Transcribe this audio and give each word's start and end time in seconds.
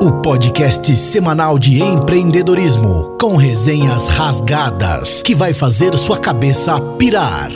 O 0.00 0.22
podcast 0.22 0.96
semanal 0.96 1.58
de 1.58 1.78
empreendedorismo 1.78 3.18
com 3.20 3.36
resenhas 3.36 4.08
rasgadas 4.08 5.20
que 5.20 5.34
vai 5.34 5.52
fazer 5.52 5.94
sua 5.98 6.18
cabeça 6.18 6.80
pirar. 6.96 7.50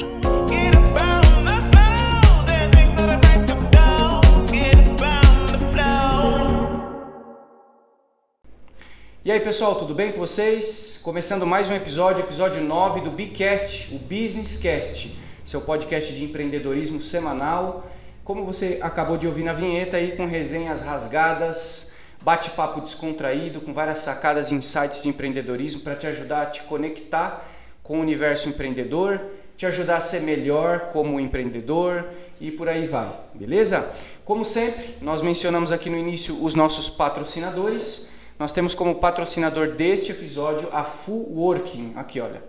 E 9.25 9.33
aí 9.33 9.41
pessoal, 9.41 9.77
tudo 9.77 9.95
bem 9.95 10.13
com 10.13 10.19
vocês? 10.19 11.01
Começando 11.03 11.47
mais 11.47 11.71
um 11.71 11.73
episódio, 11.73 12.25
episódio 12.25 12.63
9 12.63 13.01
do 13.01 13.11
Bcast, 13.11 13.95
o 13.95 13.99
Businesscast, 13.99 15.19
seu 15.47 15.63
podcast 15.63 16.13
de 16.13 16.25
empreendedorismo 16.25 17.01
semanal. 17.01 17.91
Como 18.29 18.45
você 18.45 18.79
acabou 18.83 19.17
de 19.17 19.27
ouvir 19.27 19.43
na 19.43 19.55
vinheta 19.55 19.97
aí, 19.97 20.15
com 20.15 20.27
resenhas 20.27 20.83
rasgadas, 20.83 21.95
bate-papo 22.21 22.83
descontraído, 22.83 23.59
com 23.59 23.73
várias 23.73 24.01
sacadas 24.01 24.51
e 24.51 24.55
insights 24.55 25.03
de 25.03 25.09
empreendedorismo 25.09 25.81
para 25.81 25.97
te 25.97 26.07
ajudar 26.07 26.43
a 26.43 26.47
te 26.51 26.63
conectar 26.65 27.43
com 27.83 27.97
o 27.97 28.03
universo 28.03 28.51
empreendedor, 28.51 29.19
te 29.57 29.65
ajudar 29.65 29.97
a 29.97 30.01
ser 30.03 30.21
melhor 30.21 30.91
como 30.93 31.19
empreendedor 31.19 32.05
e 32.39 32.51
por 32.51 32.69
aí 32.69 32.87
vai, 32.87 33.11
beleza? 33.33 33.91
Como 34.27 34.45
sempre, 34.45 34.97
nós 35.01 35.23
mencionamos 35.23 35.73
aqui 35.73 35.89
no 35.89 35.97
início 35.97 36.45
os 36.45 36.55
nossos 36.55 36.91
patrocinadores. 36.91 38.11
Nós 38.39 38.53
temos 38.53 38.75
como 38.75 38.97
patrocinador 38.97 39.69
deste 39.69 40.13
episódio 40.13 40.69
a 40.71 40.85
Full 40.85 41.33
Working. 41.35 41.95
Aqui, 41.97 42.21
olha. 42.21 42.43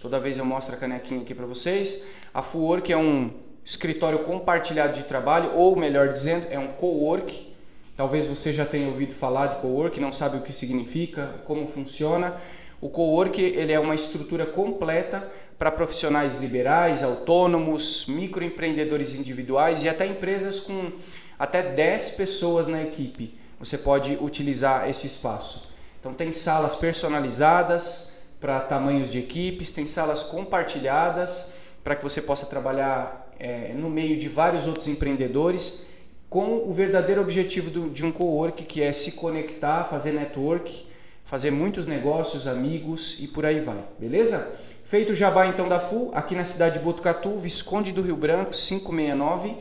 Toda 0.00 0.18
vez 0.18 0.38
eu 0.38 0.46
mostro 0.46 0.74
a 0.74 0.78
canequinha 0.78 1.20
aqui 1.20 1.34
para 1.34 1.44
vocês. 1.44 2.06
A 2.32 2.40
Full 2.40 2.62
Work 2.62 2.90
é 2.90 2.96
um 2.96 3.44
escritório 3.66 4.20
compartilhado 4.20 4.94
de 4.94 5.02
trabalho, 5.02 5.50
ou 5.56 5.74
melhor 5.74 6.08
dizendo, 6.08 6.46
é 6.50 6.58
um 6.58 6.68
co-work. 6.68 7.52
Talvez 7.96 8.28
você 8.28 8.52
já 8.52 8.64
tenha 8.64 8.86
ouvido 8.86 9.12
falar 9.12 9.48
de 9.48 9.56
co-work, 9.56 9.98
não 9.98 10.12
sabe 10.12 10.36
o 10.36 10.40
que 10.40 10.52
significa, 10.52 11.34
como 11.44 11.66
funciona. 11.66 12.36
O 12.80 12.88
co-work 12.88 13.42
ele 13.42 13.72
é 13.72 13.80
uma 13.80 13.94
estrutura 13.94 14.46
completa 14.46 15.28
para 15.58 15.72
profissionais 15.72 16.36
liberais, 16.36 17.02
autônomos, 17.02 18.06
microempreendedores 18.06 19.14
individuais 19.14 19.82
e 19.82 19.88
até 19.88 20.06
empresas 20.06 20.60
com 20.60 20.92
até 21.36 21.62
10 21.62 22.10
pessoas 22.10 22.66
na 22.66 22.82
equipe 22.82 23.36
você 23.58 23.78
pode 23.78 24.18
utilizar 24.20 24.88
esse 24.88 25.06
espaço. 25.06 25.68
Então 25.98 26.12
tem 26.12 26.32
salas 26.32 26.76
personalizadas 26.76 28.20
para 28.38 28.60
tamanhos 28.60 29.10
de 29.10 29.18
equipes, 29.18 29.70
tem 29.70 29.86
salas 29.86 30.22
compartilhadas 30.22 31.54
para 31.82 31.96
que 31.96 32.02
você 32.02 32.20
possa 32.20 32.46
trabalhar 32.46 33.25
é, 33.38 33.72
no 33.74 33.90
meio 33.90 34.16
de 34.16 34.28
vários 34.28 34.66
outros 34.66 34.88
empreendedores 34.88 35.86
com 36.28 36.68
o 36.68 36.72
verdadeiro 36.72 37.20
objetivo 37.20 37.70
do, 37.70 37.90
de 37.90 38.04
um 38.04 38.12
co-work 38.12 38.64
que 38.64 38.82
é 38.82 38.92
se 38.92 39.12
conectar, 39.12 39.84
fazer 39.84 40.12
network, 40.12 40.86
fazer 41.24 41.50
muitos 41.50 41.86
negócios, 41.86 42.46
amigos 42.46 43.16
e 43.20 43.26
por 43.26 43.46
aí 43.46 43.60
vai, 43.60 43.84
beleza? 43.98 44.54
Feito 44.84 45.12
o 45.12 45.14
jabá 45.14 45.46
então 45.46 45.68
da 45.68 45.80
FU, 45.80 46.10
aqui 46.14 46.34
na 46.34 46.44
cidade 46.44 46.78
de 46.78 46.84
Botucatu, 46.84 47.36
Visconde 47.38 47.92
do 47.92 48.02
Rio 48.02 48.16
Branco, 48.16 48.52
569 48.52 49.56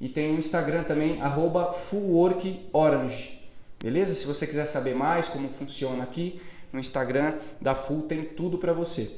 e 0.00 0.08
tem 0.08 0.34
o 0.34 0.38
Instagram 0.38 0.84
também, 0.84 1.20
arroba. 1.20 1.74
Beleza? 3.82 4.14
Se 4.14 4.26
você 4.26 4.46
quiser 4.46 4.66
saber 4.66 4.94
mais 4.94 5.28
como 5.28 5.48
funciona 5.48 6.02
aqui, 6.02 6.40
no 6.72 6.78
Instagram 6.78 7.34
da 7.60 7.74
Full 7.74 8.02
tem 8.02 8.24
tudo 8.24 8.58
para 8.58 8.72
você. 8.72 9.10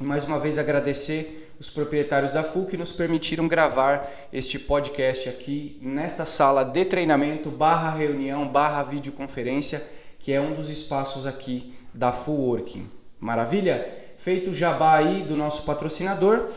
E 0.00 0.02
mais 0.02 0.24
uma 0.24 0.38
vez 0.38 0.58
agradecer 0.58 1.49
os 1.60 1.68
proprietários 1.68 2.32
da 2.32 2.42
que 2.42 2.76
nos 2.78 2.90
permitiram 2.90 3.46
gravar 3.46 4.10
este 4.32 4.58
podcast 4.58 5.28
aqui 5.28 5.78
nesta 5.82 6.24
sala 6.24 6.64
de 6.64 6.86
treinamento 6.86 7.50
barra 7.50 7.90
reunião 7.90 8.48
barra 8.48 8.82
videoconferência, 8.82 9.86
que 10.18 10.32
é 10.32 10.40
um 10.40 10.54
dos 10.54 10.70
espaços 10.70 11.26
aqui 11.26 11.74
da 11.92 12.12
Full 12.12 12.34
Working. 12.34 12.88
Maravilha? 13.20 13.86
Feito 14.16 14.50
o 14.50 14.54
jabá 14.54 14.96
aí 14.96 15.22
do 15.22 15.36
nosso 15.36 15.64
patrocinador, 15.64 16.48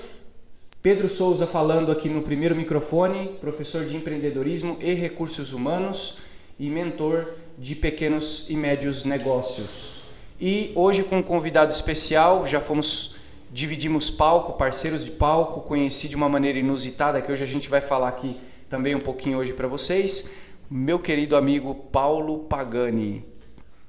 Pedro 0.82 1.10
Souza 1.10 1.46
falando 1.46 1.92
aqui 1.92 2.08
no 2.08 2.22
primeiro 2.22 2.56
microfone, 2.56 3.38
professor 3.42 3.84
de 3.84 3.98
empreendedorismo 3.98 4.78
e 4.80 4.94
recursos 4.94 5.52
humanos 5.52 6.18
e 6.58 6.70
mentor 6.70 7.28
de 7.58 7.76
pequenos 7.76 8.50
e 8.50 8.56
médios 8.56 9.04
negócios. 9.04 10.02
E 10.40 10.72
hoje 10.76 11.04
com 11.04 11.18
um 11.18 11.24
convidado 11.24 11.72
especial, 11.72 12.46
já 12.48 12.62
fomos 12.62 13.16
dividimos 13.54 14.10
palco, 14.10 14.54
parceiros 14.54 15.06
de 15.06 15.12
palco, 15.12 15.62
conheci 15.62 16.10
de 16.10 16.16
uma 16.16 16.28
maneira 16.28 16.58
inusitada 16.58 17.22
que 17.22 17.32
hoje 17.32 17.44
a 17.44 17.48
gente 17.48 17.70
vai 17.70 17.82
falar 17.82 18.10
aqui 18.10 18.42
também 18.68 18.96
um 18.96 19.00
pouquinho 19.00 19.38
hoje 19.38 19.54
para 19.54 19.68
vocês, 19.68 20.34
meu 20.72 20.98
querido 20.98 21.36
amigo 21.38 21.76
Paulo 21.76 22.46
Pagani. 22.46 23.24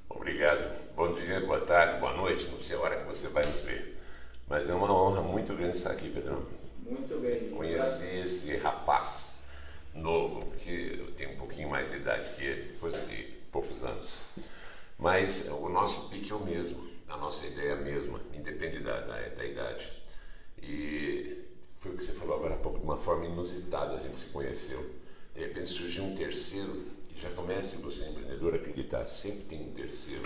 Obrigado. 0.07 0.85
Bom 0.95 1.11
dia, 1.11 1.41
boa 1.41 1.59
tarde, 1.61 1.99
boa 1.99 2.13
noite, 2.13 2.47
não 2.51 2.59
sei 2.59 2.75
a 2.75 2.79
hora 2.79 2.95
que 2.97 3.05
você 3.05 3.27
vai 3.29 3.43
nos 3.43 3.61
ver. 3.61 3.97
Mas 4.47 4.69
é 4.69 4.73
uma 4.73 4.93
honra 4.93 5.23
muito 5.23 5.55
grande 5.55 5.75
estar 5.75 5.89
aqui, 5.91 6.09
Pedrão. 6.09 6.43
Muito 6.87 7.19
bem. 7.19 7.49
Conheci 7.49 8.19
esse 8.19 8.55
rapaz 8.57 9.39
novo, 9.95 10.45
que 10.57 10.99
eu 10.99 11.11
tenho 11.13 11.31
um 11.31 11.37
pouquinho 11.37 11.71
mais 11.71 11.89
de 11.89 11.97
idade 11.97 12.29
que 12.35 12.45
ele, 12.45 12.77
coisa 12.79 12.99
de 12.99 13.23
poucos 13.51 13.83
anos. 13.83 14.21
Mas 14.99 15.49
o 15.49 15.69
nosso 15.69 16.07
pique 16.09 16.31
é 16.31 16.35
o 16.35 16.39
mesmo, 16.39 16.94
a 17.09 17.17
nossa 17.17 17.45
ideia 17.45 17.73
é 17.73 17.75
mesma, 17.75 18.19
independe 18.33 18.79
da, 18.79 18.99
da, 19.01 19.29
da 19.29 19.45
idade. 19.45 19.91
E 20.61 21.45
foi 21.77 21.91
o 21.91 21.95
que 21.95 22.03
você 22.03 22.11
falou 22.11 22.35
agora 22.35 22.55
há 22.55 22.57
pouco, 22.57 22.79
de 22.79 22.83
uma 22.83 22.97
forma 22.97 23.25
inusitada 23.25 23.95
a 23.95 23.99
gente 23.99 24.17
se 24.17 24.27
conheceu. 24.27 24.83
De 25.33 25.41
repente 25.41 25.69
surgiu 25.69 26.03
um 26.03 26.15
terceiro, 26.15 26.85
e 27.15 27.19
já 27.19 27.29
comece 27.31 27.77
você, 27.77 28.05
empreendedor, 28.09 28.55
acreditar, 28.55 29.05
sempre 29.05 29.43
tem 29.43 29.61
um 29.61 29.71
terceiro 29.71 30.23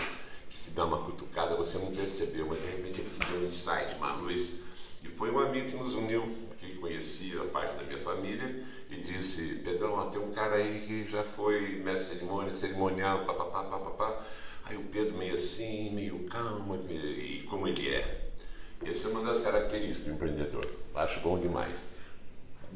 que 0.48 0.58
te 0.64 0.70
dá 0.70 0.84
uma 0.84 1.04
cutucada, 1.04 1.54
você 1.56 1.78
não 1.78 1.92
percebeu, 1.92 2.46
mas 2.46 2.60
de 2.60 2.66
repente 2.66 3.00
ele 3.00 3.10
te 3.10 3.18
deu 3.18 3.40
um 3.40 3.44
insight, 3.44 3.94
uma 3.96 4.14
luz 4.14 4.60
e 5.02 5.08
foi 5.08 5.30
um 5.30 5.38
amigo 5.38 5.66
que 5.66 5.76
nos 5.76 5.94
uniu, 5.94 6.22
que 6.56 6.74
conhecia 6.74 7.40
a 7.42 7.46
parte 7.46 7.74
da 7.74 7.82
minha 7.84 7.98
família, 7.98 8.62
e 8.90 8.96
disse: 8.96 9.56
Pedrão, 9.64 10.10
tem 10.10 10.20
um 10.20 10.30
cara 10.30 10.56
aí 10.56 10.78
que 10.80 11.06
já 11.06 11.22
foi 11.22 11.80
mestre 11.82 12.16
cerimônia, 12.16 12.52
cerimonial, 12.52 13.24
papapá, 13.24 13.64
papapá. 13.64 14.22
Aí 14.70 14.76
o 14.76 14.84
Pedro, 14.84 15.18
meio 15.18 15.34
assim, 15.34 15.90
meio 15.90 16.26
calmo, 16.28 16.76
e 16.88 17.44
como 17.50 17.66
ele 17.66 17.92
é. 17.92 18.30
Essa 18.86 19.08
é 19.08 19.10
uma 19.10 19.24
das 19.24 19.40
características 19.40 20.04
do 20.06 20.14
empreendedor. 20.14 20.64
Acho 20.94 21.18
bom 21.18 21.36
demais. 21.40 21.86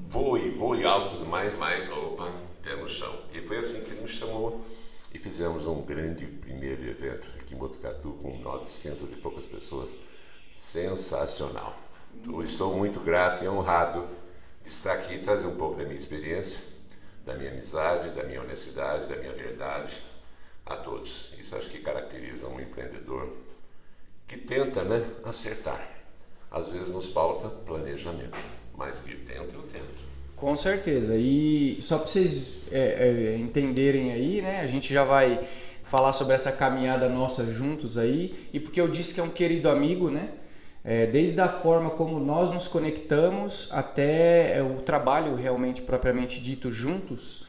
Voe, 0.09 0.51
voe 0.51 0.85
alto 0.85 1.25
mais, 1.25 1.57
mas, 1.57 1.89
opa, 1.89 2.33
pé 2.65 2.75
no 2.75 2.89
chão. 2.89 3.17
E 3.33 3.41
foi 3.41 3.59
assim 3.59 3.85
que 3.85 3.93
ele 3.93 4.01
me 4.01 4.09
chamou 4.09 4.61
e 5.13 5.21
fizemos 5.21 5.69
um 5.69 5.83
grande 5.83 6.27
primeiro 6.27 6.83
evento 6.85 7.29
aqui 7.41 7.55
em 7.55 7.57
Botucatu 7.57 8.19
com 8.21 8.39
900 8.39 9.13
e 9.13 9.15
poucas 9.15 9.47
pessoas. 9.47 9.97
Sensacional. 10.59 11.79
Eu 12.27 12.43
estou 12.43 12.75
muito 12.75 12.99
grato 12.99 13.45
e 13.45 13.49
honrado 13.49 14.09
de 14.65 14.69
estar 14.69 14.95
aqui 14.95 15.15
e 15.15 15.19
trazer 15.21 15.47
um 15.47 15.55
pouco 15.55 15.77
da 15.77 15.85
minha 15.85 15.95
experiência, 15.95 16.65
da 17.25 17.37
minha 17.37 17.53
amizade, 17.53 18.11
da 18.11 18.25
minha 18.25 18.43
honestidade, 18.43 19.07
da 19.07 19.15
minha 19.15 19.33
verdade 19.33 19.95
a 20.67 20.77
todos. 20.77 21.33
Isso 21.39 21.57
acho 21.57 21.69
que 21.69 21.79
caracteriza 21.79 22.49
um 22.49 22.61
empreendedor 22.61 23.29
que 24.27 24.37
tenta 24.37 24.85
né, 24.85 25.05
acertar. 25.25 25.91
Às 26.51 26.69
vezes 26.69 26.89
nos 26.89 27.09
falta 27.09 27.49
planejamento, 27.49 28.39
mas 28.77 29.01
que 29.01 29.17
tenta, 29.17 29.55
eu 29.55 29.63
tento. 29.63 30.05
Com 30.37 30.57
certeza. 30.57 31.17
E 31.17 31.79
só 31.81 31.99
para 31.99 32.07
vocês 32.07 32.55
é, 32.71 33.35
é, 33.35 33.37
entenderem 33.39 34.13
aí, 34.13 34.43
né? 34.43 34.61
A 34.61 34.67
gente 34.67 34.93
já 34.93 35.05
vai 35.05 35.41
falar 35.83 36.13
sobre 36.13 36.35
essa 36.35 36.51
caminhada 36.51 37.09
nossa 37.09 37.47
juntos 37.47 37.99
aí. 37.99 38.49
E 38.53 38.61
porque 38.61 38.81
eu 38.81 38.89
disse 38.89 39.15
que 39.15 39.21
é 39.21 39.23
um 39.23 39.31
querido 39.31 39.69
amigo, 39.69 40.11
né? 40.11 40.31
É, 40.83 41.07
desde 41.07 41.41
a 41.41 41.49
forma 41.49 41.91
como 41.91 42.21
nós 42.21 42.51
nos 42.51 42.69
conectamos 42.69 43.69
até 43.71 44.59
é, 44.59 44.63
o 44.63 44.83
trabalho 44.83 45.35
realmente 45.35 45.81
propriamente 45.81 46.41
dito 46.41 46.71
juntos, 46.71 47.44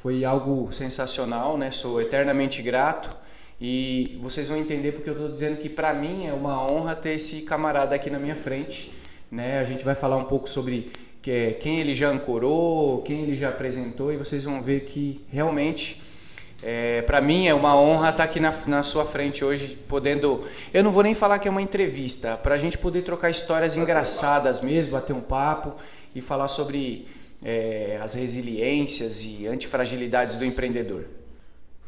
foi 0.00 0.24
algo 0.24 0.72
sensacional, 0.72 1.58
né? 1.58 1.70
Sou 1.70 2.00
eternamente 2.00 2.62
grato 2.62 3.14
e 3.60 4.18
vocês 4.22 4.48
vão 4.48 4.56
entender 4.56 4.92
porque 4.92 5.10
eu 5.10 5.12
estou 5.12 5.28
dizendo 5.30 5.58
que 5.58 5.68
para 5.68 5.92
mim 5.92 6.26
é 6.26 6.32
uma 6.32 6.66
honra 6.66 6.96
ter 6.96 7.16
esse 7.16 7.42
camarada 7.42 7.94
aqui 7.94 8.08
na 8.08 8.18
minha 8.18 8.34
frente, 8.34 8.90
né? 9.30 9.58
A 9.58 9.64
gente 9.64 9.84
vai 9.84 9.94
falar 9.94 10.16
um 10.16 10.24
pouco 10.24 10.48
sobre 10.48 10.90
que, 11.20 11.50
quem 11.60 11.80
ele 11.80 11.94
já 11.94 12.08
ancorou, 12.08 13.02
quem 13.02 13.24
ele 13.24 13.36
já 13.36 13.50
apresentou 13.50 14.10
e 14.10 14.16
vocês 14.16 14.42
vão 14.42 14.62
ver 14.62 14.80
que 14.84 15.22
realmente 15.28 16.00
é, 16.62 17.02
para 17.02 17.20
mim 17.20 17.46
é 17.46 17.52
uma 17.52 17.78
honra 17.78 18.08
estar 18.08 18.24
aqui 18.24 18.40
na, 18.40 18.54
na, 18.68 18.82
sua 18.82 19.04
frente 19.04 19.44
hoje, 19.44 19.76
podendo. 19.86 20.42
Eu 20.72 20.82
não 20.82 20.90
vou 20.90 21.02
nem 21.02 21.12
falar 21.12 21.38
que 21.38 21.46
é 21.46 21.50
uma 21.50 21.60
entrevista, 21.60 22.38
para 22.38 22.54
a 22.54 22.58
gente 22.58 22.78
poder 22.78 23.02
trocar 23.02 23.28
histórias 23.28 23.76
engraçadas 23.76 24.62
mesmo, 24.62 24.92
bater 24.92 25.12
um 25.12 25.20
papo 25.20 25.74
e 26.14 26.22
falar 26.22 26.48
sobre 26.48 27.06
é, 27.42 27.98
as 28.02 28.14
resiliências 28.14 29.24
e 29.24 29.46
antifragilidades 29.46 30.36
do 30.36 30.44
empreendedor. 30.44 31.06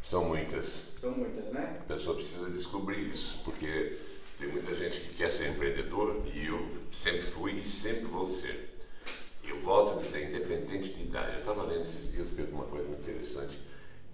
São 0.03 0.25
muitas. 0.25 0.95
São 1.01 1.13
muitas, 1.13 1.53
né? 1.53 1.79
A 1.81 1.93
pessoa 1.93 2.17
precisa 2.17 2.51
descobrir 2.51 3.09
isso, 3.09 3.41
porque 3.45 3.99
tem 4.39 4.49
muita 4.49 4.75
gente 4.75 5.01
que 5.01 5.15
quer 5.15 5.31
ser 5.31 5.51
empreendedor 5.51 6.23
e 6.35 6.47
eu 6.47 6.69
sempre 6.91 7.23
fui 7.23 7.53
e 7.53 7.65
sempre 7.65 8.05
vou 8.05 8.27
ser. 8.27 8.71
Eu 9.45 9.61
volto 9.61 9.99
a 9.99 10.03
dizer, 10.03 10.29
independente 10.29 10.93
de 10.93 11.03
idade. 11.03 11.35
Eu 11.35 11.41
estava 11.41 11.65
lendo 11.65 11.83
esses 11.83 12.13
dias, 12.13 12.31
Pedro, 12.31 12.55
uma 12.55 12.65
coisa 12.65 12.87
muito 12.87 13.01
interessante 13.01 13.59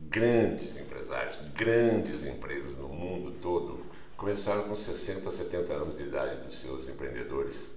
grandes 0.00 0.76
empresários, 0.76 1.42
grandes 1.54 2.24
empresas 2.24 2.76
no 2.76 2.88
mundo 2.88 3.32
todo 3.42 3.84
começaram 4.16 4.64
com 4.64 4.74
60, 4.74 5.30
70 5.30 5.72
anos 5.72 5.96
de 5.96 6.02
idade 6.02 6.42
dos 6.42 6.58
seus 6.58 6.88
empreendedores. 6.88 7.70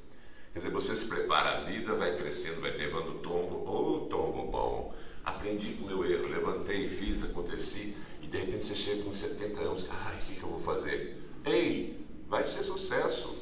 Quer 0.53 0.59
dizer, 0.59 0.71
você 0.71 0.95
se 0.95 1.06
prepara 1.06 1.57
a 1.57 1.59
vida, 1.62 1.95
vai 1.95 2.15
crescendo, 2.15 2.59
vai 2.59 2.71
levando 2.71 3.19
tombo, 3.19 3.63
ou 3.65 3.95
oh, 3.95 4.00
tombo 4.07 4.51
bom. 4.51 4.94
Aprendi 5.24 5.74
com 5.74 5.86
o 5.86 5.88
meu 5.88 6.03
erro, 6.03 6.27
levantei, 6.27 6.88
fiz, 6.88 7.24
aconteci, 7.24 7.95
e 8.21 8.27
de 8.27 8.38
repente 8.38 8.65
você 8.65 8.75
chega 8.75 9.03
com 9.03 9.12
70 9.12 9.62
anos, 9.62 9.88
ai, 9.89 10.15
o 10.15 10.19
que, 10.19 10.36
que 10.36 10.44
eu 10.44 10.50
vou 10.50 10.59
fazer? 10.59 11.21
Ei, 11.45 12.06
vai 12.27 12.44
ser 12.44 12.63
sucesso. 12.63 13.42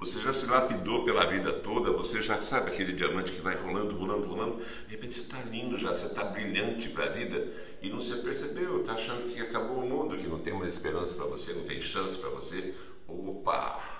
Você 0.00 0.20
já 0.20 0.32
se 0.32 0.46
lapidou 0.46 1.04
pela 1.04 1.26
vida 1.26 1.52
toda, 1.52 1.92
você 1.92 2.22
já 2.22 2.40
sabe 2.40 2.70
aquele 2.70 2.92
diamante 2.92 3.32
que 3.32 3.40
vai 3.40 3.56
rolando, 3.56 3.96
rolando, 3.96 4.28
rolando. 4.28 4.62
De 4.86 4.92
repente 4.92 5.14
você 5.14 5.22
está 5.22 5.40
lindo 5.42 5.76
já, 5.76 5.92
você 5.92 6.06
está 6.06 6.24
brilhante 6.24 6.88
para 6.88 7.06
a 7.06 7.08
vida 7.08 7.48
e 7.82 7.88
não 7.88 7.98
se 7.98 8.14
percebeu, 8.16 8.80
está 8.80 8.92
achando 8.92 9.28
que 9.28 9.40
acabou 9.40 9.78
o 9.78 9.88
mundo, 9.88 10.16
que 10.16 10.28
não 10.28 10.38
tem 10.38 10.52
mais 10.52 10.74
esperança 10.74 11.16
para 11.16 11.26
você, 11.26 11.52
não 11.52 11.64
tem 11.64 11.80
chance 11.80 12.16
para 12.16 12.30
você. 12.30 12.74
Opa! 13.08 13.97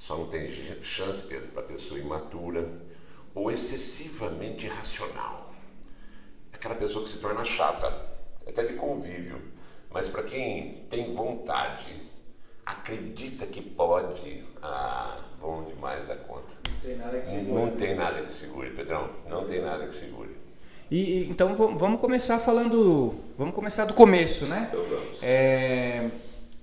Só 0.00 0.16
não 0.16 0.28
tem 0.28 0.50
chance, 0.80 1.22
Pedro, 1.24 1.48
para 1.48 1.62
pessoa 1.62 2.00
imatura 2.00 2.66
ou 3.34 3.50
excessivamente 3.50 4.64
irracional. 4.64 5.52
Aquela 6.50 6.74
pessoa 6.74 7.04
que 7.04 7.10
se 7.10 7.18
torna 7.18 7.44
chata, 7.44 7.94
até 8.48 8.64
de 8.64 8.72
convívio, 8.76 9.38
mas 9.90 10.08
para 10.08 10.22
quem 10.22 10.86
tem 10.88 11.12
vontade, 11.12 11.94
acredita 12.64 13.44
que 13.44 13.60
pode, 13.60 14.42
ah, 14.62 15.22
bom 15.38 15.64
demais 15.64 16.08
da 16.08 16.16
conta. 16.16 16.54
Não 16.64 16.80
tem 16.80 16.96
nada 16.96 17.20
que 17.20 17.26
segure. 17.26 17.52
Não 17.52 17.70
tem 17.76 17.94
nada 17.94 18.22
que 18.22 18.32
segure, 18.32 18.70
Pedrão. 18.70 19.10
Não 19.28 19.44
tem 19.44 19.60
nada 19.60 19.84
que 19.84 19.94
segure. 19.94 20.34
E 20.90 21.28
então 21.28 21.54
vamos 21.54 22.00
começar 22.00 22.38
falando, 22.38 23.16
vamos 23.36 23.54
começar 23.54 23.84
do 23.84 23.92
começo, 23.92 24.46
né? 24.46 24.70
Então 24.72 24.82
vamos. 24.82 25.22
É, 25.22 26.10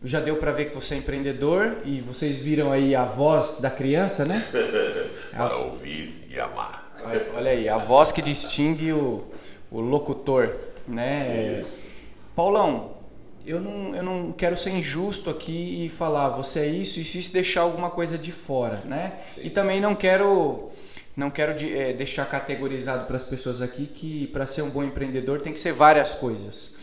já 0.04 0.20
deu 0.20 0.38
para 0.38 0.52
ver 0.52 0.66
que 0.66 0.76
você 0.76 0.96
é 0.96 0.98
empreendedor 0.98 1.78
e 1.84 2.02
vocês 2.02 2.38
viram 2.38 2.72
aí 2.72 2.96
a 2.96 3.06
voz 3.06 3.58
da 3.58 3.70
criança, 3.70 4.26
né? 4.26 4.46
Para 5.32 5.58
ouvir 5.58 6.28
e 6.30 6.40
amar. 6.40 6.88
Olha 7.36 7.52
aí, 7.52 7.70
a 7.70 7.78
voz 7.78 8.12
que 8.12 8.22
distingue 8.22 8.92
o, 8.92 9.26
o 9.72 9.80
locutor, 9.80 10.56
né? 10.88 11.62
Isso. 11.62 11.88
Paulão, 12.36 12.98
eu 13.46 13.60
não, 13.62 13.96
eu 13.96 14.04
não 14.04 14.32
quero 14.32 14.58
ser 14.58 14.72
injusto 14.72 15.30
aqui 15.30 15.86
e 15.86 15.90
falar 15.90 16.30
você 16.30 16.60
é 16.60 16.68
isso, 16.68 17.00
isso, 17.00 17.18
isso, 17.18 17.32
deixar 17.32 17.62
alguma 17.62 17.90
coisa 17.90 18.18
de 18.18 18.32
fora, 18.32 18.82
né? 18.86 19.14
Sim. 19.36 19.42
E 19.46 19.50
também 19.50 19.80
não 19.80 19.96
quero 19.96 20.70
não 21.16 21.32
quero 21.32 21.56
de, 21.56 21.76
é, 21.76 21.94
deixar 21.94 22.26
categorizado 22.26 23.08
para 23.08 23.18
as 23.18 23.24
pessoas 23.24 23.60
aqui 23.60 23.88
que 23.88 24.28
para 24.28 24.46
ser 24.46 24.62
um 24.62 24.70
bom 24.70 24.84
empreendedor 24.84 25.42
tem 25.42 25.52
que 25.52 25.60
ser 25.60 25.74
várias 25.74 26.14
coisas. 26.14 26.76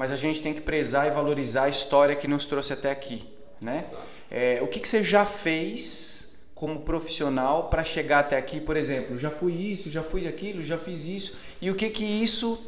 Mas 0.00 0.10
a 0.12 0.16
gente 0.16 0.40
tem 0.40 0.54
que 0.54 0.62
prezar 0.62 1.08
e 1.08 1.10
valorizar 1.10 1.64
a 1.64 1.68
história 1.68 2.16
que 2.16 2.26
nos 2.26 2.46
trouxe 2.46 2.72
até 2.72 2.90
aqui, 2.90 3.22
né? 3.60 3.84
É, 4.30 4.58
o 4.62 4.66
que, 4.66 4.80
que 4.80 4.88
você 4.88 5.04
já 5.04 5.26
fez 5.26 6.38
como 6.54 6.80
profissional 6.80 7.68
para 7.68 7.84
chegar 7.84 8.20
até 8.20 8.38
aqui, 8.38 8.62
por 8.62 8.78
exemplo? 8.78 9.18
Já 9.18 9.30
fui 9.30 9.52
isso, 9.52 9.90
já 9.90 10.02
fui 10.02 10.26
aquilo, 10.26 10.62
já 10.62 10.78
fiz 10.78 11.04
isso. 11.06 11.36
E 11.60 11.70
o 11.70 11.74
que 11.74 11.90
que 11.90 12.02
isso, 12.02 12.58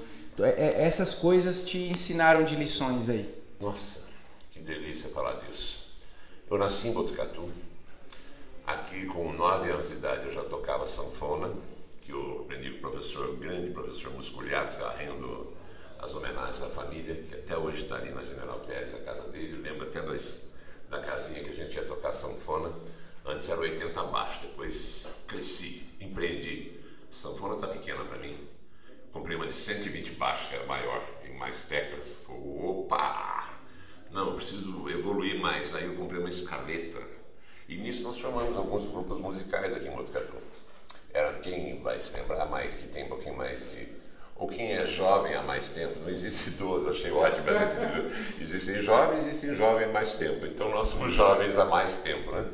é, 0.40 0.84
essas 0.84 1.14
coisas 1.14 1.64
te 1.64 1.78
ensinaram 1.78 2.44
de 2.44 2.54
lições 2.54 3.08
aí? 3.08 3.34
Nossa, 3.58 4.00
que 4.50 4.58
delícia 4.58 5.08
falar 5.08 5.40
disso. 5.46 5.90
Eu 6.50 6.58
nasci 6.58 6.88
em 6.88 6.92
Botucatu. 6.92 7.48
Aqui, 8.66 9.06
com 9.06 9.32
nove 9.32 9.70
anos 9.70 9.88
de 9.88 9.94
idade, 9.94 10.26
eu 10.26 10.32
já 10.34 10.44
tocava 10.44 10.86
sanfona, 10.86 11.50
que 12.02 12.12
o 12.12 12.46
professor, 12.82 13.30
o 13.30 13.36
grande 13.38 13.70
professor 13.70 14.12
Musculiato, 14.12 14.84
arrendo 14.84 15.61
as 16.02 16.12
homenagens 16.12 16.60
à 16.60 16.68
família, 16.68 17.14
que 17.14 17.34
até 17.34 17.56
hoje 17.56 17.82
está 17.82 17.94
ali 17.94 18.10
na 18.10 18.24
General 18.24 18.58
Teres, 18.60 18.92
a 18.92 18.98
casa 18.98 19.28
dele. 19.28 19.56
Eu 19.56 19.62
lembro 19.62 19.86
até 19.86 20.02
das, 20.02 20.42
da 20.90 20.98
casinha 21.00 21.42
que 21.42 21.50
a 21.50 21.54
gente 21.54 21.76
ia 21.76 21.84
tocar 21.84 22.12
sanfona. 22.12 22.72
Antes 23.24 23.48
era 23.48 23.60
80 23.60 24.00
abaixo, 24.00 24.40
depois 24.42 25.06
cresci, 25.28 25.88
empreendi. 26.00 26.80
Sanfona 27.08 27.54
está 27.54 27.68
pequena 27.68 28.04
para 28.04 28.18
mim. 28.18 28.36
Comprei 29.12 29.36
uma 29.36 29.46
de 29.46 29.54
120 29.54 30.12
baixo, 30.12 30.48
que 30.48 30.56
era 30.56 30.66
maior, 30.66 31.00
tem 31.20 31.36
mais 31.36 31.62
teclas. 31.68 32.16
Opa! 32.28 33.52
Não, 34.10 34.30
eu 34.30 34.34
preciso 34.34 34.88
evoluir 34.90 35.40
mais. 35.40 35.72
Aí 35.74 35.84
eu 35.84 35.94
comprei 35.94 36.18
uma 36.18 36.28
escaleta. 36.28 37.00
E 37.68 37.76
nisso 37.76 38.02
nós 38.02 38.16
chamamos 38.16 38.56
alguns 38.56 38.86
grupos 38.86 39.18
musicais 39.20 39.72
aqui 39.72 39.86
em 39.86 39.94
Botucatu. 39.94 40.36
Era 41.12 41.38
quem 41.38 41.80
vai 41.80 41.98
se 41.98 42.12
lembrar 42.14 42.46
mais, 42.46 42.74
que 42.74 42.88
tem 42.88 43.04
um 43.04 43.08
pouquinho 43.08 43.36
mais 43.36 43.70
de. 43.70 44.01
Ou 44.36 44.48
quem 44.48 44.72
é 44.72 44.84
jovem 44.86 45.34
há 45.34 45.42
mais 45.42 45.70
tempo. 45.70 46.00
Não 46.00 46.08
existe 46.08 46.50
idoso, 46.50 46.88
achei 46.88 47.12
ótimo 47.12 47.48
essa 47.48 47.70
Existem 48.40 48.82
jovens 48.82 49.26
e 49.26 49.28
existem 49.28 49.54
jovens 49.54 49.88
há 49.88 49.92
mais 49.92 50.14
tempo. 50.16 50.46
Então 50.46 50.70
nós 50.70 50.88
somos 50.88 51.12
jovens 51.12 51.56
há 51.56 51.64
mais 51.64 51.98
tempo, 51.98 52.32
né? 52.32 52.46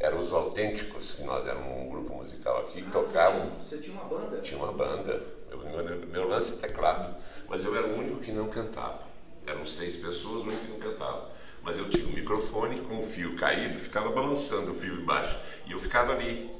Eram 0.00 0.18
os 0.18 0.32
autênticos, 0.32 1.12
que 1.12 1.22
nós 1.24 1.46
éramos 1.46 1.78
um 1.78 1.90
grupo 1.90 2.14
musical 2.14 2.60
aqui, 2.60 2.80
que 2.80 2.90
tocavam. 2.90 3.50
Você 3.62 3.76
tinha 3.76 3.92
uma 3.92 4.04
banda? 4.04 4.38
Tinha 4.38 4.58
uma 4.58 4.72
banda. 4.72 5.22
Eu, 5.50 5.58
meu, 5.58 6.06
meu 6.06 6.28
lance 6.28 6.54
é 6.54 6.56
teclado, 6.56 7.14
mas 7.46 7.64
eu 7.64 7.76
era 7.76 7.86
o 7.86 7.98
único 7.98 8.18
que 8.18 8.32
não 8.32 8.48
cantava. 8.48 9.02
Eram 9.46 9.64
seis 9.66 9.96
pessoas, 9.96 10.42
o 10.42 10.46
único 10.46 10.64
que 10.64 10.72
não 10.72 10.78
cantava. 10.78 11.28
Mas 11.62 11.76
eu 11.76 11.88
tinha 11.90 12.06
um 12.06 12.12
microfone 12.12 12.80
com 12.80 12.96
o 12.96 13.02
fio 13.02 13.36
caído, 13.36 13.78
ficava 13.78 14.10
balançando 14.10 14.70
o 14.70 14.74
fio 14.74 14.94
embaixo. 14.94 15.38
E 15.66 15.72
eu 15.72 15.78
ficava 15.78 16.12
ali. 16.12 16.50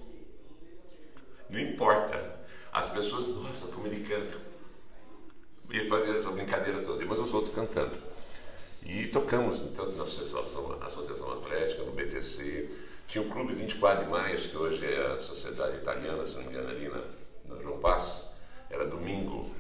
Não 1.49 1.59
importa. 1.59 2.39
As 2.71 2.89
pessoas, 2.89 3.27
nossa, 3.29 3.69
como 3.69 3.87
ele 3.87 4.01
canta. 4.01 4.50
E 5.73 5.85
fazia 5.85 6.17
essa 6.17 6.31
brincadeira 6.31 6.83
toda, 6.83 7.05
mas 7.07 7.19
os 7.19 7.33
outros 7.33 7.55
cantando. 7.55 7.97
E 8.83 9.07
tocamos 9.07 9.61
então, 9.61 9.91
na 9.93 10.03
Associação, 10.03 10.77
Associação 10.81 11.33
Atlética, 11.33 11.85
no 11.85 11.93
BTC. 11.93 12.69
Tinha 13.07 13.23
o 13.23 13.29
Clube 13.29 13.53
24 13.53 14.05
de 14.05 14.11
Maio, 14.11 14.39
que 14.39 14.57
hoje 14.57 14.85
é 14.85 15.13
a 15.13 15.19
Sociedade 15.19 15.77
Italiana, 15.77 16.25
se 16.25 16.35
não 16.35 16.43
me 16.43 16.49
engano, 16.49 16.71
ali 16.71 16.89
na, 16.89 17.03
na 17.55 17.63
João 17.63 17.79
Passos. 17.79 18.31
Era 18.69 18.85
domingo, 18.85 19.51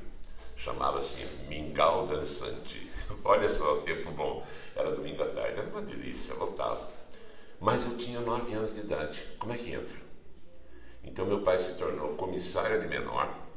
chamava-se 0.56 1.24
Mingau 1.48 2.06
Dançante. 2.06 2.90
Olha 3.24 3.48
só 3.48 3.74
o 3.74 3.82
tempo 3.82 4.10
bom. 4.10 4.44
Era 4.74 4.90
domingo 4.90 5.22
à 5.22 5.26
tarde, 5.26 5.60
era 5.60 5.68
uma 5.68 5.82
delícia, 5.82 6.34
lotado. 6.34 6.88
Mas 7.60 7.86
eu 7.86 7.96
tinha 7.96 8.20
nove 8.20 8.52
anos 8.54 8.74
de 8.74 8.80
idade. 8.80 9.26
Como 9.38 9.52
é 9.52 9.56
que 9.56 9.70
entra? 9.70 9.96
Então 11.04 11.26
meu 11.26 11.42
pai 11.42 11.58
se 11.58 11.76
tornou 11.76 12.14
comissário 12.14 12.80
de 12.80 12.88
menor 12.88 13.49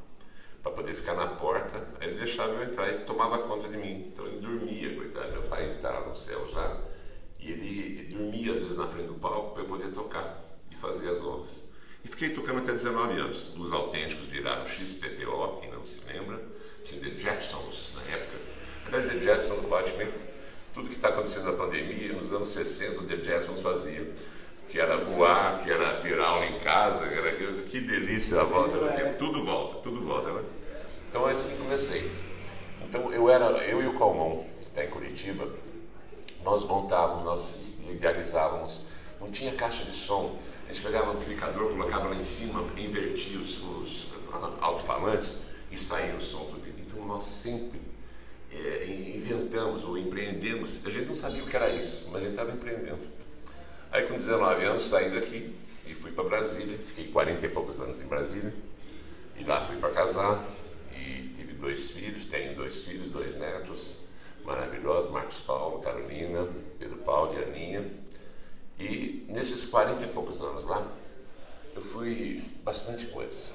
para 0.63 0.71
poder 0.71 0.93
ficar 0.93 1.13
na 1.13 1.27
porta. 1.27 1.85
Aí 1.99 2.07
ele 2.07 2.17
deixava 2.17 2.53
eu 2.53 2.63
entrar 2.63 2.89
e 2.89 2.97
tomava 2.99 3.37
conta 3.39 3.67
de 3.67 3.77
mim. 3.77 4.07
Então 4.11 4.25
ele 4.25 4.39
dormia, 4.39 4.95
coitado. 4.95 5.31
Meu 5.33 5.43
pai 5.43 5.69
entrava 5.69 6.07
no 6.07 6.15
céu 6.15 6.47
já. 6.47 6.77
E 7.37 7.51
ele, 7.51 7.79
ele 7.99 8.03
dormia 8.15 8.53
às 8.53 8.61
vezes 8.63 8.77
na 8.77 8.87
frente 8.87 9.07
do 9.07 9.15
palco 9.15 9.53
para 9.53 9.63
eu 9.63 9.67
poder 9.67 9.91
tocar 9.91 10.41
e 10.71 10.75
fazer 10.75 11.09
as 11.09 11.21
honras. 11.21 11.69
E 12.03 12.07
fiquei 12.07 12.29
tocando 12.29 12.59
até 12.59 12.71
19 12.71 13.19
anos. 13.19 13.53
Os 13.57 13.73
autênticos 13.73 14.25
viraram 14.27 14.65
XPTO, 14.65 15.59
quem 15.59 15.69
não 15.69 15.83
se 15.83 15.99
lembra. 16.07 16.41
Tinha 16.85 17.01
The 17.01 17.11
Jacksons 17.11 17.93
na 17.95 18.13
época. 18.13 18.37
Aliás, 18.85 19.11
The 19.11 19.19
Jacksons, 19.19 19.71
ótimo, 19.71 20.11
tudo 20.73 20.89
que 20.89 20.95
está 20.95 21.09
acontecendo 21.09 21.45
na 21.45 21.53
pandemia, 21.53 22.13
nos 22.13 22.33
anos 22.33 22.49
60, 22.49 23.01
o 23.01 23.05
The 23.05 23.17
Jacksons 23.17 23.61
fazia. 23.61 24.13
Que 24.73 24.79
era 24.79 24.97
voar, 24.97 25.61
que 25.61 25.69
era 25.69 25.97
ter 25.97 26.19
aula 26.19 26.47
em 26.47 26.57
casa, 26.57 27.07
que 27.07 27.13
era 27.13 27.29
aquilo. 27.29 27.61
Que 27.61 27.79
delícia 27.79 28.41
a 28.41 28.43
volta 28.43 28.75
do 28.75 28.87
tempo. 28.95 29.19
Tudo 29.19 29.45
volta, 29.45 29.75
tudo 29.83 30.01
volta, 30.03 30.33
né? 30.33 30.41
Então 31.07 31.27
assim 31.27 31.55
comecei. 31.57 32.11
Então 32.81 33.13
eu 33.13 33.29
era, 33.29 33.45
eu 33.67 33.83
e 33.83 33.85
o 33.85 33.99
Calmon, 33.99 34.43
que 34.61 34.65
está 34.65 34.83
em 34.83 34.89
Curitiba, 34.89 35.47
nós 36.43 36.63
montávamos, 36.63 37.23
nós 37.23 37.83
idealizávamos, 37.87 38.85
não 39.21 39.29
tinha 39.29 39.53
caixa 39.53 39.83
de 39.83 39.95
som. 39.95 40.39
A 40.67 40.73
gente 40.73 40.83
pegava 40.83 41.09
o 41.09 41.11
amplificador, 41.11 41.69
colocava 41.69 42.09
lá 42.09 42.15
em 42.15 42.23
cima, 42.23 42.65
invertia 42.75 43.37
os, 43.37 43.61
os 43.61 44.07
alto-falantes 44.59 45.37
e 45.71 45.77
saía 45.77 46.15
o 46.15 46.19
som 46.19 46.45
tudo. 46.45 46.67
Então 46.79 47.05
nós 47.05 47.25
sempre 47.25 47.79
é, 48.51 48.87
inventamos 48.87 49.83
ou 49.83 49.99
empreendemos, 49.99 50.83
a 50.83 50.89
gente 50.89 51.05
não 51.05 51.13
sabia 51.13 51.43
o 51.43 51.45
que 51.45 51.55
era 51.55 51.69
isso, 51.69 52.07
mas 52.07 52.15
a 52.15 52.19
gente 52.21 52.31
estava 52.31 52.51
empreendendo. 52.51 53.12
Aí 53.93 54.07
com 54.07 54.15
19 54.15 54.65
anos 54.65 54.85
saí 54.85 55.11
daqui 55.11 55.55
e 55.85 55.93
fui 55.93 56.11
para 56.11 56.23
Brasília, 56.23 56.75
fiquei 56.79 57.09
40 57.09 57.45
e 57.45 57.49
poucos 57.49 57.79
anos 57.79 58.01
em 58.01 58.07
Brasília, 58.07 58.51
e 59.37 59.43
lá 59.43 59.61
fui 59.61 59.75
para 59.75 59.91
casar, 59.91 60.43
e 60.97 61.29
tive 61.35 61.53
dois 61.53 61.91
filhos, 61.91 62.25
tenho 62.25 62.55
dois 62.55 62.83
filhos, 62.83 63.11
dois 63.11 63.35
netos 63.37 63.99
maravilhosos, 64.43 65.11
Marcos 65.11 65.41
Paulo, 65.41 65.79
Carolina, 65.83 66.47
Pedro 66.79 66.97
Paulo 66.97 67.39
e 67.39 67.43
Aninha. 67.43 67.87
E 68.79 69.27
nesses 69.29 69.63
40 69.67 70.05
e 70.05 70.07
poucos 70.07 70.41
anos 70.41 70.65
lá, 70.65 70.91
eu 71.75 71.81
fui 71.81 72.43
bastante 72.63 73.05
coisa. 73.05 73.51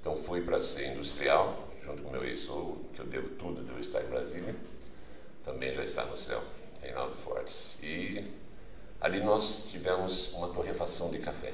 Então 0.00 0.16
fui 0.16 0.40
para 0.40 0.58
ser 0.58 0.88
industrial, 0.88 1.68
junto 1.80 2.02
com 2.02 2.10
meu 2.10 2.24
ex-sogro, 2.24 2.80
que 2.92 3.00
eu 3.00 3.06
devo 3.06 3.28
tudo 3.36 3.62
de 3.62 3.70
eu 3.70 3.78
estar 3.78 4.02
em 4.02 4.08
Brasília, 4.08 4.56
também 5.44 5.72
já 5.76 5.84
está 5.84 6.04
no 6.06 6.16
céu, 6.16 6.42
Reinaldo 6.82 7.14
Fortes. 7.14 7.78
E 7.80 8.36
ali 9.00 9.20
nós 9.20 9.66
tivemos 9.70 10.32
uma 10.34 10.48
torrefação 10.48 11.10
de 11.10 11.18
café. 11.18 11.52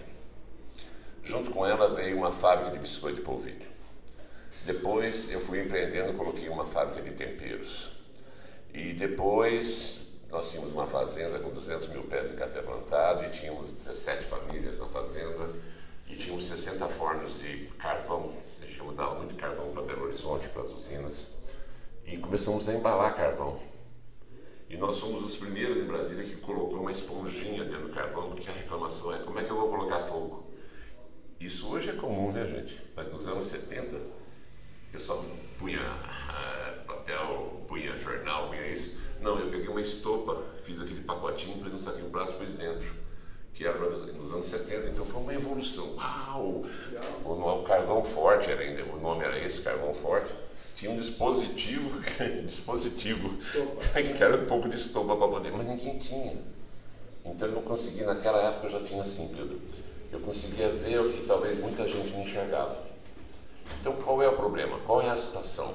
Junto 1.22 1.50
com 1.50 1.66
ela 1.66 1.88
veio 1.88 2.16
uma 2.16 2.30
fábrica 2.30 2.70
de 2.70 2.78
biscoito 2.78 3.16
de 3.16 3.22
polvilho. 3.22 3.66
Depois 4.64 5.30
eu 5.30 5.40
fui 5.40 5.60
empreendendo, 5.60 6.14
coloquei 6.14 6.48
uma 6.48 6.66
fábrica 6.66 7.02
de 7.02 7.14
temperos. 7.14 7.92
E 8.72 8.92
depois 8.92 10.04
nós 10.30 10.50
tínhamos 10.50 10.72
uma 10.72 10.86
fazenda 10.86 11.38
com 11.38 11.50
200 11.50 11.88
mil 11.88 12.02
pés 12.04 12.28
de 12.28 12.36
café 12.36 12.60
plantado 12.60 13.24
e 13.24 13.30
tínhamos 13.30 13.72
17 13.72 14.24
famílias 14.24 14.78
na 14.78 14.86
fazenda 14.86 15.48
e 16.08 16.16
tínhamos 16.16 16.44
60 16.44 16.88
fornos 16.88 17.38
de 17.38 17.66
carvão. 17.78 18.34
A 18.60 18.66
gente 18.66 18.82
mudava 18.82 19.14
muito 19.14 19.36
carvão 19.36 19.70
para 19.72 19.82
Belo 19.82 20.04
Horizonte, 20.04 20.48
para 20.48 20.62
as 20.62 20.70
usinas. 20.70 21.28
E 22.06 22.18
começamos 22.18 22.68
a 22.68 22.74
embalar 22.74 23.14
carvão. 23.14 23.60
E 24.74 24.76
nós 24.76 24.98
fomos 24.98 25.22
os 25.22 25.36
primeiros 25.36 25.78
em 25.78 25.84
Brasília 25.84 26.24
que 26.24 26.34
colocou 26.34 26.80
uma 26.80 26.90
esponjinha 26.90 27.62
dentro 27.64 27.86
do 27.86 27.94
carvão, 27.94 28.30
porque 28.30 28.50
a 28.50 28.52
reclamação 28.52 29.14
é 29.14 29.18
como 29.18 29.38
é 29.38 29.44
que 29.44 29.50
eu 29.50 29.54
vou 29.54 29.68
colocar 29.68 30.00
fogo? 30.00 30.52
Isso 31.38 31.68
hoje 31.68 31.90
é 31.90 31.92
comum, 31.92 32.32
né, 32.32 32.44
gente? 32.44 32.82
Mas 32.96 33.06
nos 33.06 33.28
anos 33.28 33.44
70, 33.44 33.94
o 33.94 34.00
pessoal 34.90 35.24
punha 35.58 35.78
uh, 35.78 36.84
papel, 36.86 37.64
punha 37.68 37.96
jornal, 37.96 38.48
punha 38.48 38.66
isso. 38.66 38.98
Não, 39.20 39.38
eu 39.38 39.48
peguei 39.48 39.68
uma 39.68 39.80
estopa, 39.80 40.42
fiz 40.64 40.80
aquele 40.80 41.02
pacotinho, 41.02 41.58
pus 41.58 41.72
um 41.72 41.78
saquinho 41.78 42.08
braço, 42.08 42.34
pus 42.34 42.50
dentro. 42.50 42.92
Que 43.52 43.64
era 43.64 43.78
nos 43.78 44.32
anos 44.32 44.46
70, 44.46 44.88
então 44.88 45.04
foi 45.04 45.22
uma 45.22 45.34
evolução. 45.34 45.94
Uau! 45.94 46.64
O, 47.24 47.30
o 47.30 47.62
carvão 47.62 48.02
forte, 48.02 48.50
era, 48.50 48.84
o 48.92 49.00
nome 49.00 49.22
era 49.22 49.38
esse, 49.38 49.60
carvão 49.60 49.94
forte. 49.94 50.34
Tinha 50.74 50.90
um 50.90 50.96
dispositivo, 50.96 52.00
dispositivo, 52.44 53.30
que 54.16 54.22
era 54.22 54.36
um 54.36 54.46
pouco 54.46 54.68
de 54.68 54.76
estopa 54.76 55.16
para 55.16 55.28
poder, 55.28 55.52
mas 55.52 55.66
ninguém 55.66 55.96
tinha. 55.98 56.36
Então 57.24 57.48
eu 57.48 57.54
não 57.54 57.62
consegui, 57.62 58.02
naquela 58.02 58.48
época 58.48 58.66
eu 58.66 58.70
já 58.70 58.80
tinha 58.80 59.02
assim, 59.02 59.28
Pedro. 59.28 59.60
Eu 60.12 60.20
conseguia 60.20 60.68
ver 60.68 61.00
o 61.00 61.10
que 61.10 61.26
talvez 61.26 61.58
muita 61.58 61.86
gente 61.86 62.12
não 62.12 62.22
enxergava. 62.22 62.78
Então 63.80 63.94
qual 63.94 64.22
é 64.22 64.28
o 64.28 64.34
problema? 64.34 64.78
Qual 64.80 65.00
é 65.00 65.08
a 65.08 65.16
situação? 65.16 65.74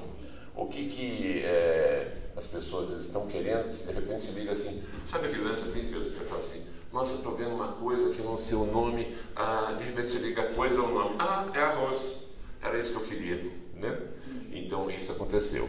O 0.54 0.66
que, 0.66 0.86
que 0.86 1.42
é, 1.44 2.12
as 2.36 2.46
pessoas 2.46 2.90
estão 2.90 3.26
querendo, 3.26 3.68
que 3.68 3.86
de 3.86 3.92
repente 3.92 4.22
se 4.22 4.32
liga 4.32 4.52
assim, 4.52 4.82
sabe 5.04 5.26
aquele 5.26 5.44
lance 5.44 5.62
assim, 5.62 5.86
Pedro, 5.86 6.04
que 6.04 6.12
você 6.12 6.20
fala 6.20 6.40
assim, 6.40 6.62
nossa, 6.92 7.12
eu 7.12 7.18
estou 7.18 7.32
vendo 7.32 7.54
uma 7.54 7.68
coisa 7.68 8.10
que 8.10 8.22
não 8.22 8.36
sei 8.36 8.56
o 8.56 8.66
nome, 8.66 9.16
ah, 9.36 9.74
de 9.76 9.84
repente 9.84 10.10
você 10.10 10.18
liga 10.18 10.42
coisa 10.54 10.80
ao 10.80 10.88
nome, 10.88 11.16
ah, 11.18 11.46
é 11.54 11.60
arroz, 11.60 12.24
era 12.62 12.78
isso 12.78 12.92
que 12.92 12.98
eu 12.98 13.06
queria, 13.06 13.52
né? 13.74 13.98
Então 14.50 14.90
isso 14.90 15.12
aconteceu. 15.12 15.68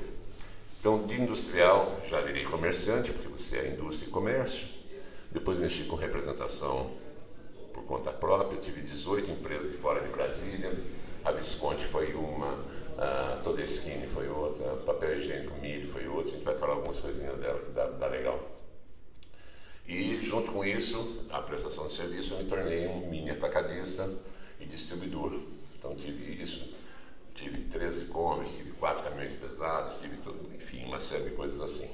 Então 0.80 1.00
de 1.00 1.22
industrial 1.22 2.02
já 2.06 2.22
virei 2.22 2.44
comerciante, 2.44 3.12
porque 3.12 3.28
você 3.28 3.58
é 3.58 3.68
indústria 3.70 4.08
e 4.08 4.12
comércio, 4.12 4.68
depois 5.32 5.60
mexi 5.60 5.84
com 5.84 5.96
representação 5.96 6.92
por 7.74 7.84
conta 7.84 8.12
própria, 8.12 8.60
tive 8.60 8.82
18 8.82 9.32
empresas 9.32 9.72
de 9.72 9.78
fora 9.78 10.02
de 10.02 10.10
Brasília, 10.10 10.74
a 11.24 11.32
Visconti 11.32 11.86
foi 11.86 12.14
uma, 12.14 12.58
a 12.98 13.38
Todeschini 13.44 14.08
foi 14.08 14.28
outra, 14.28 14.76
papel 14.78 15.18
higiênico 15.18 15.60
milho 15.60 15.86
foi 15.86 16.08
outra, 16.08 16.32
a 16.32 16.34
gente 16.34 16.44
vai 16.44 16.56
falar 16.56 16.74
algumas 16.74 17.00
coisinhas 17.00 17.38
dela 17.38 17.60
que 17.60 17.72
dá, 17.72 17.86
dá 17.86 18.08
legal. 18.08 18.40
E 19.88 20.20
junto 20.24 20.52
com 20.52 20.64
isso, 20.64 21.26
a 21.30 21.42
prestação 21.42 21.88
de 21.88 21.94
serviço, 21.94 22.34
eu 22.34 22.40
me 22.40 22.46
tornei 22.46 22.88
um 22.88 23.10
mini 23.10 23.32
atacadista 23.32 24.10
e 24.60 24.66
distribuidor. 24.66 25.40
Então 25.78 25.96
tive 25.96 26.42
isso, 26.42 26.74
tive 27.42 27.64
13 27.64 28.06
comes, 28.06 28.56
tive 28.56 28.72
quatro 28.74 29.04
caminhões 29.04 29.36
pesados, 29.36 30.00
tive 30.00 30.18
tudo, 30.18 30.54
enfim, 30.56 30.86
uma 30.86 31.00
série 31.00 31.24
de 31.24 31.32
coisas 31.32 31.60
assim. 31.60 31.90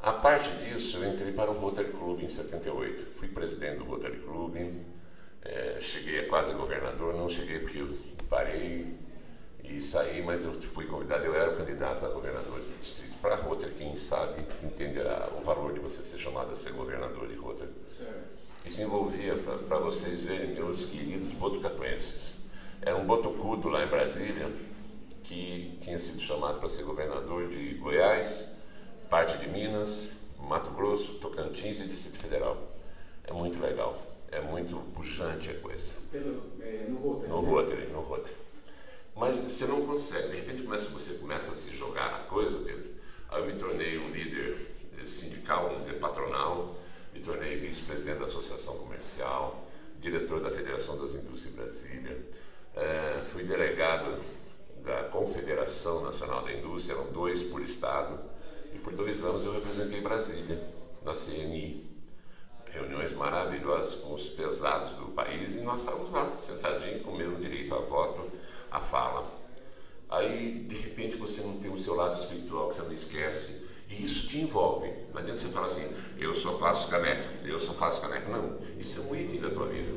A 0.00 0.12
parte 0.12 0.50
disso, 0.64 0.98
eu 0.98 1.12
entrei 1.12 1.32
para 1.32 1.50
o 1.50 1.54
Rotary 1.54 1.90
Club 1.90 2.22
em 2.22 2.28
78. 2.28 3.14
Fui 3.14 3.28
presidente 3.28 3.78
do 3.78 3.84
Rotary 3.84 4.18
Club, 4.18 4.56
é, 5.42 5.78
cheguei 5.80 6.20
a 6.20 6.28
quase 6.28 6.52
governador, 6.52 7.14
não 7.14 7.28
cheguei 7.28 7.60
porque 7.60 7.78
eu 7.78 7.96
parei 8.28 8.94
e 9.64 9.80
saí, 9.80 10.22
mas 10.22 10.44
eu 10.44 10.52
fui 10.52 10.86
convidado, 10.86 11.24
eu 11.24 11.34
era 11.34 11.54
candidato 11.56 12.04
a 12.04 12.08
governador 12.08 12.60
de 12.60 12.78
distrito 12.78 13.16
para 13.18 13.34
Rotary, 13.36 13.72
quem 13.72 13.96
sabe 13.96 14.46
entenderá 14.62 15.28
o 15.36 15.42
valor 15.42 15.72
de 15.72 15.80
você 15.80 16.04
ser 16.04 16.18
chamado 16.18 16.52
a 16.52 16.54
ser 16.54 16.72
governador 16.72 17.26
de 17.26 17.34
Rotary. 17.34 17.70
Isso 18.64 18.82
envolvia, 18.82 19.36
para 19.68 19.78
vocês 19.78 20.22
verem, 20.24 20.54
meus 20.54 20.86
queridos 20.86 21.32
botucatuenses, 21.32 22.45
era 22.82 22.96
um 22.96 23.04
botucudo 23.04 23.68
lá 23.68 23.84
em 23.84 23.88
Brasília, 23.88 24.50
que 25.22 25.76
tinha 25.80 25.98
sido 25.98 26.20
chamado 26.20 26.60
para 26.60 26.68
ser 26.68 26.84
governador 26.84 27.48
de 27.48 27.74
Goiás, 27.74 28.56
parte 29.10 29.36
de 29.38 29.48
Minas, 29.48 30.12
Mato 30.38 30.70
Grosso, 30.70 31.14
Tocantins 31.14 31.80
e 31.80 31.84
Distrito 31.84 32.18
Federal. 32.18 32.56
É 33.24 33.32
muito 33.32 33.58
legal, 33.58 34.00
é 34.30 34.40
muito 34.40 34.76
puxante 34.92 35.50
a 35.50 35.54
coisa. 35.54 35.94
Pelo, 36.12 36.42
é, 36.60 36.86
no 36.88 36.96
Rotary. 36.96 37.28
No 37.28 37.40
Rotary, 37.40 37.86
no 37.88 38.00
Rotary. 38.00 38.36
Mas 39.16 39.38
você 39.38 39.66
não 39.66 39.84
consegue, 39.86 40.28
de 40.28 40.36
repente 40.36 40.62
começa, 40.62 40.90
você 40.90 41.14
começa 41.14 41.52
a 41.52 41.54
se 41.54 41.74
jogar 41.74 42.12
na 42.12 42.18
coisa, 42.20 42.58
Pedro. 42.58 42.90
Aí 43.30 43.40
eu 43.40 43.46
me 43.46 43.54
tornei 43.54 43.98
um 43.98 44.10
líder 44.10 44.76
sindical, 45.04 45.68
vamos 45.68 45.84
dizer, 45.84 45.98
patronal, 45.98 46.76
me 47.12 47.20
tornei 47.20 47.56
vice-presidente 47.56 48.18
da 48.18 48.24
Associação 48.26 48.76
Comercial, 48.78 49.66
diretor 50.00 50.40
da 50.40 50.50
Federação 50.50 50.98
das 50.98 51.14
Indústrias 51.14 51.54
Brasília, 51.54 52.18
é, 52.76 53.20
fui 53.22 53.42
delegado 53.42 54.20
da 54.84 55.04
Confederação 55.04 56.02
Nacional 56.02 56.44
da 56.44 56.52
Indústria, 56.52 56.94
eram 56.94 57.10
dois 57.10 57.42
por 57.42 57.62
estado, 57.62 58.20
e 58.72 58.78
por 58.78 58.92
dois 58.92 59.24
anos 59.24 59.44
eu 59.44 59.52
representei 59.52 60.00
Brasília, 60.00 60.62
na 61.02 61.12
CNI. 61.12 61.84
Reuniões 62.66 63.12
maravilhosas 63.14 63.94
com 63.94 64.12
os 64.12 64.28
pesados 64.28 64.92
do 64.94 65.06
país 65.06 65.54
e 65.54 65.60
nós 65.60 65.80
estávamos 65.80 66.10
lá, 66.10 66.36
sentadinhos, 66.36 67.02
com 67.02 67.12
o 67.12 67.16
mesmo 67.16 67.38
direito 67.40 67.74
a 67.74 67.78
voto, 67.78 68.30
a 68.70 68.78
fala. 68.78 69.26
Aí, 70.10 70.64
de 70.68 70.74
repente, 70.76 71.16
você 71.16 71.40
não 71.40 71.58
tem 71.58 71.72
o 71.72 71.78
seu 71.78 71.94
lado 71.94 72.14
espiritual, 72.14 72.68
que 72.68 72.74
você 72.74 72.82
não 72.82 72.92
esquece, 72.92 73.66
e 73.88 74.04
isso 74.04 74.28
te 74.28 74.40
envolve. 74.40 74.92
Não 75.12 75.20
adianta 75.20 75.40
você 75.40 75.48
falar 75.48 75.66
assim, 75.66 75.88
eu 76.18 76.34
só 76.34 76.52
faço 76.52 76.88
caneca, 76.88 77.24
eu 77.44 77.58
só 77.58 77.72
faço 77.72 78.02
caneca. 78.02 78.28
Não, 78.28 78.58
isso 78.78 79.00
é 79.00 79.02
um 79.04 79.16
item 79.16 79.40
da 79.40 79.50
tua 79.50 79.66
vida. 79.66 79.92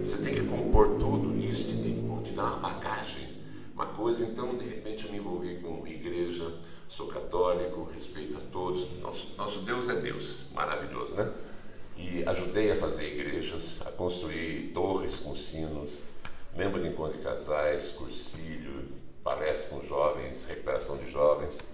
Você 0.00 0.16
tem 0.18 0.34
que 0.34 0.42
compor 0.42 0.96
tudo, 0.98 1.36
isso 1.38 1.82
te, 1.82 1.97
uma 2.44 2.56
bagagem, 2.58 3.28
uma 3.74 3.86
coisa. 3.86 4.24
Então, 4.24 4.56
de 4.56 4.64
repente, 4.64 5.04
eu 5.06 5.12
me 5.12 5.18
envolvi 5.18 5.56
com 5.56 5.86
igreja, 5.86 6.52
sou 6.88 7.08
católico, 7.08 7.84
respeito 7.92 8.36
a 8.36 8.40
todos. 8.52 8.90
Nosso, 9.00 9.34
nosso 9.36 9.60
Deus 9.60 9.88
é 9.88 9.96
Deus, 9.96 10.46
maravilhoso, 10.52 11.14
né? 11.14 11.32
E 11.96 12.22
ajudei 12.26 12.70
a 12.70 12.76
fazer 12.76 13.12
igrejas, 13.12 13.78
a 13.84 13.90
construir 13.90 14.72
torres 14.72 15.18
com 15.18 15.34
sinos, 15.34 15.98
membro 16.54 16.80
de 16.80 16.88
encontro 16.88 17.16
de 17.16 17.24
casais, 17.24 17.90
cursilho, 17.90 18.88
palestra 19.22 19.76
com 19.76 19.84
jovens, 19.84 20.44
recuperação 20.44 20.96
de 20.96 21.10
jovens. 21.10 21.66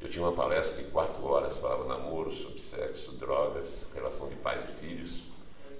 Eu 0.00 0.08
tinha 0.08 0.24
uma 0.24 0.32
palestra 0.32 0.82
de 0.82 0.90
quatro 0.90 1.24
horas, 1.24 1.58
falava 1.58 1.84
namoro, 1.84 2.32
sobre 2.32 2.58
sexo, 2.58 3.12
drogas, 3.12 3.86
relação 3.94 4.28
de 4.28 4.36
pais 4.36 4.64
e 4.64 4.72
filhos, 4.72 5.22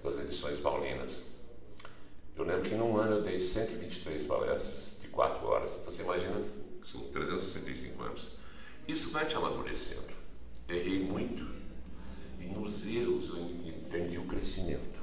das 0.02 0.18
edições 0.18 0.58
paulinas. 0.58 1.22
Eu 2.36 2.44
lembro 2.44 2.62
que 2.62 2.74
num 2.74 2.96
ano 2.96 3.16
eu 3.16 3.22
dei 3.22 3.38
123 3.38 4.24
palestras 4.24 4.96
de 5.00 5.08
quatro 5.08 5.46
horas. 5.46 5.78
Então 5.80 5.92
você 5.92 6.02
imagina, 6.02 6.42
são 6.84 7.00
365 7.00 8.02
anos. 8.02 8.32
Isso 8.86 9.10
vai 9.10 9.24
te 9.26 9.34
amadurecendo. 9.34 10.14
Errei 10.68 11.00
muito 11.00 11.46
e 12.40 12.44
nos 12.46 12.86
erros 12.86 13.30
eu 13.30 13.38
entendi 13.66 14.18
o 14.18 14.24
crescimento. 14.24 15.00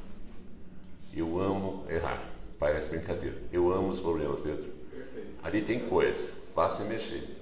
Eu 1.13 1.39
amo 1.39 1.85
errar. 1.89 2.23
Parece 2.59 2.89
brincadeira. 2.89 3.37
Eu 3.51 3.71
amo 3.71 3.89
os 3.89 3.99
problemas, 3.99 4.39
Pedro. 4.39 4.71
Ali 5.41 5.61
tem 5.61 5.87
coisa, 5.89 6.31
basta 6.55 6.83
mexer. 6.83 7.32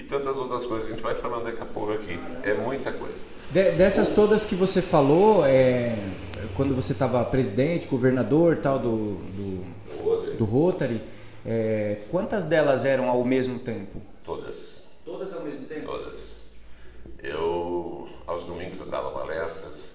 E 0.00 0.02
tantas 0.04 0.38
outras 0.38 0.64
coisas 0.64 0.86
que 0.86 0.94
a 0.94 0.96
gente 0.96 1.04
vai 1.04 1.14
falando 1.14 1.44
daqui 1.44 1.60
a 1.60 1.66
pouco 1.66 1.92
aqui. 1.92 2.18
É 2.42 2.54
muita 2.54 2.90
coisa. 2.90 3.20
De, 3.50 3.72
dessas 3.72 4.08
todas 4.08 4.46
que 4.46 4.54
você 4.54 4.80
falou, 4.80 5.44
é, 5.44 5.94
quando 6.56 6.74
você 6.74 6.94
estava 6.94 7.22
presidente, 7.22 7.86
governador 7.86 8.56
tal 8.56 8.78
do, 8.78 9.16
do, 9.16 10.02
Rotary, 10.02 10.36
do 10.38 10.44
Rotary 10.46 11.02
é, 11.44 12.00
quantas 12.10 12.44
delas 12.44 12.86
eram 12.86 13.10
ao 13.10 13.22
mesmo 13.26 13.58
tempo? 13.58 14.00
Todas. 14.24 14.88
Todas 15.04 15.34
ao 15.34 15.42
mesmo 15.44 15.66
tempo? 15.66 15.84
Todas. 15.86 16.44
Eu, 17.22 18.08
aos 18.26 18.44
domingos, 18.44 18.80
eu 18.80 18.86
dava 18.86 19.10
palestras, 19.10 19.90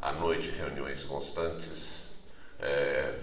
à 0.00 0.10
noite, 0.12 0.50
reuniões 0.50 1.04
constantes. 1.04 2.04
É, 2.58 3.14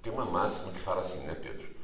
tem 0.00 0.10
uma 0.10 0.24
máxima 0.24 0.72
que 0.72 0.78
fala 0.78 1.02
assim, 1.02 1.26
né, 1.26 1.36
Pedro? 1.38 1.75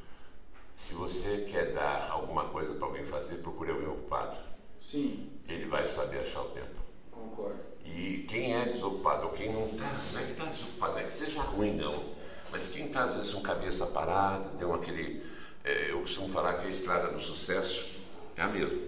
Se 0.75 0.95
você 0.95 1.45
quer 1.49 1.73
dar 1.73 2.09
alguma 2.09 2.45
coisa 2.45 2.73
para 2.73 2.87
alguém 2.87 3.05
fazer, 3.05 3.35
procure 3.37 3.71
alguém 3.71 3.87
ocupado. 3.87 4.37
Sim. 4.81 5.29
Ele 5.47 5.65
vai 5.65 5.85
saber 5.85 6.19
achar 6.19 6.41
o 6.41 6.49
tempo. 6.49 6.81
Concordo. 7.11 7.59
E 7.85 8.25
quem 8.27 8.55
é 8.55 8.65
desocupado, 8.65 9.25
ou 9.25 9.31
quem 9.31 9.51
não 9.51 9.67
está, 9.67 9.89
não 10.11 10.19
é 10.19 10.23
que 10.23 10.31
está 10.31 10.45
desocupado, 10.45 10.93
não 10.93 10.99
é 10.99 11.03
que 11.03 11.13
seja 11.13 11.41
ruim, 11.41 11.75
não. 11.75 12.03
Mas 12.51 12.69
quem 12.69 12.87
está, 12.87 13.03
às 13.03 13.15
vezes, 13.15 13.31
com 13.31 13.41
cabeça 13.41 13.85
parada, 13.87 14.49
tem 14.57 14.71
aquele. 14.71 15.23
É, 15.63 15.91
eu 15.91 16.01
costumo 16.01 16.27
falar 16.27 16.55
que 16.55 16.67
a 16.67 16.69
estrada 16.69 17.09
do 17.09 17.19
sucesso 17.19 17.95
é 18.35 18.41
a 18.41 18.47
mesma. 18.47 18.79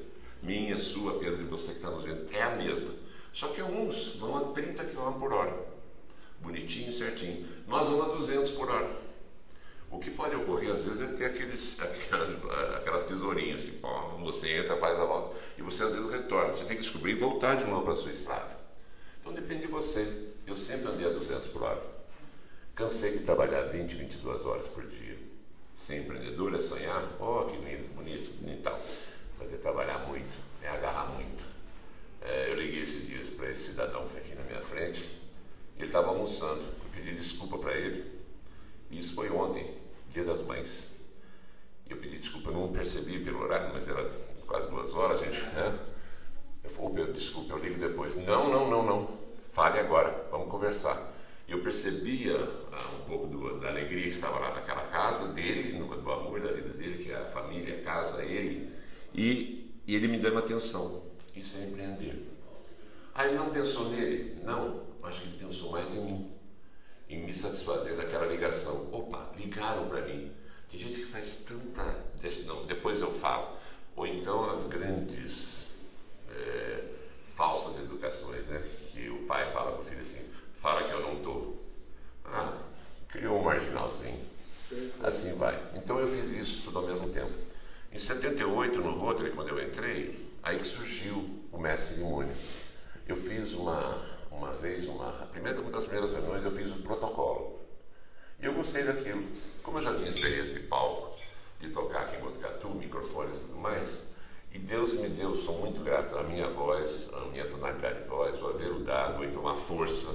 Minha, 0.42 0.78
sua, 0.78 1.20
Pedro, 1.20 1.38
de 1.38 1.44
você 1.46 1.72
que 1.72 1.78
está 1.78 1.90
nos 1.90 2.04
vendo, 2.04 2.28
é 2.32 2.42
a 2.42 2.56
mesma. 2.56 2.92
Só 3.32 3.48
que 3.50 3.62
alguns 3.62 4.16
vão 4.16 4.38
a 4.38 4.42
30 4.54 4.84
km 4.86 5.14
por 5.20 5.34
hora. 5.34 5.56
Bonitinho, 6.42 6.92
certinho. 6.92 7.48
Nós 7.68 7.88
vamos 7.88 8.06
a 8.06 8.16
200 8.16 8.52
por 8.52 8.70
hora. 8.70 9.05
O 9.90 10.00
que 10.00 10.12
pode 10.12 10.36
ocorrer 10.36 10.72
às 10.72 10.82
vezes 10.82 11.02
é 11.02 11.08
ter 11.08 11.26
aqueles, 11.26 11.80
aquelas, 11.82 12.30
aquelas 12.76 13.04
tesourinhas 13.04 13.64
que 13.64 13.72
pô, 13.72 13.88
você 14.20 14.58
entra, 14.58 14.76
faz 14.78 15.00
a 15.00 15.06
volta. 15.06 15.36
E 15.58 15.62
você 15.62 15.84
às 15.84 15.94
vezes 15.94 16.10
retorna. 16.10 16.52
Você 16.52 16.66
tem 16.66 16.78
que 16.78 16.84
descobrir 16.84 17.14
e 17.14 17.16
voltar 17.16 17.56
de 17.56 17.66
novo 17.66 17.84
para 17.84 17.94
a 17.94 17.96
sua 17.96 18.12
estrada. 18.12 18.58
Então 19.20 19.34
depende 19.34 19.62
de 19.62 19.68
você. 19.68 20.34
Eu 20.46 20.56
sempre 20.56 20.88
andei 20.88 21.08
a 21.08 21.10
200 21.10 21.48
por 21.48 21.64
hora. 21.64 21.82
Cansei 22.76 23.18
de 23.18 23.20
trabalhar 23.20 23.62
20, 23.62 23.96
22 23.96 24.46
horas 24.46 24.68
por 24.68 24.86
dia. 24.86 25.18
Ser 25.74 26.02
empreendedor 26.02 26.54
é 26.54 26.60
sonhar, 26.60 27.10
oh, 27.20 27.46
que 27.46 27.58
lindo, 27.58 27.88
bonito, 27.94 28.32
tal. 28.62 28.80
Mas 29.40 29.54
é 29.54 29.58
trabalhar 29.58 30.00
muito, 30.00 30.38
é 30.62 30.70
agarrar 30.70 31.06
muito. 31.14 31.44
É, 32.22 32.50
eu 32.50 32.56
liguei 32.56 32.82
esses 32.82 33.08
dias 33.08 33.30
para 33.30 33.50
esse 33.50 33.72
cidadão 33.72 34.02
que 34.08 34.18
está 34.18 34.20
aqui 34.20 34.36
na 34.36 34.44
minha 34.44 34.62
frente. 34.62 35.10
Ele 35.78 35.88
estava 35.88 36.10
almoçando. 36.10 36.62
Eu 36.62 36.90
pedi 36.92 37.14
desculpa 37.14 37.58
para 37.58 37.78
ele. 37.78 38.15
Isso 38.90 39.16
foi 39.16 39.30
ontem, 39.30 39.78
dia 40.10 40.24
das 40.24 40.42
mães. 40.42 40.96
Eu 41.90 41.98
pedi 41.98 42.18
desculpa, 42.18 42.50
eu 42.50 42.54
não 42.54 42.72
percebi 42.72 43.20
pelo 43.20 43.42
horário, 43.42 43.72
mas 43.74 43.88
era 43.88 44.10
quase 44.48 44.70
duas 44.70 44.94
horas, 44.94 45.20
gente, 45.20 45.42
né? 45.54 45.80
Eu 46.64 46.70
falei, 46.70 47.12
desculpa, 47.12 47.54
eu 47.54 47.60
ligo 47.60 47.80
depois. 47.80 48.16
Não, 48.16 48.50
não, 48.50 48.70
não, 48.70 48.84
não. 48.84 49.20
Fale 49.44 49.80
agora, 49.80 50.28
vamos 50.32 50.50
conversar. 50.50 51.14
Eu 51.48 51.62
percebia 51.62 52.38
ah, 52.72 52.96
um 53.00 53.06
pouco 53.06 53.28
do, 53.28 53.60
da 53.60 53.70
alegria 53.70 54.04
que 54.04 54.10
estava 54.10 54.40
lá 54.40 54.56
naquela 54.56 54.82
casa 54.88 55.28
dele, 55.28 55.78
no, 55.78 55.88
do 55.96 56.12
amor 56.12 56.42
da 56.42 56.52
vida 56.52 56.70
dele, 56.70 57.04
que 57.04 57.12
é 57.12 57.18
a 57.18 57.26
família, 57.26 57.78
a 57.78 57.82
casa, 57.84 58.24
ele, 58.26 58.74
e, 59.14 59.72
e 59.86 59.96
ele 59.96 60.08
me 60.08 60.18
dando 60.18 60.40
atenção. 60.40 61.04
Isso 61.36 61.58
é 61.58 61.66
empreender. 61.66 62.32
Ah, 63.14 63.26
ele 63.26 63.36
não 63.36 63.50
pensou 63.52 63.90
nele? 63.90 64.42
Não, 64.44 64.82
acho 65.04 65.22
que 65.22 65.28
ele 65.28 65.38
pensou 65.38 65.72
mais 65.72 65.94
em 65.94 66.02
mim, 66.02 66.35
em 67.10 67.20
me 67.20 67.34
satisfazer 67.34 67.96
daquela 67.96 68.26
ligação. 68.26 68.90
Opa, 68.92 69.32
ligaram 69.38 69.88
para 69.88 70.02
mim. 70.02 70.32
Tem 70.70 70.80
gente 70.80 70.98
que 70.98 71.06
faz 71.06 71.46
tanta. 71.48 71.84
Não, 72.46 72.66
depois 72.66 73.02
eu 73.02 73.12
falo. 73.12 73.58
Ou 73.96 74.08
então 74.08 74.50
as 74.50 74.64
grandes 74.64 75.68
é, 76.30 76.84
falsas 77.26 77.78
educações, 77.84 78.46
né? 78.48 78.62
Que 78.92 79.10
o 79.10 79.24
pai 79.26 79.50
fala 79.50 79.74
para 79.74 79.82
o 79.82 79.84
filho 79.84 80.02
assim: 80.02 80.20
fala 80.56 80.84
que 80.84 80.92
eu 80.92 81.02
não 81.02 81.18
estou. 81.18 81.64
Ah, 82.26 82.58
criou 83.08 83.40
um 83.40 83.44
marginalzinho. 83.44 84.20
Assim 85.04 85.34
vai. 85.34 85.62
Então 85.76 86.00
eu 86.00 86.08
fiz 86.08 86.32
isso 86.36 86.64
tudo 86.64 86.80
ao 86.80 86.88
mesmo 86.88 87.10
tempo. 87.10 87.32
Em 87.92 87.98
78, 87.98 88.80
no 88.82 88.98
Rotary, 88.98 89.32
quando 89.32 89.50
eu 89.50 89.64
entrei, 89.64 90.34
aí 90.44 90.58
que 90.60 90.68
surgiu 90.68 91.30
o 91.52 91.58
mestre 91.58 91.96
cerimônia. 91.96 92.36
Eu 93.08 93.16
fiz 93.16 93.54
uma, 93.54 94.04
uma 94.38 94.52
vez, 94.52 94.88
uma, 94.88 95.12
primeira, 95.28 95.60
uma 95.60 95.72
das 95.72 95.86
primeiras 95.86 96.12
reuniões, 96.12 96.44
eu 96.44 96.52
fiz 96.52 96.72
o 96.72 96.76
um 96.76 96.82
protocolo. 96.82 97.60
E 98.40 98.46
eu 98.46 98.54
gostei 98.54 98.84
daquilo. 98.84 99.26
Como 99.64 99.78
eu 99.78 99.82
já 99.82 99.96
tinha 99.96 100.10
experiência 100.10 100.54
de 100.54 100.68
palco, 100.68 101.18
de 101.60 101.70
tocar 101.70 102.02
aqui 102.02 102.18
em 102.18 102.20
Botucatu, 102.20 102.70
microfones 102.70 103.38
e 103.38 103.40
tudo 103.42 103.58
mais, 103.58 104.08
e 104.52 104.60
Deus 104.60 104.94
me 104.94 105.10
deu, 105.10 105.36
sou 105.36 105.60
muito 105.60 105.82
grato, 105.82 106.18
a 106.18 106.24
minha 106.24 106.48
voz, 106.48 107.10
a 107.14 107.22
minha 107.26 107.46
tonalidade 107.46 108.04
de 108.04 108.08
voz, 108.08 108.42
o 108.42 108.48
aveludado, 108.48 109.24
então 109.24 109.48
a 109.48 109.54
força, 109.54 110.10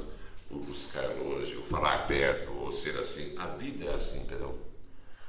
o 0.51 0.59
buscar 0.59 1.09
hoje, 1.11 1.57
o 1.57 1.65
falar 1.65 2.07
perto, 2.07 2.53
ou 2.53 2.73
ser 2.73 2.99
assim. 2.99 3.35
A 3.39 3.47
vida 3.49 3.87
é 3.87 3.95
assim, 3.95 4.25
Pedrão. 4.27 4.55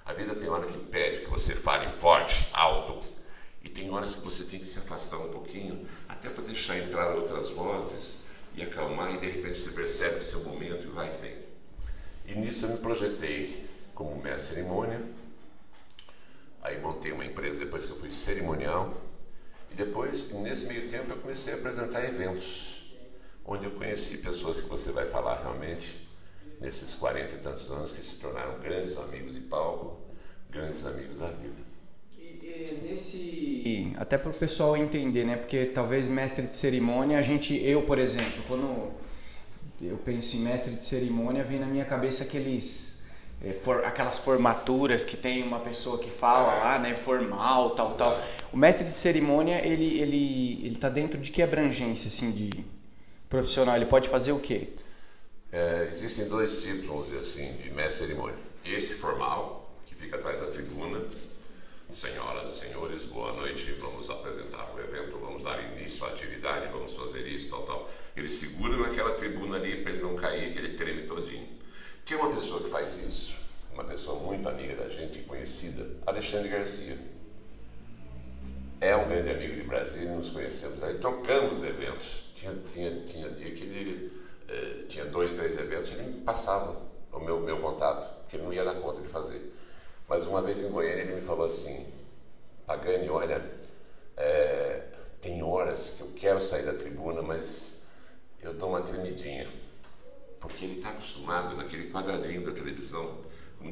A 0.06 0.14
vida 0.14 0.36
tem 0.36 0.50
hora 0.50 0.66
que 0.66 0.78
pede 0.78 1.22
que 1.22 1.30
você 1.30 1.56
fale 1.56 1.88
forte, 1.88 2.50
alto, 2.54 3.02
e 3.64 3.70
tem 3.70 3.92
horas 3.92 4.16
que 4.16 4.22
você 4.22 4.44
tem 4.44 4.60
que 4.60 4.66
se 4.66 4.80
afastar 4.80 5.18
um 5.18 5.30
pouquinho, 5.30 5.88
até 6.08 6.30
para 6.30 6.44
deixar 6.44 6.78
entrar 6.78 7.16
outras 7.16 7.50
vozes 7.50 8.21
e 8.55 8.63
acalmar, 8.63 9.13
e 9.13 9.20
de 9.20 9.29
repente 9.29 9.58
você 9.58 9.72
percebe 9.72 10.17
o 10.17 10.22
seu 10.22 10.43
momento 10.43 10.84
e 10.84 10.89
vai 10.89 11.13
e 11.13 11.17
vem. 11.17 11.38
E 12.25 12.36
nisso 12.36 12.65
eu 12.65 12.72
me 12.72 12.77
projetei 12.77 13.67
como 13.93 14.22
mestre 14.22 14.55
cerimônia, 14.55 15.01
aí 16.62 16.79
montei 16.79 17.12
uma 17.12 17.25
empresa 17.25 17.59
depois 17.59 17.85
que 17.85 17.92
eu 17.92 17.98
fui 17.98 18.11
cerimonial, 18.11 18.96
e 19.72 19.75
depois, 19.75 20.31
nesse 20.31 20.66
meio 20.66 20.90
tempo, 20.90 21.11
eu 21.11 21.18
comecei 21.18 21.53
a 21.53 21.55
apresentar 21.55 22.03
eventos, 22.03 22.94
onde 23.46 23.66
eu 23.66 23.72
conheci 23.72 24.18
pessoas 24.18 24.59
que 24.59 24.68
você 24.68 24.92
vai 24.92 25.05
falar 25.05 25.42
realmente, 25.42 26.09
nesses 26.59 26.94
40 26.94 27.35
e 27.35 27.37
tantos 27.40 27.72
anos, 27.72 27.92
que 27.92 28.03
se 28.03 28.18
tornaram 28.18 28.59
grandes 28.59 28.98
amigos 28.98 29.33
de 29.33 29.40
palco, 29.40 30.01
grandes 30.50 30.85
amigos 30.85 31.18
da 31.18 31.27
vida 31.27 31.71
nesse 32.84 33.94
até 33.98 34.18
para 34.18 34.32
o 34.32 34.34
pessoal 34.34 34.76
entender, 34.76 35.24
né? 35.24 35.36
Porque 35.36 35.66
talvez 35.66 36.08
mestre 36.08 36.46
de 36.46 36.56
cerimônia, 36.56 37.18
a 37.18 37.22
gente, 37.22 37.56
eu 37.64 37.84
por 37.84 38.00
exemplo, 38.00 38.44
quando 38.48 38.92
eu 39.82 39.98
penso 39.98 40.36
em 40.36 40.40
mestre 40.40 40.76
de 40.76 40.84
cerimônia, 40.84 41.44
vem 41.44 41.60
na 41.60 41.66
minha 41.66 41.86
cabeça 41.86 42.24
aqueles 42.24 43.02
é, 43.44 43.52
for, 43.52 43.84
aquelas 43.86 44.18
formaturas 44.18 45.04
que 45.04 45.18
tem 45.18 45.44
uma 45.44 45.60
pessoa 45.60 45.98
que 45.98 46.10
fala 46.10 46.54
lá, 46.56 46.80
né, 46.80 46.94
formal, 46.94 47.72
tal, 47.72 47.96
tal. 47.96 48.22
O 48.54 48.58
mestre 48.58 48.84
de 48.84 48.92
cerimônia, 48.92 49.66
ele 49.66 50.00
ele 50.00 50.66
ele 50.66 50.76
tá 50.76 50.90
dentro 50.90 51.20
de 51.20 51.32
que 51.32 51.42
abrangência 51.42 52.08
assim 52.08 52.32
de 52.32 52.64
profissional? 53.30 53.76
Ele 53.76 53.86
pode 53.86 54.10
fazer 54.10 54.32
o 54.32 54.40
quê? 54.40 54.70
É, 55.52 55.88
existem 55.92 56.28
dois 56.28 56.62
tipos, 56.62 56.86
vamos 56.86 57.06
dizer 57.06 57.20
assim, 57.20 57.54
de 57.62 57.72
mestre 57.72 58.06
de 58.06 58.12
cerimônia. 58.12 58.38
Esse 58.66 58.94
formal, 58.94 59.76
que 59.86 59.96
fica 59.96 60.18
atrás 60.18 60.40
da 60.40 60.48
tribuna, 60.48 61.04
Senhoras 61.92 62.54
e 62.54 62.60
senhores, 62.60 63.04
boa 63.04 63.34
noite. 63.34 63.70
Vamos 63.74 64.10
apresentar 64.10 64.74
o 64.74 64.80
evento, 64.80 65.18
vamos 65.20 65.44
dar 65.44 65.62
início 65.62 66.06
à 66.06 66.08
atividade, 66.08 66.72
vamos 66.72 66.94
fazer 66.94 67.27
isso, 67.27 67.50
tal, 67.50 67.64
tal. 67.64 67.90
Ele 68.16 68.30
segura 68.30 68.77
naquela 68.77 69.12
tribuna 69.12 69.58
ali 69.58 69.84
para 69.84 69.92
ele 69.92 70.01
não 70.01 70.16
cair, 70.16 70.54
que 70.54 70.58
ele 70.58 70.74
treme 70.77 71.06
todinho. 71.06 71.50
Tem 72.06 72.16
uma 72.16 72.34
pessoa 72.34 72.64
que 72.64 72.70
faz 72.70 72.98
isso, 72.98 73.36
uma 73.74 73.84
pessoa 73.84 74.18
muito 74.22 74.48
amiga 74.48 74.74
da 74.75 74.88
gente, 74.88 75.20
conhecida, 75.24 75.86
Alexandre 76.08 76.48
Garcia. 76.48 76.98
É 78.80 78.96
um 78.96 79.10
grande 79.10 79.30
amigo 79.30 79.56
de 79.56 79.64
Brasília, 79.64 80.16
nos 80.16 80.30
conhecemos 80.30 80.82
aí, 80.82 80.98
tocamos 80.98 81.62
eventos. 81.62 82.32
Tinha, 82.36 82.56
tinha, 82.74 83.01
tinha 83.01 83.30
dia 83.32 83.51
que 83.51 83.64
ele 83.64 84.12
eh, 84.48 84.86
tinha 84.88 85.04
dois, 85.04 85.34
três 85.34 85.60
eventos, 85.60 85.92
ele 85.92 86.22
passava 86.22 86.82
o 87.12 87.20
meu, 87.20 87.42
meu 87.42 87.60
contato, 87.60 88.30
que 88.30 88.38
ele 88.38 88.44
não 88.44 88.54
ia 88.54 88.64
dar 88.64 88.75
conta 88.75 89.01
de 89.01 89.10
fazer. 89.10 89.50
Mas 90.12 90.28
uma 90.28 90.42
vez 90.42 90.60
em 90.60 90.68
Goiânia 90.68 91.04
ele 91.04 91.16
me 91.16 91.22
falou 91.22 91.46
assim, 91.46 91.88
Pagani, 92.66 93.10
olha, 93.10 93.50
é, 94.18 94.84
tem 95.22 95.42
horas 95.42 95.94
que 95.96 96.02
eu 96.02 96.10
quero 96.14 96.42
sair 96.42 96.66
da 96.66 96.74
tribuna, 96.74 97.22
mas 97.22 97.84
eu 98.42 98.54
dou 98.54 98.68
uma 98.68 98.82
tremidinha. 98.82 99.48
Porque 100.38 100.66
ele 100.66 100.76
está 100.76 100.90
acostumado 100.90 101.56
naquele 101.56 101.90
quadradinho 101.90 102.46
da 102.46 102.52
televisão, 102.52 103.20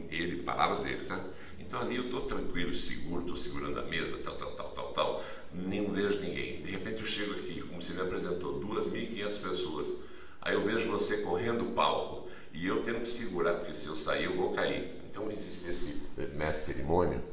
ele, 0.09 0.41
palavras 0.43 0.79
dele, 0.79 1.03
tá? 1.07 1.21
Então 1.59 1.81
ali 1.81 1.97
eu 1.97 2.05
estou 2.05 2.21
tranquilo, 2.21 2.73
seguro, 2.73 3.19
estou 3.19 3.35
segurando 3.35 3.77
a 3.77 3.83
mesa, 3.83 4.17
tal, 4.23 4.37
tal, 4.37 4.51
tal, 4.53 4.69
tal, 4.69 4.93
tal, 4.93 5.23
nem 5.51 5.85
vejo 5.91 6.21
ninguém. 6.21 6.61
De 6.61 6.71
repente 6.71 7.01
eu 7.01 7.05
chego 7.05 7.33
aqui, 7.33 7.61
como 7.63 7.81
se 7.81 7.91
me 7.91 7.99
apresentou 7.99 8.61
2.500 8.61 9.41
pessoas. 9.41 9.93
Aí 10.41 10.53
eu 10.53 10.61
vejo 10.61 10.89
você 10.89 11.17
correndo 11.17 11.65
o 11.65 11.71
palco 11.73 12.28
e 12.53 12.67
eu 12.67 12.81
tendo 12.83 12.99
que 12.99 13.07
segurar, 13.07 13.55
porque 13.55 13.73
se 13.73 13.87
eu 13.87 13.95
sair 13.95 14.25
eu 14.25 14.35
vou 14.35 14.53
cair. 14.53 14.99
Então 15.09 15.29
existe 15.29 15.69
esse 15.69 16.03
mestre 16.33 16.73
cerimônia, 16.73 17.23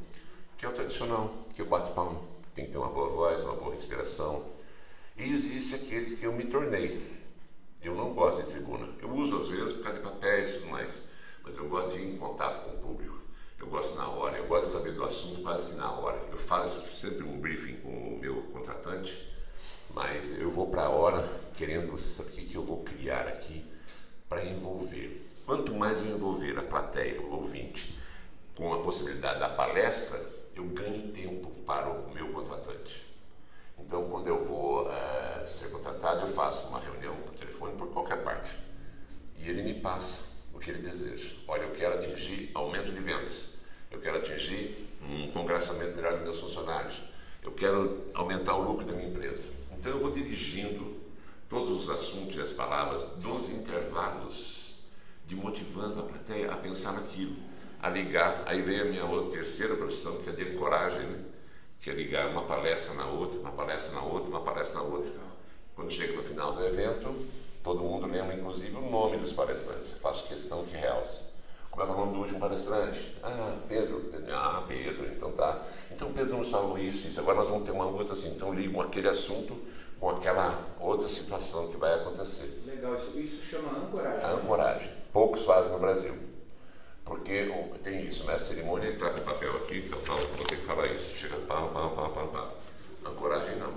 que 0.56 0.64
é 0.64 0.68
o 0.68 0.72
tradicional, 0.72 1.46
que 1.54 1.60
eu 1.60 1.66
bato 1.66 1.92
palma, 1.92 2.20
tem 2.54 2.66
que 2.66 2.72
ter 2.72 2.78
uma 2.78 2.88
boa 2.88 3.08
voz, 3.08 3.44
uma 3.44 3.54
boa 3.54 3.72
respiração. 3.72 4.46
E 5.16 5.24
existe 5.24 5.74
aquele 5.74 6.16
que 6.16 6.24
eu 6.24 6.32
me 6.32 6.44
tornei. 6.44 7.16
Eu 7.82 7.94
não 7.94 8.14
gosto 8.14 8.42
de 8.42 8.50
tribuna. 8.50 8.88
Eu 9.00 9.10
uso 9.10 9.36
às 9.36 9.48
vezes 9.48 9.72
por 9.74 9.84
causa 9.84 9.98
de 9.98 10.04
papéis 10.04 10.48
e 10.48 10.52
tudo 10.54 10.66
mais, 10.70 11.04
mas 11.42 11.56
eu 11.56 11.68
gosto 11.68 11.92
de 11.92 11.98
ir 11.98 12.14
em 12.14 12.18
contato 12.18 12.64
com 12.64 12.76
o 12.76 12.80
público. 12.80 13.16
Eu 13.58 13.66
gosto 13.68 13.96
na 13.96 14.08
hora, 14.08 14.36
eu 14.36 14.46
gosto 14.46 14.66
de 14.66 14.72
saber 14.72 14.92
do 14.92 15.04
assunto 15.04 15.40
quase 15.42 15.66
que 15.66 15.74
na 15.74 15.90
hora. 15.90 16.20
Eu 16.30 16.36
faço 16.36 16.82
sempre 16.94 17.24
um 17.24 17.40
briefing 17.40 17.76
com 17.76 17.88
o 17.88 18.18
meu 18.18 18.42
contratante, 18.52 19.26
mas 19.94 20.38
eu 20.38 20.50
vou 20.50 20.68
para 20.68 20.82
a 20.82 20.90
hora 20.90 21.26
querendo 21.54 21.98
saber 21.98 22.30
o 22.30 22.32
que, 22.32 22.44
que 22.44 22.54
eu 22.54 22.64
vou 22.64 22.82
criar 22.82 23.26
aqui 23.28 23.64
para 24.28 24.44
envolver. 24.44 25.26
Quanto 25.44 25.74
mais 25.74 26.02
eu 26.02 26.08
envolver 26.08 26.58
a 26.58 26.62
plateia, 26.62 27.20
o 27.20 27.34
ouvinte, 27.34 27.96
com 28.56 28.72
a 28.72 28.78
possibilidade 28.80 29.38
da 29.38 29.48
palestra, 29.48 30.20
eu 30.54 30.64
ganho 30.64 31.12
tempo 31.12 31.50
para 31.64 31.88
o 31.88 32.12
meu 32.12 32.32
contratante. 32.32 33.04
Então, 33.78 34.08
quando 34.08 34.26
eu 34.26 34.42
vou 34.42 34.88
uh, 34.88 35.46
ser 35.46 35.70
contratado, 35.70 36.22
eu 36.22 36.26
faço 36.26 36.68
uma 36.68 36.80
reunião 36.80 37.14
por 37.16 37.34
telefone, 37.34 37.76
por 37.76 37.88
qualquer 37.88 38.22
parte. 38.24 38.50
E 39.38 39.48
ele 39.48 39.62
me 39.62 39.74
passa 39.74 40.22
o 40.52 40.58
que 40.58 40.70
ele 40.70 40.80
deseja. 40.80 41.36
Olha, 41.46 41.62
eu 41.62 41.72
quero 41.72 41.94
atingir 41.94 42.50
aumento 42.54 42.90
de 42.90 42.98
vendas. 42.98 43.50
Eu 43.90 44.00
quero 44.00 44.16
atingir 44.16 44.90
um 45.02 45.30
congressamento 45.30 45.94
melhor 45.94 46.14
dos 46.14 46.22
meus 46.22 46.40
funcionários. 46.40 47.02
Eu 47.42 47.52
quero 47.52 48.06
aumentar 48.14 48.56
o 48.56 48.62
lucro 48.62 48.84
da 48.84 48.92
minha 48.92 49.08
empresa. 49.08 49.50
Então, 49.78 49.92
eu 49.92 50.00
vou 50.00 50.10
dirigindo 50.10 50.95
todos 51.48 51.70
os 51.70 51.90
assuntos 51.90 52.36
e 52.36 52.40
as 52.40 52.52
palavras 52.52 53.04
dos 53.16 53.50
intervalos 53.50 54.74
de 55.26 55.34
motivando 55.34 56.00
a 56.00 56.02
plateia 56.02 56.52
a 56.52 56.56
pensar 56.56 56.92
naquilo, 56.92 57.36
a 57.82 57.88
ligar. 57.88 58.42
Aí 58.46 58.62
veio 58.62 58.82
a 58.82 58.86
minha 58.86 59.04
outra, 59.04 59.32
terceira 59.32 59.74
profissão, 59.74 60.18
que 60.18 60.30
é 60.30 60.32
de 60.32 60.42
ancoragem, 60.54 61.06
né? 61.06 61.24
que 61.80 61.90
é 61.90 61.92
ligar 61.92 62.28
uma 62.30 62.42
palestra 62.42 62.94
na 62.94 63.06
outra, 63.06 63.38
uma 63.40 63.52
palestra 63.52 63.94
na 63.94 64.02
outra, 64.02 64.30
uma 64.30 64.40
palestra 64.40 64.80
na 64.80 64.86
outra. 64.86 65.12
Quando 65.74 65.90
chega 65.90 66.14
no 66.14 66.22
final 66.22 66.52
do 66.52 66.64
evento, 66.64 67.14
todo 67.62 67.80
mundo 67.80 68.06
lembra, 68.06 68.34
inclusive, 68.34 68.74
o 68.76 68.90
nome 68.90 69.18
dos 69.18 69.32
palestrantes. 69.32 69.92
Eu 69.92 69.98
faço 69.98 70.26
questão 70.26 70.64
que 70.64 70.74
realce. 70.74 71.24
Como 71.70 71.86
é, 71.86 71.92
é 71.92 71.94
o 71.94 71.98
nome 71.98 72.12
do 72.14 72.20
último 72.20 72.40
palestrante? 72.40 73.14
Ah, 73.22 73.58
Pedro. 73.68 74.10
Ah, 74.32 74.64
Pedro, 74.66 75.06
então 75.14 75.30
tá. 75.32 75.62
Então 75.90 76.10
Pedro 76.10 76.38
nos 76.38 76.48
falou 76.48 76.78
isso, 76.78 77.06
isso. 77.06 77.20
Agora 77.20 77.36
nós 77.36 77.50
vamos 77.50 77.64
ter 77.64 77.72
uma 77.72 77.84
outra 77.84 78.14
assim. 78.14 78.30
Então 78.30 78.54
ligam 78.54 78.80
aquele 78.80 79.08
assunto 79.08 79.54
com 79.98 80.10
aquela 80.10 80.60
outra 80.78 81.08
situação 81.08 81.68
que 81.68 81.76
vai 81.76 81.94
acontecer. 81.94 82.62
Legal, 82.66 82.94
isso, 82.96 83.18
isso 83.18 83.44
chama 83.44 83.78
ancoragem. 83.78 84.24
A 84.24 84.32
ancoragem. 84.32 84.92
Poucos 85.12 85.44
fazem 85.44 85.72
no 85.72 85.78
Brasil. 85.78 86.14
Porque 87.04 87.48
tem 87.82 88.04
isso, 88.04 88.24
né? 88.24 88.34
A 88.34 88.38
cerimônia 88.38 88.88
ele 88.88 88.96
traga 88.96 89.20
papel 89.20 89.56
aqui, 89.58 89.78
então 89.86 89.98
tá, 90.00 90.14
vou 90.14 90.44
ter 90.44 90.56
que 90.56 90.64
falar 90.66 90.88
isso. 90.88 91.16
Chega 91.16 91.36
pá, 91.36 91.62
pá, 91.68 91.88
pá, 91.88 92.08
pá, 92.08 92.26
pá. 92.26 92.50
Ancoragem 93.08 93.56
não. 93.56 93.74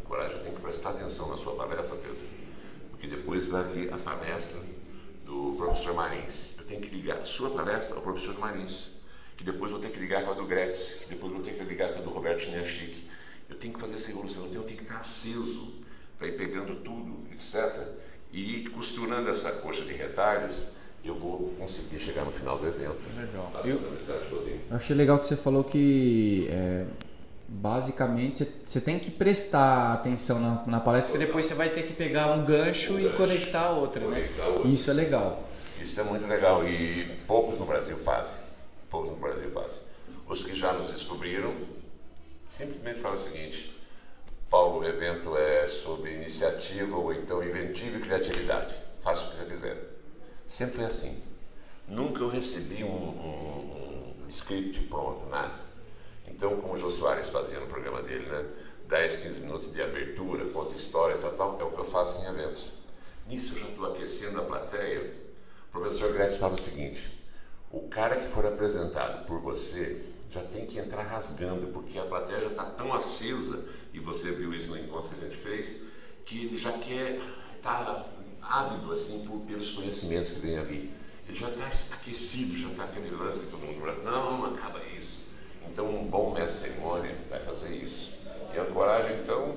Ancoragem 0.00 0.40
tem 0.40 0.54
que 0.54 0.60
prestar 0.60 0.90
atenção 0.90 1.28
na 1.28 1.36
sua 1.36 1.54
palestra, 1.54 1.96
Pedro. 1.96 2.26
Porque 2.90 3.06
depois 3.06 3.44
vai 3.46 3.62
vir 3.62 3.92
a 3.92 3.98
palestra 3.98 4.60
do 5.24 5.54
professor 5.56 5.94
Marins. 5.94 6.54
Eu 6.58 6.64
tenho 6.64 6.80
que 6.80 6.88
ligar 6.88 7.18
a 7.18 7.24
sua 7.24 7.50
palestra 7.50 7.96
ao 7.96 8.02
professor 8.02 8.38
Marins. 8.38 9.02
Que 9.36 9.44
depois 9.44 9.70
vou 9.70 9.80
ter 9.80 9.90
que 9.90 9.98
ligar 9.98 10.24
com 10.24 10.30
a 10.30 10.34
do 10.34 10.46
Gretz, 10.46 10.94
que 11.00 11.08
depois 11.08 11.32
vou 11.32 11.42
ter 11.42 11.54
que 11.54 11.64
ligar 11.64 11.92
com 11.92 12.00
a 12.00 12.02
do 12.02 12.10
Roberto 12.10 12.40
Chiniachique 12.40 13.12
eu 13.52 13.58
tenho 13.58 13.74
que 13.74 13.80
fazer 13.80 13.94
essa 13.94 14.10
evolução, 14.10 14.46
então 14.46 14.62
eu 14.62 14.66
tenho 14.66 14.78
que 14.78 14.84
estar 14.84 14.98
aceso 14.98 15.72
para 16.18 16.26
ir 16.26 16.36
pegando 16.36 16.76
tudo, 16.76 17.24
etc. 17.30 17.86
E 18.32 18.56
ir 18.56 18.70
costurando 18.70 19.28
essa 19.28 19.52
coxa 19.52 19.84
de 19.84 19.92
retalhos, 19.92 20.66
eu 21.04 21.14
vou 21.14 21.52
conseguir 21.58 21.98
chegar 21.98 22.24
no 22.24 22.30
final 22.30 22.58
do 22.58 22.66
evento. 22.66 22.98
Legal. 23.16 23.52
Eu, 23.64 23.80
eu 24.70 24.76
achei 24.76 24.96
legal 24.96 25.18
que 25.18 25.26
você 25.26 25.36
falou 25.36 25.62
que 25.64 26.46
é, 26.48 26.86
basicamente 27.46 28.48
você 28.62 28.80
tem 28.80 28.98
que 28.98 29.10
prestar 29.10 29.92
atenção 29.92 30.40
na, 30.40 30.64
na 30.66 30.80
palestra, 30.80 31.12
porque 31.12 31.26
depois 31.26 31.44
você 31.44 31.54
vai 31.54 31.68
ter 31.68 31.82
que 31.82 31.92
pegar 31.92 32.32
um 32.32 32.44
gancho 32.44 32.94
um 32.94 33.00
e 33.00 33.04
gancho, 33.04 33.16
conectar 33.16 33.66
a 33.66 33.72
outra, 33.72 34.06
né? 34.06 34.30
Outra. 34.46 34.68
Isso 34.68 34.90
é 34.90 34.94
legal. 34.94 35.48
Isso 35.78 36.00
é 36.00 36.04
muito 36.04 36.26
legal 36.26 36.66
e 36.66 37.18
poucos 37.26 37.58
no 37.58 37.66
Brasil 37.66 37.98
fazem. 37.98 38.38
Poucos 38.88 39.10
no 39.10 39.16
Brasil 39.16 39.50
fazem. 39.50 39.82
Os 40.26 40.44
que 40.44 40.54
já 40.54 40.72
nos 40.72 40.90
descobriram 40.90 41.52
simplesmente 42.52 43.00
fala 43.00 43.14
o 43.14 43.18
seguinte: 43.18 43.82
Paulo, 44.50 44.80
o 44.80 44.84
evento 44.84 45.36
é 45.36 45.66
sobre 45.66 46.12
iniciativa 46.12 46.96
ou 46.96 47.12
então 47.12 47.42
inventivo 47.42 47.96
e 47.96 48.00
criatividade. 48.00 48.76
Faça 49.00 49.24
o 49.24 49.30
que 49.30 49.36
você 49.36 49.44
quiser. 49.46 49.76
Sempre 50.46 50.76
foi 50.76 50.84
assim. 50.84 51.22
Nunca 51.88 52.22
eu 52.22 52.28
recebi 52.28 52.84
um, 52.84 52.88
um, 52.88 54.24
um 54.24 54.28
script 54.28 54.80
pronto, 54.82 55.26
nada. 55.30 55.60
Então, 56.28 56.60
como 56.60 56.74
o 56.74 56.76
Jô 56.76 56.90
Soares 56.90 57.30
fazia 57.30 57.58
no 57.58 57.66
programa 57.66 58.02
dele, 58.02 58.26
né? 58.26 58.46
10, 58.86 59.16
15 59.16 59.40
minutos 59.40 59.72
de 59.72 59.82
abertura, 59.82 60.44
conta 60.46 60.74
histórias, 60.74 61.20
tal, 61.20 61.32
tal, 61.32 61.60
é 61.60 61.64
o 61.64 61.70
que 61.70 61.78
eu 61.78 61.84
faço 61.84 62.20
em 62.20 62.26
eventos. 62.26 62.72
Nisso 63.26 63.54
eu 63.54 63.60
já 63.60 63.68
estou 63.68 63.86
aquecendo 63.86 64.40
a 64.40 64.44
plateia. 64.44 65.14
O 65.68 65.72
professor 65.72 66.12
Gretz 66.12 66.36
fala 66.36 66.54
o 66.54 66.58
seguinte: 66.58 67.08
o 67.70 67.88
cara 67.88 68.14
que 68.14 68.28
for 68.28 68.44
apresentado 68.44 69.24
por 69.24 69.38
você 69.38 70.11
já 70.32 70.42
tem 70.42 70.64
que 70.64 70.78
entrar 70.78 71.02
rasgando, 71.02 71.66
porque 71.68 71.98
a 71.98 72.02
plateia 72.02 72.40
já 72.40 72.46
está 72.48 72.64
tão 72.64 72.94
acesa, 72.94 73.62
e 73.92 74.00
você 74.00 74.32
viu 74.32 74.54
isso 74.54 74.70
no 74.70 74.78
encontro 74.78 75.10
que 75.10 75.24
a 75.24 75.28
gente 75.28 75.36
fez, 75.36 75.78
que 76.24 76.46
ele 76.46 76.56
já 76.56 76.72
quer, 76.72 77.20
está 77.54 78.06
ávido 78.40 78.90
assim 78.90 79.24
por, 79.26 79.40
pelos 79.40 79.70
conhecimentos 79.70 80.32
que 80.32 80.40
vem 80.40 80.58
ali. 80.58 80.90
Ele 81.28 81.38
já 81.38 81.48
está 81.50 81.66
aquecido, 81.94 82.56
já 82.56 82.68
está 82.68 82.84
aquele 82.84 83.10
lance 83.10 83.40
que 83.40 83.46
todo 83.46 83.60
mundo 83.60 83.84
não, 84.02 84.38
não 84.38 84.54
acaba 84.54 84.82
isso. 84.98 85.26
Então 85.70 85.88
um 85.88 86.06
bom 86.06 86.32
mestre 86.32 86.70
cerimônia 86.70 87.14
vai 87.28 87.40
fazer 87.40 87.76
isso. 87.76 88.12
E 88.54 88.58
a 88.58 88.64
coragem, 88.64 89.20
então, 89.20 89.56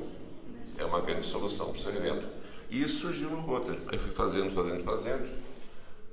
é 0.78 0.84
uma 0.84 1.00
grande 1.00 1.26
solução 1.26 1.70
para 1.70 1.80
o 1.80 1.82
seu 1.82 1.96
evento. 1.96 2.28
E 2.70 2.84
isso 2.84 3.02
surgiu 3.02 3.30
no 3.30 3.40
Rotary. 3.40 3.80
Aí 3.88 3.98
fui 3.98 4.12
fazendo, 4.12 4.52
fazendo, 4.52 4.84
fazendo 4.84 5.46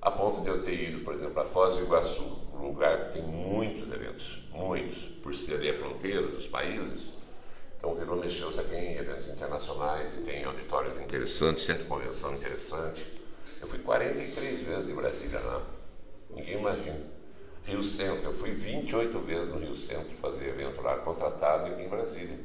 a 0.01 0.11
ponto 0.11 0.40
de 0.40 0.48
eu 0.48 0.61
ter 0.61 0.88
ido, 0.88 1.05
por 1.05 1.14
exemplo, 1.14 1.40
a 1.40 1.44
Foz 1.44 1.77
do 1.77 1.85
Iguaçu, 1.85 2.25
um 2.55 2.66
lugar 2.66 3.05
que 3.05 3.12
tem 3.12 3.22
muitos 3.22 3.90
eventos, 3.90 4.41
muitos, 4.53 5.09
por 5.23 5.35
ser 5.35 5.55
ali 5.55 5.71
a 5.71 5.75
fronteira 5.75 6.23
dos 6.29 6.47
países. 6.47 7.23
Então 7.77 7.93
virou 7.95 8.17
mexeu-se 8.17 8.61
aqui 8.61 8.77
em 8.77 8.97
eventos 8.97 9.27
internacionais 9.29 10.12
e 10.12 10.19
tem 10.19 10.45
auditórios 10.45 10.95
interessantes, 11.01 11.65
centro 11.65 11.83
de 11.83 11.88
convenção 11.88 12.35
interessante. 12.35 13.05
Eu 13.61 13.67
fui 13.67 13.81
43 13.81 14.61
vezes 14.61 14.91
em 14.91 14.95
Brasília 14.95 15.41
lá, 15.41 15.62
ninguém 16.31 16.59
imagina. 16.59 17.01
Rio 17.65 17.83
Centro, 17.83 18.25
eu 18.25 18.33
fui 18.33 18.51
28 18.51 19.19
vezes 19.21 19.49
no 19.49 19.59
Rio 19.59 19.75
Centro 19.75 20.11
fazer 20.17 20.49
evento 20.49 20.81
lá, 20.81 20.97
contratado 20.97 21.81
em 21.81 21.88
Brasília. 21.88 22.38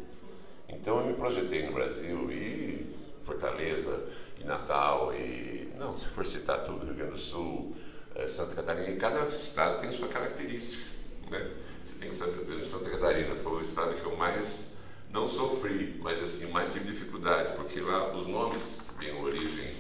Então 0.70 1.00
eu 1.00 1.08
me 1.08 1.14
projetei 1.14 1.66
no 1.66 1.74
Brasil 1.74 2.32
e 2.32 2.96
Fortaleza, 3.24 4.06
e 4.40 4.44
Natal, 4.44 5.14
e 5.14 5.74
não, 5.78 5.98
se 5.98 6.06
for 6.06 6.26
citar 6.26 6.64
tudo, 6.64 6.86
Rio 6.86 6.96
Grande 6.96 7.12
do 7.12 7.18
Sul, 7.18 7.72
eh, 8.16 8.28
Santa 8.28 8.56
Catarina, 8.56 8.90
e 8.90 8.96
cada 8.96 9.26
estado 9.26 9.80
tem 9.82 9.92
sua 9.92 10.08
característica. 10.08 10.97
Né? 11.30 11.52
Você 11.84 11.96
tem 11.96 12.10
que 12.10 12.16
saber, 12.16 12.66
Santa 12.66 12.90
Catarina 12.90 13.36
foi 13.36 13.54
o 13.54 13.62
estado 13.62 13.94
que 13.94 14.06
eu 14.06 14.16
mais 14.16 14.76
não 15.12 15.28
sofri, 15.28 15.98
mas 16.02 16.22
assim, 16.22 16.52
mais 16.52 16.74
tive 16.74 16.86
dificuldade, 16.86 17.56
porque 17.56 17.80
lá 17.80 18.14
os 18.14 18.28
nomes 18.28 18.80
têm 19.00 19.16
origem 19.22 19.74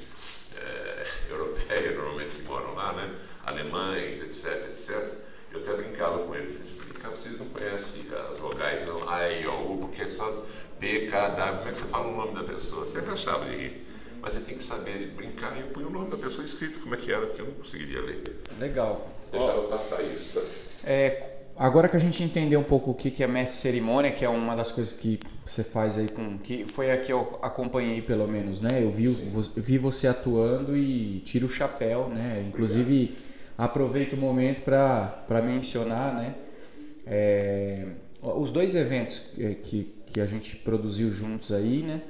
é, 0.55 1.07
europeia, 1.29 1.91
normalmente 1.91 2.31
que 2.31 2.41
moram 2.43 2.73
lá, 2.73 2.93
né? 2.93 3.13
alemães, 3.45 4.21
etc, 4.21 4.67
etc. 4.69 5.13
Eu 5.51 5.61
até 5.61 5.73
brincava 5.73 6.19
com 6.19 6.35
eles, 6.35 6.57
vocês 7.09 7.39
não 7.39 7.47
conhecem 7.47 8.05
as 8.29 8.37
vogais, 8.37 8.85
não, 8.85 9.09
A, 9.09 9.29
E, 9.29 9.47
O, 9.47 9.73
U, 9.73 9.77
porque 9.79 10.01
é 10.01 10.07
só 10.07 10.45
P, 10.79 11.07
K, 11.07 11.29
W, 11.29 11.57
como 11.57 11.69
é 11.69 11.71
que 11.71 11.77
você 11.77 11.85
fala 11.85 12.07
o 12.07 12.15
nome 12.15 12.33
da 12.33 12.43
pessoa? 12.43 12.85
Você 12.85 12.99
achava 12.99 13.45
de 13.45 13.55
rir 13.55 13.87
mas 14.21 14.33
você 14.33 14.39
tem 14.41 14.57
que 14.57 14.63
saber 14.63 15.11
brincar 15.15 15.55
e 15.57 15.61
eu 15.61 15.67
ponho 15.67 15.87
o 15.87 15.89
nome 15.89 16.09
da 16.09 16.17
pessoa 16.17 16.43
escrito 16.43 16.79
como 16.79 16.95
é 16.95 16.97
que 16.97 17.11
era, 17.11 17.27
que 17.27 17.39
eu 17.39 17.45
não 17.45 17.53
conseguiria 17.53 18.01
ler. 18.01 18.41
Legal. 18.59 19.09
Deixava 19.31 19.59
Ó, 19.59 19.67
passar 19.67 20.01
isso. 20.03 20.43
É, 20.83 21.36
agora 21.57 21.89
que 21.89 21.95
a 21.95 21.99
gente 21.99 22.23
entendeu 22.23 22.59
um 22.59 22.63
pouco 22.63 22.91
o 22.91 22.93
que 22.93 23.23
é 23.23 23.27
mestre 23.27 23.57
cerimônia, 23.57 24.11
que 24.11 24.23
é 24.23 24.29
uma 24.29 24.55
das 24.55 24.71
coisas 24.71 24.93
que 24.93 25.19
você 25.45 25.63
faz 25.63 25.97
aí 25.97 26.07
com. 26.09 26.37
que 26.37 26.65
foi 26.65 26.91
a 26.91 26.97
que 26.97 27.11
eu 27.11 27.39
acompanhei 27.41 28.01
pelo 28.01 28.27
menos, 28.27 28.61
né? 28.61 28.83
Eu 28.83 28.91
vi, 28.91 29.07
vi 29.55 29.77
você 29.77 30.07
atuando 30.07 30.75
e 30.75 31.21
tiro 31.25 31.47
o 31.47 31.49
chapéu, 31.49 32.09
né? 32.09 32.45
Inclusive 32.47 33.03
Obrigado. 33.03 33.23
aproveito 33.57 34.13
o 34.13 34.17
momento 34.17 34.61
para 34.61 35.41
mencionar, 35.43 36.13
né? 36.13 36.35
É, 37.05 37.85
os 38.21 38.51
dois 38.51 38.75
eventos 38.75 39.19
que, 39.63 39.95
que 40.05 40.19
a 40.19 40.25
gente 40.25 40.55
produziu 40.57 41.09
juntos 41.09 41.51
aí, 41.51 41.81
né? 41.81 42.01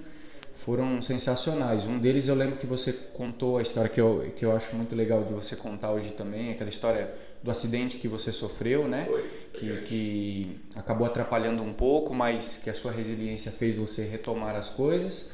foram 0.58 1.02
sensacionais. 1.04 1.86
Um 1.86 2.00
deles 2.00 2.28
eu 2.28 2.36
lembro 2.36 2.58
que 2.58 2.66
você 2.66 2.92
contou 2.92 3.58
a 3.58 3.62
história 3.62 3.90
que 3.90 4.02
eu, 4.02 4.32
que 4.36 4.44
eu 4.44 4.52
acho 4.52 4.76
muito 4.76 4.96
legal 4.96 5.24
de 5.24 5.32
você 5.32 5.56
contar 5.56 5.92
hoje 5.92 6.12
também, 6.14 6.52
aquela 6.52 6.70
história 6.70 7.14
do 7.43 7.52
acidente 7.52 7.97
que 7.97 8.08
você 8.08 8.32
sofreu, 8.32 8.88
né? 8.88 9.06
Foi, 9.06 9.23
que, 9.54 9.82
que 9.82 10.60
acabou 10.76 11.06
atrapalhando 11.08 11.63
um 11.63 11.73
pouco, 11.73 12.13
mas 12.13 12.58
que 12.58 12.69
a 12.69 12.73
sua 12.73 12.91
resiliência 12.91 13.52
fez 13.52 13.78
você 13.78 14.04
retomar 14.04 14.56
as 14.56 14.69
coisas. 14.69 15.32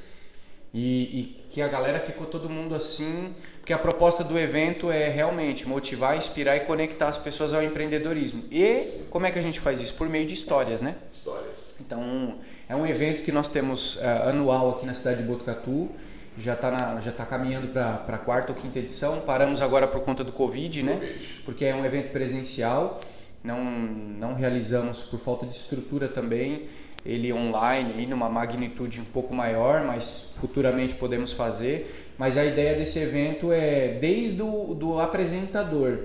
E, 0.73 1.19
e, 1.19 1.23
que 1.49 1.61
a 1.61 1.67
galera 1.67 1.99
ficou 1.99 2.25
todo 2.25 2.49
mundo 2.49 2.73
assim, 2.73 3.35
porque 3.59 3.71
a 3.71 3.77
proposta 3.77 4.23
do 4.23 4.39
evento 4.39 4.89
é 4.89 5.07
realmente 5.07 5.67
motivar, 5.67 6.17
inspirar 6.17 6.57
e 6.57 6.61
conectar 6.61 7.07
as 7.09 7.17
pessoas 7.17 7.53
ao 7.53 7.61
empreendedorismo. 7.61 8.43
E 8.49 9.05
como 9.11 9.27
é 9.27 9.31
que 9.31 9.37
a 9.37 9.41
gente 9.41 9.59
faz 9.59 9.81
isso? 9.81 9.93
Por 9.93 10.09
meio 10.09 10.25
de 10.25 10.33
histórias, 10.33 10.81
né? 10.81 10.95
Histórias. 11.13 11.75
Então, 11.79 12.39
é 12.67 12.75
um 12.75 12.87
evento 12.87 13.21
que 13.21 13.31
nós 13.31 13.49
temos 13.49 13.97
uh, 13.97 14.29
anual 14.29 14.71
aqui 14.71 14.85
na 14.87 14.95
cidade 14.95 15.21
de 15.21 15.27
Botucatu. 15.27 15.91
Já 16.37 16.53
está 16.53 16.99
já 16.99 17.11
tá 17.11 17.25
caminhando 17.25 17.67
para 17.67 18.03
a 18.07 18.17
quarta 18.17 18.51
ou 18.51 18.57
quinta 18.57 18.79
edição. 18.79 19.21
Paramos 19.21 19.61
agora 19.61 19.87
por 19.87 20.01
conta 20.01 20.23
do 20.23 20.31
Covid, 20.31 20.83
né? 20.83 21.15
Porque 21.45 21.65
é 21.65 21.75
um 21.75 21.85
evento 21.85 22.11
presencial. 22.11 22.99
Não, 23.43 23.63
não 23.63 24.33
realizamos 24.33 25.03
por 25.03 25.19
falta 25.19 25.45
de 25.45 25.53
estrutura 25.53 26.07
também. 26.07 26.63
Ele 27.05 27.33
online, 27.33 28.03
e 28.03 28.05
numa 28.05 28.29
magnitude 28.29 29.01
um 29.01 29.05
pouco 29.05 29.35
maior, 29.35 29.83
mas 29.83 30.33
futuramente 30.39 30.95
podemos 30.95 31.33
fazer. 31.33 32.13
Mas 32.17 32.37
a 32.37 32.45
ideia 32.45 32.75
desse 32.75 32.97
evento 32.99 33.51
é 33.51 33.97
desde 33.99 34.41
o 34.41 34.73
do 34.73 34.99
apresentador. 34.99 35.99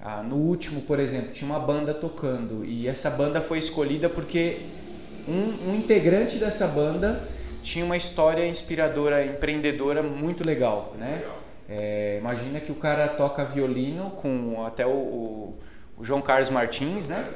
Ah, 0.00 0.22
no 0.22 0.36
último, 0.36 0.82
por 0.82 1.00
exemplo, 1.00 1.30
tinha 1.30 1.48
uma 1.48 1.58
banda 1.58 1.94
tocando 1.94 2.62
e 2.62 2.86
essa 2.86 3.08
banda 3.08 3.40
foi 3.40 3.56
escolhida 3.56 4.06
porque 4.06 4.66
um, 5.26 5.70
um 5.70 5.74
integrante 5.74 6.36
dessa 6.36 6.66
banda 6.66 7.26
tinha 7.64 7.84
uma 7.84 7.96
história 7.96 8.46
inspiradora, 8.46 9.24
empreendedora 9.24 10.02
muito 10.02 10.44
legal, 10.44 10.94
né? 10.98 11.24
É, 11.66 12.18
imagina 12.20 12.60
que 12.60 12.70
o 12.70 12.74
cara 12.74 13.08
toca 13.08 13.42
violino 13.42 14.10
com 14.10 14.62
até 14.64 14.86
o, 14.86 14.90
o, 14.90 15.58
o 15.96 16.04
João 16.04 16.20
Carlos 16.20 16.50
Martins, 16.50 17.08
né? 17.08 17.26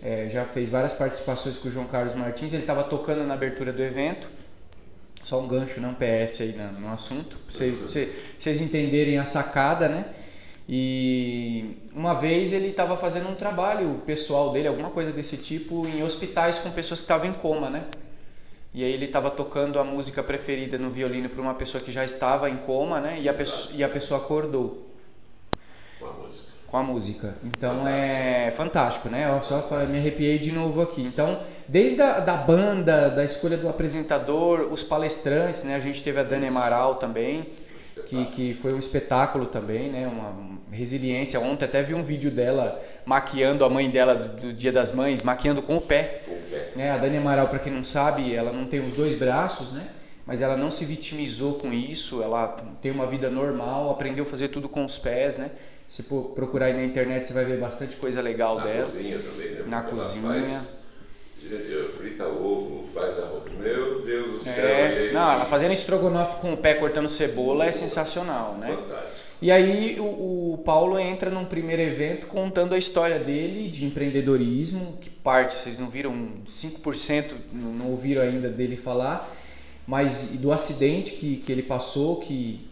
É, 0.00 0.28
já 0.30 0.44
fez 0.44 0.70
várias 0.70 0.94
participações 0.94 1.58
com 1.58 1.66
o 1.66 1.70
João 1.70 1.86
Carlos 1.86 2.14
Martins. 2.14 2.52
Ele 2.52 2.62
estava 2.62 2.84
tocando 2.84 3.24
na 3.24 3.34
abertura 3.34 3.72
do 3.72 3.82
evento. 3.82 4.30
Só 5.24 5.40
um 5.40 5.48
gancho, 5.48 5.80
não 5.80 5.94
PS 5.94 6.42
aí 6.42 6.52
no, 6.52 6.80
no 6.80 6.92
assunto, 6.92 7.38
para 7.38 7.66
vocês 7.86 8.60
entenderem 8.60 9.18
a 9.18 9.24
sacada, 9.24 9.88
né? 9.88 10.04
E 10.68 11.78
uma 11.94 12.14
vez 12.14 12.52
ele 12.52 12.68
estava 12.68 12.96
fazendo 12.96 13.28
um 13.28 13.34
trabalho 13.34 14.02
pessoal 14.06 14.52
dele, 14.52 14.68
alguma 14.68 14.90
coisa 14.90 15.10
desse 15.10 15.36
tipo, 15.38 15.86
em 15.86 16.02
hospitais 16.02 16.58
com 16.58 16.70
pessoas 16.70 17.00
que 17.00 17.04
estavam 17.04 17.28
em 17.28 17.32
coma, 17.32 17.70
né? 17.70 17.84
E 18.74 18.82
aí 18.82 18.92
ele 18.92 19.04
estava 19.04 19.30
tocando 19.30 19.78
a 19.78 19.84
música 19.84 20.20
preferida 20.20 20.76
no 20.76 20.90
violino 20.90 21.28
para 21.28 21.40
uma 21.40 21.54
pessoa 21.54 21.82
que 21.82 21.92
já 21.92 22.04
estava 22.04 22.50
em 22.50 22.56
coma, 22.56 23.00
né? 23.00 23.20
E 23.20 23.28
a, 23.28 23.32
pessoa, 23.32 23.72
e 23.72 23.84
a 23.84 23.88
pessoa 23.88 24.18
acordou. 24.18 24.84
com 26.66 26.78
a 26.78 26.82
música. 26.82 27.36
Então 27.44 27.86
é 27.86 28.50
fantástico, 28.50 29.08
né? 29.08 29.32
Eu 29.32 29.40
só 29.44 29.62
me 29.86 29.96
arrepiei 29.96 30.40
de 30.40 30.50
novo 30.50 30.82
aqui. 30.82 31.02
Então, 31.02 31.38
desde 31.68 32.02
a 32.02 32.18
da 32.18 32.36
banda, 32.36 33.10
da 33.10 33.24
escolha 33.24 33.56
do 33.56 33.68
apresentador, 33.68 34.72
os 34.72 34.82
palestrantes, 34.82 35.62
né? 35.62 35.76
A 35.76 35.78
gente 35.78 36.02
teve 36.02 36.18
a 36.18 36.24
Dani 36.24 36.48
Amaral 36.48 36.96
também, 36.96 37.46
que, 38.02 38.24
que 38.26 38.54
foi 38.54 38.72
um 38.72 38.78
espetáculo 38.78 39.46
também, 39.46 39.88
né? 39.88 40.06
Uma 40.06 40.58
resiliência. 40.70 41.38
Ontem 41.40 41.64
até 41.64 41.82
vi 41.82 41.94
um 41.94 42.02
vídeo 42.02 42.30
dela 42.30 42.80
maquiando 43.04 43.64
a 43.64 43.70
mãe 43.70 43.88
dela 43.88 44.14
do, 44.14 44.48
do 44.48 44.52
Dia 44.52 44.72
das 44.72 44.92
Mães, 44.92 45.22
maquiando 45.22 45.62
com 45.62 45.76
o 45.76 45.80
pé. 45.80 46.22
Com 46.26 46.32
o 46.32 46.42
pé. 46.50 46.72
Né? 46.74 46.90
A 46.90 46.98
Dani 46.98 47.18
Amaral, 47.18 47.48
para 47.48 47.58
quem 47.58 47.72
não 47.72 47.84
sabe, 47.84 48.34
ela 48.34 48.52
não 48.52 48.66
tem 48.66 48.80
os 48.84 48.92
dois 48.92 49.14
braços, 49.14 49.70
né? 49.72 49.88
Mas 50.26 50.40
ela 50.40 50.56
não 50.56 50.70
se 50.70 50.84
vitimizou 50.84 51.54
com 51.54 51.70
isso, 51.72 52.22
ela 52.22 52.48
tem 52.80 52.90
uma 52.90 53.06
vida 53.06 53.28
normal, 53.28 53.90
aprendeu 53.90 54.24
a 54.24 54.26
fazer 54.26 54.48
tudo 54.48 54.68
com 54.68 54.84
os 54.84 54.98
pés, 54.98 55.36
né? 55.36 55.50
Se 55.86 56.02
procurar 56.02 56.66
aí 56.66 56.72
na 56.72 56.82
internet, 56.82 57.26
você 57.26 57.34
vai 57.34 57.44
ver 57.44 57.60
bastante 57.60 57.96
coisa 57.96 58.22
legal 58.22 58.56
na 58.56 58.64
dela. 58.64 58.86
Na 58.86 58.92
cozinha 58.92 59.18
também, 59.18 59.50
né? 59.50 59.64
Na 59.66 59.76
Ela 59.76 59.86
cozinha. 59.90 60.60
Faz, 60.60 61.94
frita 61.98 62.26
ovo, 62.26 62.88
faz 62.94 63.18
arroz. 63.18 63.43
Meu 63.64 64.02
Deus 64.02 64.32
do 64.32 64.44
céu. 64.44 64.66
É, 64.66 65.12
não, 65.12 65.32
ela 65.32 65.44
fazendo 65.44 65.72
estrogonofe 65.72 66.36
com 66.36 66.52
o 66.52 66.56
pé 66.56 66.74
cortando 66.74 67.08
cebola 67.08 67.64
é 67.64 67.72
sensacional, 67.72 68.56
né? 68.58 68.68
Fantástico. 68.68 69.24
E 69.42 69.50
aí 69.50 69.98
o, 69.98 70.54
o 70.54 70.58
Paulo 70.64 70.98
entra 70.98 71.30
num 71.30 71.44
primeiro 71.44 71.82
evento 71.82 72.26
contando 72.26 72.74
a 72.74 72.78
história 72.78 73.18
dele 73.18 73.68
de 73.68 73.84
empreendedorismo, 73.84 74.96
que 75.00 75.10
parte, 75.10 75.58
vocês 75.58 75.78
não 75.78 75.88
viram, 75.88 76.14
5% 76.46 77.32
não 77.52 77.90
ouviram 77.90 78.22
ainda 78.22 78.48
dele 78.48 78.76
falar, 78.76 79.30
mas 79.86 80.36
do 80.38 80.52
acidente 80.52 81.12
que, 81.12 81.36
que 81.36 81.52
ele 81.52 81.62
passou, 81.62 82.16
que 82.16 82.66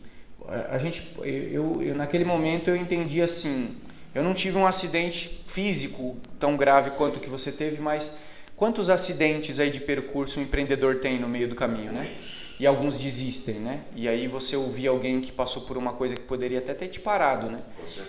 a 0.48 0.76
a 0.76 0.78
gente, 0.78 1.06
eu, 1.22 1.82
eu 1.82 1.94
naquele 1.94 2.24
momento 2.24 2.68
eu 2.68 2.76
entendi 2.76 3.20
assim, 3.20 3.76
eu 4.14 4.22
não 4.22 4.34
tive 4.34 4.56
um 4.56 4.66
acidente 4.66 5.42
físico 5.46 6.16
tão 6.38 6.56
grave 6.56 6.92
quanto 6.92 7.16
o 7.16 7.20
que 7.20 7.28
você 7.28 7.52
teve, 7.52 7.80
mas 7.80 8.16
quantos 8.62 8.88
acidentes 8.88 9.58
aí 9.58 9.72
de 9.72 9.80
percurso 9.80 10.38
um 10.38 10.44
empreendedor 10.44 11.00
tem 11.00 11.18
no 11.18 11.28
meio 11.28 11.48
do 11.48 11.56
caminho, 11.56 11.90
né? 11.92 12.14
E 12.60 12.64
alguns 12.64 12.96
desistem, 12.96 13.56
né? 13.56 13.80
E 13.96 14.06
aí 14.08 14.28
você 14.28 14.54
ouvir 14.54 14.86
alguém 14.86 15.20
que 15.20 15.32
passou 15.32 15.62
por 15.62 15.76
uma 15.76 15.94
coisa 15.94 16.14
que 16.14 16.22
poderia 16.22 16.58
até 16.60 16.72
ter 16.72 16.86
te 16.86 17.00
parado, 17.00 17.48
né? 17.50 17.58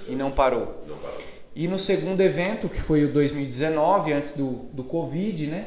E 0.08 0.14
não 0.14 0.30
parou. 0.30 0.84
Não 0.88 0.96
parou. 0.98 1.18
E 1.56 1.68
no 1.68 1.80
segundo 1.80 2.22
evento, 2.22 2.70
que 2.70 2.80
foi 2.80 3.04
o 3.04 3.12
2019, 3.12 4.14
antes 4.14 4.32
do, 4.34 4.68
do 4.72 4.84
Covid, 4.84 5.48
né? 5.48 5.66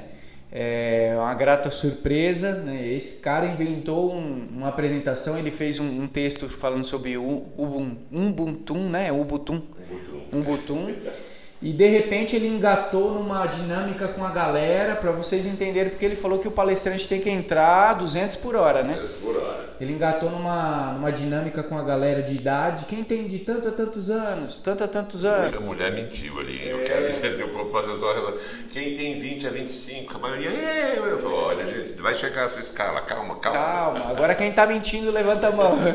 É 0.53 1.17
uma 1.19 1.35
grata 1.35 1.69
surpresa, 1.69 2.53
né? 2.63 2.87
Esse 2.93 3.17
cara 3.17 3.45
inventou 3.49 4.15
um- 4.15 4.47
uma 4.53 4.69
apresentação, 4.69 5.37
ele 5.37 5.51
fez 5.51 5.81
um, 5.81 6.03
um 6.03 6.07
texto 6.07 6.49
falando 6.49 6.85
sobre 6.85 7.17
o 7.19 7.43
Ubun- 7.59 7.97
Ubuntu, 8.13 8.75
né? 8.77 9.11
Ubuntu, 9.11 9.65
Ubuntu. 10.33 10.75
E 11.63 11.73
de 11.73 11.87
repente 11.87 12.37
ele 12.37 12.47
engatou 12.49 13.15
numa 13.15 13.47
dinâmica 13.47 14.07
com 14.09 14.23
a 14.25 14.31
galera 14.31 14.95
para 14.95 15.11
vocês 15.11 15.47
entenderem 15.47 15.89
porque 15.89 16.05
ele 16.05 16.15
falou 16.15 16.39
que 16.39 16.47
o 16.47 16.51
palestrante 16.51 17.09
tem 17.09 17.19
que 17.19 17.31
entrar 17.31 17.95
200 17.95 18.37
por 18.37 18.55
hora, 18.55 18.83
né? 18.83 18.93
Três 18.95 19.13
por 19.13 19.35
hora. 19.37 19.67
Ele 19.81 19.93
engatou 19.93 20.31
numa, 20.31 20.93
numa 20.93 21.11
dinâmica 21.11 21.63
com 21.63 21.77
a 21.77 21.83
galera 21.83 22.23
de 22.23 22.35
idade. 22.35 22.85
Quem 22.87 23.03
tem 23.03 23.27
de 23.27 23.39
tanto 23.41 23.69
a 23.69 23.71
tantos 23.71 24.09
anos? 24.11 24.59
Tanto 24.61 24.85
a 24.85 24.89
tantos 24.89 25.25
anos. 25.25 25.53
Muita 25.53 25.61
mulher 25.61 25.93
mentiu 25.93 26.39
ali. 26.41 26.67
É. 26.69 26.73
Eu 26.73 26.79
quero 26.85 27.09
entender 27.09 27.51
como 27.51 27.69
fazer 27.69 27.95
só 27.97 28.13
essa- 28.17 28.35
Quem 28.71 28.95
tem 28.95 29.19
20 29.19 29.47
a 29.47 29.51
25, 29.51 30.17
a 30.17 30.19
maioria. 30.19 30.51
"É", 30.51 30.95
Eu 30.99 31.19
falo, 31.19 31.37
olha, 31.37 31.65
gente, 31.67 31.93
vai 32.01 32.15
chegar 32.15 32.45
a 32.45 32.49
sua 32.51 32.61
escala, 32.61 33.01
calma, 33.03 33.37
calma. 33.37 33.59
Calma, 33.59 34.11
agora 34.11 34.35
quem 34.35 34.53
tá 34.53 34.67
mentindo 34.67 35.11
levanta 35.11 35.49
a 35.49 35.53
mão. 35.53 35.77
né? 35.81 35.93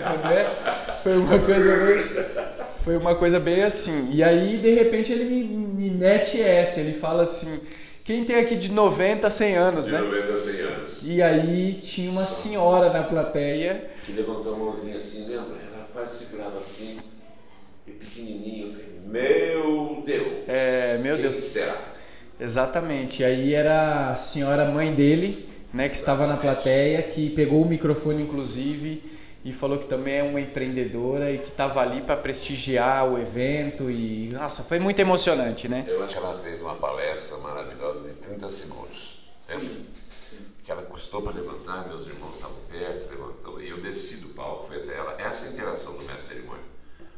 Foi 1.03 1.17
uma 1.17 1.39
coisa 1.39 1.75
bem. 1.77 2.50
Foi 2.83 2.97
uma 2.97 3.13
coisa 3.15 3.39
bem 3.39 3.61
assim. 3.61 4.09
E 4.11 4.23
aí, 4.23 4.57
de 4.57 4.73
repente, 4.73 5.11
ele 5.11 5.25
me, 5.25 5.43
me 5.43 5.89
mete 5.89 6.41
essa. 6.41 6.79
Ele 6.79 6.93
fala 6.93 7.23
assim: 7.23 7.59
quem 8.03 8.23
tem 8.23 8.37
aqui 8.37 8.55
de 8.55 8.71
90 8.71 9.27
a 9.27 9.29
100 9.29 9.55
anos, 9.55 9.85
De 9.85 9.91
né? 9.91 9.99
90 9.99 10.33
a 10.33 10.37
100 10.37 10.61
anos. 10.61 10.91
E 11.03 11.21
aí 11.21 11.73
tinha 11.75 12.09
uma 12.09 12.25
senhora 12.25 12.91
na 12.91 13.03
plateia. 13.03 13.89
Que 14.03 14.13
levantou 14.13 14.55
a 14.55 14.57
mãozinha 14.57 14.97
assim, 14.97 15.27
lembra? 15.27 15.57
Ela 15.71 15.87
quase 15.93 16.25
segurava 16.25 16.57
assim, 16.57 16.97
e 17.85 17.91
pequenininho. 17.91 18.67
Eu 18.67 18.73
falei, 18.73 18.99
meu 19.05 20.03
Deus. 20.03 20.39
É, 20.47 20.97
meu 20.97 21.13
quem 21.15 21.23
Deus. 21.23 21.35
será? 21.35 21.77
Exatamente. 22.39 23.23
Aí 23.23 23.53
era 23.53 24.09
a 24.11 24.15
senhora 24.15 24.65
mãe 24.65 24.91
dele, 24.91 25.47
né, 25.71 25.87
que 25.87 25.95
estava 25.95 26.25
na 26.25 26.37
plateia, 26.37 27.03
que 27.03 27.29
pegou 27.29 27.61
o 27.61 27.67
microfone 27.67 28.23
inclusive 28.23 29.03
e 29.43 29.51
falou 29.51 29.79
que 29.79 29.87
também 29.87 30.15
é 30.15 30.23
uma 30.23 30.39
empreendedora 30.39 31.31
e 31.31 31.39
que 31.39 31.49
estava 31.49 31.81
ali 31.81 32.01
para 32.01 32.15
prestigiar 32.15 33.11
o 33.11 33.17
evento 33.17 33.89
e 33.89 34.29
nossa, 34.31 34.63
foi 34.63 34.79
muito 34.79 34.99
emocionante, 34.99 35.67
né? 35.67 35.83
Eu 35.87 36.03
acho 36.03 36.13
que 36.13 36.19
ela 36.19 36.37
fez 36.37 36.61
uma 36.61 36.75
palestra 36.75 37.37
maravilhosa 37.37 38.07
de 38.07 38.13
30 38.15 38.49
segundos. 38.49 39.23
Lembra? 39.49 39.69
Que 40.63 40.71
ela 40.71 40.83
custou 40.83 41.23
para 41.23 41.33
levantar, 41.33 41.87
meus 41.87 42.05
irmãos 42.05 42.35
estavam 42.35 42.57
perto, 42.69 43.09
levantou. 43.09 43.59
E 43.59 43.69
eu 43.69 43.81
desci 43.81 44.17
do 44.17 44.29
palco, 44.29 44.65
fui 44.65 44.77
até 44.77 44.95
ela. 44.95 45.15
Essa 45.19 45.47
é 45.47 45.49
interação 45.49 45.93
do 45.93 46.03
mestre 46.03 46.35
cerimônia. 46.35 46.63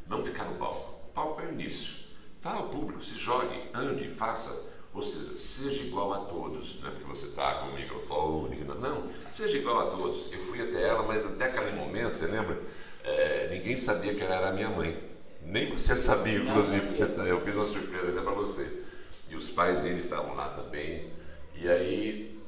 Não 0.07 0.23
ficar 0.23 0.45
no 0.45 0.55
palco. 0.55 1.01
O 1.09 1.13
palco 1.13 1.41
é 1.41 1.45
o 1.45 1.51
início. 1.51 2.03
Fala 2.39 2.59
ao 2.59 2.69
público, 2.69 3.01
se 3.01 3.15
jogue, 3.15 3.69
ande, 3.73 4.07
faça. 4.07 4.72
Ou 4.93 5.01
seja, 5.01 5.37
seja 5.37 5.83
igual 5.83 6.13
a 6.13 6.17
todos. 6.19 6.79
Não 6.81 6.87
é 6.89 6.91
porque 6.91 7.05
você 7.07 7.25
está 7.27 7.55
com 7.55 7.69
o 7.69 7.73
microfone. 7.73 8.57
Não, 8.63 8.75
não, 8.75 9.09
seja 9.31 9.57
igual 9.57 9.79
a 9.87 9.91
todos. 9.91 10.31
Eu 10.31 10.39
fui 10.39 10.61
até 10.61 10.87
ela, 10.87 11.03
mas 11.03 11.25
até 11.25 11.45
aquele 11.45 11.71
momento, 11.71 12.13
você 12.13 12.27
lembra? 12.27 12.61
É, 13.03 13.47
ninguém 13.51 13.75
sabia 13.75 14.13
que 14.13 14.21
ela 14.23 14.35
era 14.35 14.51
minha 14.53 14.69
mãe. 14.69 14.97
Nem 15.41 15.67
você 15.67 15.95
sabia, 15.95 16.37
inclusive. 16.39 16.93
Você 16.93 17.05
tá- 17.07 17.23
eu 17.23 17.41
fiz 17.41 17.55
uma 17.55 17.65
surpresa 17.65 18.09
até 18.09 18.21
para 18.21 18.31
você. 18.33 18.81
E 19.29 19.35
os 19.35 19.49
pais 19.49 19.79
dele 19.79 19.99
estavam 19.99 20.35
lá 20.35 20.49
também. 20.49 21.09
E 21.55 21.67
aí 21.67 22.39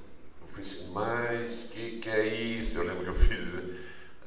eu 0.42 0.48
falei 0.48 0.64
assim, 0.64 0.92
mas 0.94 1.70
que 1.74 1.98
que 2.00 2.10
é 2.10 2.28
isso? 2.28 2.78
Eu 2.78 2.84
lembro 2.86 3.04
que 3.04 3.10
eu 3.10 3.16
fiz. 3.16 3.54
né? 3.54 3.76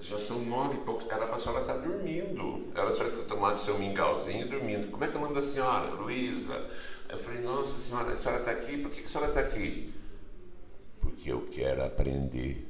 Já 0.00 0.18
são 0.18 0.40
nove 0.44 0.74
e 0.76 0.80
poucos. 0.80 1.06
Era 1.08 1.26
para 1.26 1.36
a 1.36 1.38
senhora 1.38 1.60
estar 1.62 1.76
dormindo. 1.78 2.66
Era 2.74 2.88
a 2.88 2.92
senhora 2.92 3.14
ter 3.14 3.22
tomado 3.24 3.58
seu 3.58 3.78
mingauzinho 3.78 4.42
e 4.46 4.48
dormindo. 4.48 4.90
Como 4.90 5.04
é 5.04 5.08
que 5.08 5.14
é 5.14 5.18
o 5.18 5.22
nome 5.22 5.34
da 5.34 5.42
senhora? 5.42 5.90
Luísa. 5.90 6.60
Eu 7.08 7.16
falei, 7.16 7.40
nossa 7.40 7.78
senhora, 7.78 8.12
a 8.12 8.16
senhora 8.16 8.40
está 8.40 8.50
aqui? 8.52 8.78
Por 8.78 8.90
que, 8.90 9.00
que 9.00 9.06
a 9.06 9.08
senhora 9.08 9.28
está 9.30 9.40
aqui? 9.40 9.94
Porque 11.00 11.32
eu 11.32 11.40
quero 11.50 11.84
aprender. 11.84 12.66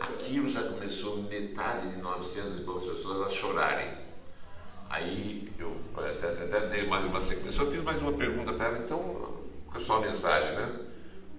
Aquilo 0.00 0.48
já 0.48 0.62
começou 0.68 1.22
metade 1.22 1.90
de 1.90 1.96
900 1.96 2.58
e 2.58 2.60
poucas 2.62 2.84
pessoas 2.84 3.26
a 3.26 3.28
chorarem. 3.28 3.94
Aí 4.88 5.52
eu 5.58 5.76
até, 5.96 6.28
até- 6.30 6.66
dei 6.68 6.86
mais 6.86 7.04
uma 7.04 7.20
sequência. 7.20 7.60
Eu 7.62 7.70
fiz 7.70 7.82
mais 7.82 8.00
uma 8.00 8.12
pergunta 8.14 8.52
para 8.52 8.66
ela, 8.66 8.78
então, 8.78 8.98
com 9.66 9.76
a 9.76 9.80
sua 9.80 10.00
mensagem, 10.00 10.52
né? 10.56 10.86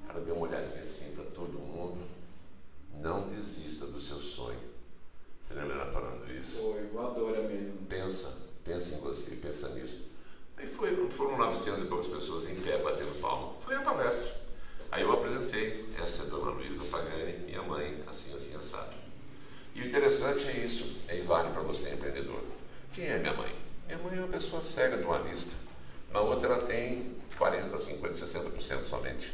Ela 0.10 0.22
deu 0.22 0.36
uma 0.36 0.48
olhadinha 0.48 0.84
assim 0.84 1.14
para 1.16 1.26
todo 1.26 1.54
mundo. 1.60 1.98
Não 3.02 3.28
desista 3.28 3.86
do 3.88 4.00
seu 4.00 4.18
sonho. 4.18 4.60
Você 5.42 5.54
lembra 5.56 5.74
ela 5.76 5.92
falando 5.92 6.32
isso? 6.32 6.62
Foi 6.62 6.88
voadora 6.88 7.42
mesmo. 7.42 7.86
Pensa, 7.90 8.38
pensa 8.64 8.96
em 8.96 9.00
você, 9.00 9.36
pensa 9.36 9.70
nisso. 9.70 10.08
Aí 10.64 10.70
foi, 10.70 11.10
foram 11.10 11.38
900 11.38 11.84
e 11.84 11.86
poucas 11.88 12.08
pessoas 12.08 12.50
em 12.50 12.56
pé 12.56 12.78
batendo 12.78 13.20
palma. 13.20 13.54
Foi 13.60 13.76
a 13.76 13.82
palestra. 13.82 14.32
Aí 14.90 15.04
eu 15.04 15.12
apresentei, 15.12 15.94
essa 16.02 16.24
é 16.24 16.26
a 16.26 16.30
dona 16.30 16.52
Luísa 16.52 16.86
Pagani, 16.86 17.38
minha 17.40 17.62
mãe, 17.62 18.02
assim, 18.08 18.34
assim, 18.34 18.56
assado. 18.56 18.94
E 19.76 19.82
o 19.82 19.86
interessante 19.86 20.48
é 20.48 20.64
isso, 20.64 21.02
e 21.12 21.20
vale 21.20 21.50
para 21.50 21.62
você, 21.64 21.90
empreendedor. 21.90 22.42
Quem 22.94 23.08
é 23.08 23.18
minha 23.18 23.34
mãe? 23.34 23.54
Minha 23.88 24.00
mãe 24.00 24.16
é 24.16 24.20
uma 24.20 24.30
pessoa 24.30 24.62
cega 24.62 24.96
de 24.96 25.04
uma 25.04 25.20
vista. 25.20 25.54
Na 26.14 26.22
outra 26.22 26.54
ela 26.54 26.66
tem 26.66 27.14
40, 27.38 27.78
50, 27.78 28.14
60% 28.14 28.86
somente. 28.86 29.34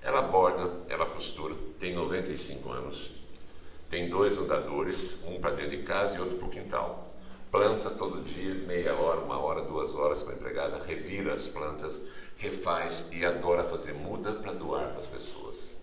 Ela 0.00 0.22
borda, 0.22 0.70
ela 0.88 1.06
costura, 1.06 1.56
tem 1.80 1.94
95 1.96 2.70
anos, 2.70 3.10
tem 3.88 4.08
dois 4.08 4.38
andadores, 4.38 5.18
um 5.24 5.40
para 5.40 5.50
dentro 5.50 5.76
de 5.76 5.82
casa 5.82 6.16
e 6.16 6.20
outro 6.20 6.36
para 6.36 6.46
o 6.46 6.50
quintal. 6.50 7.09
Planta 7.50 7.90
todo 7.90 8.22
dia, 8.22 8.54
meia 8.54 8.94
hora, 8.94 9.20
uma 9.20 9.38
hora, 9.38 9.62
duas 9.62 9.94
horas 9.96 10.22
com 10.22 10.30
a 10.30 10.34
empregada, 10.34 10.84
revira 10.84 11.34
as 11.34 11.48
plantas, 11.48 12.00
refaz 12.36 13.08
e 13.12 13.24
adora 13.24 13.64
fazer 13.64 13.92
muda 13.92 14.34
para 14.34 14.52
doar 14.52 14.90
para 14.90 14.98
as 14.98 15.08
pessoas. 15.08 15.74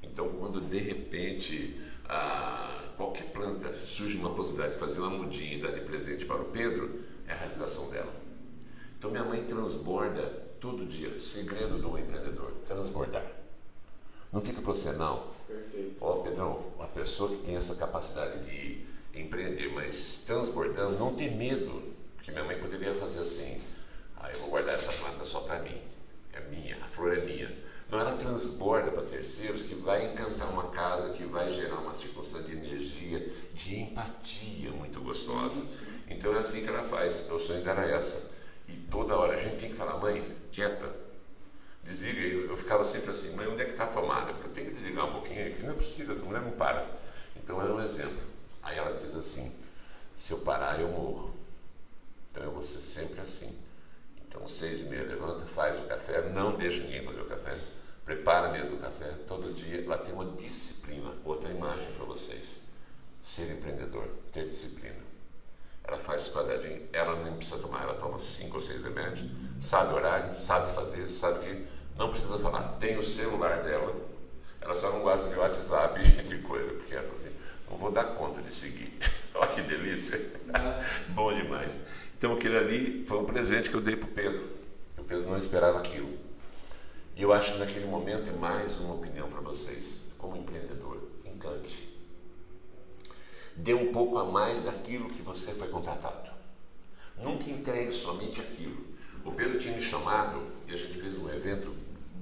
Então, 0.00 0.28
quando 0.38 0.60
de 0.60 0.78
repente 0.78 1.80
ah, 2.08 2.84
qualquer 2.96 3.24
planta 3.32 3.72
surge 3.72 4.16
uma 4.18 4.32
possibilidade 4.34 4.74
de 4.74 4.78
fazer 4.78 5.00
uma 5.00 5.10
mudinha 5.10 5.56
e 5.56 5.60
dar 5.60 5.72
de 5.72 5.80
presente 5.80 6.24
para 6.24 6.42
o 6.42 6.44
Pedro, 6.44 7.00
é 7.26 7.32
a 7.32 7.36
realização 7.36 7.88
dela. 7.88 8.12
Então, 8.96 9.10
minha 9.10 9.24
mãe 9.24 9.42
transborda 9.44 10.22
todo 10.60 10.86
dia. 10.86 11.18
Segredo 11.18 11.78
do 11.78 11.98
empreendedor: 11.98 12.52
transbordar. 12.64 13.26
Não 14.32 14.40
fica 14.40 14.62
para 14.62 14.72
você, 14.72 14.92
não. 14.92 15.24
Perfeito. 15.48 15.96
Ó, 16.00 16.16
Pedrão, 16.18 16.66
uma 16.76 16.86
pessoa 16.86 17.30
que 17.30 17.38
tem 17.38 17.56
essa 17.56 17.74
capacidade 17.74 18.44
de 18.44 18.89
empreender, 19.20 19.72
mas 19.72 20.22
transbordando, 20.26 20.98
não 20.98 21.14
ter 21.14 21.30
medo, 21.30 21.82
porque 22.16 22.30
minha 22.30 22.44
mãe 22.44 22.58
poderia 22.58 22.94
fazer 22.94 23.20
assim: 23.20 23.60
ah, 24.16 24.30
eu 24.32 24.40
vou 24.40 24.50
guardar 24.50 24.74
essa 24.74 24.92
planta 24.92 25.24
só 25.24 25.40
para 25.40 25.60
mim, 25.60 25.80
é 26.32 26.40
minha, 26.40 26.76
a 26.76 26.86
flor 26.86 27.16
é 27.16 27.24
minha. 27.24 27.70
Não, 27.90 27.98
ela 27.98 28.12
transborda 28.12 28.90
para 28.92 29.02
terceiros 29.02 29.62
que 29.62 29.74
vai 29.74 30.12
encantar 30.12 30.48
uma 30.48 30.70
casa, 30.70 31.10
que 31.10 31.24
vai 31.24 31.52
gerar 31.52 31.78
uma 31.78 31.92
circunstância 31.92 32.46
de 32.46 32.52
energia, 32.52 33.28
de 33.52 33.80
empatia 33.80 34.70
muito 34.70 35.00
gostosa. 35.00 35.64
Então 36.08 36.34
é 36.36 36.38
assim 36.38 36.62
que 36.62 36.68
ela 36.68 36.84
faz. 36.84 37.28
O 37.28 37.38
sonho 37.38 37.64
dela 37.64 37.84
é 37.84 37.94
essa. 37.94 38.30
E 38.68 38.76
toda 38.76 39.16
hora 39.16 39.34
a 39.34 39.36
gente 39.36 39.56
tem 39.56 39.70
que 39.70 39.74
falar, 39.74 39.98
mãe, 39.98 40.24
quieta, 40.52 40.88
desliga. 41.82 42.20
Eu, 42.20 42.46
eu 42.50 42.56
ficava 42.56 42.84
sempre 42.84 43.10
assim, 43.10 43.34
mãe, 43.34 43.48
onde 43.48 43.60
é 43.60 43.64
que 43.64 43.72
está 43.72 43.84
a 43.84 43.88
tomada? 43.88 44.34
Porque 44.34 44.46
eu 44.46 44.52
tenho 44.52 44.66
que 44.68 44.72
desligar 44.72 45.06
um 45.06 45.12
pouquinho 45.12 45.48
aqui, 45.48 45.60
não 45.62 45.72
é 45.72 45.74
possível, 45.74 46.12
essa 46.12 46.24
mulher 46.24 46.42
não 46.42 46.52
para. 46.52 46.88
Então 47.34 47.60
era 47.60 47.74
um 47.74 47.80
exemplo. 47.82 48.29
Aí 48.62 48.78
ela 48.78 48.96
diz 48.96 49.14
assim, 49.14 49.54
se 50.14 50.32
eu 50.32 50.38
parar 50.38 50.80
eu 50.80 50.88
morro. 50.88 51.34
Então 52.30 52.42
eu 52.42 52.52
vou 52.52 52.62
ser 52.62 52.80
sempre 52.80 53.20
assim. 53.20 53.56
Então 54.26 54.46
seis 54.46 54.82
e 54.82 54.84
meia 54.84 55.02
levanta, 55.02 55.44
faz 55.44 55.78
o 55.78 55.82
café, 55.82 56.28
não 56.30 56.56
deixa 56.56 56.82
ninguém 56.82 57.04
fazer 57.04 57.20
o 57.20 57.26
café, 57.26 57.58
prepara 58.04 58.50
mesmo 58.50 58.76
o 58.76 58.80
café, 58.80 59.10
todo 59.26 59.52
dia. 59.52 59.84
Ela 59.84 59.98
tem 59.98 60.14
uma 60.14 60.26
disciplina. 60.32 61.12
Outra 61.24 61.50
imagem 61.50 61.90
para 61.92 62.04
vocês. 62.04 62.60
Ser 63.20 63.50
empreendedor, 63.52 64.06
ter 64.30 64.46
disciplina. 64.46 65.10
Ela 65.84 65.98
faz 65.98 66.28
quadradinho, 66.28 66.88
ela 66.92 67.16
não 67.16 67.36
precisa 67.36 67.58
tomar, 67.58 67.82
ela 67.82 67.94
toma 67.94 68.18
cinco 68.18 68.56
ou 68.56 68.62
seis 68.62 68.82
remédios, 68.82 69.28
sabe 69.58 69.92
horário, 69.94 70.38
sabe 70.38 70.70
fazer, 70.70 71.08
sabe 71.08 71.40
que 71.40 71.66
não 71.96 72.10
precisa 72.10 72.38
falar. 72.38 72.76
Tem 72.78 72.96
o 72.96 73.02
celular 73.02 73.62
dela, 73.62 73.94
ela 74.60 74.74
só 74.74 74.90
não 74.92 75.00
gosta 75.00 75.28
de 75.28 75.36
WhatsApp 75.36 76.00
e 76.00 76.22
de 76.22 76.38
coisa, 76.42 76.70
porque 76.72 76.94
ela 76.94 77.02
fala 77.02 77.16
assim, 77.16 77.32
não 77.70 77.78
vou 77.78 77.90
dar 77.90 78.04
conta 78.16 78.42
de 78.42 78.52
seguir. 78.52 78.92
Olha 79.34 79.48
que 79.48 79.62
delícia. 79.62 80.18
Bom 81.14 81.32
demais. 81.32 81.72
Então 82.18 82.34
aquele 82.34 82.58
ali 82.58 83.04
foi 83.04 83.18
um 83.18 83.24
presente 83.24 83.70
que 83.70 83.76
eu 83.76 83.80
dei 83.80 83.96
para 83.96 84.08
o 84.08 84.12
Pedro. 84.12 84.50
O 84.98 85.04
Pedro 85.04 85.30
não 85.30 85.38
esperava 85.38 85.78
aquilo. 85.78 86.18
E 87.16 87.22
eu 87.22 87.32
acho 87.32 87.52
que 87.52 87.58
naquele 87.58 87.86
momento 87.86 88.28
é 88.28 88.32
mais 88.32 88.78
uma 88.80 88.94
opinião 88.94 89.28
para 89.28 89.40
vocês, 89.40 90.02
como 90.18 90.36
empreendedor, 90.36 91.02
encante. 91.24 91.88
Dê 93.56 93.74
um 93.74 93.92
pouco 93.92 94.18
a 94.18 94.24
mais 94.24 94.62
daquilo 94.62 95.08
que 95.08 95.22
você 95.22 95.52
foi 95.52 95.68
contratado. 95.68 96.30
Nunca 97.18 97.50
entregue 97.50 97.92
somente 97.92 98.40
aquilo. 98.40 98.84
O 99.24 99.32
Pedro 99.32 99.58
tinha 99.58 99.74
me 99.74 99.82
chamado 99.82 100.42
e 100.66 100.72
a 100.72 100.76
gente 100.76 100.96
fez 100.96 101.16
um 101.18 101.28
evento 101.28 101.74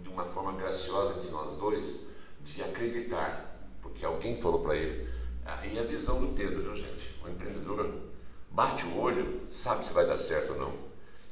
de 0.03 0.09
uma 0.09 0.25
forma 0.25 0.53
graciosa 0.53 1.15
entre 1.15 1.31
nós 1.31 1.55
dois, 1.55 2.07
de 2.43 2.63
acreditar, 2.63 3.57
porque 3.81 4.05
alguém 4.05 4.37
falou 4.37 4.61
para 4.61 4.77
ele. 4.77 5.09
Aí 5.49 5.79
a 5.79 5.83
visão 5.83 6.21
do 6.21 6.35
Pedro, 6.35 6.63
viu, 6.63 6.77
gente? 6.77 7.19
O 7.25 7.29
empreendedor 7.29 7.91
bate 8.51 8.85
o 8.85 8.99
olho, 8.99 9.41
sabe 9.49 9.83
se 9.83 9.95
vai 9.95 10.07
dar 10.07 10.19
certo 10.19 10.53
ou 10.53 10.59
não. 10.59 10.89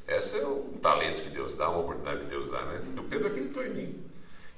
Esse 0.08 0.38
é 0.38 0.46
um 0.46 0.78
talento 0.78 1.22
que 1.22 1.28
Deus 1.28 1.54
dá, 1.54 1.68
uma 1.68 1.80
oportunidade 1.80 2.20
que 2.20 2.30
Deus 2.30 2.50
dá, 2.50 2.64
né? 2.64 2.82
E 2.96 2.98
o 2.98 3.04
Pedro 3.04 3.28
acreditou 3.28 3.62
em 3.62 3.74
mim. 3.74 4.04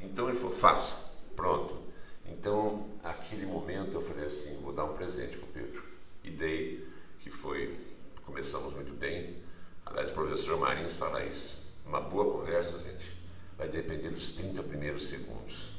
Então 0.00 0.28
ele 0.28 0.36
falou: 0.36 0.54
faça, 0.54 0.94
pronto. 1.34 1.76
Então, 2.24 2.86
aquele 3.02 3.46
momento 3.46 3.94
eu 3.94 4.00
falei 4.00 4.26
assim: 4.26 4.60
vou 4.62 4.72
dar 4.72 4.84
um 4.84 4.94
presente 4.94 5.36
para 5.36 5.46
o 5.46 5.52
Pedro. 5.52 5.82
E 6.22 6.30
dei, 6.30 6.86
que 7.18 7.30
foi, 7.30 7.76
começamos 8.24 8.74
muito 8.74 8.92
bem. 8.92 9.36
Aliás, 9.84 10.10
o 10.10 10.12
professor 10.12 10.56
Marins 10.58 10.94
fala 10.94 11.24
isso. 11.24 11.66
Uma 11.84 12.00
boa 12.00 12.30
conversa, 12.30 12.78
gente, 12.78 13.10
vai 13.56 13.68
depender 13.68 14.10
dos 14.10 14.32
30 14.32 14.62
primeiros 14.62 15.08
segundos. 15.08 15.70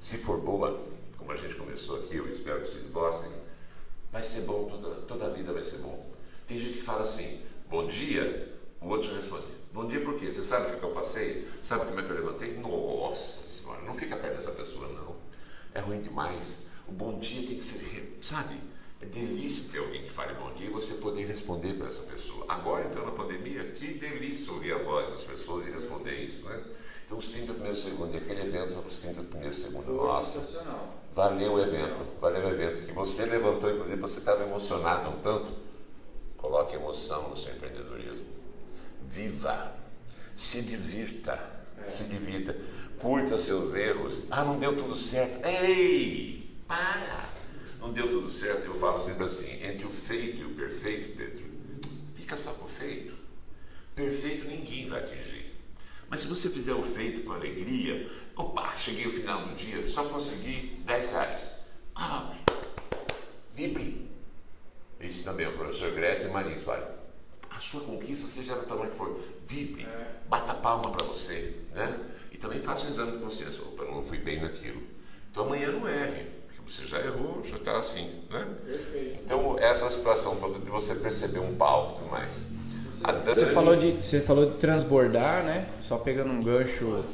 Se 0.00 0.16
for 0.16 0.40
boa, 0.40 0.82
a 1.32 1.36
gente 1.36 1.54
começou 1.54 1.98
aqui, 1.98 2.16
eu 2.16 2.28
espero 2.28 2.60
que 2.60 2.68
vocês 2.68 2.86
gostem, 2.88 3.30
vai 4.10 4.22
ser 4.22 4.42
bom, 4.42 4.68
toda, 4.68 4.94
toda 5.02 5.26
a 5.26 5.30
vida 5.30 5.52
vai 5.52 5.62
ser 5.62 5.78
bom. 5.78 6.12
Tem 6.46 6.58
gente 6.58 6.78
que 6.78 6.82
fala 6.84 7.02
assim, 7.02 7.40
bom 7.68 7.86
dia, 7.86 8.58
o 8.80 8.88
outro 8.88 9.14
responde, 9.14 9.46
bom 9.72 9.86
dia 9.86 10.00
por 10.00 10.14
quê? 10.18 10.32
Você 10.32 10.42
sabe 10.42 10.74
o 10.74 10.78
que 10.78 10.84
eu 10.84 10.90
passei? 10.90 11.48
Sabe 11.62 11.86
como 11.86 12.00
é 12.00 12.02
que 12.02 12.10
eu 12.10 12.16
levantei? 12.16 12.56
Nossa 12.58 13.46
senhora, 13.46 13.82
não 13.82 13.94
fica 13.94 14.16
perto 14.16 14.36
dessa 14.36 14.52
pessoa 14.52 14.88
não. 14.88 15.16
É 15.74 15.80
ruim 15.80 16.00
demais. 16.00 16.60
O 16.86 16.92
bom 16.92 17.18
dia 17.18 17.46
tem 17.46 17.56
que 17.56 17.64
ser, 17.64 18.18
sabe? 18.20 18.56
É 19.00 19.06
delícia 19.06 19.70
ter 19.72 19.78
alguém 19.78 20.02
que 20.02 20.12
fale 20.12 20.34
bom 20.34 20.52
dia 20.54 20.66
e 20.66 20.70
você 20.70 20.94
poder 20.94 21.24
responder 21.26 21.74
para 21.74 21.88
essa 21.88 22.02
pessoa. 22.02 22.44
Agora, 22.48 22.84
então, 22.84 23.04
na 23.04 23.10
pandemia, 23.10 23.64
que 23.70 23.94
delícia 23.94 24.52
ouvir 24.52 24.72
a 24.74 24.78
voz 24.78 25.10
das 25.10 25.24
pessoas 25.24 25.66
e 25.66 25.70
responder 25.70 26.14
isso, 26.22 26.44
né? 26.44 26.62
Então, 27.04 27.18
os 27.18 27.28
30 27.28 27.52
primeiros 27.52 27.82
segundos, 27.82 28.14
aquele 28.14 28.42
evento, 28.42 28.78
os 28.86 28.98
30 28.98 29.22
primeiros 29.24 29.58
segundos, 29.58 29.94
nossa, 29.94 30.40
valeu 31.12 31.54
o 31.54 31.60
evento, 31.60 32.06
valeu 32.20 32.46
o 32.46 32.50
evento. 32.50 32.86
Que 32.86 32.92
você 32.92 33.24
levantou, 33.26 33.70
inclusive, 33.70 34.00
você 34.00 34.18
estava 34.18 34.42
emocionado 34.42 35.10
um 35.10 35.20
tanto. 35.20 35.52
Coloque 36.36 36.74
emoção 36.74 37.28
no 37.28 37.36
seu 37.36 37.52
empreendedorismo. 37.54 38.26
Viva, 39.08 39.76
se 40.34 40.62
divirta, 40.62 41.38
é. 41.78 41.84
se 41.84 42.04
divirta, 42.04 42.56
curta 42.98 43.36
seus 43.36 43.74
erros. 43.74 44.24
Ah, 44.30 44.44
não 44.44 44.56
deu 44.56 44.74
tudo 44.76 44.96
certo. 44.96 45.44
Ei, 45.46 46.56
para! 46.66 47.30
Não 47.80 47.92
deu 47.92 48.08
tudo 48.08 48.30
certo. 48.30 48.66
Eu 48.66 48.74
falo 48.74 48.98
sempre 48.98 49.24
assim: 49.24 49.64
entre 49.64 49.84
o 49.84 49.90
feito 49.90 50.40
e 50.40 50.44
o 50.44 50.54
perfeito, 50.54 51.16
Pedro, 51.16 51.44
fica 52.14 52.36
só 52.36 52.52
com 52.52 52.64
o 52.64 52.68
feito. 52.68 53.14
Perfeito 53.94 54.44
ninguém 54.44 54.86
vai 54.86 55.00
atingir. 55.00 55.41
Mas 56.12 56.20
se 56.20 56.26
você 56.26 56.50
fizer 56.50 56.74
o 56.74 56.82
feito 56.82 57.22
com 57.22 57.32
alegria, 57.32 58.06
opa, 58.36 58.76
cheguei 58.76 59.06
ao 59.06 59.10
final 59.10 59.46
do 59.46 59.54
dia, 59.54 59.86
só 59.86 60.04
consegui 60.10 60.78
10 60.84 61.06
reais. 61.06 61.64
Ah, 61.94 62.34
vibre. 63.54 64.10
Isso 65.00 65.24
também 65.24 65.46
é 65.46 65.48
o 65.48 65.56
professor 65.56 65.90
Gretchen 65.92 66.28
Marins, 66.28 66.60
pai. 66.60 66.86
A 67.48 67.58
sua 67.58 67.80
conquista, 67.80 68.26
seja 68.26 68.54
do 68.56 68.66
tamanho 68.66 68.90
que 68.90 68.96
for, 68.96 69.18
vibre, 69.46 69.84
é. 69.84 70.16
bata 70.28 70.52
palma 70.52 70.90
para 70.90 71.02
você, 71.06 71.56
né? 71.72 71.98
E 72.30 72.36
também 72.36 72.58
faça 72.58 72.84
um 72.84 72.90
exame 72.90 73.12
de 73.12 73.18
consciência. 73.24 73.62
Opa, 73.62 73.84
não 73.86 74.04
fui 74.04 74.18
bem 74.18 74.38
naquilo. 74.38 74.82
Então 75.30 75.46
amanhã 75.46 75.72
não 75.72 75.88
erre, 75.88 76.26
porque 76.46 76.70
você 76.70 76.86
já 76.86 77.00
errou, 77.00 77.42
já 77.42 77.56
está 77.56 77.78
assim, 77.78 78.22
né? 78.28 78.54
Perfeito. 78.66 79.18
Então 79.24 79.58
essa 79.58 79.88
situação 79.88 80.36
toda 80.36 80.58
de 80.58 80.68
você 80.68 80.94
perceber 80.94 81.38
um 81.38 81.56
pau 81.56 81.92
e 81.92 81.98
tudo 82.00 82.10
mais. 82.10 82.44
Você 83.24 83.46
falou, 83.46 83.74
de, 83.74 83.92
você 83.92 84.20
falou 84.20 84.46
de 84.46 84.58
transbordar, 84.58 85.42
né? 85.44 85.66
Só 85.80 85.98
pegando 85.98 86.30
um 86.30 86.42
gancho 86.42 87.04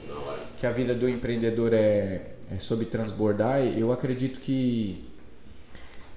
que 0.58 0.66
a 0.66 0.70
vida 0.70 0.94
do 0.94 1.08
empreendedor 1.08 1.72
é, 1.72 2.32
é 2.54 2.58
sobre 2.58 2.84
transbordar. 2.84 3.60
Eu 3.60 3.90
acredito 3.90 4.38
que 4.38 5.04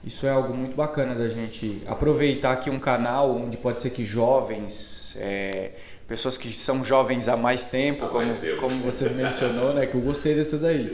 isso 0.03 0.25
é 0.25 0.29
algo 0.29 0.53
muito 0.53 0.75
bacana 0.75 1.15
da 1.15 1.29
gente 1.29 1.81
aproveitar 1.85 2.51
aqui 2.51 2.69
um 2.69 2.79
canal 2.79 3.35
onde 3.35 3.55
pode 3.55 3.81
ser 3.81 3.91
que 3.91 4.03
jovens, 4.03 5.15
é, 5.17 5.71
pessoas 6.05 6.37
que 6.37 6.51
são 6.51 6.83
jovens 6.83 7.29
há 7.29 7.37
mais 7.37 7.63
tempo, 7.63 8.07
como, 8.09 8.29
como 8.59 8.83
você 8.83 9.07
mencionou, 9.09 9.73
né? 9.73 9.85
Que 9.85 9.95
eu 9.95 10.01
gostei 10.01 10.35
dessa 10.35 10.57
daí. 10.57 10.93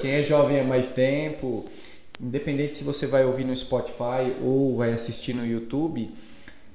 Quem 0.00 0.12
é 0.12 0.22
jovem 0.22 0.60
há 0.60 0.64
mais 0.64 0.88
tempo, 0.88 1.64
independente 2.20 2.74
se 2.74 2.82
você 2.82 3.06
vai 3.06 3.24
ouvir 3.24 3.44
no 3.44 3.54
Spotify 3.54 4.34
ou 4.42 4.76
vai 4.78 4.92
assistir 4.92 5.32
no 5.32 5.46
YouTube 5.46 6.12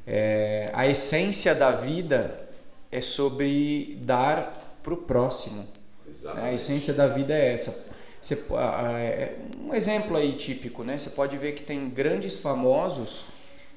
é, 0.06 0.70
a 0.74 0.88
essência 0.88 1.54
da 1.54 1.72
vida 1.72 2.48
é 2.92 3.02
sobre 3.02 3.98
dar 4.02 4.80
para 4.84 4.94
o 4.94 4.98
próximo. 4.98 5.68
Exatamente. 6.08 6.46
A 6.46 6.54
essência 6.54 6.94
da 6.94 7.08
vida 7.08 7.34
é 7.34 7.54
essa. 7.54 7.86
Você, 8.20 8.36
é, 8.36 9.36
um 9.60 9.74
exemplo 9.74 10.18
aí 10.18 10.34
típico, 10.34 10.84
né? 10.84 10.98
Você 10.98 11.10
pode 11.12 11.38
ver 11.38 11.54
que 11.54 11.64
tem 11.64 11.90
grandes 11.90 12.38
famosos. 12.38 13.26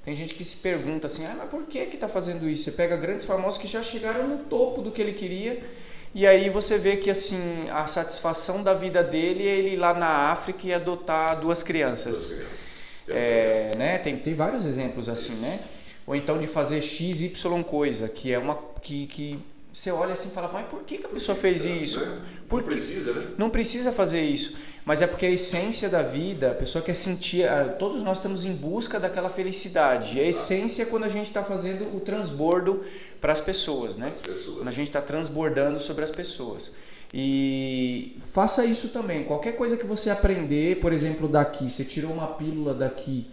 Tem 0.05 0.15
gente 0.15 0.35
que 0.35 0.45
se 0.45 0.59
pergunta 0.59 1.07
assim, 1.07 1.25
ah, 1.25 1.35
mas 1.39 1.49
por 1.49 1.63
que 1.63 1.87
que 1.87 1.97
está 1.97 2.09
fazendo 2.09 2.49
isso? 2.49 2.65
Você 2.65 2.73
pega 2.73 2.95
grandes 2.97 3.25
famosos 3.25 3.59
que 3.59 3.67
já 3.67 3.83
chegaram 3.83 4.29
no 4.29 4.39
topo 4.39 4.83
do 4.83 4.91
que 4.91 5.01
ele 5.01 5.15
queria 5.15 5.63
e 6.15 6.29
aí 6.29 6.49
você 6.49 6.79
vê 6.79 6.97
que 6.97 7.11
assim 7.11 7.69
a 7.71 7.89
satisfação 7.89 8.63
da 8.63 8.73
vida 8.73 9.03
dele 9.03 9.49
é 9.49 9.57
ele 9.57 9.71
ir 9.71 9.77
lá 9.77 9.93
na 9.93 10.31
África 10.31 10.65
e 10.65 10.73
adotar 10.73 11.41
duas 11.41 11.65
crianças. 11.65 12.29
Duas 12.29 12.33
crianças. 12.35 12.65
É, 13.09 13.73
né? 13.77 13.99
Tem, 13.99 14.17
tem 14.17 14.33
vários 14.33 14.65
exemplos 14.65 15.09
assim, 15.09 15.35
né? 15.35 15.59
Ou 16.07 16.15
então 16.15 16.39
de 16.39 16.47
fazer 16.47 16.83
x, 16.83 17.23
y 17.23 17.63
coisa, 17.63 18.09
que 18.09 18.33
é 18.33 18.39
uma 18.39 18.55
que, 18.83 19.07
que 19.07 19.39
você 19.75 19.91
olha 19.91 20.13
assim 20.13 20.29
e 20.29 20.31
fala, 20.31 20.49
mas 20.53 20.69
por 20.69 20.85
que, 20.85 20.99
que 20.99 21.07
a 21.07 21.09
pessoa 21.09 21.37
fez 21.37 21.65
isso? 21.65 22.01
Por 22.49 22.63
não 22.63 22.69
precisa, 22.69 23.13
né? 23.13 23.27
Não 23.37 23.51
precisa 23.51 23.91
fazer 23.91 24.23
isso. 24.23 24.57
Mas 24.85 25.03
é 25.03 25.07
porque 25.09 25.27
a 25.27 25.31
essência 25.31 25.89
da 25.89 26.01
vida, 26.01 26.53
a 26.53 26.55
pessoa 26.55 26.81
quer 26.85 26.95
sentir, 26.95 27.45
todos 27.77 28.01
nós 28.01 28.19
estamos 28.19 28.45
em 28.45 28.53
busca 28.53 29.01
daquela 29.01 29.29
felicidade. 29.29 30.17
E 30.17 30.21
a 30.21 30.29
essência 30.29 30.85
é 30.85 30.87
quando 30.87 31.03
a 31.03 31.09
gente 31.09 31.25
está 31.25 31.43
fazendo 31.43 31.97
o 31.97 31.99
transbordo 31.99 32.85
para 33.21 33.33
as 33.33 33.41
pessoas, 33.41 33.97
né? 33.97 34.13
pessoas. 34.23 34.59
Quando 34.59 34.69
a 34.69 34.73
gente 34.73 34.87
está 34.87 35.03
transbordando 35.03 35.81
sobre 35.81 36.05
as 36.05 36.11
pessoas. 36.13 36.71
E 37.13 38.17
faça 38.21 38.65
isso 38.65 38.91
também. 38.91 39.25
Qualquer 39.25 39.57
coisa 39.57 39.77
que 39.77 39.87
você 39.87 40.09
aprender, 40.09 40.79
por 40.79 40.93
exemplo, 40.93 41.27
daqui, 41.27 41.69
você 41.69 41.85
tirou 41.85 42.13
uma 42.13 42.29
pílula 42.29 42.75
daqui, 42.75 43.27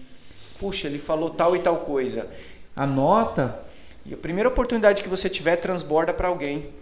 puxa, 0.60 0.88
ele 0.88 0.98
falou 0.98 1.30
tal 1.30 1.56
e 1.56 1.60
tal 1.60 1.78
coisa 1.78 2.28
anota 2.76 3.64
e 4.06 4.14
a 4.14 4.18
primeira 4.18 4.50
oportunidade 4.50 5.04
que 5.04 5.10
você 5.10 5.30
tiver 5.30 5.58
transborda 5.58 6.14
para 6.14 6.28
alguém, 6.28 6.74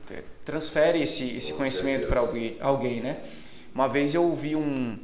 transfere 0.46 1.02
esse, 1.02 1.38
esse 1.38 1.54
conhecimento 1.54 2.08
para 2.08 2.22
alguém, 2.22 2.58
alguém, 2.62 3.02
né? 3.02 3.22
Uma 3.76 3.88
vez 3.88 4.16
eu 4.16 4.24
ouvi 4.24 4.56
um, 4.56 4.98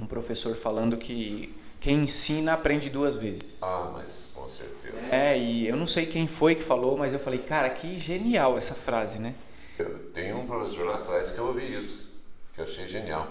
um 0.00 0.06
professor 0.06 0.54
falando 0.56 0.96
que 0.96 1.54
quem 1.80 2.02
ensina 2.02 2.54
aprende 2.54 2.88
duas 2.88 3.16
vezes. 3.16 3.62
Ah, 3.62 3.90
mas 3.92 4.30
com 4.34 4.48
certeza. 4.48 5.14
É, 5.14 5.38
e 5.38 5.68
eu 5.68 5.76
não 5.76 5.86
sei 5.86 6.06
quem 6.06 6.26
foi 6.26 6.54
que 6.54 6.62
falou, 6.62 6.96
mas 6.96 7.12
eu 7.12 7.18
falei, 7.18 7.40
cara, 7.40 7.68
que 7.68 7.96
genial 7.98 8.56
essa 8.56 8.74
frase, 8.74 9.18
né? 9.18 9.34
Eu 9.78 9.98
tenho 10.12 10.38
um 10.38 10.46
professor 10.46 10.86
lá 10.86 10.96
atrás 10.96 11.30
que 11.30 11.38
eu 11.38 11.46
ouvi 11.46 11.76
isso, 11.76 12.10
que 12.54 12.60
eu 12.60 12.64
achei 12.64 12.86
genial. 12.86 13.28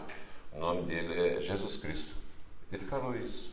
O 0.51 0.59
nome 0.59 0.83
dele 0.83 1.37
é 1.37 1.41
Jesus 1.41 1.77
Cristo. 1.77 2.13
Ele 2.71 2.83
falou 2.83 3.15
isso. 3.15 3.52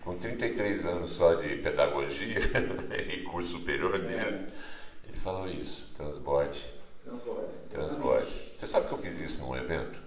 Com 0.00 0.16
33 0.16 0.84
anos 0.86 1.10
só 1.10 1.34
de 1.34 1.56
pedagogia 1.56 2.40
e 3.12 3.22
curso 3.22 3.58
superior 3.58 3.98
dele, 4.00 4.20
é. 4.20 5.08
ele 5.08 5.16
falou 5.16 5.46
isso, 5.46 5.92
transborde. 5.94 6.66
Transborde. 7.04 7.48
Transborde. 7.68 8.52
Você 8.56 8.66
sabe 8.66 8.88
que 8.88 8.94
eu 8.94 8.98
fiz 8.98 9.18
isso 9.18 9.40
num 9.40 9.56
evento? 9.56 10.00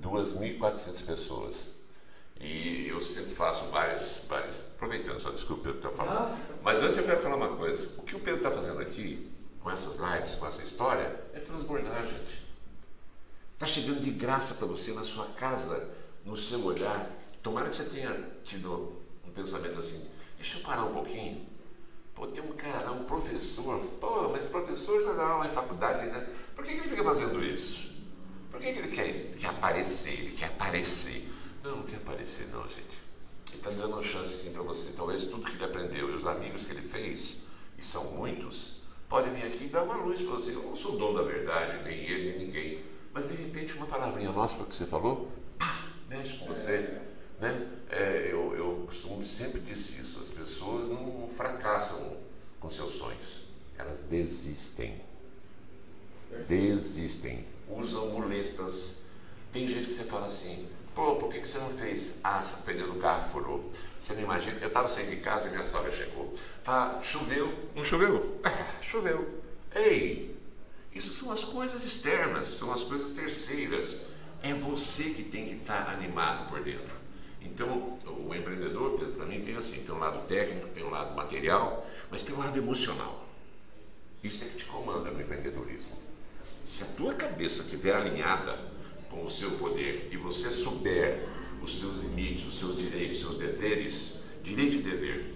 2.400 0.00 1.06
pessoas. 1.06 1.68
E 2.40 2.88
eu 2.88 3.00
sempre 3.00 3.32
faço 3.32 3.64
várias, 3.66 4.24
várias 4.28 4.64
aproveitando 4.74 5.20
só, 5.20 5.30
desculpa 5.30 5.68
eu 5.68 5.76
estou 5.76 5.92
falando. 5.92 6.32
Ah, 6.32 6.38
Mas 6.62 6.82
antes 6.82 6.98
eu 6.98 7.04
quero 7.04 7.18
falar 7.18 7.36
uma 7.36 7.56
coisa. 7.56 7.88
O 7.98 8.02
que 8.02 8.16
o 8.16 8.18
Pedro 8.18 8.38
está 8.38 8.50
fazendo 8.50 8.80
aqui, 8.80 9.30
com 9.60 9.70
essas 9.70 9.96
lives, 9.96 10.34
com 10.34 10.46
essa 10.46 10.60
história, 10.60 11.20
é 11.32 11.38
transbordar, 11.38 12.04
gente. 12.04 12.42
Está 13.54 13.66
chegando 13.66 14.00
de 14.00 14.10
graça 14.10 14.54
para 14.54 14.66
você 14.66 14.92
na 14.92 15.04
sua 15.04 15.26
casa, 15.26 15.88
no 16.24 16.36
seu 16.36 16.64
olhar. 16.64 17.08
Tomara 17.42 17.68
que 17.68 17.76
você 17.76 17.84
tenha 17.84 18.30
tido 18.44 19.02
um 19.26 19.30
pensamento 19.32 19.78
assim, 19.78 20.08
deixa 20.36 20.58
eu 20.58 20.62
parar 20.62 20.84
um 20.84 20.92
pouquinho. 20.92 21.44
Pô, 22.14 22.26
tem 22.26 22.42
um 22.42 22.52
cara, 22.52 22.92
um 22.92 23.04
professor. 23.04 23.80
Pô, 24.00 24.28
mas 24.28 24.46
professor 24.46 25.02
já 25.02 25.12
dá 25.12 25.24
aula 25.24 25.46
em 25.46 25.50
faculdade, 25.50 26.06
né? 26.06 26.28
Por 26.54 26.64
que, 26.64 26.72
que 26.72 26.80
ele 26.80 26.88
fica 26.88 27.02
fazendo 27.02 27.42
isso? 27.42 27.90
Por 28.50 28.60
que, 28.60 28.72
que 28.72 28.78
ele 28.78 28.88
quer, 28.88 29.08
ele 29.08 29.34
quer 29.34 29.48
aparecer? 29.48 30.12
Ele 30.12 30.36
quer 30.36 30.46
aparecer. 30.46 31.28
Não, 31.64 31.78
não 31.78 31.82
quer 31.82 31.96
aparecer 31.96 32.48
não, 32.52 32.62
gente. 32.64 33.02
Ele 33.48 33.56
está 33.56 33.70
dando 33.70 33.94
uma 33.94 34.02
chance 34.02 34.44
sim 34.44 34.52
para 34.52 34.62
você. 34.62 34.92
Talvez 34.92 35.24
tudo 35.24 35.44
que 35.44 35.56
ele 35.56 35.64
aprendeu 35.64 36.10
e 36.10 36.14
os 36.14 36.26
amigos 36.26 36.64
que 36.64 36.72
ele 36.72 36.82
fez, 36.82 37.46
e 37.76 37.82
são 37.82 38.04
muitos, 38.12 38.82
podem 39.08 39.32
vir 39.34 39.46
aqui 39.46 39.64
e 39.64 39.68
dar 39.68 39.82
uma 39.82 39.96
luz 39.96 40.20
para 40.20 40.34
você. 40.34 40.54
Eu 40.54 40.62
não 40.62 40.76
sou 40.76 40.96
dono 40.96 41.18
da 41.18 41.24
verdade, 41.24 41.82
nem 41.82 41.98
ele, 41.98 42.30
nem 42.30 42.46
ninguém. 42.46 42.84
Mas 43.12 43.28
de 43.28 43.34
repente 43.34 43.74
uma 43.74 43.86
palavrinha 43.86 44.30
nossa 44.30 44.62
que 44.64 44.74
você 44.74 44.86
falou, 44.86 45.32
pá, 45.58 45.88
mexe 46.08 46.38
com 46.38 46.46
você. 46.46 47.00
Né? 47.42 47.68
É, 47.90 48.28
eu, 48.30 48.54
eu 48.54 48.84
costumo 48.86 49.20
sempre 49.20 49.60
disse 49.60 50.00
isso, 50.00 50.20
as 50.20 50.30
pessoas 50.30 50.86
não 50.86 51.26
fracassam 51.26 52.18
com 52.60 52.70
seus 52.70 52.92
sonhos, 52.92 53.42
elas 53.76 54.04
desistem. 54.04 55.02
Desistem, 56.46 57.44
usam 57.68 58.10
muletas. 58.10 58.98
Tem 59.50 59.66
gente 59.66 59.88
que 59.88 59.92
você 59.92 60.04
fala 60.04 60.26
assim, 60.26 60.68
Pô, 60.94 61.16
por 61.16 61.30
que, 61.30 61.40
que 61.40 61.48
você 61.48 61.58
não 61.58 61.70
fez? 61.70 62.16
Ah, 62.22 62.44
o 62.60 62.62
pneu 62.62 62.92
do 62.92 63.00
carro 63.00 63.28
furou. 63.28 63.72
Você 63.98 64.12
não 64.12 64.22
imagina? 64.22 64.58
Eu 64.60 64.68
estava 64.68 64.86
saindo 64.86 65.10
de 65.10 65.16
casa 65.16 65.48
e 65.48 65.50
minha 65.50 65.62
sogra 65.62 65.90
chegou. 65.90 66.32
Ah, 66.64 67.00
choveu. 67.02 67.52
Não 67.74 67.84
choveu? 67.84 68.40
Ah, 68.44 68.50
choveu. 68.80 69.42
Ei, 69.74 70.38
isso 70.94 71.12
são 71.12 71.32
as 71.32 71.44
coisas 71.44 71.82
externas, 71.82 72.48
são 72.48 72.70
as 72.70 72.84
coisas 72.84 73.10
terceiras. 73.16 74.02
É 74.42 74.54
você 74.54 75.04
que 75.04 75.24
tem 75.24 75.46
que 75.46 75.54
estar 75.54 75.86
tá 75.86 75.92
animado 75.92 76.48
por 76.48 76.62
dentro. 76.62 77.01
Então, 77.52 77.98
o 78.06 78.34
empreendedor, 78.34 78.98
para 78.98 79.26
mim, 79.26 79.40
tem 79.40 79.54
assim: 79.56 79.82
tem 79.84 79.94
um 79.94 79.98
lado 79.98 80.26
técnico, 80.26 80.68
tem 80.68 80.82
um 80.82 80.88
lado 80.88 81.14
material, 81.14 81.86
mas 82.10 82.22
tem 82.22 82.34
um 82.34 82.38
lado 82.38 82.56
emocional. 82.56 83.28
Isso 84.24 84.44
é 84.44 84.48
que 84.48 84.56
te 84.56 84.64
comanda 84.64 85.10
no 85.10 85.20
empreendedorismo. 85.20 85.92
Se 86.64 86.82
a 86.82 86.86
tua 86.86 87.12
cabeça 87.12 87.62
estiver 87.62 87.94
alinhada 87.94 88.58
com 89.10 89.22
o 89.22 89.28
seu 89.28 89.50
poder 89.58 90.08
e 90.10 90.16
você 90.16 90.48
souber 90.48 91.28
os 91.60 91.78
seus 91.78 92.00
limites, 92.02 92.46
os 92.46 92.58
seus 92.58 92.78
direitos, 92.78 93.18
os 93.18 93.22
seus 93.22 93.38
deveres, 93.38 94.20
direito 94.42 94.76
e 94.76 94.82
dever. 94.82 95.34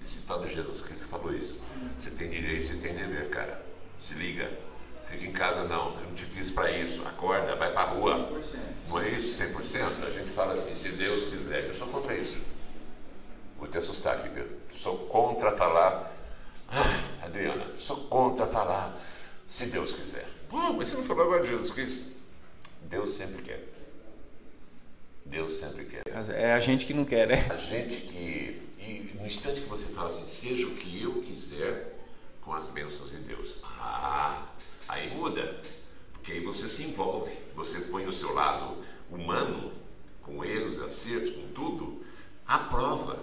Esse 0.00 0.20
tal 0.22 0.40
de 0.40 0.54
Jesus 0.54 0.80
Cristo 0.80 1.06
falou 1.08 1.34
isso. 1.34 1.60
Você 1.98 2.10
tem 2.10 2.30
direito, 2.30 2.64
você 2.64 2.76
tem 2.76 2.94
dever, 2.94 3.28
cara. 3.28 3.64
Se 3.98 4.14
liga. 4.14 4.50
Fica 5.10 5.26
em 5.26 5.32
casa 5.32 5.64
não, 5.64 5.98
eu 6.00 6.06
não 6.06 6.14
te 6.14 6.24
fiz 6.24 6.52
para 6.52 6.70
isso. 6.70 7.02
Acorda, 7.04 7.56
vai 7.56 7.72
para 7.72 7.80
a 7.80 7.84
rua. 7.84 8.30
100%. 8.30 8.42
Não 8.88 9.00
é 9.00 9.08
isso 9.10 9.42
100%? 9.42 10.06
A 10.06 10.10
gente 10.10 10.30
fala 10.30 10.52
assim, 10.52 10.72
se 10.72 10.90
Deus 10.90 11.26
quiser. 11.26 11.66
Eu 11.66 11.74
sou 11.74 11.88
contra 11.88 12.14
isso. 12.14 12.40
Vou 13.58 13.66
te 13.66 13.76
assustar 13.76 14.14
aqui, 14.14 14.28
Pedro. 14.28 14.56
Sou 14.72 14.96
contra 15.08 15.50
falar. 15.50 16.16
Ah, 16.68 17.24
Adriana, 17.24 17.76
sou 17.76 17.96
contra 18.04 18.46
falar 18.46 18.96
se 19.48 19.66
Deus 19.66 19.92
quiser. 19.92 20.24
Oh, 20.48 20.74
mas 20.74 20.88
você 20.88 20.94
não 20.94 21.02
falou 21.02 21.24
agora 21.24 21.42
de 21.42 21.50
Jesus 21.50 21.72
Cristo? 21.72 22.04
Deus 22.82 23.10
sempre 23.10 23.42
quer. 23.42 23.66
Deus 25.26 25.50
sempre 25.50 25.86
quer. 25.86 26.02
É 26.34 26.52
a 26.52 26.60
gente 26.60 26.86
que 26.86 26.94
não 26.94 27.04
quer, 27.04 27.26
né? 27.26 27.34
A 27.50 27.56
gente 27.56 28.02
que. 28.02 28.62
E 28.78 29.12
no 29.18 29.26
instante 29.26 29.60
que 29.60 29.68
você 29.68 29.86
fala 29.86 30.06
assim, 30.06 30.26
seja 30.26 30.68
o 30.68 30.74
que 30.76 31.02
eu 31.02 31.20
quiser 31.20 31.96
com 32.40 32.52
as 32.54 32.68
bênçãos 32.68 33.10
de 33.10 33.18
Deus. 33.18 33.58
Ah, 33.64 34.46
aí 34.90 35.14
muda. 35.14 35.60
Porque 36.12 36.32
aí 36.32 36.40
você 36.40 36.68
se 36.68 36.82
envolve, 36.82 37.32
você 37.54 37.80
põe 37.80 38.06
o 38.06 38.12
seu 38.12 38.32
lado 38.34 38.76
humano, 39.10 39.72
com 40.22 40.44
erros, 40.44 40.78
acertos, 40.80 41.30
com 41.30 41.48
tudo, 41.48 42.04
à 42.46 42.58
prova. 42.58 43.18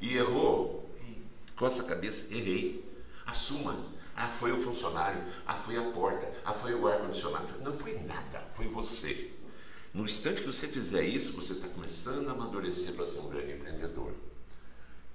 E 0.00 0.16
errou, 0.16 0.90
e 1.00 1.22
coça 1.56 1.82
a 1.82 1.86
cabeça, 1.86 2.26
errei. 2.32 2.84
Assuma. 3.24 3.96
Ah, 4.14 4.28
foi 4.28 4.52
o 4.52 4.56
funcionário. 4.56 5.22
Ah, 5.46 5.54
foi 5.54 5.76
a 5.76 5.90
porta. 5.92 6.30
Ah, 6.44 6.52
foi 6.52 6.74
o 6.74 6.86
ar-condicionado. 6.86 7.46
Não 7.62 7.74
foi 7.74 7.98
nada, 8.00 8.40
foi 8.50 8.66
você. 8.66 9.32
No 9.92 10.04
instante 10.04 10.42
que 10.42 10.46
você 10.46 10.68
fizer 10.68 11.02
isso, 11.02 11.32
você 11.32 11.54
está 11.54 11.68
começando 11.68 12.28
a 12.28 12.32
amadurecer 12.32 12.94
para 12.94 13.06
ser 13.06 13.20
um 13.20 13.28
grande 13.28 13.52
empreendedor. 13.52 14.12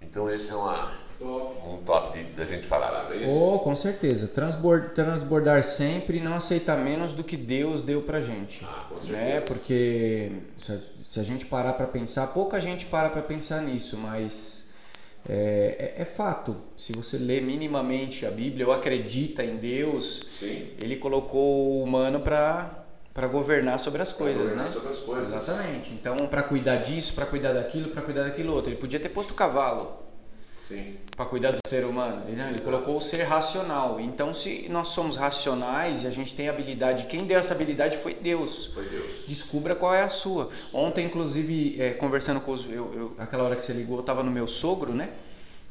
Então 0.02 0.30
esse 0.30 0.52
é 0.52 0.56
uma, 0.56 0.91
um 1.22 1.78
top 1.86 2.22
da 2.36 2.45
gente 2.45 2.66
falar, 2.66 3.06
não 3.06 3.12
é 3.12 3.24
isso? 3.24 3.34
Oh, 3.34 3.60
com 3.60 3.76
certeza. 3.76 4.28
Transbordar, 4.28 4.89
transbordar 4.93 5.64
sempre 5.64 6.18
e 6.18 6.20
não 6.20 6.34
aceitar 6.34 6.78
menos 6.78 7.14
do 7.14 7.24
que 7.24 7.38
Deus 7.38 7.82
deu 7.82 8.02
pra 8.02 8.20
gente. 8.20 8.66
Ah, 8.66 8.86
com 8.89 8.95
né? 8.95 9.02
certeza. 9.02 9.18
Né? 9.18 9.41
Porque 9.41 10.32
se 10.58 10.72
a, 10.72 10.80
se 11.04 11.20
a 11.20 11.24
gente 11.24 11.45
parar 11.45 11.74
para 11.74 11.88
pensar, 11.88 12.28
pouca 12.28 12.60
gente 12.60 12.86
para 12.86 13.10
para 13.10 13.22
pensar 13.22 13.62
nisso, 13.62 13.97
mas 13.97 14.72
é, 15.28 15.93
é, 15.97 16.02
é, 16.02 16.06
fato. 16.06 16.58
Se 16.76 16.93
você 16.93 17.18
lê 17.18 17.39
minimamente 17.39 18.26
a 18.26 18.32
Bíblia 18.32 18.68
ou 18.68 18.74
acredita 18.74 19.43
em 19.43 19.58
Deus, 19.58 20.26
Sim. 20.39 20.70
ele 20.80 20.95
colocou 20.95 21.74
o 21.74 21.84
humano 21.84 22.20
para 22.22 22.81
para 23.14 23.28
governar 23.28 23.80
sobre 23.80 24.01
as 24.01 24.14
coisas, 24.14 24.53
né? 24.53 24.70
Sobre 24.72 24.89
as 24.89 24.99
coisas. 24.99 25.28
Exatamente. 25.28 25.91
Então, 25.93 26.28
para 26.28 26.43
cuidar 26.43 26.78
disso, 26.78 27.14
para 27.14 27.26
cuidar 27.26 27.51
daquilo, 27.53 27.89
para 27.89 28.01
cuidar 28.01 28.24
daquilo 28.24 28.53
outro, 28.53 28.72
ele 28.72 28.80
podia 28.80 28.99
ter 28.99 29.09
posto 29.09 29.32
o 29.32 29.34
cavalo. 29.34 30.01
Para 31.18 31.26
cuidar 31.26 31.51
do 31.51 31.57
ser 31.68 31.86
humano. 31.86 32.24
Ele, 32.30 32.41
ele 32.41 32.59
colocou 32.59 32.95
o 32.95 33.01
ser 33.01 33.24
racional. 33.24 33.99
Então, 33.99 34.34
se 34.34 34.68
nós 34.70 34.88
somos 34.89 35.18
racionais 35.18 36.03
e 36.03 36.07
a 36.07 36.09
gente 36.09 36.34
tem 36.34 36.47
habilidade, 36.47 37.07
quem 37.07 37.26
deu 37.26 37.38
essa 37.38 37.53
habilidade 37.53 37.97
foi 37.97 38.14
Deus. 38.14 38.68
Foi 38.68 38.86
Deus. 38.86 39.26
Descubra 39.28 39.76
qual 39.76 39.93
é 39.93 40.01
a 40.01 40.09
sua. 40.09 40.49
Ontem, 40.72 41.05
inclusive, 41.05 41.76
é, 41.82 41.91
conversando 41.91 42.39
com 42.39 42.53
os. 42.53 42.66
Eu, 42.66 42.93
eu, 42.95 43.16
aquela 43.18 43.43
hora 43.43 43.55
que 43.55 43.62
você 43.62 43.74
ligou, 43.74 43.97
eu 43.97 44.01
estava 44.01 44.24
no 44.24 44.32
meu 44.32 44.47
sogro, 44.47 44.93
né? 44.93 45.09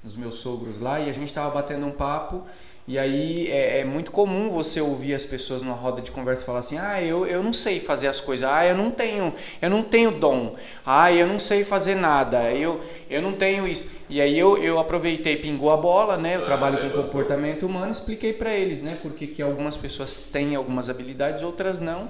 Nos 0.04 0.16
meus 0.16 0.36
sogros 0.36 0.78
lá, 0.78 1.00
e 1.00 1.08
a 1.10 1.12
gente 1.12 1.28
estava 1.28 1.50
batendo 1.50 1.86
um 1.86 1.92
papo. 1.92 2.44
E 2.90 2.98
aí 2.98 3.48
é, 3.48 3.78
é, 3.78 3.84
muito 3.84 4.10
comum 4.10 4.50
você 4.50 4.80
ouvir 4.80 5.14
as 5.14 5.24
pessoas 5.24 5.62
numa 5.62 5.76
roda 5.76 6.02
de 6.02 6.10
conversa 6.10 6.44
falar 6.44 6.58
assim: 6.58 6.76
"Ah, 6.76 7.00
eu, 7.00 7.24
eu 7.24 7.40
não 7.40 7.52
sei 7.52 7.78
fazer 7.78 8.08
as 8.08 8.20
coisas. 8.20 8.48
Ah, 8.50 8.66
eu 8.66 8.76
não 8.76 8.90
tenho, 8.90 9.32
eu 9.62 9.70
não 9.70 9.80
tenho 9.80 10.10
dom. 10.10 10.56
Ah, 10.84 11.12
eu 11.12 11.24
não 11.24 11.38
sei 11.38 11.62
fazer 11.62 11.94
nada. 11.94 12.50
Eu 12.50 12.80
eu 13.08 13.22
não 13.22 13.34
tenho 13.34 13.64
isso". 13.68 13.84
E 14.08 14.20
aí 14.20 14.36
eu, 14.36 14.58
eu 14.58 14.76
aproveitei, 14.76 15.36
pingou 15.36 15.70
a 15.70 15.76
bola, 15.76 16.16
né? 16.16 16.34
Eu 16.34 16.44
trabalho 16.44 16.78
com 16.80 16.90
comportamento 16.90 17.64
humano, 17.64 17.92
expliquei 17.92 18.32
para 18.32 18.52
eles, 18.52 18.82
né? 18.82 18.98
Porque 19.00 19.28
que 19.28 19.40
algumas 19.40 19.76
pessoas 19.76 20.22
têm 20.22 20.56
algumas 20.56 20.90
habilidades, 20.90 21.44
outras 21.44 21.78
não. 21.78 22.08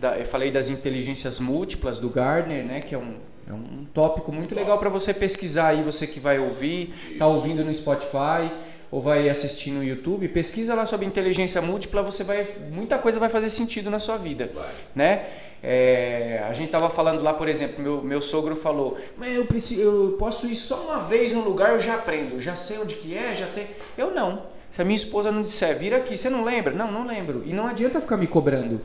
Eu 0.00 0.26
falei 0.26 0.52
das 0.52 0.70
inteligências 0.70 1.40
múltiplas 1.40 1.98
do 1.98 2.08
Gardner, 2.08 2.64
né? 2.64 2.78
Que 2.78 2.94
é 2.94 2.98
um 2.98 3.14
é 3.48 3.52
um 3.52 3.84
tópico 3.92 4.32
muito 4.32 4.54
legal 4.54 4.78
para 4.78 4.88
você 4.88 5.12
pesquisar 5.12 5.68
aí, 5.68 5.82
você 5.82 6.06
que 6.06 6.18
vai 6.18 6.38
ouvir, 6.38 7.16
tá 7.18 7.26
ouvindo 7.26 7.62
no 7.62 7.74
Spotify 7.74 8.50
ou 8.94 9.00
vai 9.00 9.28
assistir 9.28 9.72
no 9.72 9.82
YouTube, 9.82 10.28
pesquisa 10.28 10.72
lá 10.72 10.86
sobre 10.86 11.04
inteligência 11.04 11.60
múltipla, 11.60 12.00
você 12.00 12.22
vai 12.22 12.46
muita 12.70 12.96
coisa 12.96 13.18
vai 13.18 13.28
fazer 13.28 13.48
sentido 13.48 13.90
na 13.90 13.98
sua 13.98 14.16
vida, 14.16 14.52
vai. 14.54 14.70
né? 14.94 15.26
É, 15.60 16.44
a 16.48 16.52
gente 16.52 16.70
tava 16.70 16.88
falando 16.88 17.20
lá, 17.20 17.34
por 17.34 17.48
exemplo, 17.48 17.82
meu, 17.82 18.04
meu 18.04 18.22
sogro 18.22 18.54
falou, 18.54 18.96
eu, 19.20 19.46
preciso, 19.46 19.80
eu 19.80 20.16
posso 20.16 20.46
ir 20.46 20.54
só 20.54 20.76
uma 20.84 21.00
vez 21.00 21.32
no 21.32 21.40
lugar, 21.40 21.72
eu 21.72 21.80
já 21.80 21.94
aprendo, 21.94 22.40
já 22.40 22.54
sei 22.54 22.78
onde 22.78 22.94
que 22.94 23.18
é, 23.18 23.34
já 23.34 23.48
tem. 23.48 23.66
Eu 23.98 24.12
não. 24.12 24.44
Se 24.70 24.80
a 24.80 24.84
minha 24.84 24.94
esposa 24.94 25.32
não 25.32 25.42
disser, 25.42 25.76
vira 25.76 25.96
aqui, 25.96 26.16
você 26.16 26.30
não 26.30 26.44
lembra? 26.44 26.72
Não, 26.72 26.92
não 26.92 27.04
lembro. 27.04 27.42
E 27.44 27.52
não 27.52 27.66
adianta 27.66 28.00
ficar 28.00 28.16
me 28.16 28.28
cobrando. 28.28 28.80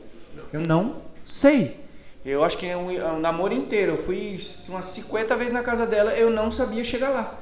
Eu 0.52 0.60
não 0.60 0.96
sei. 1.24 1.78
Eu 2.26 2.42
acho 2.42 2.58
que 2.58 2.66
é 2.66 2.76
um, 2.76 2.90
é 2.90 3.12
um 3.12 3.20
namoro 3.20 3.54
inteiro. 3.54 3.92
Eu 3.92 3.96
fui 3.96 4.36
umas 4.68 4.86
50 4.86 5.36
vezes 5.36 5.52
na 5.52 5.62
casa 5.62 5.86
dela, 5.86 6.12
eu 6.14 6.30
não 6.30 6.50
sabia 6.50 6.82
chegar 6.82 7.10
lá. 7.10 7.39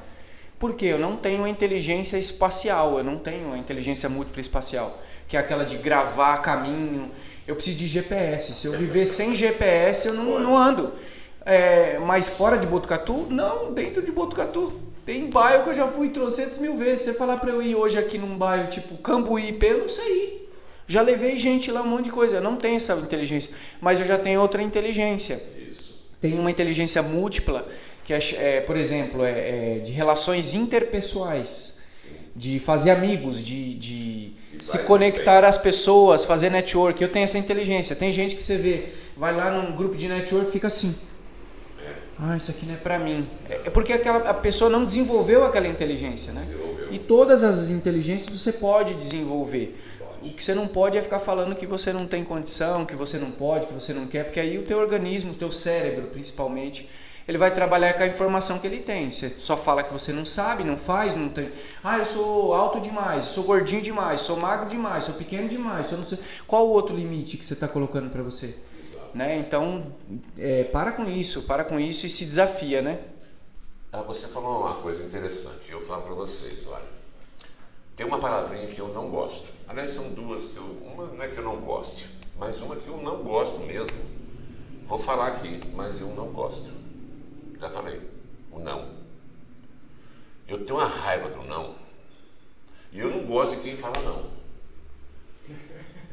Porque 0.58 0.86
eu 0.86 0.98
não 0.98 1.16
tenho 1.16 1.44
a 1.44 1.48
inteligência 1.48 2.16
espacial, 2.16 2.98
eu 2.98 3.04
não 3.04 3.16
tenho 3.16 3.52
a 3.52 3.58
inteligência 3.58 4.08
múltipla 4.08 4.40
espacial, 4.40 5.00
que 5.28 5.36
é 5.36 5.40
aquela 5.40 5.64
de 5.64 5.76
gravar 5.76 6.38
caminho. 6.38 7.10
Eu 7.46 7.54
preciso 7.54 7.78
de 7.78 7.86
GPS. 7.86 8.54
Se 8.54 8.66
eu 8.66 8.72
viver 8.72 9.04
sem 9.04 9.34
GPS, 9.34 10.08
eu 10.08 10.14
não, 10.14 10.40
não 10.40 10.56
ando. 10.56 10.92
É, 11.46 11.98
mas 12.00 12.28
fora 12.28 12.58
de 12.58 12.66
Botucatu? 12.66 13.26
Não, 13.30 13.72
dentro 13.72 14.02
de 14.02 14.10
Botucatu. 14.10 14.80
Tem 15.06 15.30
bairro 15.30 15.62
que 15.62 15.70
eu 15.70 15.74
já 15.74 15.86
fui 15.86 16.10
trocentos 16.10 16.58
mil 16.58 16.76
vezes. 16.76 17.04
Você 17.04 17.14
falar 17.14 17.38
para 17.38 17.50
eu 17.50 17.62
ir 17.62 17.74
hoje 17.74 17.96
aqui 17.96 18.18
num 18.18 18.36
bairro 18.36 18.68
tipo 18.68 18.98
Cambuípe, 18.98 19.64
eu 19.64 19.78
não 19.78 19.88
sei 19.88 20.12
ir. 20.12 20.48
Já 20.86 21.02
levei 21.02 21.38
gente 21.38 21.70
lá, 21.70 21.82
um 21.82 21.86
monte 21.86 22.06
de 22.06 22.10
coisa. 22.10 22.36
Eu 22.36 22.42
não 22.42 22.56
tenho 22.56 22.76
essa 22.76 22.94
inteligência. 22.94 23.54
Mas 23.80 24.00
eu 24.00 24.06
já 24.06 24.18
tenho 24.18 24.40
outra 24.40 24.60
inteligência. 24.60 25.40
Isso. 25.70 25.98
Tenho 26.20 26.40
uma 26.40 26.50
inteligência 26.50 27.02
múltipla 27.02 27.66
que 28.08 28.14
é, 28.14 28.56
é 28.56 28.60
por 28.62 28.74
exemplo, 28.74 29.22
é, 29.22 29.32
é, 29.76 29.78
de 29.80 29.92
relações 29.92 30.54
interpessoais, 30.54 31.74
de 32.34 32.58
fazer 32.58 32.90
amigos, 32.90 33.44
de, 33.44 33.74
de 33.74 34.32
se 34.58 34.78
conectar 34.84 35.44
às 35.44 35.58
pessoas, 35.58 36.24
fazer 36.24 36.48
network. 36.48 37.02
Eu 37.02 37.12
tenho 37.12 37.24
essa 37.24 37.36
inteligência. 37.36 37.94
Tem 37.94 38.10
gente 38.10 38.34
que 38.34 38.42
você 38.42 38.56
vê, 38.56 38.88
vai 39.14 39.36
lá 39.36 39.50
num 39.50 39.76
grupo 39.76 39.94
de 39.94 40.08
network 40.08 40.48
e 40.48 40.52
fica 40.52 40.68
assim. 40.68 40.94
É. 41.78 41.92
Ah, 42.18 42.36
isso 42.38 42.50
aqui 42.50 42.64
não 42.64 42.76
é 42.76 42.76
pra 42.78 42.98
mim. 42.98 43.28
É 43.50 43.68
porque 43.68 43.92
aquela, 43.92 44.20
a 44.30 44.32
pessoa 44.32 44.70
não 44.70 44.86
desenvolveu 44.86 45.44
aquela 45.44 45.68
inteligência, 45.68 46.32
né? 46.32 46.48
E 46.90 46.98
todas 46.98 47.44
as 47.44 47.68
inteligências 47.68 48.40
você 48.40 48.52
pode 48.52 48.94
desenvolver. 48.94 49.78
O 50.22 50.30
que 50.30 50.42
você 50.42 50.54
não 50.54 50.66
pode 50.66 50.96
é 50.96 51.02
ficar 51.02 51.18
falando 51.18 51.54
que 51.54 51.66
você 51.66 51.92
não 51.92 52.06
tem 52.06 52.24
condição, 52.24 52.86
que 52.86 52.96
você 52.96 53.18
não 53.18 53.30
pode, 53.30 53.66
que 53.66 53.74
você 53.74 53.92
não 53.92 54.06
quer, 54.06 54.24
porque 54.24 54.40
aí 54.40 54.56
o 54.56 54.62
teu 54.62 54.78
organismo, 54.78 55.32
o 55.32 55.34
teu 55.34 55.52
cérebro 55.52 56.06
principalmente, 56.06 56.88
ele 57.28 57.36
vai 57.36 57.52
trabalhar 57.52 57.92
com 57.92 58.02
a 58.02 58.06
informação 58.06 58.58
que 58.58 58.66
ele 58.66 58.80
tem. 58.80 59.10
Você 59.10 59.28
só 59.28 59.54
fala 59.54 59.82
que 59.82 59.92
você 59.92 60.14
não 60.14 60.24
sabe, 60.24 60.64
não 60.64 60.78
faz, 60.78 61.14
não 61.14 61.28
tem. 61.28 61.52
Ah, 61.84 61.98
eu 61.98 62.06
sou 62.06 62.54
alto 62.54 62.80
demais, 62.80 63.26
sou 63.26 63.44
gordinho 63.44 63.82
demais, 63.82 64.22
sou 64.22 64.38
magro 64.38 64.66
demais, 64.66 65.04
sou 65.04 65.14
pequeno 65.14 65.46
demais, 65.46 65.88
sou 65.88 65.98
não 65.98 66.04
sei. 66.06 66.18
Qual 66.46 66.66
o 66.66 66.70
outro 66.70 66.96
limite 66.96 67.36
que 67.36 67.44
você 67.44 67.52
está 67.52 67.68
colocando 67.68 68.08
para 68.08 68.22
você? 68.22 68.56
Né? 69.14 69.36
Então, 69.36 69.92
é, 70.38 70.64
para 70.64 70.90
com 70.90 71.04
isso, 71.04 71.42
para 71.42 71.64
com 71.64 71.78
isso 71.78 72.06
e 72.06 72.08
se 72.08 72.24
desafia, 72.24 72.80
né? 72.80 72.98
Ah, 73.92 74.00
você 74.00 74.26
falou 74.26 74.62
uma 74.62 74.76
coisa 74.76 75.04
interessante. 75.04 75.70
Eu 75.70 75.80
falo 75.82 76.02
para 76.02 76.14
vocês, 76.14 76.66
olha. 76.66 76.98
Tem 77.94 78.06
uma 78.06 78.18
palavrinha 78.18 78.66
que 78.68 78.78
eu 78.78 78.88
não 78.88 79.10
gosto. 79.10 79.48
Aliás, 79.66 79.90
são 79.90 80.14
duas 80.14 80.46
que 80.46 80.56
eu. 80.56 80.64
Uma 80.64 81.04
não 81.06 81.22
é 81.22 81.28
que 81.28 81.36
eu 81.36 81.44
não 81.44 81.56
goste, 81.56 82.08
mas 82.38 82.58
uma 82.62 82.74
que 82.76 82.88
eu 82.88 82.96
não 82.98 83.22
gosto 83.22 83.58
mesmo. 83.58 83.98
Vou 84.86 84.96
falar 84.96 85.26
aqui, 85.26 85.60
mas 85.74 86.00
eu 86.00 86.08
não 86.08 86.28
gosto. 86.28 86.77
Já 87.60 87.68
falei. 87.68 88.00
O 88.50 88.58
não. 88.58 88.96
Eu 90.46 90.64
tenho 90.64 90.78
uma 90.78 90.86
raiva 90.86 91.28
do 91.28 91.42
não. 91.44 91.76
E 92.92 93.00
eu 93.00 93.10
não 93.10 93.26
gosto 93.26 93.56
de 93.56 93.62
quem 93.62 93.76
fala 93.76 93.98
não. 94.00 94.30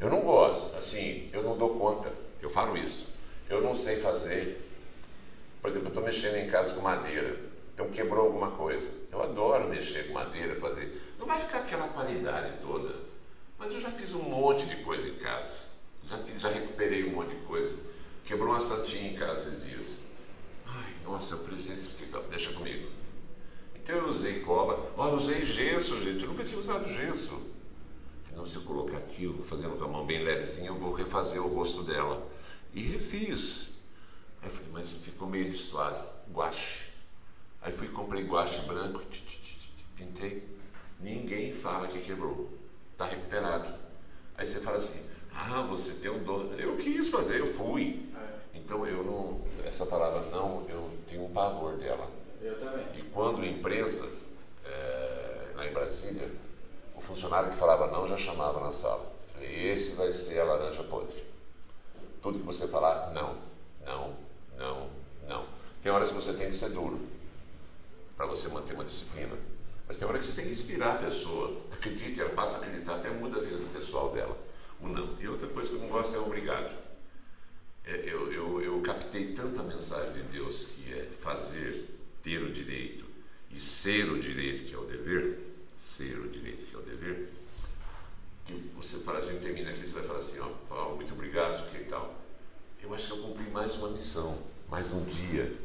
Eu 0.00 0.10
não 0.10 0.20
gosto. 0.20 0.76
Assim, 0.76 1.30
eu 1.32 1.42
não 1.42 1.56
dou 1.56 1.78
conta. 1.78 2.12
Eu 2.40 2.50
falo 2.50 2.76
isso. 2.76 3.14
Eu 3.48 3.62
não 3.62 3.74
sei 3.74 3.96
fazer. 3.96 4.62
Por 5.62 5.70
exemplo, 5.70 5.86
eu 5.86 5.90
estou 5.90 6.04
mexendo 6.04 6.36
em 6.36 6.50
casa 6.50 6.74
com 6.74 6.82
madeira. 6.82 7.38
Então 7.72 7.88
quebrou 7.88 8.26
alguma 8.26 8.50
coisa. 8.52 8.90
Eu 9.10 9.22
adoro 9.22 9.68
mexer 9.68 10.08
com 10.08 10.14
madeira, 10.14 10.54
fazer. 10.54 11.14
Não 11.18 11.26
vai 11.26 11.38
ficar 11.38 11.58
aquela 11.58 11.88
qualidade 11.88 12.52
toda. 12.60 12.94
Mas 13.58 13.72
eu 13.72 13.80
já 13.80 13.90
fiz 13.90 14.14
um 14.14 14.22
monte 14.22 14.66
de 14.66 14.76
coisa 14.76 15.08
em 15.08 15.14
casa. 15.14 15.66
Já 16.08 16.18
fiz, 16.18 16.40
já 16.40 16.48
recuperei 16.48 17.04
um 17.04 17.12
monte 17.12 17.34
de 17.34 17.42
coisa. 17.46 17.78
Quebrou 18.24 18.50
uma 18.50 18.60
santinha 18.60 19.10
em 19.10 19.14
casa 19.14 19.48
esses 19.48 19.64
dias. 19.64 19.98
Nossa, 21.06 21.34
eu 21.34 21.38
preciso 21.38 21.92
tá, 22.10 22.20
deixa 22.28 22.52
comigo. 22.52 22.90
Então 23.76 23.96
eu 23.96 24.08
usei 24.08 24.40
cola. 24.40 24.92
Olha, 24.96 25.14
usei 25.14 25.46
gesso, 25.46 26.02
gente. 26.02 26.24
Eu 26.24 26.30
nunca 26.30 26.44
tinha 26.44 26.58
usado 26.58 26.88
gesso. 26.88 27.40
Não, 28.34 28.44
se 28.44 28.56
eu 28.56 28.62
colocar 28.62 28.98
aqui, 28.98 29.24
eu 29.24 29.32
vou 29.32 29.44
fazendo 29.44 29.78
com 29.78 29.84
a 29.84 29.88
mão 29.88 30.04
bem 30.04 30.22
levezinha, 30.22 30.66
eu 30.66 30.74
vou 30.74 30.92
refazer 30.92 31.40
o 31.40 31.46
rosto 31.46 31.84
dela. 31.84 32.28
E 32.74 32.82
refiz. 32.82 33.76
Aí 34.42 34.48
eu 34.48 34.50
falei, 34.50 34.70
mas 34.72 34.92
ficou 34.96 35.28
meio 35.28 35.48
destoado. 35.48 36.06
Guache. 36.32 36.86
Aí 37.62 37.70
fui 37.70 37.88
comprei 37.88 38.24
guache 38.24 38.60
branco, 38.62 39.00
pintei. 39.94 40.46
Ninguém 41.00 41.52
fala 41.52 41.86
que 41.86 42.00
quebrou. 42.00 42.50
Está 42.92 43.04
recuperado. 43.04 43.72
Aí 44.36 44.44
você 44.44 44.60
fala 44.60 44.76
assim, 44.78 45.00
ah, 45.32 45.62
você 45.62 45.94
tem 45.94 46.10
um 46.10 46.22
dom. 46.24 46.52
Eu 46.58 46.76
quis 46.76 47.08
fazer, 47.08 47.40
eu 47.40 47.46
fui. 47.46 48.05
Então 48.66 48.84
eu 48.84 49.04
não. 49.04 49.40
Essa 49.64 49.86
palavra 49.86 50.22
não, 50.22 50.66
eu 50.68 50.90
tenho 51.06 51.24
um 51.24 51.30
pavor 51.30 51.76
dela. 51.76 52.10
Eu 52.42 52.58
também. 52.58 52.84
E 52.96 53.02
quando 53.02 53.44
empresa, 53.44 54.08
é, 54.64 55.52
lá 55.54 55.64
em 55.64 55.72
Brasília, 55.72 56.28
o 56.96 57.00
funcionário 57.00 57.48
que 57.48 57.56
falava 57.56 57.86
não 57.86 58.08
já 58.08 58.16
chamava 58.16 58.58
na 58.58 58.72
sala. 58.72 59.06
Falei, 59.32 59.70
esse 59.70 59.92
vai 59.92 60.10
ser 60.10 60.40
a 60.40 60.44
laranja 60.44 60.82
podre. 60.82 61.24
Tudo 62.20 62.40
que 62.40 62.44
você 62.44 62.66
falar, 62.66 63.12
não, 63.12 63.36
não, 63.84 64.16
não, 64.58 64.90
não. 65.28 65.46
Tem 65.80 65.92
horas 65.92 66.08
que 66.08 66.16
você 66.16 66.32
tem 66.32 66.48
que 66.48 66.54
ser 66.54 66.70
duro 66.70 66.98
para 68.16 68.26
você 68.26 68.48
manter 68.48 68.74
uma 68.74 68.84
disciplina. 68.84 69.36
Mas 69.86 69.96
tem 69.96 70.08
hora 70.08 70.18
que 70.18 70.24
você 70.24 70.32
tem 70.32 70.44
que 70.44 70.50
inspirar 70.50 70.94
a 70.96 70.98
pessoa. 70.98 71.56
Acredite, 71.70 72.20
ela 72.20 72.30
passa 72.30 72.56
a 72.56 72.60
acreditar, 72.60 72.96
até 72.96 73.10
muda 73.10 73.38
a 73.38 73.40
vida 73.40 73.58
do 73.58 73.72
pessoal 73.72 74.10
dela. 74.10 74.36
O 74.80 74.88
não. 74.88 75.16
E 75.20 75.28
outra 75.28 75.46
coisa 75.46 75.70
que 75.70 75.76
eu 75.76 75.80
não 75.80 75.88
gosto 75.88 76.16
é 76.16 76.18
obrigado. 76.18 76.85
É, 77.86 78.02
eu, 78.04 78.32
eu, 78.32 78.60
eu 78.60 78.80
captei 78.82 79.32
tanta 79.32 79.62
mensagem 79.62 80.12
de 80.12 80.22
Deus 80.24 80.74
que 80.74 80.92
é 80.92 81.02
fazer, 81.04 81.84
ter 82.20 82.42
o 82.42 82.50
direito 82.50 83.04
e 83.50 83.60
ser 83.60 84.10
o 84.10 84.18
direito, 84.18 84.64
que 84.64 84.74
é 84.74 84.78
o 84.78 84.84
dever, 84.84 85.38
ser 85.76 86.18
o 86.18 86.28
direito, 86.28 86.66
que 86.66 86.74
é 86.74 86.78
o 86.78 86.82
dever, 86.82 87.28
que 88.44 88.52
você 88.74 88.98
fala, 88.98 89.20
a 89.20 89.22
gente 89.22 89.40
termina 89.40 89.70
aqui, 89.70 89.86
você 89.86 89.94
vai 89.94 90.02
falar 90.02 90.18
assim, 90.18 90.40
ó, 90.40 90.48
Paulo, 90.68 90.96
muito 90.96 91.12
obrigado, 91.12 91.70
que 91.70 91.78
tal. 91.84 92.14
Eu 92.82 92.92
acho 92.92 93.06
que 93.06 93.12
eu 93.12 93.18
cumpri 93.18 93.50
mais 93.50 93.74
uma 93.74 93.90
missão, 93.90 94.36
mais 94.68 94.92
um 94.92 95.04
dia 95.04 95.56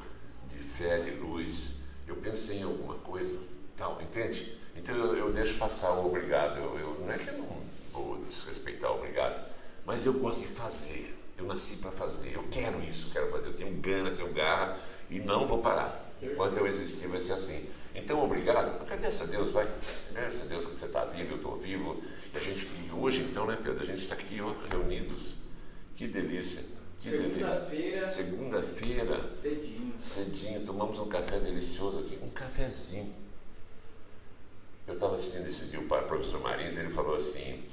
de 0.48 0.58
fé, 0.58 1.00
de 1.00 1.12
luz, 1.12 1.82
eu 2.08 2.16
pensei 2.18 2.60
em 2.60 2.64
alguma 2.64 2.96
coisa, 2.96 3.38
tal, 3.76 4.00
entende? 4.02 4.58
Então 4.76 4.96
eu, 4.96 5.16
eu 5.16 5.34
deixo 5.34 5.58
passar 5.58 5.92
o 5.94 6.08
obrigado. 6.08 6.58
Eu, 6.58 6.78
eu, 6.78 7.00
não 7.00 7.12
é 7.12 7.18
que 7.18 7.30
eu 7.30 7.38
não 7.38 7.62
vou 7.92 8.24
desrespeitar 8.26 8.92
o 8.92 8.98
obrigado, 8.98 9.50
mas 9.86 10.06
eu 10.06 10.14
gosto 10.14 10.42
de 10.42 10.48
fazer. 10.48 11.21
Eu 11.42 11.48
nasci 11.48 11.78
para 11.78 11.92
fazer. 11.92 12.36
Eu 12.36 12.44
quero 12.52 12.80
isso, 12.84 13.10
quero 13.12 13.28
fazer. 13.28 13.48
Eu 13.48 13.54
tenho 13.54 13.76
gana, 13.78 14.12
tenho 14.12 14.32
garra 14.32 14.80
e 15.10 15.20
não 15.20 15.48
vou 15.48 15.58
parar. 15.58 16.14
Enquanto 16.22 16.58
eu 16.58 16.68
existir, 16.68 17.08
vai 17.08 17.20
ser 17.20 17.34
assim. 17.34 17.68
Então, 17.96 18.24
obrigado. 18.24 18.80
Agradeça 18.82 19.24
a 19.24 19.28
Deus, 19.28 19.50
vai. 19.50 19.68
Agradeça 20.12 20.44
a 20.44 20.48
Deus 20.48 20.66
que 20.66 20.76
você 20.76 20.86
está 20.86 21.04
vivo, 21.06 21.32
eu 21.32 21.38
estou 21.38 21.58
vivo. 21.58 22.02
E, 22.32 22.38
a 22.38 22.39
gente, 22.39 22.68
e 22.68 22.92
hoje, 22.92 23.22
então, 23.24 23.48
né, 23.48 23.58
Pedro? 23.62 23.82
A 23.82 23.86
gente 23.86 24.04
está 24.04 24.14
aqui 24.14 24.39
ó, 24.39 24.54
reunidos. 24.70 25.36
Que 25.96 26.08
delícia. 26.08 26.64
Segunda-feira. 27.00 28.06
Segunda-feira. 28.06 29.30
Cedinho. 29.42 29.94
Cedinho, 29.98 30.66
tomamos 30.66 31.00
um 31.00 31.10
café 31.10 31.39
delicioso 31.39 32.00
aqui. 32.00 32.20
Um 32.22 32.30
cafezinho. 32.30 33.14
Eu 34.86 34.94
estava 34.94 35.16
assistindo 35.16 35.48
esse 35.48 35.66
dia 35.66 35.80
o 35.80 35.88
professor 35.88 36.39
Marins, 36.42 36.78
ele 36.78 36.89
falou 36.89 37.16
assim, 37.16 37.64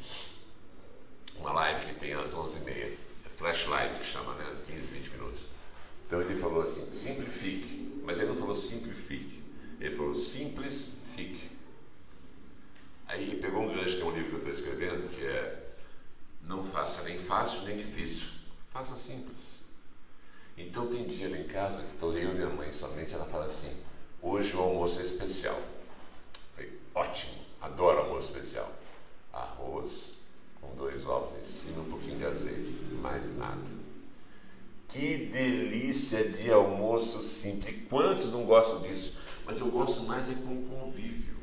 uma 1.36 1.52
live 1.52 1.86
que 1.86 1.94
tem 1.94 2.12
às 2.12 2.34
11h30, 2.34 2.68
é 2.68 2.96
flash 3.38 3.68
live 3.68 3.94
que 4.00 4.04
chama, 4.04 4.34
né? 4.34 4.56
15, 4.64 4.80
20 4.80 5.10
minutos. 5.10 5.42
Então 6.04 6.20
ele 6.20 6.34
falou 6.34 6.60
assim, 6.60 6.92
simplifique, 6.92 8.02
mas 8.02 8.18
ele 8.18 8.26
não 8.26 8.34
falou 8.34 8.54
simplifique, 8.54 9.44
ele 9.78 9.94
falou 9.94 10.12
simples 10.12 10.94
fique. 11.14 11.48
Aí 13.06 13.22
ele 13.22 13.36
pegou 13.36 13.62
um 13.62 13.72
gancho, 13.72 13.96
que 13.96 14.02
é 14.02 14.04
um 14.04 14.10
livro 14.10 14.30
que 14.30 14.34
eu 14.34 14.50
estou 14.50 14.52
escrevendo, 14.52 15.08
que 15.08 15.24
é 15.24 15.68
Não 16.42 16.64
faça 16.64 17.02
nem 17.04 17.18
fácil 17.18 17.62
nem 17.62 17.76
difícil 17.76 18.28
Faça 18.66 18.96
simples. 18.96 19.60
Então 20.56 20.88
tem 20.88 21.06
dia 21.06 21.30
lá 21.30 21.38
em 21.38 21.46
casa 21.46 21.82
que 21.82 21.92
estou 21.92 22.16
e 22.18 22.24
minha 22.24 22.50
mãe 22.50 22.72
somente, 22.72 23.14
ela 23.14 23.24
fala 23.24 23.44
assim, 23.44 23.74
hoje 24.20 24.54
o 24.56 24.60
almoço 24.60 24.98
é 24.98 25.02
especial. 25.02 25.60
Falei, 26.52 26.78
ótimo, 26.92 27.38
adoro 27.60 28.00
almoço 28.00 28.32
especial. 28.32 28.70
Arroz 29.32 30.17
com 30.68 30.76
dois 30.76 31.06
ovos 31.06 31.36
em 31.38 31.44
cima, 31.44 31.82
um 31.82 31.90
pouquinho 31.90 32.18
de 32.18 32.24
azeite, 32.24 32.72
mais 33.00 33.36
nada. 33.36 33.78
Que 34.86 35.26
delícia 35.26 36.28
de 36.28 36.50
almoço 36.50 37.22
simples. 37.22 37.76
Quantos 37.88 38.32
não 38.32 38.44
gostam 38.44 38.80
disso? 38.80 39.18
Mas 39.44 39.58
eu 39.58 39.68
gosto 39.68 40.02
mais 40.04 40.30
é 40.30 40.34
com 40.34 40.54
o 40.54 40.62
convívio. 40.64 41.36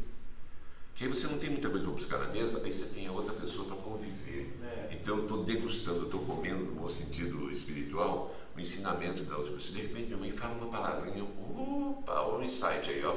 Que 0.96 1.04
aí 1.04 1.10
você 1.10 1.28
não 1.28 1.38
tem 1.38 1.50
muita 1.50 1.70
coisa 1.70 1.86
para 1.86 1.94
buscar 1.94 2.18
na 2.20 2.28
mesa, 2.30 2.62
aí 2.64 2.72
você 2.72 2.86
tem 2.86 3.06
a 3.06 3.12
outra 3.12 3.34
pessoa 3.34 3.68
para 3.68 3.76
conviver. 3.76 4.58
É. 4.64 4.94
Então 4.94 5.18
eu 5.18 5.24
estou 5.24 5.44
degustando, 5.44 5.98
eu 5.98 6.06
estou 6.06 6.22
comendo, 6.22 6.72
no 6.72 6.90
sentido 6.90 7.52
espiritual, 7.52 8.34
o 8.56 8.60
ensinamento 8.60 9.24
da 9.24 9.38
outra 9.38 9.52
pessoa. 9.54 9.76
De 9.76 9.82
repente 9.82 10.06
minha 10.06 10.18
mãe 10.18 10.32
fala 10.32 10.56
uma 10.56 10.68
palavrinha, 10.68 11.24
opa, 11.24 12.28
um 12.30 12.42
insight 12.42 12.90
aí, 12.90 13.04
ó. 13.04 13.16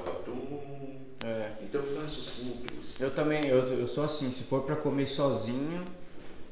É. 1.22 1.52
Então 1.62 1.80
eu 1.80 2.00
faço 2.00 2.22
simples. 2.22 3.00
Eu 3.00 3.10
também, 3.10 3.46
eu, 3.46 3.58
eu 3.58 3.86
sou 3.86 4.04
assim, 4.04 4.30
se 4.30 4.44
for 4.44 4.62
para 4.62 4.76
comer 4.76 5.06
sozinho, 5.06 5.84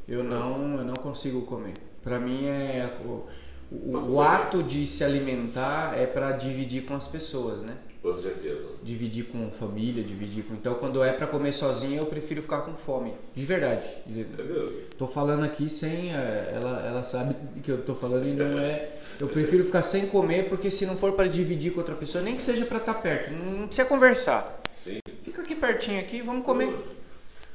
eu 0.08 0.24
não, 0.24 0.78
eu 0.78 0.84
não 0.84 0.96
consigo 0.96 1.42
comer. 1.42 1.74
Para 2.02 2.18
mim 2.18 2.46
é 2.46 2.96
o, 3.04 3.26
o, 3.70 4.14
o 4.14 4.20
ato 4.20 4.62
de 4.62 4.86
se 4.86 5.04
alimentar 5.04 5.96
é 5.96 6.06
para 6.06 6.32
dividir 6.32 6.84
com 6.84 6.94
as 6.94 7.06
pessoas, 7.08 7.62
né? 7.62 7.76
Com 8.06 8.16
certeza. 8.16 8.68
Dividir 8.84 9.24
com 9.24 9.50
família, 9.50 10.04
dividir 10.04 10.44
com. 10.44 10.54
Então, 10.54 10.74
quando 10.74 11.02
é 11.02 11.12
para 11.12 11.26
comer 11.26 11.50
sozinho, 11.50 11.98
eu 11.98 12.06
prefiro 12.06 12.40
ficar 12.40 12.60
com 12.60 12.76
fome. 12.76 13.12
De 13.34 13.44
verdade. 13.44 13.84
É 14.06 14.42
mesmo? 14.42 14.70
Tô 14.96 15.08
falando 15.08 15.42
aqui 15.42 15.68
sem. 15.68 16.14
É, 16.14 16.52
ela, 16.54 16.86
ela 16.86 17.02
sabe 17.02 17.34
que 17.60 17.68
eu 17.68 17.82
tô 17.82 17.96
falando 17.96 18.24
e 18.26 18.32
não 18.32 18.58
é. 18.60 18.92
Eu 19.18 19.28
prefiro 19.28 19.64
ficar 19.64 19.82
sem 19.82 20.06
comer 20.06 20.48
porque 20.48 20.70
se 20.70 20.86
não 20.86 20.96
for 20.96 21.12
para 21.12 21.28
dividir 21.28 21.72
com 21.72 21.78
outra 21.78 21.94
pessoa, 21.94 22.22
nem 22.22 22.34
que 22.34 22.42
seja 22.42 22.64
para 22.64 22.78
estar 22.78 22.94
tá 22.94 23.00
perto, 23.00 23.30
não 23.30 23.66
precisa 23.66 23.88
conversar. 23.88 24.62
Sim. 24.82 24.98
Fica 25.22 25.42
aqui 25.42 25.54
pertinho 25.54 26.00
aqui, 26.00 26.20
vamos 26.20 26.44
comer. 26.44 26.74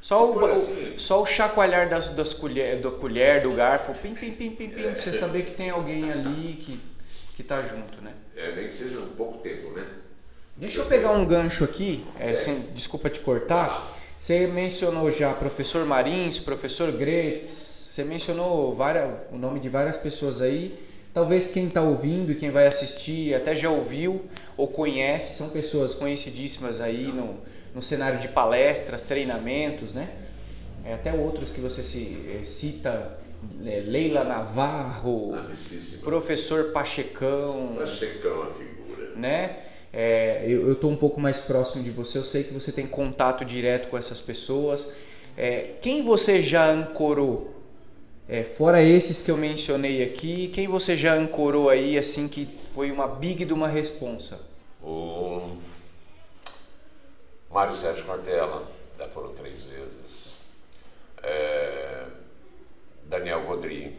Só 0.00 0.32
o, 0.32 0.44
assim. 0.46 0.94
só 0.96 1.22
o 1.22 1.26
chacoalhar 1.26 1.88
das, 1.88 2.08
das 2.08 2.34
colher, 2.34 2.80
da 2.80 2.90
colher, 2.90 3.42
do 3.42 3.52
garfo, 3.52 3.94
pim, 3.94 4.14
pim, 4.14 4.32
pim, 4.32 4.50
pim, 4.50 4.68
pim, 4.68 4.86
é. 4.86 4.94
você 4.94 5.12
saber 5.12 5.44
que 5.44 5.52
tem 5.52 5.70
alguém 5.70 6.10
ali 6.10 6.54
que 6.54 6.92
que 7.34 7.42
tá 7.42 7.62
junto, 7.62 8.00
né? 8.00 8.12
É, 8.36 8.54
nem 8.54 8.68
que 8.68 8.74
seja 8.74 8.98
um 9.00 9.08
pouco 9.08 9.38
tempo, 9.38 9.70
né? 9.72 9.86
Deixa 10.56 10.80
eu 10.80 10.86
pegar 10.86 11.12
um 11.12 11.24
gancho 11.24 11.64
aqui, 11.64 12.04
é, 12.18 12.34
sem, 12.34 12.60
desculpa 12.74 13.08
te 13.08 13.20
cortar. 13.20 13.90
Você 14.18 14.46
mencionou 14.46 15.10
já 15.10 15.32
professor 15.34 15.84
Marins, 15.84 16.38
professor 16.38 16.92
Gretz, 16.92 17.42
você 17.42 18.04
mencionou 18.04 18.74
várias, 18.74 19.28
o 19.32 19.36
nome 19.36 19.58
de 19.58 19.68
várias 19.68 19.96
pessoas 19.96 20.40
aí. 20.40 20.78
Talvez 21.12 21.46
quem 21.46 21.66
está 21.66 21.82
ouvindo 21.82 22.32
e 22.32 22.34
quem 22.34 22.50
vai 22.50 22.66
assistir 22.66 23.34
até 23.34 23.54
já 23.54 23.68
ouviu 23.68 24.22
ou 24.56 24.66
conhece, 24.66 25.34
são 25.34 25.50
pessoas 25.50 25.94
conhecidíssimas 25.94 26.80
aí 26.80 27.12
no, 27.12 27.36
no 27.74 27.82
cenário 27.82 28.18
de 28.18 28.28
palestras, 28.28 29.02
treinamentos, 29.02 29.92
né? 29.92 30.08
É, 30.84 30.94
até 30.94 31.12
outros 31.12 31.50
que 31.50 31.60
você 31.60 31.82
se, 31.82 32.18
é, 32.40 32.44
cita, 32.44 33.18
é, 33.64 33.80
Leila 33.86 34.24
Navarro, 34.24 35.34
Amicíssima. 35.34 36.02
professor 36.02 36.72
Pachecão, 36.72 37.76
Pachecão, 37.78 38.42
a 38.42 38.46
figura. 38.46 39.12
né? 39.14 39.58
É, 39.92 40.44
eu 40.48 40.72
estou 40.72 40.90
um 40.90 40.96
pouco 40.96 41.20
mais 41.20 41.38
próximo 41.38 41.82
de 41.82 41.90
você, 41.90 42.16
eu 42.16 42.24
sei 42.24 42.42
que 42.42 42.54
você 42.54 42.72
tem 42.72 42.86
contato 42.86 43.44
direto 43.44 43.88
com 43.88 43.98
essas 43.98 44.20
pessoas. 44.20 44.88
É, 45.36 45.74
quem 45.82 46.02
você 46.02 46.40
já 46.40 46.70
ancorou? 46.70 47.51
É, 48.32 48.44
fora 48.44 48.80
esses 48.80 49.20
que 49.20 49.30
eu 49.30 49.36
mencionei 49.36 50.02
aqui, 50.02 50.48
quem 50.48 50.66
você 50.66 50.96
já 50.96 51.12
ancorou 51.12 51.68
aí, 51.68 51.98
assim, 51.98 52.26
que 52.26 52.48
foi 52.72 52.90
uma 52.90 53.06
big 53.06 53.44
de 53.44 53.52
uma 53.52 53.68
responsa? 53.68 54.40
O 54.82 55.58
Mário 57.50 57.74
Sérgio 57.74 58.06
Cortella, 58.06 58.66
já 58.98 59.06
foram 59.06 59.34
três 59.34 59.64
vezes. 59.64 60.46
É, 61.22 62.06
Daniel 63.04 63.42
Godry, 63.42 63.98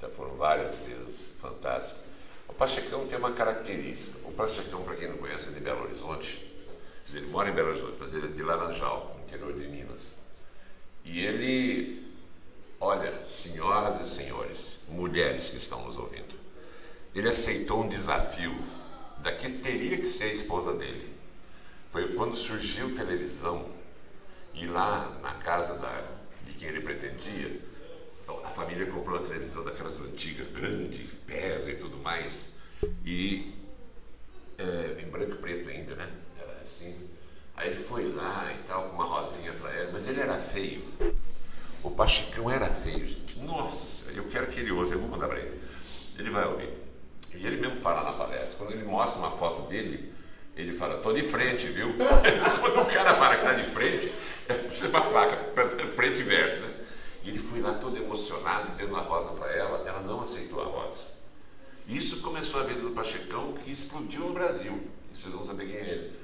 já 0.00 0.08
foram 0.08 0.34
várias 0.34 0.74
vezes, 0.78 1.32
fantástico. 1.40 2.00
O 2.48 2.52
Pachecão 2.52 3.06
tem 3.06 3.16
uma 3.16 3.30
característica. 3.30 4.26
O 4.26 4.32
Pachecão, 4.32 4.82
para 4.82 4.96
quem 4.96 5.06
não 5.06 5.18
conhece, 5.18 5.50
é 5.50 5.52
de 5.52 5.60
Belo 5.60 5.84
Horizonte. 5.84 6.44
Ele 7.14 7.26
mora 7.26 7.48
em 7.48 7.52
Belo 7.52 7.68
Horizonte, 7.68 7.96
mas 8.00 8.12
ele 8.12 8.26
é 8.26 8.30
de 8.30 8.42
Laranjal, 8.42 9.16
interior 9.24 9.52
de 9.52 9.68
Minas. 9.68 10.16
E 11.04 11.24
ele, 11.24 12.05
olha, 12.80 13.18
senhoras 13.18 14.00
e 14.00 14.08
senhores, 14.08 14.80
mulheres 14.88 15.50
que 15.50 15.56
estão 15.56 15.84
nos 15.86 15.96
ouvindo, 15.96 16.34
ele 17.14 17.28
aceitou 17.28 17.82
um 17.82 17.88
desafio 17.88 18.54
da 19.18 19.32
que 19.32 19.50
teria 19.52 19.96
que 19.96 20.06
ser 20.06 20.24
a 20.24 20.32
esposa 20.32 20.74
dele. 20.74 21.14
Foi 21.90 22.14
quando 22.14 22.36
surgiu 22.36 22.94
televisão 22.94 23.66
e 24.52 24.66
lá 24.66 25.18
na 25.22 25.34
casa 25.34 25.74
da, 25.74 26.04
de 26.44 26.52
quem 26.52 26.68
ele 26.68 26.80
pretendia, 26.80 27.60
a 28.44 28.48
família 28.48 28.86
comprou 28.86 29.18
uma 29.18 29.26
televisão 29.26 29.64
daquelas 29.64 30.00
antigas, 30.00 30.48
grande, 30.48 31.04
pesa 31.26 31.70
e 31.70 31.76
tudo 31.76 31.96
mais, 31.98 32.54
e 33.04 33.54
é, 34.58 35.02
em 35.02 35.08
branco 35.08 35.32
e 35.32 35.36
preto 35.36 35.68
ainda, 35.68 35.94
né? 35.94 36.10
Era 36.38 36.52
assim. 36.60 37.08
Aí 37.56 37.68
ele 37.68 37.76
foi 37.76 38.12
lá 38.12 38.52
e 38.52 38.66
tal, 38.66 38.88
com 38.88 38.96
uma 38.96 39.04
rosinha 39.04 39.52
para 39.54 39.72
ela, 39.72 39.92
mas 39.92 40.06
ele 40.06 40.20
era 40.20 40.36
feio. 40.36 40.84
O 41.86 41.90
Pachicão 41.92 42.50
era 42.50 42.66
feio, 42.66 43.06
gente. 43.06 43.38
Nossa 43.38 44.10
eu 44.10 44.24
quero 44.24 44.48
que 44.48 44.58
ele 44.58 44.72
ouça, 44.72 44.94
eu 44.94 44.98
vou 44.98 45.08
mandar 45.08 45.28
para 45.28 45.38
ele. 45.38 45.60
Ele 46.18 46.30
vai 46.30 46.44
ouvir. 46.46 46.68
E 47.32 47.46
ele 47.46 47.58
mesmo 47.60 47.76
fala 47.76 48.02
na 48.02 48.12
palestra, 48.12 48.58
quando 48.58 48.72
ele 48.72 48.84
mostra 48.84 49.20
uma 49.20 49.30
foto 49.30 49.68
dele, 49.68 50.12
ele 50.56 50.72
fala, 50.72 50.98
tô 50.98 51.12
de 51.12 51.22
frente, 51.22 51.66
viu? 51.66 51.94
quando 52.60 52.82
o 52.82 52.86
cara 52.86 53.14
fala 53.14 53.36
que 53.36 53.44
tá 53.44 53.52
de 53.52 53.62
frente, 53.62 54.12
é 54.48 54.54
precisa 54.54 54.88
uma 54.90 55.02
placa, 55.02 55.36
frente 55.94 56.20
e 56.20 56.22
verso, 56.24 56.56
né? 56.56 56.74
E 57.22 57.28
ele 57.28 57.38
foi 57.38 57.60
lá 57.60 57.74
todo 57.74 57.96
emocionado, 57.96 58.72
dando 58.76 58.96
a 58.96 59.00
rosa 59.00 59.30
para 59.34 59.52
ela, 59.52 59.86
ela 59.86 60.00
não 60.00 60.20
aceitou 60.20 60.60
a 60.62 60.64
rosa. 60.64 61.06
Isso 61.86 62.20
começou 62.20 62.60
a 62.60 62.64
vida 62.64 62.80
do 62.80 62.90
Pachecão, 62.90 63.52
que 63.52 63.70
explodiu 63.70 64.22
no 64.22 64.32
Brasil. 64.32 64.90
Vocês 65.12 65.32
vão 65.32 65.44
saber 65.44 65.66
quem 65.66 65.76
é 65.76 65.88
ele. 65.88 66.20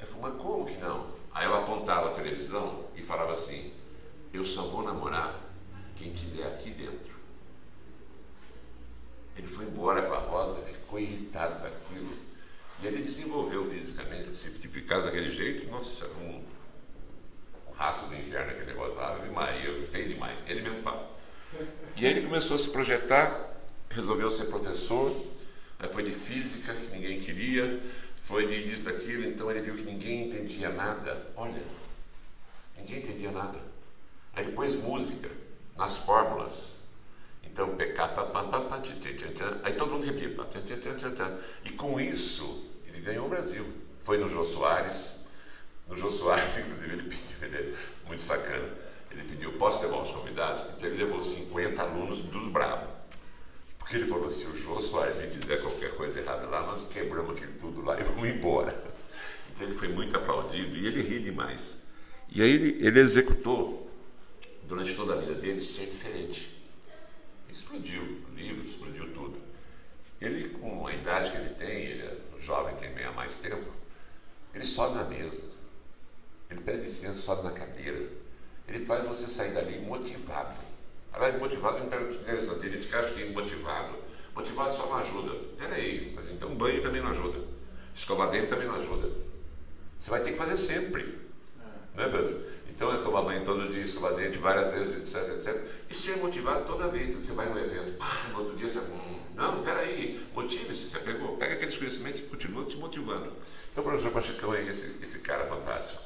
Eu 0.00 0.06
falei, 0.06 0.32
mas 0.32 0.42
como 0.42 0.64
que 0.64 0.78
não? 0.78 1.08
Aí 1.34 1.44
ela 1.44 1.58
apontava 1.58 2.08
a 2.08 2.12
televisão 2.12 2.86
e 2.96 3.02
falava 3.02 3.32
assim, 3.32 3.70
eu 4.32 4.44
só 4.44 4.62
vou 4.62 4.82
namorar 4.82 5.38
quem 5.96 6.12
tiver 6.12 6.46
aqui 6.46 6.70
dentro. 6.70 7.18
Ele 9.36 9.46
foi 9.46 9.64
embora 9.64 10.02
com 10.02 10.12
a 10.12 10.18
rosa, 10.18 10.60
ficou 10.60 10.98
irritado 10.98 11.60
com 11.60 11.66
aquilo. 11.66 12.12
E 12.82 12.86
ele 12.86 13.02
desenvolveu 13.02 13.64
fisicamente, 13.64 14.36
se 14.36 14.50
ficasse 14.50 15.06
daquele 15.06 15.30
jeito, 15.30 15.68
nossa, 15.70 16.06
um, 16.06 16.42
um 17.68 17.72
rastro 17.72 18.08
do 18.08 18.16
inferno 18.16 18.50
aquele 18.50 18.66
negócio 18.66 18.96
lá, 18.96 19.14
Ave 19.14 19.30
Maria, 19.30 19.84
feio 19.86 20.08
demais. 20.08 20.44
Ele 20.48 20.62
mesmo 20.62 20.78
fala. 20.78 21.10
E 21.96 22.06
ele 22.06 22.22
começou 22.22 22.56
a 22.56 22.58
se 22.58 22.70
projetar, 22.70 23.56
resolveu 23.90 24.30
ser 24.30 24.44
professor, 24.46 25.14
aí 25.78 25.88
foi 25.88 26.02
de 26.02 26.12
física, 26.12 26.74
que 26.74 26.88
ninguém 26.88 27.18
queria, 27.18 27.82
foi 28.16 28.46
de 28.46 28.64
disso, 28.64 28.84
daquilo, 28.84 29.24
então 29.24 29.50
ele 29.50 29.60
viu 29.60 29.74
que 29.74 29.82
ninguém 29.82 30.26
entendia 30.26 30.68
nada. 30.68 31.26
Olha, 31.34 31.62
ninguém 32.76 32.98
entendia 32.98 33.30
nada. 33.32 33.58
Aí 34.38 34.44
depois 34.44 34.76
música, 34.76 35.28
nas 35.76 35.96
fórmulas. 35.96 36.76
Então, 37.42 37.74
PK, 37.74 38.02
aí 39.64 39.72
todo 39.72 39.90
mundo 39.90 40.06
repetia. 40.06 40.30
E 41.64 41.70
com 41.70 41.98
isso, 41.98 42.70
ele 42.86 43.00
ganhou 43.00 43.26
o 43.26 43.28
Brasil. 43.28 43.66
Foi 43.98 44.16
no 44.16 44.28
Jô 44.28 44.44
Soares. 44.44 45.26
No 45.88 45.96
Jô 45.96 46.08
Soares, 46.08 46.54
inclusive, 46.56 46.92
ele 46.92 47.02
pediu, 47.02 47.36
ele 47.42 47.56
é 47.56 48.06
muito 48.06 48.22
sacana. 48.22 48.72
Ele 49.10 49.24
pediu, 49.24 49.54
posso 49.54 49.82
levar 49.82 50.02
os 50.02 50.12
convidados? 50.12 50.68
Então 50.76 50.88
ele 50.88 51.02
levou 51.02 51.20
50 51.20 51.82
alunos 51.82 52.20
dos 52.20 52.46
bravos. 52.46 52.90
Porque 53.76 53.96
ele 53.96 54.04
falou, 54.04 54.30
se 54.30 54.46
o 54.46 54.56
Jô 54.56 54.80
Soares 54.80 55.16
me 55.16 55.26
fizer 55.26 55.56
qualquer 55.56 55.96
coisa 55.96 56.20
errada 56.20 56.46
lá, 56.46 56.60
nós 56.60 56.84
quebramos 56.84 57.36
aquilo 57.36 57.54
tudo 57.54 57.82
lá 57.82 57.98
e 57.98 58.04
vamos 58.04 58.28
embora. 58.28 58.84
Então 59.50 59.66
ele 59.66 59.74
foi 59.74 59.88
muito 59.88 60.16
aplaudido 60.16 60.76
e 60.76 60.86
ele 60.86 61.02
ri 61.02 61.18
demais. 61.18 61.78
E 62.28 62.40
aí 62.40 62.48
ele, 62.48 62.86
ele 62.86 63.00
executou, 63.00 63.87
durante 64.68 64.94
toda 64.94 65.14
a 65.14 65.16
vida 65.16 65.34
dele, 65.34 65.60
ser 65.60 65.86
diferente. 65.86 66.54
Explodiu 67.50 68.20
livro, 68.36 68.62
explodiu 68.62 69.12
tudo. 69.14 69.40
Ele, 70.20 70.50
com 70.50 70.86
a 70.86 70.94
idade 70.94 71.30
que 71.30 71.36
ele 71.38 71.50
tem, 71.50 71.84
ele 71.86 72.02
é 72.02 72.16
jovem, 72.38 72.76
tem 72.76 72.94
meio 72.94 73.14
mais 73.14 73.36
tempo, 73.36 73.72
ele 74.54 74.64
sobe 74.64 74.96
na 74.96 75.04
mesa, 75.04 75.44
ele 76.50 76.60
pede 76.60 76.82
licença, 76.82 77.20
sobe 77.20 77.44
na 77.44 77.52
cadeira, 77.52 78.08
ele 78.66 78.84
faz 78.84 79.04
você 79.04 79.26
sair 79.26 79.54
dali 79.54 79.80
motivado. 79.80 80.58
Aliás, 81.12 81.38
motivado 81.38 81.78
é 81.78 81.84
interessante, 81.84 82.60
tem 82.60 82.70
gente 82.70 82.86
que 82.86 82.94
acha 82.94 83.14
que 83.14 83.22
é 83.22 83.30
motivado. 83.30 83.96
Motivado 84.34 84.74
só 84.74 84.86
não 84.86 84.96
ajuda. 84.96 85.34
Peraí, 85.56 86.12
mas 86.14 86.28
então 86.30 86.54
banho 86.54 86.82
também 86.82 87.00
não 87.00 87.08
ajuda. 87.08 87.38
Escovar 87.94 88.30
dente 88.30 88.48
também 88.48 88.68
não 88.68 88.74
ajuda. 88.74 89.10
Você 89.98 90.10
vai 90.10 90.22
ter 90.22 90.32
que 90.32 90.36
fazer 90.36 90.56
sempre. 90.56 91.02
Né, 91.94 92.08
Pedro? 92.08 92.57
Então 92.78 92.94
é 92.94 92.98
tomar 92.98 93.22
banho 93.22 93.44
todo 93.44 93.68
dia, 93.68 93.82
escovar 93.82 94.14
dente 94.14 94.38
várias 94.38 94.72
vezes, 94.72 95.16
etc, 95.16 95.34
etc. 95.34 95.66
E 95.90 95.94
ser 95.94 96.16
motivado 96.18 96.64
toda 96.64 96.86
vez. 96.86 97.12
Você 97.12 97.32
vai 97.32 97.48
no 97.48 97.58
evento, 97.58 97.98
pá, 97.98 98.06
no 98.30 98.38
outro 98.38 98.54
dia 98.54 98.68
você. 98.68 98.80
Não, 99.34 99.64
peraí, 99.64 100.24
motive-se. 100.32 100.88
Você 100.88 101.00
pegou, 101.00 101.36
pega 101.36 101.54
aqueles 101.54 101.76
conhecimentos 101.76 102.20
e 102.20 102.22
continua 102.22 102.64
te 102.66 102.76
motivando. 102.76 103.32
Então 103.72 103.82
o 103.82 103.84
professor 103.84 104.12
Pachicão 104.12 104.54
é 104.54 104.62
esse, 104.62 105.02
esse 105.02 105.18
cara 105.18 105.44
fantástico. 105.44 106.00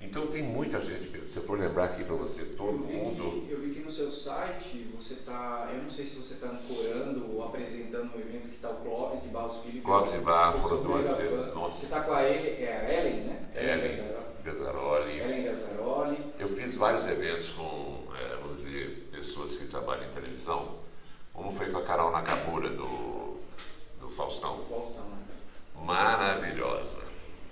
Então 0.00 0.28
tem 0.28 0.44
muita 0.44 0.80
gente, 0.80 1.08
Pedro. 1.08 1.28
Se 1.28 1.38
eu 1.38 1.42
for 1.42 1.58
lembrar 1.58 1.86
aqui 1.86 2.04
para 2.04 2.14
você, 2.14 2.44
todo 2.56 2.68
eu 2.68 2.78
mundo. 2.78 3.44
Que, 3.48 3.54
eu 3.54 3.60
vi 3.60 3.74
que 3.74 3.80
no 3.80 3.90
seu 3.90 4.08
site 4.08 4.92
você 4.96 5.14
está, 5.14 5.70
eu 5.74 5.82
não 5.82 5.90
sei 5.90 6.06
se 6.06 6.14
você 6.14 6.34
está 6.34 6.46
ancorando 6.46 7.34
ou 7.34 7.44
apresentando 7.44 8.14
um 8.14 8.20
evento 8.20 8.48
que 8.48 8.54
está 8.54 8.70
o 8.70 8.76
Clóvis 8.76 9.22
de 9.22 9.28
Barros 9.28 9.64
Filho. 9.64 9.82
Clóvis 9.82 10.12
de 10.12 10.18
Barros, 10.20 10.62
foram 10.62 10.84
duas 10.84 11.16
vezes. 11.16 11.52
Nossa. 11.52 11.78
Você 11.78 11.84
está 11.86 12.00
com 12.02 12.12
a 12.12 12.22
Ellen, 12.22 12.62
é 12.62 12.76
a 12.76 13.00
Ellen, 13.00 13.24
né? 13.24 13.48
Ellen. 13.56 13.90
Ellen 13.90 14.22
Gazzaroli. 14.44 15.01
Fiz 16.72 16.78
vários 16.78 17.06
eventos 17.06 17.50
com, 17.50 18.04
é, 18.18 18.36
vamos 18.36 18.62
dizer, 18.62 19.10
pessoas 19.12 19.58
que 19.58 19.66
trabalham 19.66 20.06
em 20.06 20.10
televisão. 20.10 20.78
Um 21.34 21.50
foi 21.50 21.70
com 21.70 21.76
a 21.76 21.82
Carol 21.82 22.10
Nakabura, 22.10 22.70
do, 22.70 23.36
do 24.00 24.08
Faustão. 24.08 24.58
Faustão, 24.70 25.04
né? 25.04 25.18
Maravilhosa. 25.84 26.96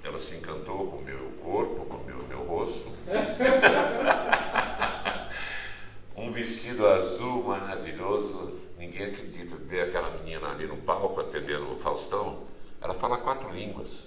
Ela 0.02 0.18
se 0.18 0.36
encantou 0.36 0.90
com 0.90 0.96
o 0.96 1.02
meu 1.02 1.32
corpo, 1.42 1.84
com 1.84 1.96
o 1.96 2.04
meu, 2.06 2.16
meu 2.28 2.46
rosto. 2.46 2.90
um 6.16 6.32
vestido 6.32 6.86
azul 6.86 7.44
maravilhoso. 7.44 8.58
Ninguém 8.78 9.08
acredita 9.08 9.54
ver 9.54 9.82
aquela 9.82 10.08
menina 10.12 10.48
ali 10.48 10.66
no 10.66 10.78
palco 10.78 11.20
atendendo 11.20 11.74
o 11.74 11.78
Faustão. 11.78 12.44
Ela 12.80 12.94
fala 12.94 13.18
quatro 13.18 13.50
línguas. 13.50 14.06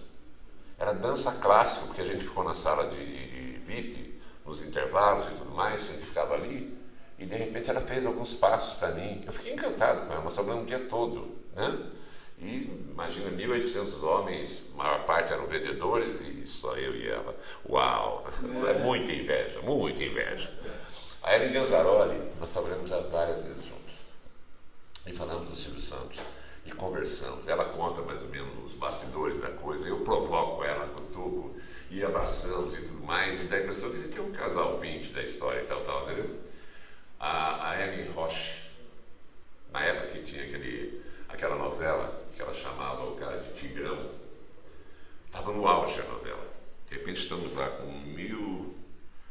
Era 0.80 0.92
dança 0.92 1.34
clássica, 1.34 1.86
porque 1.86 2.02
a 2.02 2.06
gente 2.06 2.24
ficou 2.24 2.44
na 2.44 2.56
sala 2.56 2.88
de, 2.88 2.98
de 2.98 3.60
VIP, 3.60 4.13
nos 4.46 4.62
intervalos 4.62 5.28
e 5.28 5.36
tudo 5.36 5.52
mais, 5.52 5.86
gente 5.86 6.06
ficava 6.06 6.34
ali. 6.34 6.78
E 7.18 7.26
de 7.26 7.36
repente 7.36 7.70
ela 7.70 7.82
fez 7.82 8.06
alguns 8.06 8.34
passos 8.34 8.74
para 8.78 8.90
mim. 8.90 9.24
Eu 9.26 9.32
fiquei 9.32 9.54
encantado 9.54 10.06
com 10.08 10.14
ela, 10.14 10.24
nós 10.24 10.34
trabalhamos 10.34 10.66
o 10.66 10.68
dia 10.68 10.80
todo. 10.80 11.38
Né? 11.56 11.92
E 12.40 12.64
imagina 12.92 13.32
1.800 13.32 14.04
homens, 14.04 14.72
a 14.74 14.78
maior 14.78 15.06
parte 15.06 15.32
eram 15.32 15.46
vendedores 15.46 16.20
e 16.20 16.46
só 16.46 16.76
eu 16.76 16.96
e 16.96 17.08
ela. 17.08 17.36
Uau! 17.70 18.28
É 18.68 18.80
muita 18.80 19.12
inveja, 19.14 19.62
muita 19.62 20.04
inveja. 20.04 20.52
A 21.22 21.36
Ellen 21.36 21.54
Ganzaroli, 21.54 22.22
nós 22.40 22.52
trabalhamos 22.52 22.90
já 22.90 23.00
várias 23.00 23.44
vezes 23.44 23.64
juntos. 23.64 23.94
E 25.06 25.14
falamos 25.14 25.50
do 25.50 25.56
Silvio 25.56 25.82
Santos. 25.82 26.20
e 26.66 26.72
conversamos. 26.72 27.48
Ela 27.48 27.66
conta 27.66 28.02
mais 28.02 28.24
ou 28.24 28.30
menos 28.30 28.66
os 28.66 28.74
bastidores 28.74 29.38
da 29.40 29.50
coisa, 29.50 29.88
eu 29.88 30.02
provoco 30.02 30.64
ela, 30.64 30.88
cutuco, 30.88 31.56
e 31.94 32.04
abraçamos 32.04 32.74
e 32.74 32.82
tudo 32.82 33.06
mais, 33.06 33.40
e 33.40 33.44
dá 33.44 33.58
a 33.58 33.60
impressão 33.60 33.92
que 33.92 33.98
a 33.98 34.02
gente 34.02 34.18
é 34.18 34.22
um 34.22 34.32
casal 34.32 34.80
20 34.80 35.14
da 35.14 35.22
história 35.22 35.62
e 35.62 35.66
tal, 35.66 35.82
tal, 35.84 36.04
entendeu? 36.06 36.40
A, 37.20 37.70
a 37.70 37.82
Ellen 37.84 38.10
Roche, 38.10 38.58
na 39.72 39.84
época 39.84 40.08
que 40.08 40.24
tinha 40.24 40.44
aquele, 40.44 41.04
aquela 41.30 41.56
novela 41.56 42.24
que 42.36 42.42
ela 42.42 42.52
chamava 42.52 43.06
o 43.06 43.16
cara 43.16 43.38
de 43.38 43.54
Tigrão, 43.54 44.10
estava 45.28 45.52
no 45.52 45.68
auge 45.68 46.02
a 46.02 46.06
novela. 46.06 46.52
De 46.90 46.96
repente 46.96 47.22
estamos 47.22 47.54
lá 47.54 47.70
com 47.70 47.92
mil, 47.92 48.76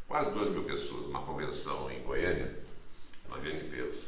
quase 0.06 0.30
duas 0.30 0.48
mil 0.48 0.62
pessoas, 0.62 1.06
uma 1.06 1.22
convenção 1.22 1.90
em 1.90 2.00
Goiânia, 2.04 2.56
uma 3.26 3.38
grande 3.38 3.66
empresa. 3.66 4.06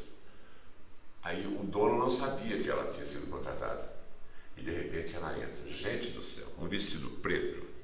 Aí 1.21 1.45
o 1.45 1.61
dono 1.65 1.97
não 1.97 2.09
sabia 2.09 2.57
que 2.57 2.69
ela 2.69 2.89
tinha 2.89 3.05
sido 3.05 3.29
contratada. 3.29 3.93
E 4.55 4.61
de 4.61 4.71
repente 4.71 5.13
ela 5.13 5.37
entra. 5.37 5.67
Gente 5.67 6.11
do 6.11 6.23
céu, 6.23 6.47
um 6.57 6.65
vestido 6.65 7.09
preto. 7.19 7.74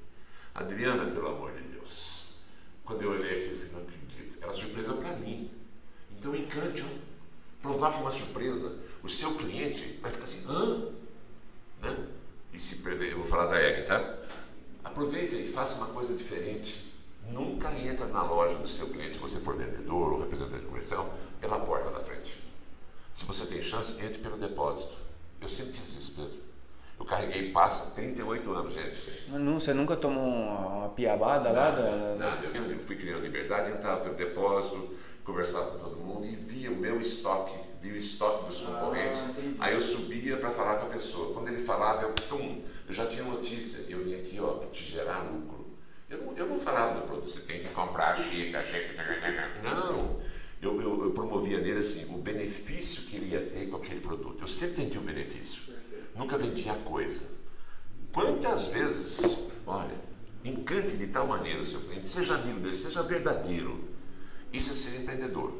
Adriana, 0.54 1.10
pelo 1.10 1.28
amor 1.28 1.52
de 1.52 1.62
Deus. 1.62 2.34
Quando 2.84 3.02
eu 3.02 3.10
olhei 3.12 3.38
aqui, 3.38 3.48
eu 3.48 3.54
falei, 3.54 3.72
não 3.72 3.80
acredito. 3.80 4.38
Era 4.42 4.52
surpresa 4.52 4.92
para 4.94 5.16
mim. 5.16 5.50
Então 6.10 6.34
encante, 6.34 6.82
ó. 6.82 7.12
Provar 7.62 8.00
uma 8.00 8.10
surpresa. 8.10 8.76
O 9.02 9.08
seu 9.08 9.34
cliente 9.34 9.98
vai 10.02 10.10
ficar 10.10 10.24
assim, 10.24 10.44
hã? 10.48 10.90
Né? 11.80 12.06
E 12.52 12.58
se 12.58 12.76
prever, 12.76 13.12
eu 13.12 13.18
vou 13.18 13.26
falar 13.26 13.46
da 13.46 13.60
Egg, 13.60 13.86
tá? 13.86 14.18
Aproveita 14.84 15.36
e 15.36 15.46
faça 15.46 15.76
uma 15.76 15.86
coisa 15.86 16.14
diferente. 16.14 16.92
Nunca 17.30 17.72
entra 17.72 18.06
na 18.06 18.22
loja 18.22 18.56
do 18.56 18.68
seu 18.68 18.88
cliente, 18.88 19.14
se 19.14 19.18
você 19.18 19.38
for 19.40 19.56
vendedor 19.56 20.12
ou 20.12 20.20
representante 20.20 20.66
comercial, 20.66 21.16
pela 21.40 21.60
porta 21.60 21.90
da 21.90 22.00
frente. 22.00 22.42
Se 23.12 23.24
você 23.24 23.46
tem 23.46 23.62
chance, 23.62 23.92
entre 24.04 24.18
pelo 24.18 24.36
depósito. 24.36 24.96
Eu 25.40 25.48
sempre 25.48 25.72
fiz 25.72 25.96
isso, 25.96 26.12
Pedro. 26.14 26.51
Eu 27.02 27.06
carreguei 27.06 27.50
passa 27.50 27.90
38 27.96 28.52
anos, 28.52 28.74
gente. 28.74 29.24
Não, 29.28 29.58
você 29.58 29.74
nunca 29.74 29.96
tomou 29.96 30.24
uma 30.24 30.88
piabada 30.90 31.50
lá? 31.50 31.72
Da, 31.72 32.14
Nada, 32.16 32.46
eu 32.46 32.78
fui 32.78 32.94
criando 32.94 33.22
liberdade, 33.22 33.72
entrava 33.72 34.02
pelo 34.02 34.14
depósito, 34.14 34.94
conversava 35.24 35.72
com 35.72 35.78
todo 35.78 35.96
mundo 35.96 36.24
e 36.24 36.36
via 36.36 36.70
o 36.70 36.76
meu 36.76 37.00
estoque, 37.00 37.56
via 37.80 37.94
o 37.94 37.96
estoque 37.96 38.46
dos 38.46 38.58
concorrentes. 38.58 39.34
Ah, 39.58 39.66
Aí 39.66 39.74
eu 39.74 39.80
subia 39.80 40.36
para 40.36 40.50
falar 40.52 40.76
com 40.76 40.86
a 40.86 40.90
pessoa. 40.90 41.34
Quando 41.34 41.48
ele 41.48 41.58
falava, 41.58 42.02
eu, 42.02 42.12
pum, 42.28 42.62
eu 42.86 42.94
já 42.94 43.04
tinha 43.06 43.24
notícia. 43.24 43.84
Eu 43.88 43.98
vim 43.98 44.14
aqui 44.14 44.38
ó, 44.40 44.52
para 44.52 44.68
te 44.68 44.84
gerar 44.84 45.22
lucro. 45.22 45.76
Eu 46.08 46.18
não, 46.18 46.36
eu 46.36 46.46
não 46.46 46.56
falava 46.56 47.00
do 47.00 47.04
produto, 47.04 47.28
você 47.28 47.40
tem 47.40 47.58
que 47.58 47.68
comprar 47.70 48.16
chica, 48.16 48.64
chica, 48.64 49.02
não. 49.60 50.20
Eu, 50.60 50.80
eu, 50.80 51.02
eu, 51.02 51.10
promovia 51.10 51.58
nele 51.58 51.80
assim, 51.80 52.14
o 52.14 52.18
benefício 52.18 53.02
que 53.02 53.16
ele 53.16 53.32
ia 53.32 53.40
ter 53.40 53.66
com 53.66 53.76
aquele 53.76 54.00
produto. 54.00 54.40
Eu 54.40 54.46
sempre 54.46 54.82
entendi 54.82 54.98
o 54.98 55.00
benefício. 55.00 55.81
Nunca 56.14 56.36
vendia 56.36 56.74
coisa. 56.74 57.24
Quantas 58.12 58.66
vezes, 58.66 59.48
olha, 59.66 59.94
encante 60.44 60.96
de 60.96 61.06
tal 61.06 61.26
maneira 61.26 61.60
o 61.60 61.64
seu 61.64 61.80
cliente, 61.80 62.06
seja 62.06 62.34
amigo 62.34 62.60
dele, 62.60 62.76
seja 62.76 63.02
verdadeiro. 63.02 63.82
Isso 64.52 64.70
é 64.70 64.74
ser 64.74 65.00
empreendedor. 65.00 65.54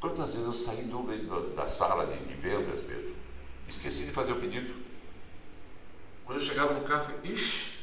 Quantas 0.00 0.34
vezes 0.34 0.46
eu 0.46 0.52
saí 0.52 0.82
do, 0.84 1.02
do, 1.02 1.54
da 1.54 1.66
sala 1.66 2.06
de, 2.06 2.16
de 2.24 2.34
vendas, 2.34 2.82
Pedro, 2.82 3.14
esqueci 3.68 4.04
de 4.04 4.10
fazer 4.10 4.32
o 4.32 4.36
pedido. 4.36 4.74
Quando 6.24 6.38
eu 6.38 6.44
chegava 6.44 6.74
no 6.74 6.84
carro, 6.84 7.02
eu 7.02 7.16
falei, 7.16 7.32
ixi, 7.32 7.76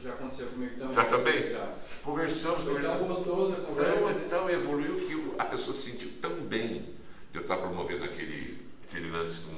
já 0.00 0.10
aconteceu 0.10 0.46
comigo 0.48 0.78
também. 0.78 0.94
Já 0.94 1.04
também? 1.04 1.50
Já. 1.50 1.74
Conversamos, 2.02 2.58
Foi 2.58 2.66
conversamos. 2.66 2.98
tão 2.98 3.08
gostoso 3.08 3.52
a 3.52 3.64
conversa. 3.64 3.92
Então, 3.96 4.10
então 4.26 4.50
evoluiu 4.50 4.96
que 4.96 5.34
a 5.38 5.44
pessoa 5.44 5.74
se 5.74 5.90
sentiu 5.90 6.10
tão 6.20 6.40
bem 6.42 6.94
de 7.32 7.38
eu 7.38 7.42
estar 7.42 7.56
promovendo 7.56 8.04
aquele, 8.04 8.64
aquele 8.84 9.10
lance 9.10 9.42
com, 9.42 9.56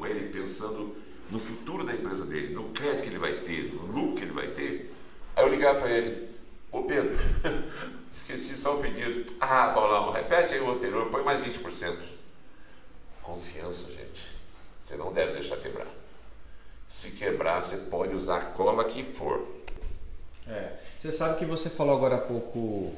com, 0.00 0.06
ele, 0.06 0.28
pensando 0.30 0.96
no 1.30 1.38
futuro 1.38 1.84
da 1.84 1.92
empresa 1.92 2.24
dele, 2.24 2.54
no 2.54 2.70
crédito 2.70 3.02
que 3.02 3.08
ele 3.10 3.18
vai 3.18 3.34
ter, 3.34 3.72
no 3.72 3.82
lucro 3.86 4.16
que 4.16 4.22
ele 4.22 4.32
vai 4.32 4.48
ter. 4.48 4.92
Aí 5.36 5.44
eu 5.44 5.48
ligava 5.48 5.80
para 5.80 5.90
ele, 5.90 6.28
ô 6.72 6.82
Pedro, 6.82 7.16
esqueci 8.10 8.56
só 8.56 8.76
o 8.76 8.80
pedido. 8.80 9.30
Ah, 9.40 9.70
Paulão, 9.74 10.10
repete 10.10 10.54
aí 10.54 10.60
o 10.60 10.70
anterior, 10.72 11.08
põe 11.10 11.22
mais 11.22 11.40
20%. 11.40 11.96
Confiança, 13.22 13.92
gente. 13.92 14.34
Você 14.78 14.96
não 14.96 15.12
deve 15.12 15.34
deixar 15.34 15.58
quebrar. 15.58 15.86
Se 16.88 17.12
quebrar, 17.12 17.62
você 17.62 17.76
pode 17.76 18.14
usar 18.14 18.38
a 18.38 18.44
cola 18.46 18.84
que 18.84 19.04
for. 19.04 19.46
É. 20.48 20.72
Você 20.98 21.12
sabe 21.12 21.38
que 21.38 21.44
você 21.44 21.70
falou 21.70 21.96
agora 21.96 22.16
há 22.16 22.20
pouco. 22.20 22.92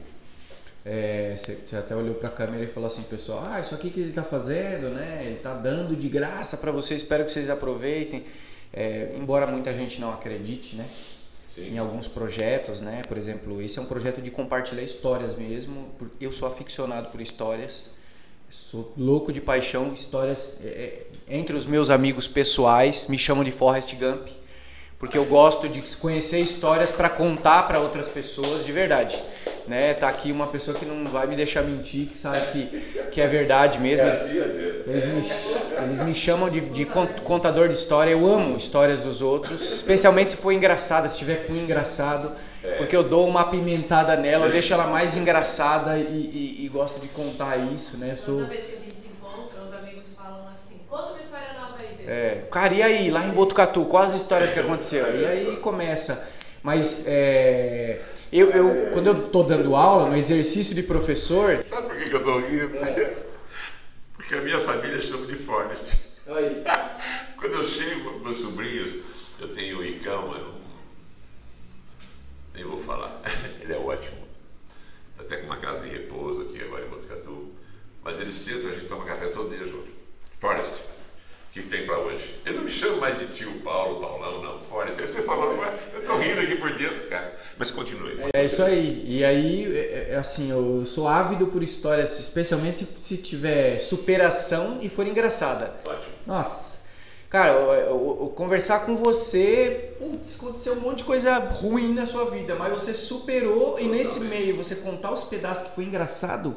É, 0.84 1.34
você, 1.36 1.76
até 1.76 1.94
olhou 1.94 2.16
para 2.16 2.28
a 2.28 2.32
câmera 2.32 2.64
e 2.64 2.66
falou 2.66 2.88
assim, 2.88 3.02
pessoal, 3.04 3.44
ah, 3.46 3.60
isso 3.60 3.74
aqui 3.74 3.90
que 3.90 4.00
ele 4.00 4.08
está 4.08 4.24
fazendo, 4.24 4.90
né? 4.90 5.22
Ele 5.24 5.36
está 5.36 5.54
dando 5.54 5.94
de 5.94 6.08
graça 6.08 6.56
para 6.56 6.72
vocês, 6.72 7.02
espero 7.02 7.24
que 7.24 7.30
vocês 7.30 7.48
aproveitem. 7.48 8.24
É, 8.72 9.14
embora 9.16 9.46
muita 9.46 9.72
gente 9.72 10.00
não 10.00 10.12
acredite, 10.12 10.76
né? 10.76 10.86
Sim. 11.54 11.74
Em 11.74 11.78
alguns 11.78 12.08
projetos, 12.08 12.80
né? 12.80 13.02
Por 13.06 13.16
exemplo, 13.16 13.60
esse 13.60 13.78
é 13.78 13.82
um 13.82 13.86
projeto 13.86 14.20
de 14.20 14.30
compartilhar 14.30 14.82
histórias 14.82 15.36
mesmo. 15.36 15.94
Eu 16.20 16.32
sou 16.32 16.48
aficionado 16.48 17.08
por 17.10 17.20
histórias. 17.20 17.90
Sou 18.48 18.92
louco 18.98 19.32
de 19.32 19.40
paixão, 19.40 19.94
histórias 19.94 20.58
é, 20.62 21.06
entre 21.26 21.56
os 21.56 21.64
meus 21.64 21.88
amigos 21.88 22.28
pessoais 22.28 23.06
me 23.06 23.16
chamam 23.16 23.42
de 23.42 23.50
Forrest 23.50 23.94
Gump, 23.94 24.28
porque 24.98 25.16
eu 25.16 25.24
gosto 25.24 25.66
de 25.68 25.80
conhecer 25.96 26.40
histórias 26.40 26.92
para 26.92 27.08
contar 27.08 27.62
para 27.62 27.80
outras 27.80 28.06
pessoas 28.06 28.66
de 28.66 28.70
verdade. 28.70 29.22
Né? 29.66 29.94
Tá 29.94 30.08
aqui 30.08 30.32
uma 30.32 30.48
pessoa 30.48 30.76
que 30.76 30.84
não 30.84 31.10
vai 31.10 31.26
me 31.26 31.36
deixar 31.36 31.62
mentir, 31.62 32.06
que 32.06 32.16
sabe 32.16 32.46
que, 32.52 32.66
que 33.10 33.20
é 33.20 33.26
verdade 33.26 33.78
mesmo. 33.78 34.06
Eles 34.06 35.04
me, 35.04 35.32
eles 35.84 36.00
me 36.00 36.12
chamam 36.14 36.50
de, 36.50 36.60
de 36.60 36.84
contador 36.84 37.68
de 37.68 37.74
história. 37.74 38.10
Eu 38.10 38.26
amo 38.26 38.56
histórias 38.56 39.00
dos 39.00 39.22
outros, 39.22 39.62
especialmente 39.74 40.30
se 40.30 40.36
for 40.36 40.52
engraçada, 40.52 41.08
se 41.08 41.18
tiver 41.18 41.46
com 41.46 41.54
engraçado, 41.54 42.32
porque 42.76 42.96
eu 42.96 43.04
dou 43.04 43.26
uma 43.26 43.42
apimentada 43.42 44.16
nela, 44.16 44.46
eu 44.46 44.52
deixo 44.52 44.72
ela 44.74 44.86
mais 44.86 45.16
engraçada 45.16 45.96
e, 45.98 46.02
e, 46.02 46.64
e 46.64 46.68
gosto 46.68 47.00
de 47.00 47.08
contar 47.08 47.56
isso, 47.56 47.96
né? 47.96 48.12
Eu 48.12 48.16
sou... 48.16 48.36
Toda 48.38 48.48
vez 48.48 48.64
que 48.64 48.74
a 48.74 48.78
gente 48.78 48.96
se 48.96 49.08
encontra, 49.08 49.62
os 49.64 49.72
amigos 49.72 50.08
falam 50.16 50.48
assim: 50.52 50.80
conta 50.88 51.12
uma 51.12 51.20
história 51.20 51.52
nova 51.52 51.76
aí, 51.78 51.94
Pedro. 51.96 52.12
É, 52.12 52.42
cara, 52.50 52.74
e 52.74 52.82
aí, 52.82 53.10
lá 53.10 53.24
em 53.24 53.30
Botucatu, 53.30 53.84
quais 53.84 54.12
as 54.12 54.20
histórias 54.20 54.50
que 54.50 54.58
aconteceu? 54.58 55.16
E 55.16 55.24
aí 55.24 55.56
começa. 55.58 56.41
Mas 56.62 57.06
é, 57.08 58.04
eu, 58.32 58.50
eu, 58.50 58.90
quando 58.92 59.08
eu 59.08 59.28
tô 59.30 59.42
dando 59.42 59.74
aula, 59.74 60.08
no 60.08 60.16
exercício 60.16 60.74
de 60.74 60.82
professor. 60.82 61.62
Sabe 61.64 61.88
por 61.88 61.96
que, 61.96 62.08
que 62.08 62.14
eu 62.14 62.24
tô 62.24 62.38
rindo? 62.38 62.76
É. 62.76 63.26
Porque 64.14 64.34
a 64.34 64.40
minha 64.40 64.60
família 64.60 65.00
chama 65.00 65.26
de 65.26 65.34
Forrest. 65.34 65.94
Aí. 66.28 66.62
quando 67.36 67.54
eu 67.54 67.64
chego 67.64 68.12
com 68.12 68.18
meus 68.20 68.36
sobrinhos, 68.36 69.00
eu 69.40 69.48
tenho 69.48 69.78
o 69.78 69.84
Icão, 69.84 70.30
um... 70.30 70.60
nem 72.54 72.64
vou 72.64 72.76
falar, 72.76 73.20
ele 73.60 73.72
é 73.72 73.78
ótimo. 73.78 74.22
Está 75.10 75.24
até 75.24 75.36
com 75.38 75.46
uma 75.46 75.56
casa 75.56 75.80
de 75.82 75.88
repouso 75.88 76.42
aqui 76.42 76.62
agora 76.62 76.86
em 76.86 76.88
Botucatu. 76.88 77.52
Mas 78.04 78.20
ele 78.20 78.30
sentam, 78.30 78.70
a 78.70 78.74
gente 78.74 78.86
toma 78.86 79.04
café 79.04 79.26
todo 79.26 79.50
dia 79.50 79.66
junto. 79.66 79.88
Forrest, 80.38 80.82
que, 81.52 81.62
tem 81.62 81.84
para 81.84 81.98
hoje? 81.98 82.40
Eu 82.46 82.54
não 82.54 82.62
me 82.62 82.70
chamo 82.70 82.98
mais 82.98 83.18
de 83.18 83.26
tio 83.26 83.52
Paulo, 83.60 84.00
Paulão, 84.00 84.42
não. 84.42 84.52
Aí 84.80 84.90
você 85.06 85.20
falou, 85.20 85.54
eu 85.92 86.02
tô 86.02 86.16
rindo 86.16 86.40
aqui 86.40 86.56
por 86.56 86.74
dentro, 86.76 87.06
cara. 87.08 87.36
Mas 87.58 87.70
continue. 87.70 88.18
É 88.32 88.44
isso 88.44 88.62
aí. 88.62 89.04
E 89.06 89.22
aí, 89.22 90.14
assim, 90.18 90.50
eu 90.50 90.86
sou 90.86 91.06
ávido 91.06 91.46
por 91.46 91.62
histórias, 91.62 92.18
especialmente 92.18 92.78
se, 92.78 92.88
se 92.96 93.16
tiver 93.18 93.78
superação 93.78 94.78
e 94.80 94.88
for 94.88 95.06
engraçada. 95.06 95.74
Ótimo. 95.84 96.14
Nossa. 96.26 96.80
Cara, 97.28 97.52
eu, 97.52 97.72
eu, 97.72 98.18
eu, 98.20 98.32
conversar 98.34 98.86
com 98.86 98.94
você, 98.94 99.94
putz, 99.98 100.36
aconteceu 100.36 100.74
um 100.74 100.80
monte 100.80 100.98
de 100.98 101.04
coisa 101.04 101.38
ruim 101.38 101.94
na 101.94 102.06
sua 102.06 102.30
vida, 102.30 102.54
mas 102.54 102.70
você 102.70 102.92
superou 102.92 103.78
e 103.78 103.86
nesse 103.86 104.20
meio 104.20 104.56
você 104.56 104.76
contar 104.76 105.12
os 105.12 105.24
pedaços 105.24 105.68
que 105.68 105.74
foi 105.74 105.84
engraçado, 105.84 106.54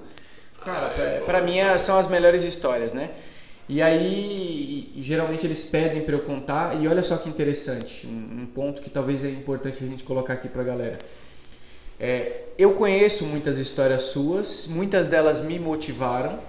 cara, 0.61 0.93
ah, 0.97 1.01
é, 1.01 1.19
para 1.21 1.41
mim 1.41 1.59
são 1.77 1.97
as 1.97 2.07
melhores 2.07 2.43
histórias, 2.43 2.93
né? 2.93 3.11
E 3.68 3.82
aí, 3.82 4.91
geralmente 4.97 5.45
eles 5.45 5.66
pedem 5.66 6.03
para 6.03 6.16
eu 6.16 6.20
contar, 6.20 6.80
e 6.80 6.88
olha 6.88 7.01
só 7.01 7.18
que 7.18 7.28
interessante, 7.28 8.05
um, 8.05 8.41
um, 8.41 8.45
ponto 8.45 8.80
que 8.80 8.91
talvez 8.91 9.24
é 9.24 9.30
importante 9.30 9.84
a 9.84 9.88
gente 9.88 10.03
colocar 10.03 10.34
aqui 10.34 10.47
pra 10.47 10.63
galera. 10.63 10.99
É, 11.99 12.43
eu 12.59 12.74
conheço 12.74 13.26
muitas 13.26 13.57
histórias 13.57 14.03
suas, 14.03 14.68
muitas 14.68 15.07
delas 15.07 15.41
me 15.41 15.57
motivaram, 15.57 16.39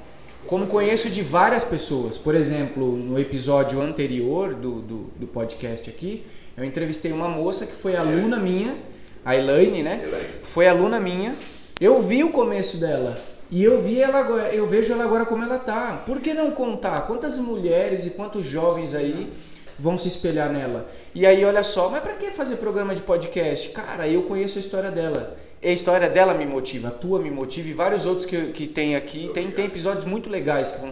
como 0.47 0.67
conheço 0.67 1.09
de 1.09 1.23
várias 1.23 1.65
pessoas. 1.65 2.19
Por 2.19 2.35
exemplo, 2.35 2.97
no 2.97 3.19
episódio 3.19 3.81
anterior 3.81 4.55
do, 4.55 4.83
do, 4.83 4.97
do 5.17 5.27
podcast 5.27 5.89
aqui, 5.89 6.23
eu 6.55 6.65
entrevistei 6.65 7.13
uma 7.13 7.29
moça 7.29 7.65
que 7.65 7.75
foi 7.75 7.97
aluna 7.97 8.39
minha, 8.39 8.77
a 9.25 9.35
Elaine, 9.35 9.83
né? 9.83 10.01
Foi 10.43 10.69
aluna 10.69 11.01
minha. 11.01 11.35
Eu 11.81 12.03
vi 12.03 12.23
o 12.23 12.31
começo 12.31 12.77
dela. 12.77 13.21
E 13.51 13.63
eu 13.63 13.81
vi 13.81 14.01
ela 14.01 14.19
agora, 14.19 14.53
eu 14.53 14.67
vejo 14.67 14.93
ela 14.93 15.05
agora 15.05 15.25
como 15.25 15.43
ela 15.43 15.59
tá. 15.59 16.03
Por 16.05 16.21
que 16.21 16.35
não 16.35 16.51
contar? 16.51 17.03
Quantas 17.07 17.39
mulheres 17.39 18.05
e 18.05 18.11
quantos 18.11 18.45
jovens 18.45 18.95
aí 18.95 19.33
vão 19.79 19.97
se 19.97 20.09
espelhar 20.09 20.53
nela? 20.53 20.89
E 21.15 21.25
aí 21.25 21.45
olha 21.45 21.63
só, 21.63 21.89
mas 21.89 22.03
para 22.03 22.15
que 22.15 22.31
fazer 22.31 22.57
programa 22.57 22.95
de 22.95 23.03
podcast? 23.03 23.69
Cara, 23.69 24.09
eu 24.09 24.23
conheço 24.23 24.59
a 24.59 24.61
história 24.61 24.91
dela. 24.91 25.37
A 25.63 25.69
história 25.69 26.11
dela 26.11 26.35
me 26.35 26.45
motiva, 26.45 26.89
a 26.89 26.91
tua 26.91 27.21
me 27.21 27.31
motiva 27.31 27.69
e 27.69 27.73
vários 27.73 28.05
outros 28.05 28.27
que, 28.27 28.47
que 28.53 28.67
tem 28.67 28.97
aqui. 28.97 29.31
Tem, 29.33 29.51
tem 29.51 29.67
episódios 29.67 30.05
muito 30.05 30.29
legais 30.29 30.73
que 30.73 30.81
vão, 30.81 30.91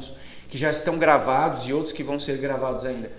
que 0.49 0.57
já 0.57 0.71
estão 0.71 0.97
gravados 0.97 1.69
e 1.69 1.73
outros 1.73 1.93
que 1.93 2.03
vão 2.05 2.19
ser 2.19 2.39
gravados 2.39 2.85
ainda. 2.85 3.11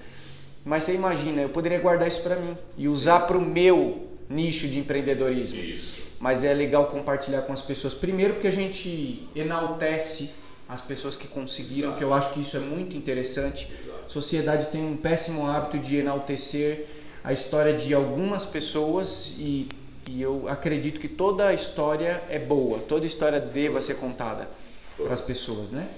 Mas 0.64 0.84
você 0.84 0.96
imagina, 0.96 1.42
eu 1.42 1.50
poderia 1.50 1.80
guardar 1.80 2.08
isso 2.08 2.22
para 2.22 2.38
mim 2.38 2.58
e 2.78 2.88
usar 2.88 3.22
para 3.22 3.38
o 3.38 3.42
meu 3.42 4.08
nicho 4.30 4.68
de 4.68 4.80
empreendedorismo. 4.80 5.60
Isso. 5.60 6.05
Mas 6.20 6.44
é 6.44 6.54
legal 6.54 6.88
compartilhar 6.88 7.42
com 7.42 7.54
as 7.54 7.62
pessoas. 7.62 7.94
Primeiro 7.94 8.34
porque 8.34 8.48
a 8.48 8.52
gente 8.52 9.28
enaltece 9.36 10.36
as 10.68 10.82
pessoas 10.82 11.16
que 11.16 11.28
conseguiram, 11.28 11.94
que 11.94 12.04
eu 12.04 12.14
acho 12.14 12.32
que 12.32 12.40
isso 12.40 12.58
é 12.58 12.60
muito 12.60 12.98
interessante. 12.98 13.68
A 14.06 14.10
sociedade 14.10 14.68
tem 14.68 14.84
um 14.84 14.98
péssimo 14.98 15.48
hábito 15.48 15.80
de 15.80 15.98
enaltecer 15.98 16.88
a 17.24 17.34
história 17.34 17.74
de 17.74 17.94
algumas 17.94 18.46
pessoas 18.46 19.36
e, 19.38 19.68
e 20.08 20.22
eu 20.22 20.48
acredito 20.48 21.00
que 21.00 21.08
toda 21.08 21.54
história 21.54 22.24
é 22.30 22.38
boa, 22.38 22.80
toda 22.80 23.06
história 23.06 23.40
deva 23.40 23.82
ser 23.82 23.96
contada 23.96 24.48
para 24.96 25.14
as 25.14 25.22
pessoas, 25.22 25.72
né? 25.72 25.90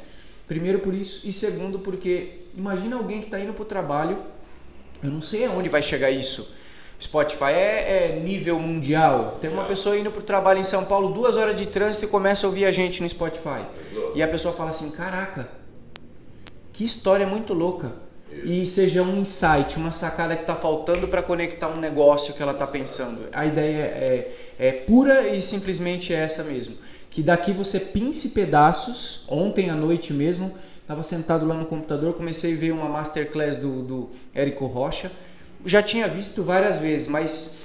Primeiro 0.48 0.80
por 0.80 0.94
isso 0.94 1.28
e 1.28 1.32
segundo 1.32 1.80
porque 1.80 2.44
imagina 2.56 2.96
alguém 2.96 3.20
que 3.20 3.26
está 3.26 3.40
indo 3.40 3.54
para 3.54 3.62
o 3.62 3.66
trabalho, 3.66 4.18
eu 5.04 5.12
não 5.12 5.22
sei 5.22 5.46
aonde 5.46 5.68
vai 5.68 5.82
chegar 5.82 6.10
isso. 6.10 6.56
Spotify 7.00 7.52
é, 7.52 8.16
é 8.16 8.20
nível 8.20 8.60
mundial. 8.60 9.38
Tem 9.40 9.52
uma 9.52 9.66
pessoa 9.66 9.98
indo 9.98 10.12
para 10.12 10.20
o 10.20 10.24
trabalho 10.24 10.60
em 10.60 10.64
São 10.64 10.86
Paulo, 10.86 11.14
duas 11.14 11.38
horas 11.38 11.56
de 11.56 11.68
trânsito 11.68 12.06
e 12.06 12.08
começa 12.08 12.46
a 12.46 12.50
ouvir 12.50 12.66
a 12.66 12.72
gente 12.72 13.02
no 13.02 13.10
Spotify. 13.10 13.66
E 14.16 14.24
a 14.24 14.28
pessoa 14.28 14.54
fala 14.54 14.72
assim: 14.72 14.90
Caraca, 14.92 15.48
que 16.74 16.84
história 16.84 17.28
muito 17.28 17.54
louca. 17.54 18.08
E 18.44 18.66
seja 18.66 19.02
um 19.02 19.18
insight, 19.18 19.78
uma 19.78 19.92
sacada 19.92 20.36
que 20.36 20.44
está 20.44 20.54
faltando 20.54 21.08
para 21.08 21.24
conectar 21.24 21.70
um 21.70 21.80
negócio 21.80 22.34
que 22.34 22.44
ela 22.44 22.52
está 22.52 22.68
pensando. 22.68 23.22
A 23.32 23.46
ideia 23.46 23.84
é, 23.84 24.32
é 24.60 24.72
pura 24.72 25.30
e 25.30 25.42
simplesmente 25.42 26.14
essa 26.14 26.44
mesmo. 26.44 26.76
Que 27.10 27.24
daqui 27.24 27.52
você 27.52 27.80
pince 27.80 28.30
pedaços. 28.30 29.24
Ontem 29.28 29.70
à 29.70 29.76
noite 29.76 30.14
mesmo, 30.14 30.54
estava 30.82 31.04
sentado 31.04 31.48
lá 31.48 31.56
no 31.56 31.66
computador, 31.66 32.14
comecei 32.14 32.54
a 32.54 32.58
ver 32.58 32.72
uma 32.72 32.90
masterclass 32.90 33.58
do, 33.58 33.82
do 33.82 34.10
Érico 34.36 34.66
Rocha 34.66 35.12
já 35.68 35.82
tinha 35.84 36.08
visto 36.08 36.42
várias 36.42 36.78
vezes, 36.78 37.08
mas 37.08 37.58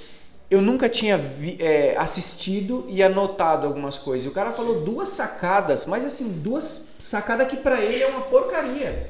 eu 0.51 0.61
nunca 0.61 0.87
tinha 0.87 1.17
vi, 1.17 1.57
é, 1.59 1.95
assistido 1.97 2.85
e 2.87 3.01
anotado 3.01 3.65
algumas 3.65 3.97
coisas. 3.97 4.27
O 4.27 4.31
cara 4.31 4.51
falou 4.51 4.81
duas 4.81 5.09
sacadas, 5.09 5.85
mas 5.85 6.05
assim, 6.05 6.41
duas 6.41 6.89
sacadas 6.99 7.47
que 7.47 7.57
para 7.57 7.81
ele 7.81 8.03
é 8.03 8.07
uma 8.07 8.21
porcaria. 8.21 9.09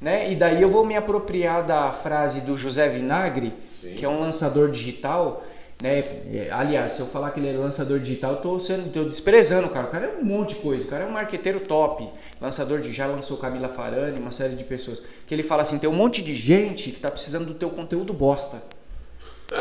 Né? 0.00 0.30
E 0.30 0.36
daí 0.36 0.60
eu 0.60 0.68
vou 0.68 0.84
me 0.84 0.94
apropriar 0.94 1.64
da 1.64 1.92
frase 1.92 2.42
do 2.42 2.56
José 2.56 2.88
Vinagre, 2.88 3.52
Sim. 3.80 3.94
que 3.94 4.04
é 4.04 4.08
um 4.08 4.20
lançador 4.20 4.70
digital. 4.70 5.42
Né? 5.84 5.98
É, 6.32 6.48
aliás, 6.50 6.92
se 6.92 7.02
eu 7.02 7.06
falar 7.06 7.30
que 7.30 7.38
ele 7.38 7.50
é 7.50 7.52
lançador 7.52 7.98
digital, 7.98 8.32
eu 8.32 8.40
tô, 8.40 8.58
sendo, 8.58 8.90
tô 8.90 9.04
desprezando 9.04 9.66
o 9.66 9.70
cara. 9.70 9.86
O 9.86 9.90
cara 9.90 10.06
é 10.06 10.18
um 10.18 10.24
monte 10.24 10.54
de 10.54 10.62
coisa. 10.62 10.86
O 10.86 10.88
cara 10.88 11.04
é 11.04 11.06
um 11.06 11.10
marqueteiro 11.10 11.60
top. 11.60 12.08
Lançador 12.40 12.80
de 12.80 12.90
já 12.90 13.06
lançou 13.06 13.36
Camila 13.36 13.68
Farani, 13.68 14.18
uma 14.18 14.30
série 14.30 14.54
de 14.54 14.64
pessoas. 14.64 15.02
Que 15.26 15.34
ele 15.34 15.42
fala 15.42 15.60
assim: 15.60 15.78
tem 15.78 15.90
um 15.90 15.92
monte 15.92 16.22
de 16.22 16.32
gente 16.32 16.90
que 16.90 16.98
tá 16.98 17.10
precisando 17.10 17.44
do 17.44 17.52
teu 17.52 17.68
conteúdo 17.68 18.14
bosta. 18.14 18.62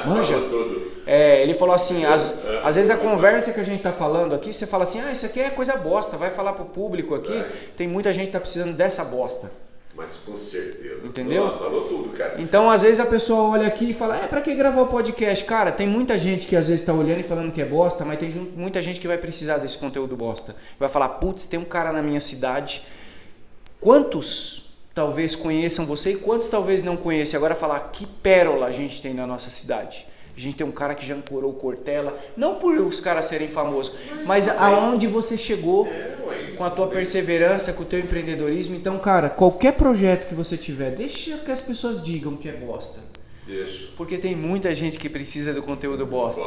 Manja? 0.05 0.35
É, 1.05 1.43
ele 1.43 1.53
falou 1.53 1.75
assim: 1.75 2.05
às, 2.05 2.33
às 2.63 2.77
vezes 2.77 2.89
a 2.89 2.95
conversa 2.95 3.51
que 3.51 3.59
a 3.59 3.63
gente 3.63 3.83
tá 3.83 3.91
falando 3.91 4.33
aqui, 4.33 4.53
você 4.53 4.65
fala 4.65 4.83
assim: 4.83 5.01
ah, 5.01 5.11
isso 5.11 5.25
aqui 5.25 5.41
é 5.41 5.49
coisa 5.49 5.75
bosta, 5.75 6.15
vai 6.15 6.29
falar 6.29 6.53
pro 6.53 6.63
público 6.63 7.13
aqui. 7.15 7.43
Tem 7.75 7.85
muita 7.85 8.13
gente 8.13 8.27
que 8.27 8.31
tá 8.31 8.39
precisando 8.39 8.73
dessa 8.73 9.03
bosta. 9.03 9.51
Mas 9.93 10.09
com 10.25 10.35
certeza. 10.35 11.05
Entendeu? 11.05 11.57
Falou, 11.57 11.82
cara. 12.13 12.35
Então, 12.37 12.69
às 12.69 12.83
vezes 12.83 12.99
a 12.99 13.05
pessoa 13.05 13.49
olha 13.51 13.67
aqui 13.67 13.89
e 13.89 13.93
fala: 13.93 14.17
É, 14.17 14.27
pra 14.27 14.41
que 14.41 14.53
gravar 14.55 14.81
o 14.81 14.87
podcast? 14.87 15.43
Cara, 15.45 15.71
tem 15.71 15.87
muita 15.87 16.17
gente 16.17 16.47
que 16.47 16.55
às 16.55 16.67
vezes 16.67 16.83
tá 16.83 16.93
olhando 16.93 17.19
e 17.19 17.23
falando 17.23 17.51
que 17.51 17.61
é 17.61 17.65
bosta, 17.65 18.05
mas 18.05 18.17
tem 18.17 18.29
muita 18.29 18.81
gente 18.81 18.99
que 18.99 19.07
vai 19.07 19.17
precisar 19.17 19.57
desse 19.57 19.77
conteúdo 19.77 20.15
bosta. 20.15 20.55
Vai 20.79 20.89
falar: 20.89 21.09
Putz, 21.09 21.47
tem 21.47 21.59
um 21.59 21.65
cara 21.65 21.91
na 21.91 22.01
minha 22.01 22.19
cidade. 22.19 22.83
Quantos 23.79 24.73
talvez 24.95 25.35
conheçam 25.35 25.85
você 25.85 26.11
e 26.11 26.15
quantos 26.15 26.47
talvez 26.47 26.81
não 26.81 26.95
conheçam? 26.95 27.37
Agora, 27.37 27.55
falar: 27.55 27.79
Que 27.91 28.05
pérola 28.05 28.67
a 28.67 28.71
gente 28.71 29.01
tem 29.01 29.13
na 29.13 29.27
nossa 29.27 29.49
cidade. 29.49 30.07
A 30.35 30.39
gente 30.39 30.55
tem 30.55 30.65
um 30.65 30.71
cara 30.71 30.95
que 30.95 31.05
já 31.05 31.13
ancorou 31.13 31.51
o 31.51 31.55
Cortella, 31.55 32.17
não 32.35 32.55
por 32.55 32.75
os 32.77 32.99
caras 32.99 33.25
serem 33.25 33.47
famosos, 33.47 33.95
mas 34.25 34.47
aonde 34.47 35.05
você 35.07 35.37
chegou 35.37 35.87
com 36.57 36.63
a 36.63 36.69
tua 36.69 36.87
perseverança, 36.87 37.73
com 37.73 37.83
o 37.83 37.85
teu 37.85 37.99
empreendedorismo. 37.99 38.75
Então, 38.75 38.97
cara, 38.97 39.29
qualquer 39.29 39.73
projeto 39.73 40.27
que 40.27 40.33
você 40.33 40.57
tiver, 40.57 40.91
deixa 40.91 41.37
que 41.37 41.51
as 41.51 41.61
pessoas 41.61 42.01
digam 42.01 42.35
que 42.35 42.49
é 42.49 42.53
bosta. 42.53 42.99
Deixa. 43.45 43.89
Porque 43.95 44.17
tem 44.17 44.35
muita 44.35 44.73
gente 44.73 44.97
que 44.97 45.09
precisa 45.09 45.53
do 45.53 45.61
conteúdo 45.61 46.05
bosta. 46.05 46.41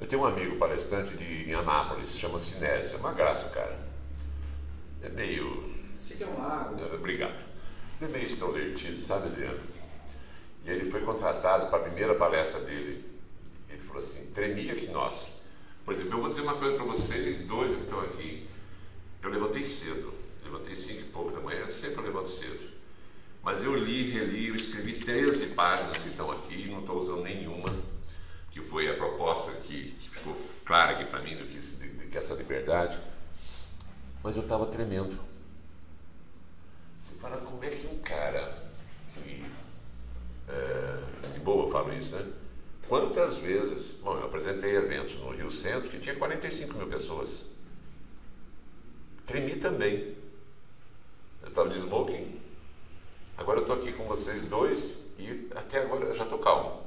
Eu 0.00 0.06
tenho 0.06 0.22
um 0.22 0.26
amigo 0.26 0.56
palestrante 0.56 1.16
de, 1.16 1.48
em 1.48 1.54
Anápolis, 1.54 2.18
chama 2.18 2.38
Sinésio. 2.38 2.96
É 2.96 2.98
uma 2.98 3.12
graça, 3.12 3.48
cara. 3.48 3.78
É 5.02 5.08
meio. 5.08 5.70
Fica 6.06 6.26
um 6.26 6.42
lago. 6.42 6.74
Obrigado. 6.94 7.44
Ele 8.00 8.10
é 8.10 8.12
meio 8.12 8.26
extrovertido, 8.26 9.00
sabe, 9.00 9.28
Adriano? 9.28 9.60
E 10.66 10.70
ele 10.70 10.84
foi 10.84 11.00
contratado 11.02 11.66
para 11.68 11.78
a 11.78 11.82
primeira 11.82 12.14
palestra 12.14 12.60
dele. 12.60 13.13
Ele 13.94 14.00
falou 14.00 14.00
assim: 14.00 14.26
tremia 14.32 14.74
que 14.74 14.88
nós. 14.88 15.40
Por 15.84 15.94
exemplo, 15.94 16.14
eu 16.14 16.20
vou 16.20 16.28
dizer 16.28 16.42
uma 16.42 16.54
coisa 16.54 16.76
para 16.76 16.84
vocês, 16.84 17.46
dois 17.46 17.76
que 17.76 17.82
estão 17.82 18.00
aqui. 18.00 18.46
Eu 19.22 19.30
levantei 19.30 19.64
cedo, 19.64 20.12
levantei 20.42 20.74
cinco 20.74 21.00
e 21.00 21.04
pouco 21.04 21.30
da 21.30 21.40
manhã, 21.40 21.66
sempre 21.66 22.00
eu 22.00 22.04
levanto 22.04 22.28
cedo. 22.28 22.74
Mas 23.42 23.62
eu 23.62 23.74
li, 23.74 24.10
reli, 24.10 24.48
eu 24.48 24.54
escrevi 24.54 24.94
13 25.00 25.48
páginas 25.48 26.02
que 26.02 26.08
estão 26.08 26.30
aqui, 26.30 26.70
não 26.70 26.80
estou 26.80 26.98
usando 26.98 27.22
nenhuma, 27.22 27.68
que 28.50 28.60
foi 28.62 28.90
a 28.90 28.96
proposta 28.96 29.52
que, 29.52 29.92
que 29.92 30.10
ficou 30.10 30.34
clara 30.64 30.92
aqui 30.92 31.04
para 31.04 31.20
mim 31.20 31.36
do 31.36 31.44
que, 31.44 31.58
de, 31.58 31.88
de, 31.90 32.06
que 32.06 32.18
essa 32.18 32.34
liberdade. 32.34 32.98
Mas 34.22 34.36
eu 34.36 34.42
estava 34.42 34.66
tremendo. 34.66 35.18
Você 36.98 37.14
fala, 37.14 37.36
como 37.38 37.62
é 37.62 37.68
que 37.68 37.86
um 37.86 37.98
cara 37.98 38.70
que. 39.12 39.44
É, 40.48 41.28
de 41.32 41.40
boa 41.40 41.64
eu 41.64 41.68
falo 41.70 41.92
isso, 41.94 42.16
né? 42.16 42.43
Quantas 42.88 43.38
vezes. 43.38 43.94
Bom, 44.02 44.16
eu 44.18 44.26
apresentei 44.26 44.76
eventos 44.76 45.16
no 45.16 45.30
Rio 45.30 45.50
Centro 45.50 45.88
que 45.88 45.98
tinha 45.98 46.14
45 46.14 46.76
mil 46.76 46.86
pessoas. 46.86 47.46
Tremi 49.24 49.56
também. 49.56 50.16
Eu 51.42 51.48
estava 51.48 51.68
de 51.68 51.78
smoking. 51.78 52.40
Agora 53.36 53.58
eu 53.58 53.62
estou 53.62 53.76
aqui 53.76 53.92
com 53.92 54.04
vocês 54.04 54.42
dois 54.42 55.04
e 55.18 55.48
até 55.54 55.82
agora 55.82 56.06
eu 56.06 56.12
já 56.12 56.24
estou 56.24 56.38
calmo. 56.38 56.84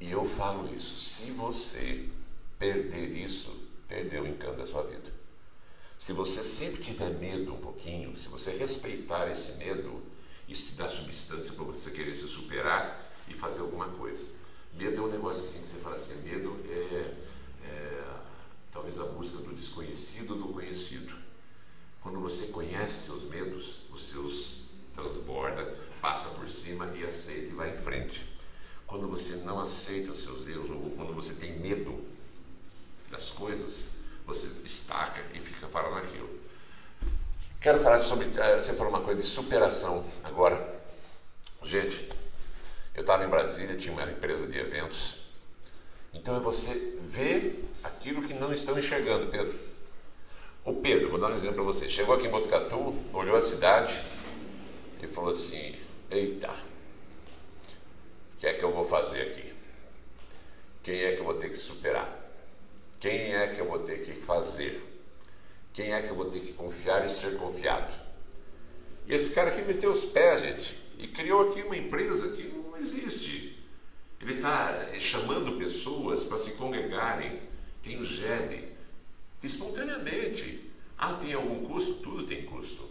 E 0.00 0.10
eu 0.10 0.24
falo 0.24 0.74
isso. 0.74 0.98
Se 0.98 1.30
você 1.30 2.08
perder 2.58 3.08
isso, 3.10 3.54
perdeu 3.86 4.22
o 4.22 4.26
encanto 4.26 4.56
da 4.56 4.66
sua 4.66 4.82
vida. 4.82 5.12
Se 5.98 6.12
você 6.12 6.42
sempre 6.42 6.82
tiver 6.82 7.10
medo 7.10 7.52
um 7.52 7.58
pouquinho, 7.58 8.16
se 8.16 8.28
você 8.28 8.52
respeitar 8.52 9.28
esse 9.28 9.58
medo, 9.58 10.00
isso 10.48 10.72
te 10.72 10.78
dá 10.78 10.88
substância 10.88 11.52
para 11.52 11.64
você 11.64 11.90
querer 11.90 12.14
se 12.14 12.26
superar 12.26 13.04
e 13.26 13.34
fazer 13.34 13.60
alguma 13.60 13.88
coisa. 13.88 14.28
Medo 14.78 15.02
é 15.02 15.04
um 15.04 15.08
negócio 15.10 15.42
assim 15.42 15.58
que 15.58 15.66
você 15.66 15.76
fala 15.76 15.96
assim, 15.96 16.14
medo 16.22 16.56
é, 16.70 17.12
é 17.64 18.04
talvez 18.70 18.96
a 19.00 19.04
busca 19.04 19.38
do 19.38 19.52
desconhecido 19.52 20.36
do 20.36 20.52
conhecido. 20.52 21.12
Quando 22.00 22.20
você 22.20 22.46
conhece 22.46 23.06
seus 23.06 23.24
medos, 23.24 23.80
você 23.90 24.16
os 24.16 24.68
transborda, 24.94 25.76
passa 26.00 26.28
por 26.28 26.48
cima 26.48 26.92
e 26.94 27.02
aceita 27.02 27.50
e 27.50 27.54
vai 27.54 27.72
em 27.72 27.76
frente. 27.76 28.24
Quando 28.86 29.08
você 29.08 29.38
não 29.38 29.58
aceita 29.58 30.14
seus 30.14 30.46
erros 30.46 30.70
ou 30.70 30.90
quando 30.90 31.12
você 31.12 31.34
tem 31.34 31.58
medo 31.58 32.00
das 33.10 33.32
coisas, 33.32 33.88
você 34.24 34.46
estaca 34.64 35.20
e 35.34 35.40
fica 35.40 35.66
parado 35.66 35.96
naquilo. 35.96 36.38
Quero 37.60 37.80
falar 37.80 37.98
sobre. 37.98 38.30
Eh, 38.38 38.60
você 38.60 38.72
falou 38.74 38.92
uma 38.92 39.02
coisa 39.02 39.20
de 39.20 39.26
superação 39.26 40.06
agora. 40.22 40.80
Gente, 41.64 42.08
eu 42.98 43.02
estava 43.02 43.24
em 43.24 43.28
Brasília, 43.28 43.76
tinha 43.76 43.92
uma 43.92 44.02
empresa 44.02 44.44
de 44.48 44.58
eventos. 44.58 45.14
Então 46.12 46.36
é 46.36 46.40
você 46.40 46.98
ver 47.00 47.64
aquilo 47.84 48.20
que 48.24 48.34
não 48.34 48.52
estão 48.52 48.76
enxergando, 48.76 49.28
Pedro. 49.28 49.56
O 50.64 50.74
Pedro, 50.74 51.08
vou 51.08 51.20
dar 51.20 51.30
um 51.30 51.34
exemplo 51.36 51.54
para 51.54 51.64
você. 51.64 51.88
Chegou 51.88 52.12
aqui 52.16 52.26
em 52.26 52.30
Botucatu, 52.30 52.98
olhou 53.12 53.36
a 53.36 53.40
cidade 53.40 54.02
e 55.00 55.06
falou 55.06 55.30
assim: 55.30 55.76
Eita, 56.10 56.50
o 56.50 58.36
que 58.36 58.48
é 58.48 58.54
que 58.54 58.64
eu 58.64 58.72
vou 58.72 58.84
fazer 58.84 59.22
aqui? 59.22 59.54
Quem 60.82 61.00
é 61.00 61.12
que 61.12 61.20
eu 61.20 61.24
vou 61.24 61.34
ter 61.34 61.50
que 61.50 61.56
superar? 61.56 62.12
Quem 62.98 63.36
é 63.36 63.46
que 63.46 63.60
eu 63.60 63.66
vou 63.66 63.78
ter 63.78 64.00
que 64.00 64.10
fazer? 64.10 64.82
Quem 65.72 65.92
é 65.92 66.02
que 66.02 66.08
eu 66.08 66.16
vou 66.16 66.24
ter 66.24 66.40
que 66.40 66.52
confiar 66.52 67.04
e 67.04 67.08
ser 67.08 67.38
confiado? 67.38 67.94
E 69.06 69.14
esse 69.14 69.32
cara 69.32 69.50
aqui 69.50 69.62
meteu 69.62 69.92
os 69.92 70.04
pés, 70.04 70.40
gente, 70.40 70.76
e 70.98 71.06
criou 71.06 71.48
aqui 71.48 71.62
uma 71.62 71.76
empresa 71.76 72.30
que 72.32 72.57
existe. 72.78 73.58
Ele 74.20 74.34
está 74.34 74.98
chamando 74.98 75.58
pessoas 75.58 76.24
para 76.24 76.38
se 76.38 76.52
congregarem. 76.52 77.40
Tem 77.82 77.98
o 77.98 78.04
GEB, 78.04 78.72
espontaneamente. 79.42 80.70
Ah, 80.96 81.14
tem 81.14 81.32
algum 81.32 81.64
custo? 81.64 81.94
Tudo 81.94 82.24
tem 82.24 82.44
custo. 82.44 82.88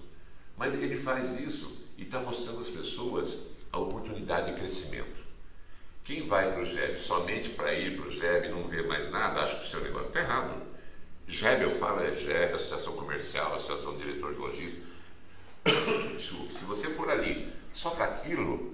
Mas 0.58 0.74
ele 0.74 0.96
faz 0.96 1.40
isso 1.40 1.86
e 1.98 2.04
está 2.04 2.20
mostrando 2.20 2.60
às 2.60 2.70
pessoas 2.70 3.48
a 3.72 3.78
oportunidade 3.78 4.52
de 4.52 4.58
crescimento. 4.58 5.26
Quem 6.04 6.26
vai 6.26 6.50
para 6.50 6.62
o 6.62 6.66
GEB 6.66 6.98
somente 6.98 7.50
para 7.50 7.74
ir 7.74 7.98
para 7.98 8.08
o 8.08 8.10
GEB 8.10 8.48
e 8.48 8.50
não 8.50 8.66
ver 8.66 8.88
mais 8.88 9.12
nada, 9.12 9.42
acha 9.42 9.58
que 9.58 9.66
o 9.66 9.68
seu 9.68 9.82
negócio 9.82 10.08
está 10.08 10.22
errado. 10.22 10.66
GEB, 11.28 11.64
eu 11.64 11.72
falo, 11.72 12.00
é 12.00 12.16
GEB, 12.16 12.54
Associação 12.54 12.94
Comercial, 12.94 13.54
Associação 13.54 13.98
de 13.98 14.06
Diretor 14.06 14.34
de 14.34 14.40
Logística. 14.40 14.86
se 16.50 16.64
você 16.64 16.88
for 16.88 17.10
ali 17.10 17.52
só 17.74 17.90
para 17.90 18.06
aquilo, 18.06 18.74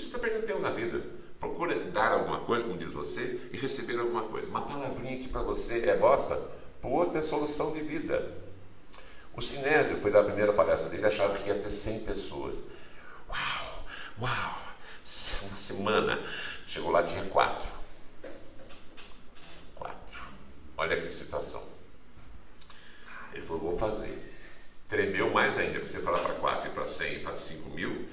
você 0.00 0.08
está 0.08 0.18
perdendo 0.18 0.44
tempo 0.44 0.60
na 0.60 0.70
vida. 0.70 1.02
Procura 1.38 1.74
dar 1.90 2.12
alguma 2.12 2.40
coisa, 2.40 2.64
como 2.64 2.76
diz 2.76 2.92
você, 2.92 3.40
e 3.52 3.56
receber 3.56 3.98
alguma 3.98 4.24
coisa. 4.24 4.48
Uma 4.48 4.62
palavrinha 4.62 5.18
que 5.18 5.28
para 5.28 5.42
você 5.42 5.88
é 5.88 5.96
bosta, 5.96 6.36
para 6.80 6.90
o 6.90 6.92
outro 6.92 7.18
é 7.18 7.22
solução 7.22 7.72
de 7.72 7.80
vida. 7.80 8.34
O 9.34 9.40
Sinésio 9.40 9.96
foi 9.96 10.10
da 10.10 10.22
primeira 10.22 10.52
palestra 10.52 10.90
dele, 10.90 11.06
achava 11.06 11.36
que 11.36 11.48
ia 11.48 11.54
ter 11.54 11.70
100 11.70 12.00
pessoas. 12.00 12.62
Uau, 13.28 13.84
uau, 14.20 14.58
uma 15.42 15.56
semana. 15.56 16.22
Chegou 16.66 16.90
lá, 16.90 17.02
tinha 17.02 17.24
quatro. 17.24 17.70
Quatro. 19.74 20.22
Olha 20.76 21.00
que 21.00 21.08
situação. 21.10 21.62
Ele 23.32 23.42
falou, 23.42 23.62
vou 23.62 23.78
fazer. 23.78 24.30
Tremeu 24.86 25.30
mais 25.30 25.56
ainda, 25.56 25.78
porque 25.78 25.88
você 25.88 26.00
falar 26.00 26.18
para 26.18 26.34
quatro 26.34 26.68
e 26.68 26.74
para 26.74 26.84
cem, 26.84 27.20
para 27.20 27.34
cinco 27.34 27.70
mil, 27.70 28.08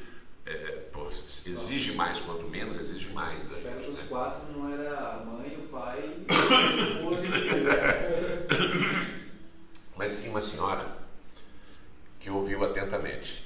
é, 0.47 0.71
pô, 0.91 1.07
exige 1.07 1.93
mais, 1.93 2.19
quanto 2.19 2.43
menos, 2.43 2.75
exige 2.77 3.09
mais 3.09 3.43
da 3.43 3.59
gente. 3.59 3.83
que 3.83 3.91
os 3.91 3.97
Né? 3.97 4.05
quatro 4.07 4.51
não 4.53 4.73
era 4.73 4.97
a 4.97 5.25
mãe, 5.25 5.55
o 5.57 5.67
pai, 5.67 5.99
a 6.29 6.93
esposa 6.95 7.25
e 7.25 7.29
o. 7.29 9.17
Mas 9.97 10.19
tinha 10.19 10.31
uma 10.31 10.41
senhora 10.41 10.97
que 12.19 12.29
ouviu 12.29 12.63
atentamente. 12.63 13.43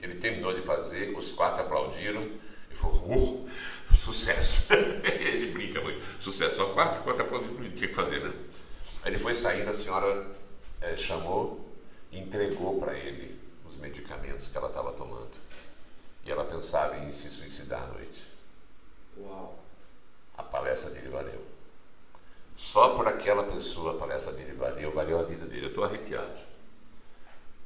Ele 0.00 0.14
terminou 0.14 0.54
de 0.54 0.60
fazer, 0.60 1.16
os 1.16 1.32
quatro 1.32 1.62
aplaudiram 1.62 2.28
e 2.70 2.74
falou: 2.74 3.44
uh, 3.44 3.96
sucesso! 3.96 4.62
ele 4.72 5.52
brinca 5.52 5.80
muito: 5.80 6.00
sucesso, 6.20 6.56
só 6.56 6.66
quatro, 6.66 7.02
quatro 7.02 7.22
aplaudiram, 7.22 7.64
ele 7.64 7.72
tinha 7.74 7.88
que 7.88 7.94
fazer, 7.94 8.20
né? 8.20 8.32
Aí 9.02 9.10
ele 9.10 9.18
foi 9.18 9.34
saindo, 9.34 9.68
a 9.68 9.72
senhora 9.72 10.26
eh, 10.82 10.96
chamou 10.96 11.66
e 12.12 12.18
entregou 12.18 12.78
para 12.78 12.96
ele 12.96 13.38
os 13.66 13.76
medicamentos 13.78 14.48
que 14.48 14.56
ela 14.56 14.68
estava 14.68 14.92
tomando. 14.92 15.30
E 16.24 16.30
ela 16.30 16.44
pensava 16.44 16.96
em 16.98 17.10
se 17.10 17.30
suicidar 17.30 17.82
à 17.82 17.86
noite. 17.86 18.22
Uau. 19.18 19.58
A 20.36 20.42
palestra 20.42 20.90
dele 20.90 21.08
valeu. 21.08 21.44
Só 22.56 22.94
por 22.94 23.08
aquela 23.08 23.44
pessoa 23.44 23.92
a 23.94 23.98
palestra 23.98 24.32
dele 24.32 24.52
valeu, 24.52 24.92
valeu 24.92 25.18
a 25.18 25.22
vida 25.22 25.46
dele. 25.46 25.66
Eu 25.66 25.70
estou 25.70 25.84
arrepiado. 25.84 26.38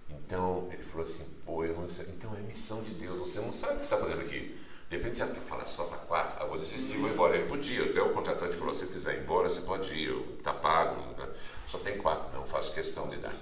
Então 0.09 0.69
ele 0.71 0.83
falou 0.83 1.03
assim: 1.03 1.25
pô, 1.45 1.65
eu 1.65 1.75
não 1.75 1.89
sei. 1.89 2.07
Então 2.11 2.35
é 2.35 2.41
missão 2.41 2.83
de 2.83 2.91
Deus, 2.95 3.19
você 3.19 3.41
não 3.41 3.51
sabe 3.51 3.75
o 3.75 3.81
que 3.81 3.87
você 3.87 3.95
está 3.95 4.07
fazendo 4.07 4.21
aqui. 4.21 4.61
De 4.89 4.97
repente 4.97 5.17
você 5.17 5.41
fala 5.41 5.67
só 5.67 5.85
para 5.85 5.99
quatro, 5.99 6.43
ah, 6.43 6.47
vou 6.47 6.59
desistir, 6.59 6.97
vou 6.99 7.11
embora. 7.11 7.37
Ele 7.37 7.49
podia, 7.49 7.91
até 7.91 8.01
o 8.01 8.13
contratante 8.13 8.55
falou: 8.55 8.73
se 8.73 8.87
quiser 8.87 9.17
ir 9.17 9.23
embora, 9.23 9.49
você 9.49 9.63
pode 9.63 9.93
ir, 9.93 10.15
está 10.39 10.53
pago. 10.53 11.01
né? 11.19 11.29
Só 11.67 11.79
tem 11.79 11.99
quatro, 11.99 12.33
não, 12.33 12.47
faço 12.47 12.73
questão 12.73 13.09
de 13.09 13.17
dar. 13.17 13.33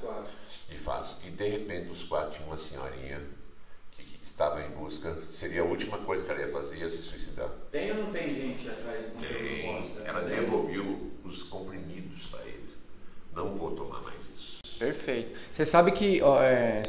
E 0.70 0.78
faz. 0.78 1.18
E 1.24 1.30
de 1.30 1.48
repente 1.48 1.90
os 1.90 2.04
quatro 2.04 2.30
tinham 2.30 2.48
uma 2.48 2.56
senhorinha 2.56 3.20
estava 4.42 4.62
em 4.62 4.70
busca, 4.70 5.16
seria 5.28 5.60
a 5.62 5.64
última 5.64 5.98
coisa 5.98 6.24
que 6.24 6.30
ela 6.30 6.40
ia 6.40 6.48
fazer, 6.48 6.78
ia 6.78 6.88
se 6.88 7.02
suicidar. 7.02 7.48
Tem 7.70 7.92
ou 7.92 8.04
não 8.04 8.12
tem 8.12 8.34
gente 8.34 8.68
atrás 8.68 9.06
do 9.06 9.20
Tem. 9.20 9.62
proposta? 9.62 10.02
Ela 10.04 10.20
devolveu 10.22 11.10
os 11.24 11.42
comprimidos 11.44 12.26
para 12.26 12.40
ele. 12.42 12.64
Não 13.34 13.50
vou 13.50 13.70
tomar 13.70 14.00
mais 14.02 14.22
isso. 14.30 14.60
Perfeito. 14.78 15.38
Você 15.52 15.64
sabe 15.64 15.92
que 15.92 16.20
ó, 16.22 16.42
é, 16.42 16.82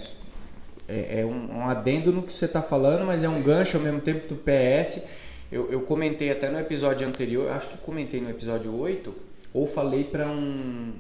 é, 0.88 1.22
é 1.22 1.26
um, 1.26 1.58
um 1.60 1.66
adendo 1.68 2.12
no 2.12 2.24
que 2.24 2.34
você 2.34 2.46
está 2.46 2.62
falando, 2.62 3.06
mas 3.06 3.24
é 3.24 3.30
um 3.30 3.42
gancho 3.42 3.78
ao 3.78 3.84
mesmo 3.84 4.02
tempo 4.02 4.28
do 4.28 4.36
PS. 4.36 5.04
Eu, 5.52 5.72
eu 5.72 5.82
comentei 5.82 6.32
até 6.32 6.50
no 6.50 6.60
episódio 6.60 7.08
anterior, 7.08 7.50
acho 7.52 7.68
que 7.68 7.78
comentei 7.78 8.20
no 8.20 8.30
episódio 8.32 8.76
8, 8.76 9.14
ou 9.54 9.68
falei 9.68 10.04
para 10.06 10.28
um, 10.28 10.34
um- 10.40 10.94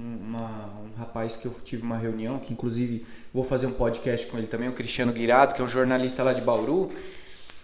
uma- 0.00 0.66
um 0.80 0.98
rapaz 0.98 1.36
que 1.36 1.46
eu 1.46 1.52
tive 1.64 1.82
uma 1.82 1.96
reunião, 1.96 2.38
que 2.38 2.52
inclusive 2.52 3.06
vou 3.32 3.42
fazer 3.44 3.66
um 3.66 3.72
podcast 3.72 4.26
com 4.26 4.38
ele 4.38 4.46
também, 4.46 4.68
o 4.68 4.72
Cristiano 4.72 5.12
Guirado, 5.12 5.54
que 5.54 5.60
é 5.60 5.64
um 5.64 5.68
jornalista 5.68 6.22
lá 6.22 6.32
de 6.32 6.40
Bauru. 6.40 6.90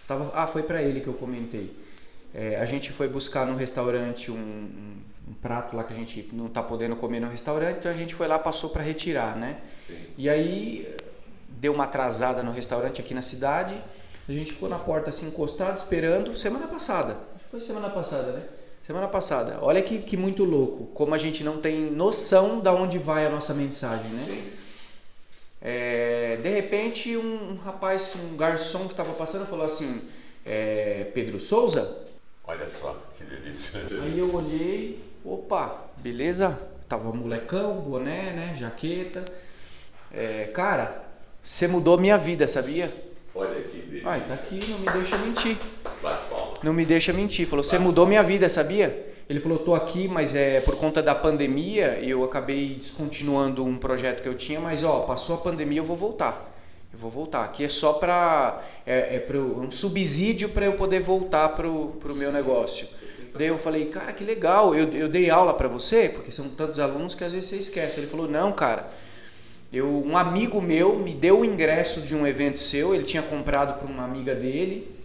Tava, 0.07 0.31
ah, 0.33 0.47
foi 0.47 0.63
para 0.63 0.81
ele 0.81 1.01
que 1.01 1.07
eu 1.07 1.13
comentei. 1.13 1.75
É, 2.33 2.57
a 2.59 2.65
gente 2.65 2.91
foi 2.91 3.07
buscar 3.07 3.45
no 3.47 3.55
restaurante 3.55 4.31
um, 4.31 4.35
um- 4.35 4.97
um 5.29 5.33
prato 5.33 5.75
lá 5.75 5.83
que 5.83 5.91
a 5.93 5.95
gente 5.95 6.29
não 6.31 6.47
tá 6.47 6.63
podendo 6.63 6.95
comer 6.95 7.19
no 7.19 7.27
restaurante, 7.27 7.77
então 7.79 7.91
a 7.91 7.95
gente 7.95 8.15
foi 8.15 8.27
lá, 8.27 8.39
passou 8.39 8.69
para 8.69 8.81
retirar, 8.83 9.35
né? 9.35 9.57
E 10.17 10.29
aí 10.29 10.87
deu 11.49 11.73
uma 11.73 11.83
atrasada 11.85 12.41
no 12.43 12.51
restaurante 12.51 13.01
aqui 13.01 13.13
na 13.13 13.21
cidade. 13.21 13.73
A 14.27 14.31
gente 14.31 14.53
ficou 14.53 14.69
na 14.69 14.77
porta 14.79 15.09
assim 15.09 15.27
encostado, 15.27 15.75
esperando. 15.77 16.35
Semana 16.37 16.67
passada. 16.67 17.17
Foi 17.49 17.59
semana 17.59 17.89
passada, 17.89 18.31
né? 18.33 18.43
Semana 18.87 19.09
passada. 19.09 19.59
Olha 19.61 19.81
que, 19.81 19.97
que 19.99 20.15
muito 20.15 20.45
louco. 20.45 20.85
Como 20.93 21.13
a 21.13 21.17
gente 21.17 21.43
não 21.43 21.59
tem 21.59 21.91
noção 21.91 22.61
da 22.61 22.73
onde 22.73 22.97
vai 22.97 23.25
a 23.25 23.29
nossa 23.29 23.53
mensagem, 23.53 24.09
né? 24.09 24.43
É, 25.61 26.37
de 26.37 26.47
repente, 26.47 27.17
um, 27.17 27.51
um 27.51 27.55
rapaz, 27.57 28.15
um 28.15 28.37
garçom 28.37 28.85
que 28.85 28.93
estava 28.93 29.11
passando 29.11 29.45
falou 29.45 29.65
assim: 29.65 30.03
é, 30.45 31.05
Pedro 31.13 31.37
Souza? 31.37 31.97
Olha 32.45 32.65
só 32.69 32.97
que 33.13 33.25
delícia. 33.25 33.81
Aí 34.03 34.17
eu 34.17 34.33
olhei, 34.33 35.03
opa, 35.25 35.89
beleza? 35.97 36.57
Tava 36.87 37.11
molecão, 37.11 37.81
boné, 37.81 38.31
né? 38.31 38.55
Jaqueta. 38.55 39.25
É, 40.13 40.45
cara, 40.53 41.03
você 41.43 41.67
mudou 41.67 41.97
minha 41.97 42.17
vida, 42.17 42.47
sabia? 42.47 42.89
Olha 43.35 43.61
que 43.63 43.79
delícia. 43.79 44.09
Ai, 44.09 44.23
tá 44.25 44.33
aqui, 44.33 44.65
não 44.69 44.79
me 44.79 44.89
deixa 44.91 45.17
mentir. 45.17 45.57
Bate 46.01 46.29
palma. 46.29 46.46
Não 46.63 46.73
me 46.73 46.85
deixa 46.85 47.13
mentir. 47.13 47.45
Falou, 47.47 47.63
você 47.63 47.77
mudou 47.77 48.05
minha 48.05 48.23
vida, 48.23 48.49
sabia? 48.49 49.13
Ele 49.29 49.39
falou, 49.39 49.59
tô 49.59 49.75
aqui, 49.75 50.07
mas 50.07 50.33
é 50.35 50.61
por 50.61 50.77
conta 50.77 51.03
da 51.03 51.13
pandemia, 51.13 51.99
eu 52.01 52.23
acabei 52.23 52.75
descontinuando 52.75 53.63
um 53.65 53.77
projeto 53.77 54.21
que 54.23 54.29
eu 54.29 54.33
tinha, 54.33 54.59
mas 54.59 54.83
ó, 54.85 55.01
passou 55.01 55.35
a 55.35 55.37
pandemia, 55.39 55.79
eu 55.79 55.83
vou 55.83 55.97
voltar. 55.97 56.53
Eu 56.93 56.97
vou 56.97 57.11
voltar. 57.11 57.43
Aqui 57.43 57.65
é 57.65 57.69
só 57.69 57.93
pra. 57.93 58.61
É, 58.85 59.17
é 59.17 59.19
pra 59.19 59.35
eu- 59.37 59.59
um 59.59 59.69
subsídio 59.69 60.49
para 60.49 60.65
eu 60.65 60.73
poder 60.73 61.01
voltar 61.01 61.49
pro, 61.49 61.89
pro 61.99 62.15
meu 62.15 62.31
negócio. 62.31 62.87
Daí 63.37 63.47
eu 63.47 63.57
falei, 63.57 63.85
cara, 63.85 64.13
que 64.13 64.23
legal, 64.23 64.73
eu, 64.73 64.87
eu 64.93 65.07
dei 65.09 65.29
aula 65.29 65.53
para 65.53 65.67
você, 65.67 66.09
porque 66.09 66.31
são 66.31 66.47
tantos 66.49 66.79
alunos 66.79 67.13
que 67.13 67.23
às 67.23 67.33
vezes 67.33 67.49
você 67.49 67.57
esquece. 67.57 67.99
Ele 67.99 68.07
falou, 68.07 68.27
não, 68.27 68.51
cara, 68.51 68.89
eu, 69.71 69.85
um 69.85 70.17
amigo 70.17 70.59
meu 70.61 70.97
me 70.97 71.13
deu 71.13 71.41
o 71.41 71.45
ingresso 71.45 72.01
de 72.01 72.15
um 72.15 72.25
evento 72.25 72.57
seu, 72.57 72.95
ele 72.95 73.03
tinha 73.03 73.21
comprado 73.21 73.77
para 73.77 73.85
uma 73.87 74.03
amiga 74.05 74.33
dele 74.33 74.96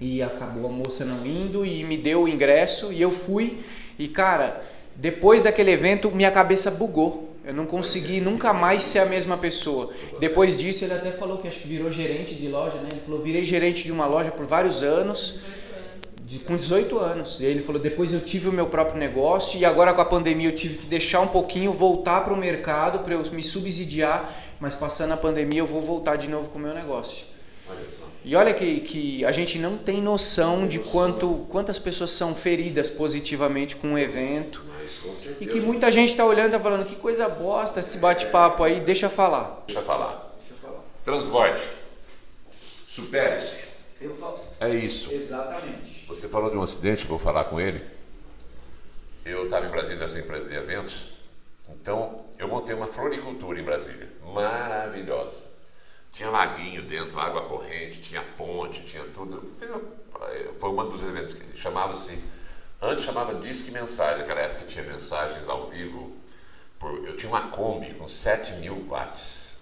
e 0.00 0.22
acabou 0.22 0.66
a 0.66 0.72
moça 0.72 1.04
não 1.04 1.24
indo 1.26 1.64
e 1.64 1.82
me 1.84 1.96
deu 1.96 2.22
o 2.24 2.28
ingresso 2.28 2.92
e 2.92 3.00
eu 3.00 3.10
fui 3.10 3.60
e 3.98 4.06
cara, 4.08 4.62
depois 4.94 5.40
daquele 5.42 5.70
evento 5.70 6.10
minha 6.10 6.30
cabeça 6.30 6.70
bugou. 6.70 7.34
Eu 7.44 7.54
não 7.54 7.64
consegui 7.64 8.20
nunca 8.20 8.52
mais 8.52 8.82
ser 8.82 8.98
a 8.98 9.06
mesma 9.06 9.36
pessoa. 9.38 9.90
Depois 10.18 10.58
disso 10.58 10.84
ele 10.84 10.94
até 10.94 11.12
falou 11.12 11.38
que 11.38 11.46
acho 11.46 11.60
que 11.60 11.68
virou 11.68 11.88
gerente 11.90 12.34
de 12.34 12.48
loja, 12.48 12.76
né? 12.78 12.88
Ele 12.90 13.00
falou, 13.00 13.20
virei 13.22 13.44
gerente 13.44 13.84
de 13.84 13.92
uma 13.92 14.04
loja 14.06 14.30
por 14.32 14.44
vários 14.44 14.82
anos. 14.82 15.40
de- 16.26 16.40
com 16.40 16.56
18 16.56 16.98
anos. 16.98 17.38
E 17.38 17.44
ele 17.44 17.60
falou: 17.60 17.80
depois 17.80 18.12
eu 18.12 18.18
tive 18.20 18.48
o 18.48 18.52
meu 18.52 18.66
próprio 18.66 18.98
negócio 18.98 19.60
e 19.60 19.64
agora 19.64 19.94
com 19.94 20.00
a 20.00 20.04
pandemia 20.04 20.48
eu 20.48 20.52
tive 20.54 20.76
que 20.78 20.86
deixar 20.86 21.20
um 21.20 21.28
pouquinho, 21.28 21.72
voltar 21.72 22.22
para 22.24 22.34
o 22.34 22.36
mercado 22.36 22.98
para 23.04 23.14
eu 23.14 23.22
me 23.30 23.44
subsidiar, 23.44 24.34
mas 24.58 24.74
passando 24.74 25.12
a 25.12 25.16
pandemia 25.16 25.60
eu 25.60 25.66
vou 25.66 25.80
voltar 25.80 26.16
de 26.16 26.28
novo 26.28 26.50
com 26.50 26.58
o 26.58 26.60
meu 26.60 26.74
negócio. 26.74 27.26
Olha. 27.70 27.78
E 28.26 28.34
olha 28.34 28.52
que, 28.52 28.80
que 28.80 29.24
a 29.24 29.30
gente 29.30 29.56
não 29.56 29.78
tem 29.78 30.02
noção 30.02 30.66
de 30.66 30.80
quanto, 30.80 31.46
quantas 31.48 31.78
pessoas 31.78 32.10
são 32.10 32.34
feridas 32.34 32.90
positivamente 32.90 33.76
com 33.76 33.94
o 33.94 33.98
evento. 33.98 34.64
Mas 34.66 34.98
com 34.98 35.14
certeza. 35.14 35.36
E 35.44 35.46
que 35.46 35.60
muita 35.60 35.92
gente 35.92 36.08
está 36.08 36.24
olhando 36.26 36.48
e 36.48 36.50
tá 36.50 36.58
falando, 36.58 36.84
que 36.84 36.96
coisa 36.96 37.28
bosta 37.28 37.78
esse 37.78 37.98
bate-papo 37.98 38.64
aí, 38.64 38.80
deixa 38.80 39.06
eu 39.06 39.10
falar. 39.10 39.62
Deixa 39.68 39.80
eu 39.80 39.84
falar. 39.84 40.34
Transborde. 41.04 41.62
Supere-se. 42.88 43.58
É 44.58 44.70
isso. 44.70 45.12
Exatamente. 45.12 46.04
Você 46.08 46.26
falou 46.26 46.50
de 46.50 46.56
um 46.56 46.62
acidente, 46.64 47.06
vou 47.06 47.20
falar 47.20 47.44
com 47.44 47.60
ele. 47.60 47.80
Eu 49.24 49.44
estava 49.44 49.66
em 49.66 49.70
Brasília 49.70 50.00
nessa 50.00 50.18
empresa 50.18 50.48
de 50.48 50.56
eventos, 50.56 51.10
então 51.70 52.24
eu 52.40 52.48
montei 52.48 52.74
uma 52.74 52.88
floricultura 52.88 53.60
em 53.60 53.62
Brasília, 53.62 54.08
maravilhosa. 54.34 55.44
Tinha 56.16 56.30
laguinho 56.30 56.80
dentro, 56.80 57.20
água 57.20 57.42
corrente, 57.42 58.00
tinha 58.00 58.22
ponte, 58.38 58.82
tinha 58.86 59.04
tudo. 59.04 59.46
Foi- 59.46 60.54
Foi 60.58 60.70
um 60.70 60.88
dos 60.88 61.02
eventos 61.02 61.34
que 61.34 61.54
chamava-se, 61.54 62.18
antes 62.80 63.04
chamava 63.04 63.34
Disque 63.34 63.70
Mensagem, 63.70 64.20
naquela 64.20 64.40
época 64.40 64.64
tinha 64.64 64.82
mensagens 64.82 65.46
ao 65.46 65.68
vivo. 65.68 66.16
por- 66.78 67.06
eu 67.06 67.16
tinha 67.16 67.30
uma 67.30 67.48
Kombi 67.50 67.94
com 67.94 68.06
7 68.06 68.52
mil 68.54 68.78
watts. 68.80 69.56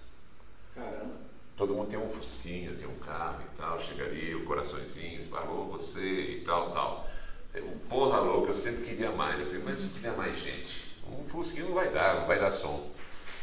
Caramba. 0.75 1.15
Todo 1.57 1.73
mundo 1.75 1.89
tem 1.89 1.99
um 1.99 2.09
fusquinha, 2.09 2.73
tem 2.75 2.89
um 2.89 2.99
carro 2.99 3.41
e 3.43 3.57
tal, 3.57 3.79
chega 3.79 4.05
ali, 4.05 4.35
o 4.35 4.45
coraçõezinho, 4.45 5.23
falou 5.29 5.67
você 5.71 6.01
e 6.01 6.41
tal, 6.45 6.71
tal. 6.73 7.09
Eu, 7.55 7.65
porra 7.89 8.19
louca, 8.19 8.51
eu 8.51 8.55
sempre 8.55 8.83
queria 8.85 9.11
mais. 9.13 9.39
Eu 9.39 9.45
falei, 9.45 9.63
mas 9.65 9.79
se 9.79 9.89
tiver 9.95 10.11
mais 10.17 10.37
gente, 10.39 10.97
um 11.09 11.25
fusquinho 11.25 11.67
não 11.67 11.75
vai 11.75 11.89
dar, 11.91 12.17
não 12.21 12.27
vai 12.27 12.39
dar 12.41 12.51
som. 12.51 12.91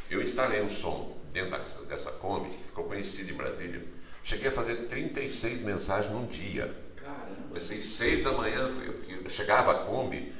Eu 0.10 0.22
instalei 0.22 0.62
um 0.62 0.68
som 0.70 1.18
dentro 1.32 1.58
dessa, 1.86 2.12
Kombi, 2.14 2.50
que 2.50 2.64
ficou 2.64 2.84
conhecido 2.86 3.32
em 3.32 3.36
Brasília. 3.36 3.84
Cheguei 4.24 4.50
a 4.50 4.52
fazer 4.52 4.86
36 4.86 5.62
mensagens 5.64 6.12
num 6.12 6.26
dia. 6.26 6.76
Caramba. 6.96 7.48
Comecei 7.48 7.80
seis 7.80 8.24
da 8.24 8.32
manhã, 8.32 8.68
eu 9.24 9.30
chegava 9.30 9.72
a 9.72 9.86
Kombi, 9.86 10.34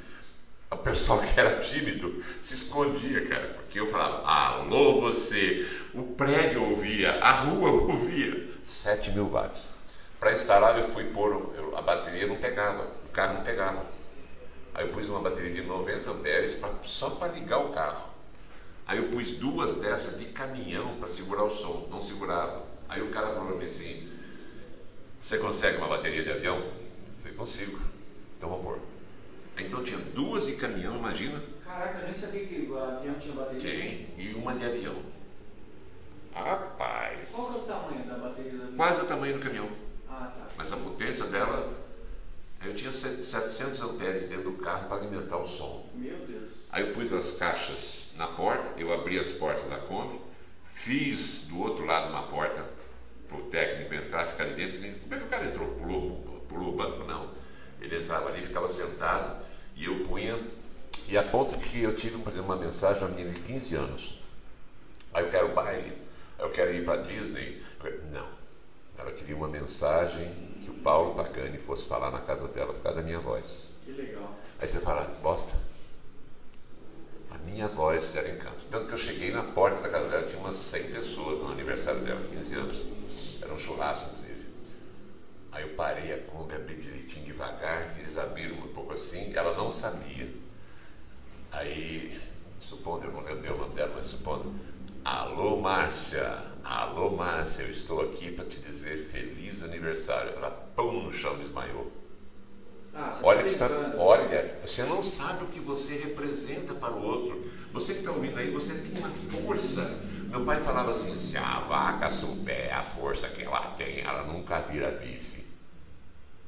o 0.70 0.76
pessoal 0.78 1.20
que 1.20 1.38
era 1.38 1.60
tímido 1.60 2.24
se 2.40 2.54
escondia, 2.54 3.26
cara, 3.26 3.48
porque 3.54 3.78
eu 3.78 3.86
falava, 3.86 4.22
alô 4.26 5.00
você, 5.00 5.68
o 5.92 6.02
prédio 6.02 6.64
ouvia, 6.64 7.18
a 7.20 7.30
rua 7.42 7.70
ouvia, 7.70 8.48
7 8.64 9.10
mil 9.10 9.26
watts. 9.26 9.70
Para 10.18 10.32
instalar 10.32 10.76
eu 10.78 10.84
fui 10.84 11.04
pôr, 11.04 11.52
eu, 11.56 11.76
a 11.76 11.82
bateria 11.82 12.26
não 12.26 12.36
pegava, 12.36 12.84
o 13.04 13.08
carro 13.08 13.34
não 13.34 13.42
pegava. 13.42 13.84
Aí 14.74 14.86
eu 14.86 14.92
pus 14.92 15.08
uma 15.08 15.20
bateria 15.20 15.52
de 15.52 15.62
90 15.62 16.10
amperes 16.10 16.54
pra, 16.54 16.70
só 16.82 17.10
para 17.10 17.32
ligar 17.32 17.58
o 17.58 17.70
carro. 17.70 18.11
Aí 18.86 18.98
eu 18.98 19.08
pus 19.08 19.32
duas 19.32 19.76
dessas 19.76 20.18
de 20.18 20.26
caminhão 20.26 20.96
para 20.96 21.08
segurar 21.08 21.44
o 21.44 21.50
som, 21.50 21.88
não 21.90 22.00
segurava. 22.00 22.64
Aí 22.88 23.00
o 23.00 23.10
cara 23.10 23.28
falou 23.28 23.48
para 23.48 23.56
mim 23.56 23.64
assim, 23.64 24.08
você 25.20 25.38
consegue 25.38 25.78
uma 25.78 25.88
bateria 25.88 26.22
de 26.24 26.30
avião? 26.30 26.58
Eu 26.58 26.72
falei, 27.14 27.34
consigo. 27.34 27.80
Então 28.36 28.48
vou 28.48 28.58
pôr. 28.58 28.78
Então 29.56 29.84
tinha 29.84 29.98
duas 29.98 30.46
de 30.46 30.56
caminhão, 30.56 30.96
imagina? 30.96 31.40
Caraca, 31.64 32.00
eu 32.00 32.04
nem 32.04 32.12
sabia 32.12 32.44
que 32.44 32.68
o 32.68 32.78
avião 32.78 33.14
tinha 33.14 33.34
bateria. 33.34 33.60
Tem. 33.60 34.08
E 34.18 34.34
uma 34.34 34.54
de 34.54 34.64
avião. 34.64 34.96
Rapaz. 36.34 37.30
Qual 37.30 37.46
que 37.46 37.54
é 37.54 37.58
o 37.58 37.64
tamanho 37.64 38.04
da 38.04 38.14
bateria 38.16 38.50
do 38.52 38.62
avião? 38.62 38.76
Quase 38.76 39.00
o 39.00 39.04
tamanho 39.04 39.34
do 39.34 39.40
caminhão. 39.40 39.68
Ah, 40.08 40.32
tá. 40.36 40.48
Mas 40.56 40.72
a 40.72 40.76
potência 40.76 41.26
dela. 41.26 41.82
Eu 42.64 42.74
tinha 42.74 42.92
700 42.92 43.80
amperes 43.80 44.26
dentro 44.26 44.50
do 44.50 44.52
carro 44.58 44.86
para 44.86 44.98
alimentar 44.98 45.36
o 45.36 45.46
som. 45.46 45.88
Meu 45.94 46.16
Deus. 46.16 46.50
Aí 46.70 46.86
eu 46.86 46.94
pus 46.94 47.12
as 47.12 47.32
caixas 47.32 48.11
na 48.16 48.26
porta, 48.26 48.78
eu 48.80 48.92
abri 48.92 49.18
as 49.18 49.32
portas 49.32 49.64
da 49.68 49.76
Kombi, 49.76 50.20
fiz 50.66 51.48
do 51.48 51.60
outro 51.60 51.84
lado 51.84 52.08
uma 52.08 52.24
porta 52.24 52.64
para 53.28 53.36
o 53.36 53.42
técnico 53.44 53.94
entrar, 53.94 54.26
ficar 54.26 54.44
ali 54.44 54.54
dentro. 54.54 55.00
Como 55.00 55.14
é 55.14 55.18
que 55.18 55.24
o 55.24 55.28
cara 55.28 55.44
entrou? 55.46 55.68
Pulou, 55.68 56.44
pulou 56.48 56.74
o 56.74 56.76
banco? 56.76 57.04
Não. 57.04 57.30
Ele 57.80 58.00
entrava 58.00 58.28
ali, 58.28 58.42
ficava 58.42 58.68
sentado 58.68 59.46
e 59.74 59.86
eu 59.86 60.04
punha. 60.04 60.38
E 61.08 61.16
a 61.16 61.22
ponto 61.22 61.56
de 61.56 61.64
que 61.64 61.82
eu 61.82 61.94
tive 61.94 62.18
por 62.18 62.30
exemplo, 62.30 62.52
uma 62.52 62.56
mensagem 62.56 62.98
de 62.98 63.04
uma 63.04 63.10
menina 63.10 63.30
de 63.32 63.40
15 63.40 63.74
anos. 63.76 64.22
Aí 65.12 65.24
eu 65.24 65.30
quero 65.30 65.48
baile, 65.48 65.92
eu 66.38 66.50
quero 66.50 66.72
ir 66.72 66.84
para 66.84 67.02
Disney. 67.02 67.62
Não. 68.12 68.28
Ela 68.96 69.10
queria 69.10 69.34
uma 69.34 69.48
mensagem 69.48 70.56
que 70.60 70.70
o 70.70 70.74
Paulo 70.74 71.14
Pagani 71.14 71.58
fosse 71.58 71.88
falar 71.88 72.10
na 72.10 72.20
casa 72.20 72.46
dela 72.48 72.72
por 72.72 72.82
causa 72.82 72.98
da 72.98 73.04
minha 73.04 73.18
voz. 73.18 73.72
Que 73.84 73.92
legal. 73.92 74.32
Aí 74.60 74.68
você 74.68 74.78
fala, 74.78 75.04
bosta. 75.22 75.56
Minha 77.52 77.68
voz 77.68 78.16
era 78.16 78.30
encanto. 78.30 78.64
Tanto 78.70 78.86
que 78.86 78.94
eu 78.94 78.98
cheguei 78.98 79.30
na 79.30 79.42
porta 79.42 79.82
da 79.82 79.90
casa 79.90 80.08
dela, 80.08 80.26
tinha 80.26 80.40
umas 80.40 80.56
100 80.56 80.84
pessoas 80.84 81.38
no 81.38 81.52
aniversário 81.52 82.00
dela, 82.00 82.20
15 82.22 82.54
anos. 82.54 82.88
Era 83.42 83.52
um 83.52 83.58
churrasco, 83.58 84.08
inclusive. 84.14 84.46
Aí 85.52 85.62
eu 85.62 85.74
parei 85.74 86.14
a 86.14 86.18
Kombi, 86.18 86.54
abri 86.54 86.76
direitinho, 86.76 87.26
devagar, 87.26 87.94
eles 87.98 88.16
abriram 88.16 88.56
um 88.56 88.68
pouco 88.68 88.94
assim, 88.94 89.34
ela 89.36 89.54
não 89.54 89.68
sabia. 89.68 90.32
Aí, 91.50 92.18
supondo, 92.58 93.04
eu 93.04 93.12
não 93.12 93.20
lembro 93.20 93.54
o 93.54 93.58
nome 93.58 93.74
dela, 93.74 93.92
mas 93.94 94.06
supondo, 94.06 94.54
alô 95.04 95.60
Márcia, 95.60 96.42
alô 96.64 97.10
Márcia, 97.10 97.64
eu 97.64 97.70
estou 97.70 98.00
aqui 98.00 98.32
para 98.32 98.46
te 98.46 98.60
dizer 98.60 98.96
feliz 98.96 99.62
aniversário. 99.62 100.32
Ela, 100.36 100.50
pum, 100.50 101.02
no 101.02 101.12
chão, 101.12 101.36
desmaiou. 101.36 101.92
Ah, 102.94 103.10
você 103.10 103.24
Olha, 103.24 103.38
tá 103.38 103.44
que 103.44 103.50
está, 103.50 103.68
olha, 103.96 104.58
você 104.64 104.82
não 104.84 105.02
sabe 105.02 105.44
o 105.44 105.48
que 105.48 105.60
você 105.60 105.94
representa 105.94 106.74
para 106.74 106.92
o 106.92 107.02
outro. 107.02 107.50
Você 107.72 107.94
que 107.94 108.00
está 108.00 108.12
ouvindo 108.12 108.38
aí, 108.38 108.50
você 108.50 108.74
tem 108.74 108.98
uma 108.98 109.08
força. 109.08 109.82
Meu 110.28 110.44
pai 110.44 110.60
falava 110.60 110.90
assim: 110.90 111.16
se 111.16 111.36
a 111.36 111.60
vaca 111.60 112.10
souber 112.10 112.76
a 112.76 112.82
força 112.82 113.28
que 113.28 113.42
ela 113.42 113.60
tem, 113.76 114.00
ela 114.00 114.24
nunca 114.24 114.60
vira 114.60 114.90
bife. 114.90 115.42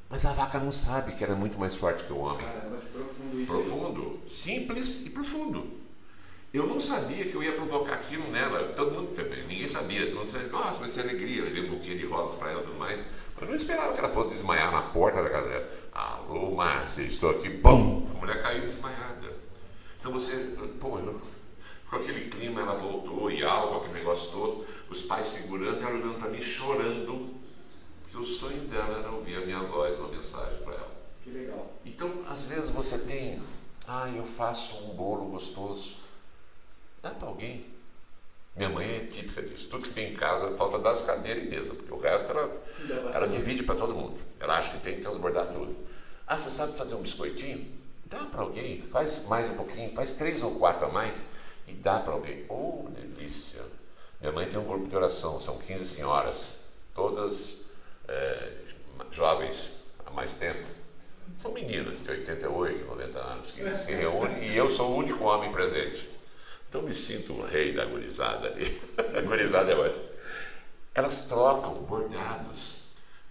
Mas 0.07 0.23
a 0.25 0.33
vaca 0.33 0.59
não 0.59 0.71
sabe 0.71 1.13
que 1.13 1.23
ela 1.23 1.33
é 1.33 1.35
muito 1.35 1.57
mais 1.59 1.75
forte 1.75 2.03
que 2.03 2.13
o 2.13 2.17
homem. 2.17 2.45
Caramba, 2.45 2.77
que 2.77 2.85
profundo 2.85 3.37
isso. 3.37 3.47
Profundo, 3.47 4.19
simples 4.27 5.05
e 5.05 5.09
profundo. 5.09 5.85
Eu 6.53 6.67
não 6.67 6.79
sabia 6.79 7.25
que 7.25 7.35
eu 7.35 7.43
ia 7.43 7.51
provocar 7.51 7.95
aquilo 7.95 8.31
nela. 8.31 8.69
Todo 8.69 8.91
mundo 8.91 9.13
também, 9.13 9.45
ninguém 9.47 9.67
sabia. 9.67 10.05
Todo 10.05 10.15
mundo 10.15 10.27
sabia, 10.27 10.47
nossa, 10.47 10.79
vai 10.79 10.89
ser 10.89 11.01
alegria. 11.01 11.39
Eu 11.39 11.45
levei 11.45 11.65
um 11.65 11.71
buquê 11.71 11.95
de 11.95 12.05
rosas 12.05 12.35
para 12.35 12.51
ela 12.51 12.61
e 12.61 12.65
tudo 12.65 12.77
mais. 12.77 13.03
Mas 13.35 13.43
eu 13.43 13.47
não 13.49 13.55
esperava 13.55 13.93
que 13.93 13.99
ela 13.99 14.09
fosse 14.09 14.29
desmaiar 14.29 14.71
na 14.71 14.81
porta 14.81 15.21
da 15.21 15.29
casa 15.29 15.47
dela. 15.47 15.69
Alô, 15.91 16.51
Márcia, 16.55 17.03
estou 17.03 17.31
aqui. 17.31 17.49
Bum! 17.49 18.07
A 18.15 18.19
mulher 18.19 18.41
caiu 18.41 18.61
desmaiada. 18.61 19.33
Então 19.99 20.11
você, 20.11 20.55
pô, 20.79 20.97
eu, 20.99 21.19
ficou 21.83 21.99
aquele 21.99 22.29
clima, 22.29 22.61
ela 22.61 22.73
voltou 22.73 23.29
e 23.29 23.43
algo, 23.43 23.77
aquele 23.77 23.95
negócio 23.95 24.31
todo. 24.31 24.65
Os 24.89 25.01
pais 25.01 25.25
segurando, 25.25 25.81
ela 25.81 25.95
olhando 25.95 26.17
para 26.17 26.29
mim, 26.29 26.39
chorando. 26.39 27.35
Porque 28.03 28.17
o 28.17 28.23
sonho 28.23 28.61
dela 28.69 28.99
era 28.99 29.11
ouvir 29.11 29.35
a 29.35 29.45
minha 29.45 29.59
voz, 29.59 29.97
uma 29.99 30.07
mensagem 30.07 30.59
para 30.63 30.75
ela. 30.75 30.95
Que 31.21 31.29
legal. 31.29 31.73
Então, 31.83 32.23
às 32.29 32.45
vezes 32.45 32.69
você 32.69 32.99
tem, 32.99 33.43
ah, 33.85 34.09
eu 34.15 34.23
faço 34.23 34.77
um 34.85 34.95
bolo 34.95 35.25
gostoso. 35.25 35.97
Dá 37.01 37.09
para 37.11 37.27
alguém. 37.27 37.74
Minha 38.55 38.69
mãe 38.69 38.95
é 38.95 38.99
típica 38.99 39.41
disso. 39.41 39.67
Tudo 39.67 39.83
que 39.83 39.93
tem 39.93 40.13
em 40.13 40.15
casa, 40.15 40.55
falta 40.55 40.79
das 40.79 41.01
cadeiras 41.01 41.43
e 41.43 41.47
mesa, 41.47 41.73
porque 41.73 41.93
o 41.93 41.97
resto 41.97 42.31
ela, 42.31 42.63
ela 43.13 43.27
divide 43.27 43.63
para 43.63 43.75
todo 43.75 43.93
mundo. 43.93 44.17
Ela 44.39 44.57
acha 44.57 44.71
que 44.71 44.79
tem 44.79 44.95
que 44.95 45.01
transbordar 45.01 45.47
tudo. 45.47 45.75
Ah, 46.25 46.37
você 46.37 46.49
sabe 46.49 46.73
fazer 46.73 46.95
um 46.95 47.01
biscoitinho? 47.01 47.69
Dá 48.05 48.19
para 48.25 48.41
alguém. 48.41 48.81
Faz 48.81 49.25
mais 49.27 49.49
um 49.49 49.55
pouquinho, 49.55 49.91
faz 49.91 50.13
três 50.13 50.41
ou 50.41 50.55
quatro 50.55 50.85
a 50.85 50.89
mais 50.89 51.21
e 51.67 51.73
dá 51.73 51.99
para 51.99 52.13
alguém. 52.13 52.45
Oh, 52.47 52.87
delícia! 52.89 53.61
Minha 54.21 54.31
mãe 54.31 54.47
tem 54.47 54.57
um 54.57 54.65
grupo 54.65 54.87
de 54.87 54.95
oração, 54.95 55.39
são 55.39 55.57
15 55.57 55.85
senhoras, 55.85 56.65
todas 56.93 57.61
eh, 58.07 58.53
jovens 59.11 59.81
há 60.05 60.11
mais 60.11 60.33
tempo. 60.33 60.67
São 61.35 61.51
meninas 61.51 62.01
de 62.01 62.09
88, 62.09 62.85
90 62.85 63.19
anos 63.19 63.51
que 63.51 63.71
se 63.71 63.93
reúnem 63.93 64.47
e 64.47 64.55
eu 64.55 64.69
sou 64.69 64.91
o 64.91 64.95
único 64.95 65.25
homem 65.25 65.51
presente. 65.51 66.09
Então 66.75 66.83
me 66.85 66.93
sinto 66.93 67.31
o 67.31 67.41
rei 67.45 67.73
da 67.73 67.85
gurizada 67.85 68.49
ali. 68.49 68.81
A 69.17 69.21
gurizada 69.21 69.71
é 69.71 69.75
ótima. 69.77 70.03
Elas 70.93 71.21
trocam 71.25 71.73
bordados. 71.75 72.79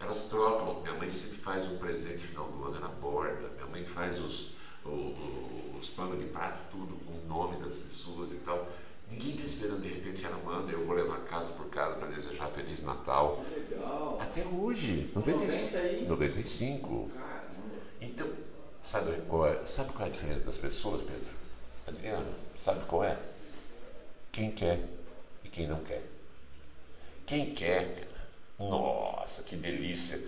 Elas 0.00 0.30
trocam. 0.30 0.80
Minha 0.80 0.94
mãe 0.94 1.10
sempre 1.10 1.36
faz 1.36 1.66
um 1.66 1.76
presente 1.76 2.22
no 2.22 2.28
final 2.28 2.46
do 2.48 2.64
ano, 2.64 2.76
ela 2.78 2.88
borda. 2.88 3.50
Minha 3.56 3.66
mãe 3.66 3.84
faz 3.84 4.18
os, 4.18 4.52
o- 4.82 4.88
o- 4.88 5.76
os 5.78 5.90
panos 5.90 6.18
de 6.18 6.24
prato, 6.24 6.58
tudo 6.70 6.94
com 7.04 7.12
o 7.12 7.28
nome 7.28 7.58
das 7.62 7.78
pessoas 7.78 8.30
e 8.30 8.36
tal. 8.36 8.66
Ninguém 9.10 9.32
está 9.34 9.44
esperando, 9.44 9.82
de 9.82 9.88
repente 9.88 10.24
ela 10.24 10.38
manda, 10.42 10.72
eu 10.72 10.80
vou 10.80 10.94
levar 10.96 11.18
casa 11.24 11.50
por 11.50 11.66
casa 11.66 11.96
para 11.96 12.08
desejar 12.08 12.48
Feliz 12.48 12.82
Natal. 12.82 13.44
Legal. 13.54 14.16
Até 14.22 14.42
hoje, 14.46 15.10
95. 15.14 15.74
90 15.74 15.78
aí? 15.86 16.06
95. 16.08 17.10
Caramba. 17.14 17.44
Então, 18.00 18.26
sabe 18.80 19.12
qual, 19.28 19.46
é, 19.46 19.66
sabe 19.66 19.92
qual 19.92 20.06
é 20.06 20.08
a 20.08 20.12
diferença 20.12 20.42
das 20.46 20.56
pessoas, 20.56 21.02
Pedro? 21.02 21.28
Adriano, 21.86 22.26
sabe 22.56 22.82
qual 22.86 23.04
é? 23.04 23.18
Quem 24.34 24.50
quer 24.50 24.80
e 25.44 25.48
quem 25.48 25.68
não 25.68 25.78
quer. 25.84 26.02
Quem 27.24 27.52
quer, 27.52 28.08
nossa, 28.58 29.44
que 29.44 29.54
delícia. 29.54 30.18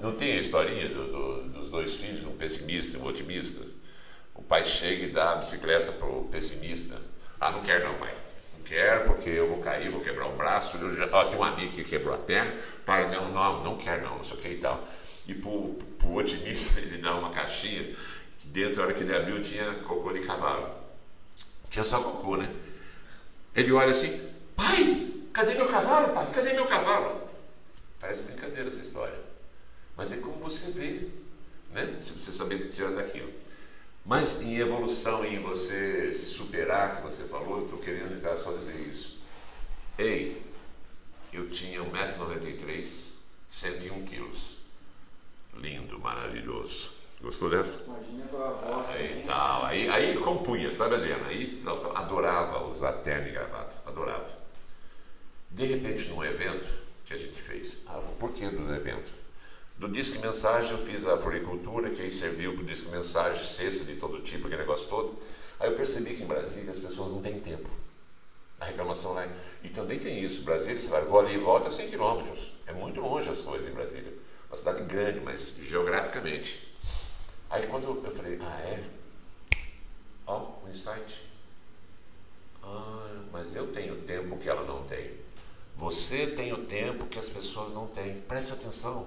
Não 0.00 0.16
tem 0.16 0.32
a 0.32 0.40
historinha 0.40 0.88
do- 0.88 1.06
do- 1.06 1.42
dos 1.50 1.70
dois 1.70 1.94
filhos, 1.94 2.24
um 2.26 2.32
pessimista 2.36 2.96
e 2.96 3.00
um 3.00 3.06
otimista? 3.06 3.64
O 4.34 4.42
pai 4.42 4.64
chega 4.64 5.04
e 5.04 5.10
dá 5.12 5.34
a 5.34 5.36
bicicleta 5.36 5.92
pro 5.92 6.24
pessimista. 6.24 7.00
Ah, 7.40 7.52
não 7.52 7.60
quero 7.62 7.86
não, 7.86 7.94
pai. 7.98 8.12
Não 8.58 8.64
quero 8.64 9.04
porque 9.04 9.28
eu 9.30 9.46
vou 9.46 9.58
cair, 9.58 9.92
vou 9.92 10.00
quebrar 10.00 10.26
o 10.26 10.34
braço. 10.36 10.76
Eu 10.78 10.96
já, 10.96 11.08
ó, 11.12 11.24
tem 11.26 11.38
um 11.38 11.44
amigo 11.44 11.72
que 11.72 11.84
quebrou 11.84 12.12
a 12.16 12.18
perna. 12.18 12.52
Pai, 12.84 13.08
não, 13.14 13.30
não, 13.32 13.62
não 13.62 13.76
quero 13.78 14.02
não, 14.02 14.16
não 14.16 14.24
sei 14.24 14.36
o 14.36 14.40
que 14.40 14.48
e 14.48 14.58
tal. 14.58 14.82
E 15.28 15.34
pro, 15.36 15.74
pro 15.98 16.14
otimista 16.14 16.80
ele 16.82 16.98
dá 16.98 17.14
uma 17.14 17.30
caixinha 17.30 17.94
que 18.40 18.48
dentro, 18.48 18.82
a 18.82 18.86
hora 18.86 18.94
que 18.94 19.04
ele 19.04 19.14
abriu, 19.14 19.40
tinha 19.40 19.72
cocô 19.86 20.12
de 20.12 20.18
cavalo. 20.26 20.68
Tinha 21.70 21.84
só 21.84 22.02
cocô, 22.02 22.36
né? 22.36 22.52
Ele 23.54 23.72
olha 23.72 23.90
assim, 23.90 24.30
pai, 24.56 25.12
cadê 25.32 25.54
meu 25.54 25.68
cavalo, 25.68 26.14
pai? 26.14 26.30
Cadê 26.32 26.52
meu 26.54 26.66
cavalo? 26.66 27.28
Parece 28.00 28.22
brincadeira 28.24 28.68
essa 28.68 28.80
história. 28.80 29.18
Mas 29.96 30.10
é 30.12 30.16
como 30.16 30.36
você 30.36 30.70
vê, 30.70 31.08
né? 31.70 31.96
Se 31.98 32.12
você 32.14 32.32
saber 32.32 32.68
tirar 32.70 32.92
daquilo. 32.92 33.32
Mas 34.04 34.40
em 34.40 34.56
evolução, 34.56 35.24
em 35.24 35.38
você 35.38 36.12
se 36.12 36.26
superar, 36.26 36.96
que 36.96 37.02
você 37.02 37.22
falou, 37.24 37.58
eu 37.58 37.64
estou 37.64 37.78
querendo 37.78 38.14
entrar 38.14 38.34
só 38.36 38.52
dizer 38.52 38.80
isso. 38.80 39.20
Ei, 39.96 40.42
eu 41.32 41.48
tinha 41.48 41.80
1,93m, 41.80 43.12
101 43.46 44.04
quilos. 44.04 44.56
Lindo, 45.54 45.98
maravilhoso. 46.00 46.90
Gostou 47.22 47.48
dessa? 47.48 47.78
Imagina 47.86 48.26
com 48.26 48.36
a 48.42 48.48
voz 48.50 48.88
Aí 48.88 49.22
tal, 49.24 49.64
aí, 49.64 49.88
aí 49.88 50.16
compunha, 50.18 50.72
sabe 50.72 50.96
Adriana? 50.96 51.28
Aí 51.28 51.62
adorava 51.94 52.64
usar 52.66 52.92
terno 52.94 53.28
e 53.28 53.30
gravata, 53.30 53.76
adorava. 53.86 54.26
De 55.50 55.64
repente, 55.66 56.08
num 56.08 56.24
evento 56.24 56.68
que 57.04 57.14
a 57.14 57.16
gente 57.16 57.40
fez, 57.40 57.82
ah, 57.86 57.98
o 57.98 58.16
porquê 58.16 58.48
do 58.48 58.74
evento? 58.74 59.14
Do 59.78 59.88
Disque 59.88 60.18
Mensagem 60.18 60.72
eu 60.72 60.78
fiz 60.78 61.06
a 61.06 61.16
floricultura, 61.16 61.90
que 61.90 62.02
aí 62.02 62.10
serviu 62.10 62.54
para 62.54 62.62
o 62.62 62.66
Disque 62.66 62.88
Mensagem, 62.90 63.40
cesta 63.42 63.84
de 63.84 63.96
todo 63.96 64.20
tipo, 64.20 64.46
aquele 64.46 64.62
negócio 64.62 64.88
todo. 64.88 65.18
Aí 65.60 65.70
eu 65.70 65.76
percebi 65.76 66.14
que 66.14 66.22
em 66.22 66.26
Brasília 66.26 66.70
as 66.70 66.78
pessoas 66.78 67.10
não 67.12 67.20
têm 67.22 67.38
tempo. 67.38 67.68
A 68.60 68.64
reclamação 68.64 69.12
lá. 69.12 69.24
é- 69.24 69.30
E 69.62 69.68
também 69.68 69.98
tem 69.98 70.22
isso, 70.22 70.42
Brasília, 70.42 70.78
você 70.78 70.88
vai, 70.88 71.02
vou 71.02 71.20
ali 71.20 71.34
e 71.34 71.38
volta 71.38 71.70
100 71.70 71.88
quilômetros. 71.88 72.52
É 72.66 72.72
muito 72.72 73.00
longe 73.00 73.28
as 73.28 73.40
coisas 73.40 73.68
em 73.68 73.72
Brasília. 73.72 74.12
Uma 74.48 74.56
cidade 74.56 74.82
grande, 74.84 75.20
mas 75.20 75.54
geograficamente. 75.62 76.71
Aí 77.52 77.66
quando 77.66 77.84
eu 77.84 78.10
falei, 78.10 78.38
ah 78.40 78.60
é? 78.60 78.82
Ó, 80.26 80.38
oh, 80.38 80.66
um 80.66 80.70
insight. 80.70 81.22
Ah, 82.62 83.20
mas 83.30 83.54
eu 83.54 83.66
tenho 83.70 84.00
tempo 84.02 84.38
que 84.38 84.48
ela 84.48 84.64
não 84.64 84.82
tem. 84.84 85.12
Você 85.74 86.28
tem 86.28 86.54
o 86.54 86.64
tempo 86.64 87.06
que 87.06 87.18
as 87.18 87.28
pessoas 87.28 87.70
não 87.70 87.86
têm. 87.86 88.22
Preste 88.22 88.54
atenção. 88.54 89.06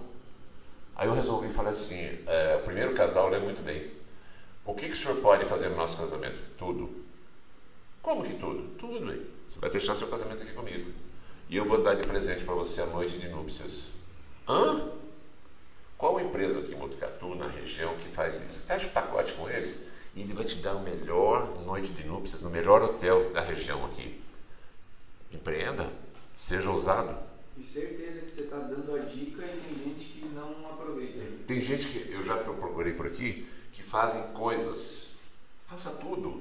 Aí 0.95 1.07
eu 1.07 1.13
resolvi 1.13 1.49
falar 1.49 1.72
assim: 1.72 1.97
é, 2.27 2.55
o 2.57 2.63
primeiro 2.63 2.93
casal 2.93 3.30
lê 3.30 3.39
muito 3.39 3.63
bem. 3.63 3.91
O 4.63 4.76
que, 4.76 4.85
que 4.85 4.93
o 4.93 4.95
senhor 4.95 5.19
pode 5.22 5.43
fazer 5.45 5.69
no 5.69 5.77
nosso 5.77 5.97
casamento? 5.97 6.38
Tudo. 6.55 7.03
Como 7.99 8.23
que 8.23 8.35
tudo? 8.35 8.76
Tudo, 8.77 9.11
hein? 9.11 9.26
Você 9.49 9.59
vai 9.59 9.72
fechar 9.72 9.95
seu 9.95 10.07
casamento 10.07 10.43
aqui 10.43 10.53
comigo. 10.53 10.91
E 11.49 11.57
eu 11.57 11.65
vou 11.65 11.81
dar 11.81 11.95
de 11.95 12.03
presente 12.03 12.43
para 12.43 12.53
você 12.53 12.81
a 12.81 12.85
noite 12.85 13.17
de 13.17 13.27
núpcias. 13.27 13.89
Hã? 14.47 14.91
Qual 16.06 16.19
empresa 16.19 16.60
aqui 16.60 16.76
em 16.76 16.77
Botucatu, 16.77 17.34
na 17.34 17.48
região, 17.48 17.95
que 17.95 18.07
faz 18.07 18.40
isso? 18.40 18.60
Fecha 18.60 18.86
o 18.86 18.91
pacote 18.91 19.34
com 19.34 19.49
eles 19.49 19.76
e 20.14 20.22
ele 20.22 20.34
vai 20.34 20.45
te 20.45 20.57
dar 20.57 20.73
a 20.73 20.80
melhor 20.80 21.60
noite 21.65 21.91
de 21.94 22.03
núpcias 22.03 22.41
no 22.41 22.49
melhor 22.52 22.84
hotel 22.84 23.32
da 23.32 23.41
região 23.41 23.84
aqui. 23.88 24.22
Empreenda, 25.32 25.91
seja 26.36 26.69
ousado. 26.69 27.18
E 27.57 27.64
certeza 27.64 28.22
que 28.22 28.30
você 28.30 28.41
está 28.41 28.57
dando 28.57 28.95
a 28.95 28.99
dica 28.99 29.44
e 29.45 29.60
tem 29.60 29.84
gente 29.84 30.06
que 30.06 30.26
não 30.27 30.69
aproveita. 30.69 31.26
Tem 31.48 31.60
gente 31.60 31.88
que 31.88 32.11
eu 32.14 32.22
já 32.22 32.38
procurei 32.38 32.94
por 32.94 33.07
aqui 33.07 33.48
que 33.72 33.82
fazem 33.82 34.22
coisas. 34.27 35.15
Faça 35.65 35.90
tudo. 35.90 36.40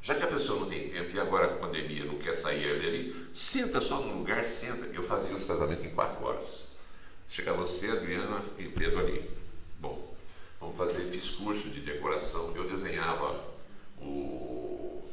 Já 0.00 0.14
que 0.14 0.22
a 0.22 0.28
pessoa 0.28 0.60
não 0.60 0.68
tem 0.68 0.88
tempo 0.88 1.16
e 1.16 1.18
agora 1.18 1.48
com 1.48 1.54
a 1.54 1.66
pandemia 1.66 2.04
não 2.04 2.16
quer 2.16 2.32
sair 2.32 2.70
ali, 2.70 3.28
senta 3.32 3.80
só 3.80 4.00
no 4.00 4.18
lugar, 4.18 4.44
senta. 4.44 4.86
Eu 4.94 5.02
fazia 5.02 5.34
os 5.34 5.44
casamentos 5.44 5.84
em 5.84 5.90
quatro 5.90 6.24
horas. 6.24 6.67
Chegava 7.28 7.58
você, 7.58 7.90
Adriana 7.90 8.42
e 8.58 8.64
Pedro 8.64 9.00
ali. 9.00 9.30
Bom, 9.78 10.14
vamos 10.58 10.78
fazer, 10.78 11.04
fiz 11.04 11.28
curso 11.30 11.68
de 11.68 11.80
decoração, 11.80 12.52
eu 12.56 12.66
desenhava 12.66 13.38
o, 14.00 15.04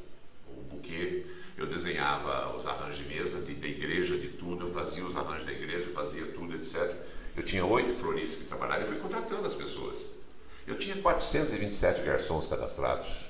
o 0.48 0.62
buquê, 0.70 1.26
eu 1.58 1.68
desenhava 1.68 2.56
os 2.56 2.66
arranjos 2.66 3.06
de 3.06 3.14
mesa, 3.14 3.42
de, 3.42 3.54
da 3.56 3.68
igreja, 3.68 4.18
de 4.18 4.30
tudo, 4.30 4.66
eu 4.66 4.74
fazia 4.74 5.04
os 5.04 5.16
arranjos 5.16 5.46
da 5.46 5.52
igreja, 5.52 5.90
fazia 5.92 6.26
tudo, 6.28 6.56
etc. 6.56 6.96
Eu 7.36 7.44
tinha 7.44 7.66
oito 7.66 7.92
floristas 7.92 8.44
que 8.44 8.48
trabalhavam 8.48 8.86
e 8.86 8.88
fui 8.88 8.98
contratando 8.98 9.46
as 9.46 9.54
pessoas. 9.54 10.08
Eu 10.66 10.78
tinha 10.78 10.96
427 10.96 12.02
garçons 12.02 12.48
cadastrados. 12.48 13.26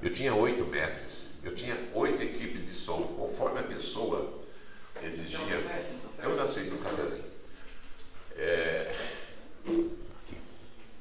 Eu 0.00 0.12
tinha 0.12 0.32
oito 0.34 0.64
metros. 0.64 1.30
Eu 1.42 1.54
tinha 1.54 1.76
oito 1.92 2.22
equipes 2.22 2.64
de 2.64 2.72
som, 2.72 3.02
conforme 3.18 3.58
a 3.58 3.64
pessoa 3.64 4.40
exigia. 5.02 5.60
Eu 6.22 6.36
nasci 6.36 6.60
no 6.60 6.78
cafezinho. 6.78 7.31
É... 8.36 8.94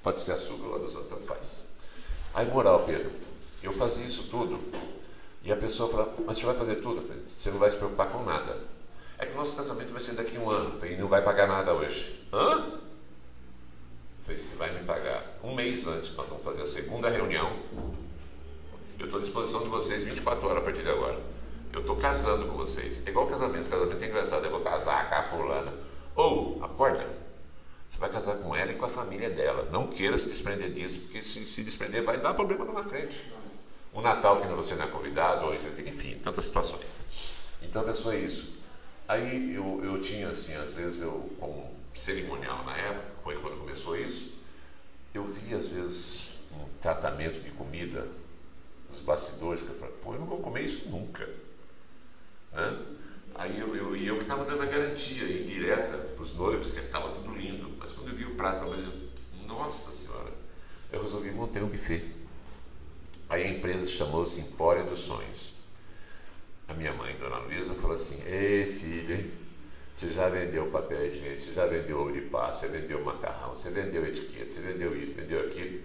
Pode 0.04 0.20
ser 0.20 0.34
açúcar 0.34 0.68
lá 0.68 0.78
dos 0.78 0.94
tanto 0.94 1.24
faz. 1.24 1.66
Aí, 2.34 2.48
moral, 2.48 2.84
Pedro, 2.86 3.12
eu 3.62 3.72
fazia 3.72 4.06
isso 4.06 4.28
tudo. 4.30 4.60
E 5.44 5.52
a 5.52 5.58
pessoa 5.58 5.90
fala, 5.90 6.16
mas 6.26 6.38
você 6.38 6.46
vai 6.46 6.56
fazer 6.56 6.76
tudo? 6.76 7.02
Você 7.26 7.50
não 7.50 7.60
vai 7.60 7.70
se 7.70 7.78
preocupar 7.78 8.10
com 8.10 8.24
nada. 8.24 8.58
É 9.18 9.26
que 9.26 9.34
o 9.34 9.38
nosso 9.38 9.56
casamento 9.56 9.92
vai 9.92 10.02
ser 10.02 10.14
daqui 10.14 10.38
a 10.38 10.40
um 10.40 10.50
ano. 10.50 10.78
falei, 10.78 10.98
não 10.98 11.08
vai 11.08 11.22
pagar 11.22 11.48
nada 11.48 11.74
hoje. 11.74 12.28
Hã? 12.34 12.80
falei, 14.22 14.38
você 14.38 14.56
vai 14.56 14.72
me 14.72 14.84
pagar. 14.84 15.24
Um 15.44 15.54
mês 15.54 15.86
antes, 15.88 16.16
nós 16.16 16.30
vamos 16.30 16.44
fazer 16.44 16.62
a 16.62 16.66
segunda 16.66 17.10
reunião. 17.10 17.52
Eu 19.00 19.06
estou 19.06 19.20
à 19.20 19.22
disposição 19.22 19.62
de 19.62 19.70
vocês 19.70 20.04
24 20.04 20.46
horas 20.48 20.60
a 20.60 20.62
partir 20.62 20.84
de 20.84 20.90
agora. 20.90 21.20
Eu 21.74 21.82
estou 21.82 21.96
casando 21.96 22.46
com 22.46 22.58
vocês. 22.58 23.02
É 23.06 23.10
igual 23.10 23.28
casamento. 23.28 23.68
Casamento 23.68 24.04
é 24.04 24.08
engraçado. 24.08 24.46
Eu 24.46 24.52
vou 24.52 24.62
casar 24.62 25.10
com 25.10 25.16
a 25.16 25.24
fulana. 25.24 25.74
Ou, 26.16 26.64
acorda. 26.64 27.08
Você 27.90 28.00
vai 28.00 28.10
casar 28.10 28.38
com 28.38 28.56
ela 28.56 28.72
e 28.72 28.76
com 28.76 28.86
a 28.86 28.88
família 28.88 29.30
dela. 29.30 29.68
Não 29.72 29.88
queira 29.88 30.18
se 30.18 30.30
desprender 30.30 30.72
disso, 30.72 31.02
porque 31.02 31.22
se 31.22 31.46
se 31.46 31.64
desprender 31.64 32.04
vai 32.04 32.20
dar 32.20 32.34
problema 32.34 32.66
lá 32.66 32.74
na 32.74 32.84
frente. 32.84 33.32
O 33.94 34.02
Natal 34.02 34.40
que 34.40 34.48
você 34.48 34.76
não 34.76 34.86
é 34.86 34.88
convidado, 34.88 35.46
ou 35.46 35.54
isso, 35.54 35.68
enfim, 35.86 36.18
tantas 36.24 36.46
situações. 36.46 36.96
Então 37.62 37.82
a 37.82 37.86
pessoa 37.86 38.16
é 38.16 38.20
isso. 38.20 38.58
Aí 39.08 39.54
eu, 39.54 39.82
eu 39.84 40.00
tinha 40.00 40.30
assim, 40.30 40.54
às 40.56 40.72
vezes 40.72 41.02
eu, 41.02 41.30
como 41.38 41.70
cerimonial 41.94 42.64
na 42.64 42.78
época, 42.78 43.06
foi 43.24 43.38
quando 43.38 43.60
começou 43.60 43.98
isso, 43.98 44.32
eu 45.14 45.24
via 45.24 45.58
às 45.58 45.68
vezes 45.68 46.40
um 46.54 46.66
tratamento 46.80 47.42
de 47.42 47.52
comida 47.52 48.08
nos 48.90 49.02
bastidores, 49.02 49.62
que 49.62 49.70
eu 49.70 49.76
falei, 49.76 49.96
pô, 50.02 50.14
eu 50.14 50.20
não 50.20 50.28
vou 50.28 50.40
comer 50.40 50.64
isso 50.64 50.90
nunca. 50.90 51.28
Né? 52.54 52.86
Aí 53.36 53.60
eu, 53.60 53.76
eu, 53.76 53.96
eu 53.96 54.18
que 54.18 54.24
estava 54.24 54.46
dando 54.46 54.62
a 54.62 54.66
garantia 54.66 55.24
indireta 55.24 55.98
para 55.98 56.22
os 56.22 56.34
noivos, 56.34 56.72
que 56.72 56.80
estava 56.80 57.10
tudo 57.10 57.34
lindo. 57.34 57.72
Mas 57.80 57.92
quando 57.92 58.10
eu 58.10 58.16
vi 58.16 58.26
o 58.26 58.36
prato, 58.36 58.66
eu 58.66 59.12
nossa 59.48 59.92
senhora, 59.92 60.32
eu 60.92 61.02
resolvi 61.02 61.32
montar 61.32 61.62
um 61.64 61.68
buffet. 61.68 62.04
Aí 63.30 63.44
a 63.44 63.48
empresa 63.48 63.86
chamou-se 63.88 64.40
Empório 64.42 64.86
dos 64.86 65.00
Sonhos. 65.00 65.54
A 66.68 66.74
minha 66.74 66.94
mãe, 66.94 67.16
Dona 67.18 67.38
Luísa, 67.40 67.74
falou 67.74 67.96
assim: 67.96 68.22
Ei, 68.26 68.66
filho, 68.66 69.32
você 69.94 70.10
já 70.10 70.30
vendeu 70.30 70.68
papel 70.68 71.06
higiênico, 71.06 71.40
você 71.40 71.54
já 71.54 71.66
vendeu 71.66 72.00
ovo 72.00 72.12
de 72.12 72.22
você 72.22 72.68
vendeu 72.68 73.04
macarrão, 73.04 73.56
você 73.56 73.70
vendeu 73.70 74.06
etiqueta, 74.06 74.46
você 74.46 74.62
vendeu 74.62 74.98
isso, 74.98 75.14
vendeu 75.14 75.46
aquilo. 75.46 75.82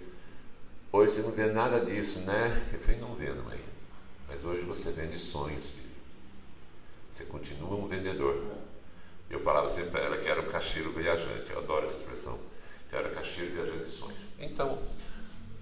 Hoje 0.93 1.12
você 1.12 1.23
não 1.23 1.32
vê 1.32 1.47
nada 1.47 1.85
disso, 1.85 2.20
né? 2.20 2.68
Eu 2.73 2.81
falei: 2.81 3.01
Não 3.01 3.14
vendo, 3.14 3.44
mãe. 3.44 3.59
Mas 4.28 4.44
hoje 4.44 4.62
você 4.62 4.90
vende 4.90 5.18
sonhos, 5.18 5.70
filho. 5.70 5.86
Você 7.09 7.24
continua 7.24 7.77
um 7.77 7.87
vendedor. 7.87 8.43
Eu 9.28 9.39
falava 9.39 9.69
sempre 9.69 9.91
para 9.91 10.01
ela 10.01 10.16
que 10.16 10.28
era 10.28 10.41
um 10.41 10.47
caixeiro 10.47 10.93
viajante, 10.93 11.51
eu 11.51 11.59
adoro 11.59 11.85
essa 11.85 11.97
expressão. 11.97 12.39
Que 12.89 12.97
era 12.97 13.09
caixeiro 13.11 13.53
viajante 13.53 13.85
de 13.85 13.91
sonhos. 13.91 14.20
Então, 14.39 14.78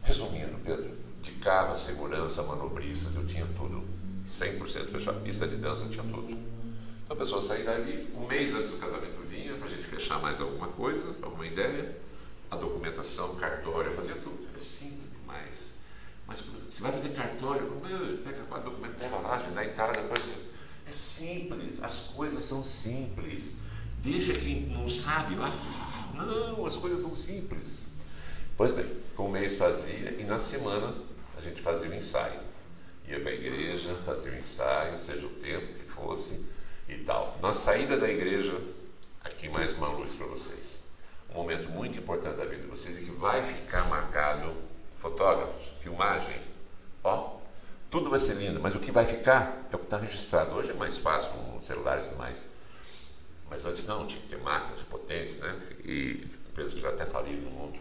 resumindo, 0.03 0.59
Pedro, 0.65 0.91
de 1.23 1.33
carro, 1.33 1.75
segurança, 1.75 2.43
manobristas, 2.43 3.15
eu 3.16 3.27
tinha 3.27 3.47
tudo. 3.57 3.83
100% 4.27 4.87
fechado. 4.89 5.21
Pista 5.23 5.47
de 5.47 5.57
dança, 5.57 5.85
eu 5.85 5.91
tinha 5.91 6.05
tudo. 6.05 6.33
Então 7.05 7.16
a 7.16 7.16
pessoa 7.16 7.41
saía 7.41 7.65
dali, 7.65 8.11
um 8.15 8.27
mês 8.27 8.55
antes 8.55 8.71
do 8.71 8.79
casamento 8.79 9.21
vinha 9.21 9.55
para 9.55 9.66
a 9.66 9.71
gente 9.71 9.85
fechar 9.85 10.19
mais 10.21 10.41
alguma 10.41 10.69
coisa, 10.69 11.15
alguma 11.23 11.47
ideia, 11.47 11.97
a 12.51 12.57
documentação, 12.57 13.35
cartório, 13.37 13.91
eu 13.91 13.95
fazia 13.95 14.15
tudo. 14.15 14.47
É 14.55 14.59
simples 14.59 15.11
demais. 15.12 15.73
Mas 16.27 16.41
você 16.41 16.81
vai 16.81 16.93
fazer 16.93 17.11
cartório, 17.11 17.83
pega 18.25 18.43
a 18.51 18.59
documento, 18.59 18.99
leva 18.99 19.19
lá, 19.19 19.39
na 19.51 19.65
Itália, 19.65 20.01
depois 20.01 20.23
simples, 20.95 21.83
as 21.83 22.01
coisas 22.15 22.43
são 22.45 22.62
simples. 22.62 23.53
Deixa 24.03 24.35
quem 24.35 24.66
não 24.66 24.89
sabe 24.89 25.35
lá. 25.35 25.51
Não, 26.15 26.65
as 26.65 26.77
coisas 26.77 27.01
são 27.01 27.15
simples. 27.15 27.89
Pois 28.57 28.71
bem, 28.71 28.87
com 29.16 29.27
um 29.27 29.31
mês 29.31 29.55
fazia 29.55 30.12
e 30.19 30.25
na 30.25 30.39
semana 30.39 30.95
a 31.37 31.41
gente 31.41 31.61
fazia 31.61 31.91
o 31.91 31.95
ensaio. 31.95 32.41
Ia 33.09 33.21
para 33.21 33.31
a 33.31 33.35
igreja, 33.35 33.95
fazia 33.97 34.33
o 34.33 34.37
ensaio, 34.37 34.97
seja 34.97 35.27
o 35.27 35.31
tempo 35.31 35.75
que 35.75 35.85
fosse 35.85 36.47
e 36.89 36.97
tal. 36.99 37.39
Na 37.43 37.53
saída 37.53 37.97
da 37.97 38.09
igreja, 38.09 38.59
aqui 39.23 39.49
mais 39.49 39.75
uma 39.75 39.89
luz 39.89 40.15
para 40.15 40.27
vocês. 40.27 40.85
Um 41.31 41.35
momento 41.35 41.69
muito 41.69 41.99
importante 41.99 42.37
da 42.37 42.45
vida 42.45 42.62
de 42.62 42.69
vocês 42.69 42.99
e 42.99 43.03
que 43.03 43.11
vai 43.11 43.43
ficar 43.43 43.89
marcado. 43.89 44.55
Fotógrafos, 44.97 45.73
filmagem, 45.81 46.41
ó, 47.03 47.34
tudo 47.95 48.11
vai 48.11 48.19
ser 48.19 48.35
lindo, 48.35 48.59
mas 48.59 48.75
o 48.75 48.81
que 48.81 48.91
vai 48.91 49.07
ficar 49.07 49.69
é 49.71 49.77
o 49.77 49.79
que 49.79 49.85
está 49.85 49.97
registrado. 49.97 50.53
Hoje 50.57 50.73
é 50.73 50.75
mais 50.75 50.99
fácil 50.99 51.31
com 51.31 51.61
celulares 51.61 52.07
e 52.11 52.15
mais. 52.16 52.45
Mas 53.49 53.65
antes 53.65 53.87
não, 53.87 54.05
tinha 54.05 54.21
que 54.21 54.27
ter 54.27 54.39
máquinas 54.39 54.83
potentes, 54.83 55.37
né? 55.37 55.57
E 55.85 56.29
empresas 56.49 56.75
que 56.75 56.81
já 56.81 56.89
até 56.89 57.07
faliram 57.07 57.43
no 57.43 57.51
mundo. 57.53 57.79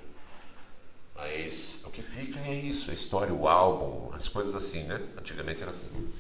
Mas 1.16 1.82
o 1.84 1.90
que 1.90 2.04
fica 2.04 2.40
é 2.42 2.54
isso, 2.54 2.92
a 2.92 2.94
história, 2.94 3.34
o 3.34 3.48
álbum, 3.48 4.14
as 4.14 4.30
coisas 4.30 4.54
assim, 4.54 4.84
né? 4.84 5.02
Antigamente 5.18 5.64
era 5.64 5.72
assim. 5.72 6.14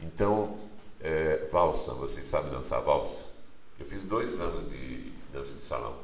Então, 0.00 0.58
é, 0.98 1.46
valsa, 1.52 1.92
vocês 1.92 2.26
sabem 2.26 2.50
dançar 2.50 2.80
valsa? 2.80 3.26
Eu 3.78 3.84
fiz 3.84 4.06
dois 4.06 4.40
anos 4.40 4.70
de 4.70 5.12
dança 5.30 5.52
de 5.52 5.62
salão. 5.62 5.98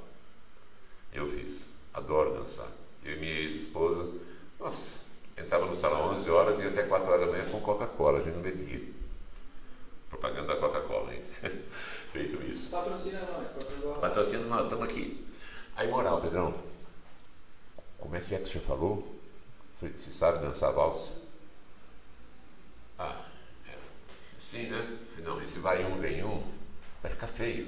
Eu 1.10 1.26
fiz, 1.26 1.70
adoro 1.94 2.34
dançar. 2.34 2.68
Eu 3.02 3.14
e 3.14 3.18
minha 3.18 3.32
ex-esposa, 3.32 4.12
nossa, 4.60 5.03
Entrava 5.36 5.66
no 5.66 5.74
salão 5.74 6.10
11 6.12 6.30
horas 6.30 6.60
e 6.60 6.62
ia 6.62 6.68
até 6.70 6.84
4 6.84 7.10
horas 7.10 7.26
da 7.26 7.32
manhã 7.32 7.50
com 7.50 7.60
Coca-Cola, 7.60 8.18
a 8.18 8.20
gente 8.22 8.34
não 8.34 8.42
bebia. 8.42 8.80
Propaganda 10.08 10.54
da 10.54 10.60
Coca-Cola, 10.60 11.12
hein? 11.12 11.22
Feito 12.12 12.40
isso. 12.44 12.70
Patrocina 12.70 13.20
nós. 13.22 13.64
Patrocina 14.00 14.44
nós, 14.44 14.62
estamos 14.64 14.84
aqui. 14.84 15.26
Aí, 15.74 15.88
moral, 15.88 16.20
Pedrão, 16.20 16.54
como 17.98 18.14
é 18.14 18.20
que 18.20 18.34
é 18.34 18.38
que 18.38 18.48
você 18.48 18.60
falou? 18.60 19.20
Você 19.80 20.12
sabe 20.12 20.38
dançar 20.38 20.72
valsa? 20.72 21.14
Ah, 22.96 23.24
é. 23.66 23.76
Sim, 24.36 24.68
né? 24.68 24.98
Não, 25.18 25.42
esse 25.42 25.58
vai 25.58 25.84
um, 25.84 25.96
vem 25.96 26.24
um, 26.24 26.42
vai 27.02 27.10
ficar 27.10 27.26
feio. 27.26 27.66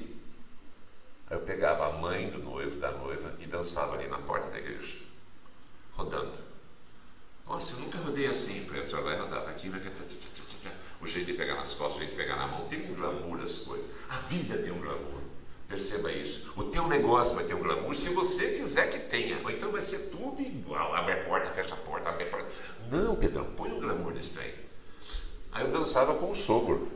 Aí 1.28 1.36
eu 1.36 1.40
pegava 1.40 1.88
a 1.88 1.92
mãe 1.92 2.30
do 2.30 2.38
noivo, 2.38 2.78
da 2.78 2.92
noiva, 2.92 3.34
e 3.40 3.46
dançava 3.46 3.96
ali 3.96 4.06
na 4.06 4.18
porta 4.18 4.48
da 4.50 4.58
igreja, 4.58 4.98
rodando. 5.92 6.45
Nossa, 7.48 7.74
eu 7.74 7.80
nunca 7.80 7.98
rodei 7.98 8.26
assim, 8.26 8.60
Fred. 8.60 8.90
Já 8.90 9.00
vai 9.00 9.16
rodava 9.16 9.50
aqui, 9.50 9.68
vai 9.68 9.80
o 11.00 11.06
jeito 11.06 11.26
de 11.26 11.34
pegar 11.34 11.54
nas 11.54 11.72
costas, 11.74 11.96
o 11.96 11.98
jeito 11.98 12.10
de 12.10 12.16
pegar 12.16 12.36
na 12.36 12.48
mão. 12.48 12.66
Tem 12.66 12.90
um 12.90 12.94
glamour 12.94 13.40
as 13.40 13.58
coisas. 13.58 13.88
A 14.08 14.16
vida 14.16 14.58
tem 14.58 14.72
um 14.72 14.80
glamour. 14.80 15.20
Perceba 15.68 16.12
isso. 16.12 16.52
O 16.56 16.64
teu 16.64 16.86
negócio 16.86 17.34
vai 17.34 17.44
ter 17.44 17.54
um 17.54 17.60
glamour 17.60 17.94
se 17.94 18.08
você 18.10 18.52
quiser 18.52 18.90
que 18.90 18.98
tenha. 18.98 19.40
Ou 19.42 19.50
então 19.50 19.70
vai 19.70 19.82
ser 19.82 20.10
tudo 20.10 20.40
igual. 20.40 20.94
Abre 20.94 21.12
a 21.12 21.24
porta, 21.24 21.50
fecha 21.50 21.74
a 21.74 21.76
porta, 21.76 22.08
abre 22.08 22.24
a 22.24 22.26
porta. 22.26 22.48
Não, 22.90 23.16
Pedrão, 23.16 23.44
põe 23.56 23.70
um 23.70 23.80
glamour 23.80 24.12
nesse 24.12 24.34
trem. 24.34 24.52
Aí 25.52 25.64
eu 25.64 25.70
dançava 25.70 26.14
com 26.14 26.30
o 26.30 26.34
sogro. 26.34 26.88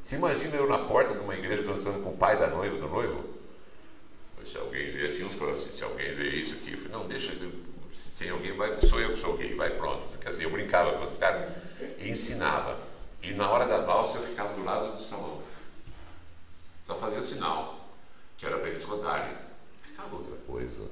Se 0.00 0.14
imagina 0.14 0.56
eu 0.56 0.68
na 0.68 0.78
porta 0.78 1.14
de 1.14 1.20
uma 1.20 1.34
igreja 1.34 1.62
dançando 1.62 2.02
com 2.02 2.10
o 2.10 2.16
pai 2.16 2.38
da 2.38 2.46
noiva, 2.48 2.76
do 2.76 2.88
noivo? 2.88 3.24
Se 4.44 4.56
alguém 4.56 4.92
vê, 4.92 5.10
tinha 5.10 5.26
uns 5.26 5.34
assim, 5.42 5.72
se 5.72 5.82
alguém 5.82 6.14
vê 6.14 6.28
isso 6.28 6.54
aqui, 6.54 6.72
eu 6.72 6.78
falei, 6.78 6.92
não, 6.92 7.08
deixa, 7.08 7.32
se 7.96 8.28
alguém, 8.28 8.54
vai, 8.54 8.78
sou 8.80 9.00
eu 9.00 9.10
que 9.10 9.16
sou 9.18 9.36
gay, 9.38 9.54
vai 9.54 9.70
pronto. 9.70 10.06
Fica 10.06 10.28
assim, 10.28 10.42
eu 10.42 10.50
brincava 10.50 10.98
com 10.98 11.06
os 11.06 11.16
caras 11.16 11.50
e 11.98 12.10
ensinava. 12.10 12.78
E 13.22 13.32
na 13.32 13.50
hora 13.50 13.66
da 13.66 13.78
valsa 13.78 14.18
eu 14.18 14.22
ficava 14.22 14.52
do 14.52 14.62
lado 14.62 14.96
do 14.96 15.02
salão. 15.02 15.40
Só 16.86 16.94
fazia 16.94 17.22
sinal, 17.22 17.88
que 18.36 18.44
era 18.44 18.58
para 18.58 18.68
eles 18.68 18.84
rodarem. 18.84 19.34
Ficava 19.80 20.14
outra 20.14 20.34
coisa. 20.46 20.88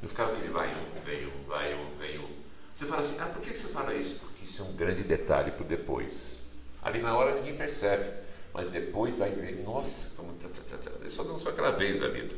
Não 0.00 0.08
ficava 0.08 0.32
aquele 0.32 0.48
vai 0.48 0.68
um, 0.68 1.00
vem 1.04 1.26
um, 1.26 1.44
vai 1.48 1.74
um, 1.74 1.96
vem 1.96 2.18
um. 2.20 2.30
Você 2.72 2.86
fala 2.86 3.00
assim, 3.00 3.18
ah, 3.18 3.26
por 3.26 3.42
que 3.42 3.52
você 3.52 3.66
fala 3.66 3.92
isso? 3.92 4.20
Porque 4.20 4.44
isso 4.44 4.62
é 4.62 4.64
um 4.64 4.72
grande 4.74 5.02
detalhe 5.02 5.50
para 5.50 5.66
depois. 5.66 6.38
Ali 6.80 7.00
na 7.00 7.14
hora 7.14 7.34
ninguém 7.34 7.56
percebe, 7.56 8.08
mas 8.54 8.70
depois 8.70 9.16
vai 9.16 9.30
ver, 9.30 9.62
nossa, 9.64 10.10
como 10.16 10.32
tá, 10.34 10.48
tá, 10.48 10.76
tá, 10.78 10.90
tá. 10.90 11.10
só 11.10 11.24
dançou 11.24 11.50
aquela 11.50 11.72
vez 11.72 11.98
da 11.98 12.08
vida. 12.08 12.34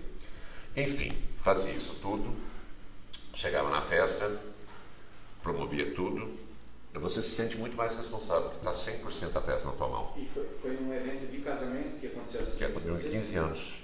Enfim, 0.74 1.12
fazia 1.36 1.72
isso 1.72 1.94
tudo, 2.00 2.34
chegava 3.32 3.70
na 3.70 3.80
festa, 3.80 4.40
promovia 5.42 5.94
tudo, 5.94 6.42
você 6.94 7.22
se 7.22 7.30
sente 7.30 7.56
muito 7.56 7.76
mais 7.76 7.94
responsável, 7.94 8.50
porque 8.50 8.68
está 8.68 8.70
100% 8.70 9.36
a 9.36 9.40
festa 9.40 9.68
na 9.68 9.74
tua 9.74 9.88
mão. 9.88 10.12
E 10.16 10.26
foi, 10.26 10.46
foi 10.60 10.76
num 10.76 10.92
evento 10.92 11.30
de 11.30 11.38
casamento 11.38 11.98
que 11.98 12.06
aconteceu 12.06 12.42
assim? 12.42 12.56
Que 12.58 12.64
aconteceu 12.64 12.96
de 12.96 13.08
15 13.08 13.36
anos. 13.36 13.82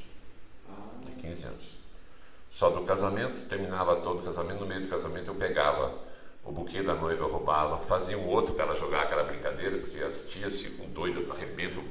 Ah. 0.68 1.00
De 1.02 1.10
15 1.12 1.44
anos. 1.44 1.78
Só 2.50 2.70
do 2.70 2.84
casamento, 2.84 3.46
terminava 3.48 3.96
todo 3.96 4.20
o 4.20 4.22
casamento, 4.22 4.60
no 4.60 4.66
meio 4.66 4.82
do 4.82 4.88
casamento 4.88 5.30
eu 5.30 5.34
pegava 5.34 5.94
o 6.44 6.52
buquê 6.52 6.82
da 6.82 6.94
noiva, 6.94 7.24
eu 7.24 7.28
roubava, 7.28 7.78
fazia 7.78 8.16
um 8.16 8.26
outro 8.26 8.54
para 8.54 8.64
ela 8.64 8.74
jogar 8.74 9.02
aquela 9.02 9.24
brincadeira, 9.24 9.78
porque 9.78 9.98
as 10.00 10.24
tias 10.24 10.60
ficam 10.60 10.86
doidas, 10.86 11.30
arrebentam. 11.30 11.84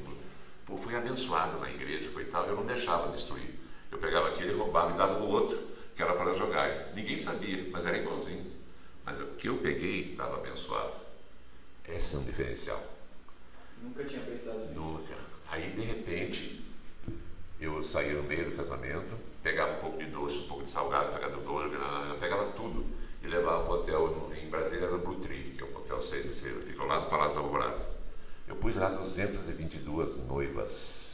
Pô, 0.65 0.77
fui 0.77 0.95
abençoado 0.95 1.59
na 1.59 1.69
igreja, 1.69 2.09
foi 2.09 2.25
tal, 2.25 2.45
eu 2.45 2.55
não 2.55 2.65
deixava 2.65 3.11
destruir. 3.11 3.55
Eu 3.91 3.97
pegava 3.97 4.29
aquele, 4.29 4.53
roubava 4.53 4.93
e 4.93 4.97
dava 4.97 5.19
o 5.19 5.29
outro, 5.29 5.59
que 5.97 6.03
era 6.03 6.13
para 6.13 6.31
jogar. 6.35 6.93
Ninguém 6.93 7.17
sabia, 7.17 7.67
mas 7.71 7.85
era 7.85 7.97
igualzinho. 7.97 8.45
Mas 9.03 9.19
o 9.19 9.25
que 9.29 9.49
eu 9.49 9.57
peguei 9.57 10.11
estava 10.11 10.37
abençoado. 10.37 10.93
Esse 11.87 12.15
é 12.15 12.19
um 12.19 12.23
diferencial. 12.23 12.81
Nunca 13.81 14.03
tinha 14.03 14.21
pensado 14.21 14.59
nisso. 14.59 14.73
Nunca. 14.73 15.15
Aí, 15.49 15.71
de 15.71 15.81
repente, 15.81 16.63
eu 17.59 17.81
saía 17.81 18.13
no 18.13 18.23
meio 18.23 18.51
do 18.51 18.55
casamento, 18.55 19.17
pegava 19.41 19.77
um 19.77 19.79
pouco 19.79 19.97
de 19.97 20.05
doce, 20.05 20.37
um 20.37 20.47
pouco 20.47 20.65
de 20.65 20.69
salgado, 20.69 21.11
pegava 21.11 21.37
bolo, 21.37 21.71
pegava 22.19 22.45
tudo 22.51 22.85
e 23.23 23.27
levava 23.27 23.63
para 23.63 23.73
o 23.73 23.77
hotel 23.77 24.31
em 24.39 24.49
Brasília, 24.49 24.85
era 24.85 24.97
Blue 24.97 25.15
Tree, 25.15 25.51
que 25.51 25.63
é 25.63 25.65
um 25.65 25.75
hotel 25.77 25.99
seis 25.99 26.25
estrelas, 26.25 26.63
fica 26.63 26.81
ao 26.81 26.87
lado 26.87 27.05
do 27.05 27.09
Palácio 27.09 27.39
Alvorada. 27.39 27.83
Eu 28.47 28.55
pus 28.57 28.75
lá 28.75 28.89
222 28.89 30.17
noivas, 30.27 31.06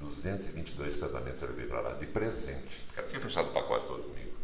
222 0.00 0.96
casamentos 0.96 1.42
eu 1.42 1.48
levei 1.48 1.66
para 1.66 1.80
lá, 1.80 1.94
de 1.94 2.06
presente. 2.06 2.84
O 2.90 2.94
cara 2.94 3.06
tinha 3.08 3.20
fechado 3.20 3.48
o 3.50 3.52
pacote 3.52 3.86
todo 3.86 4.02
comigo. 4.02 4.36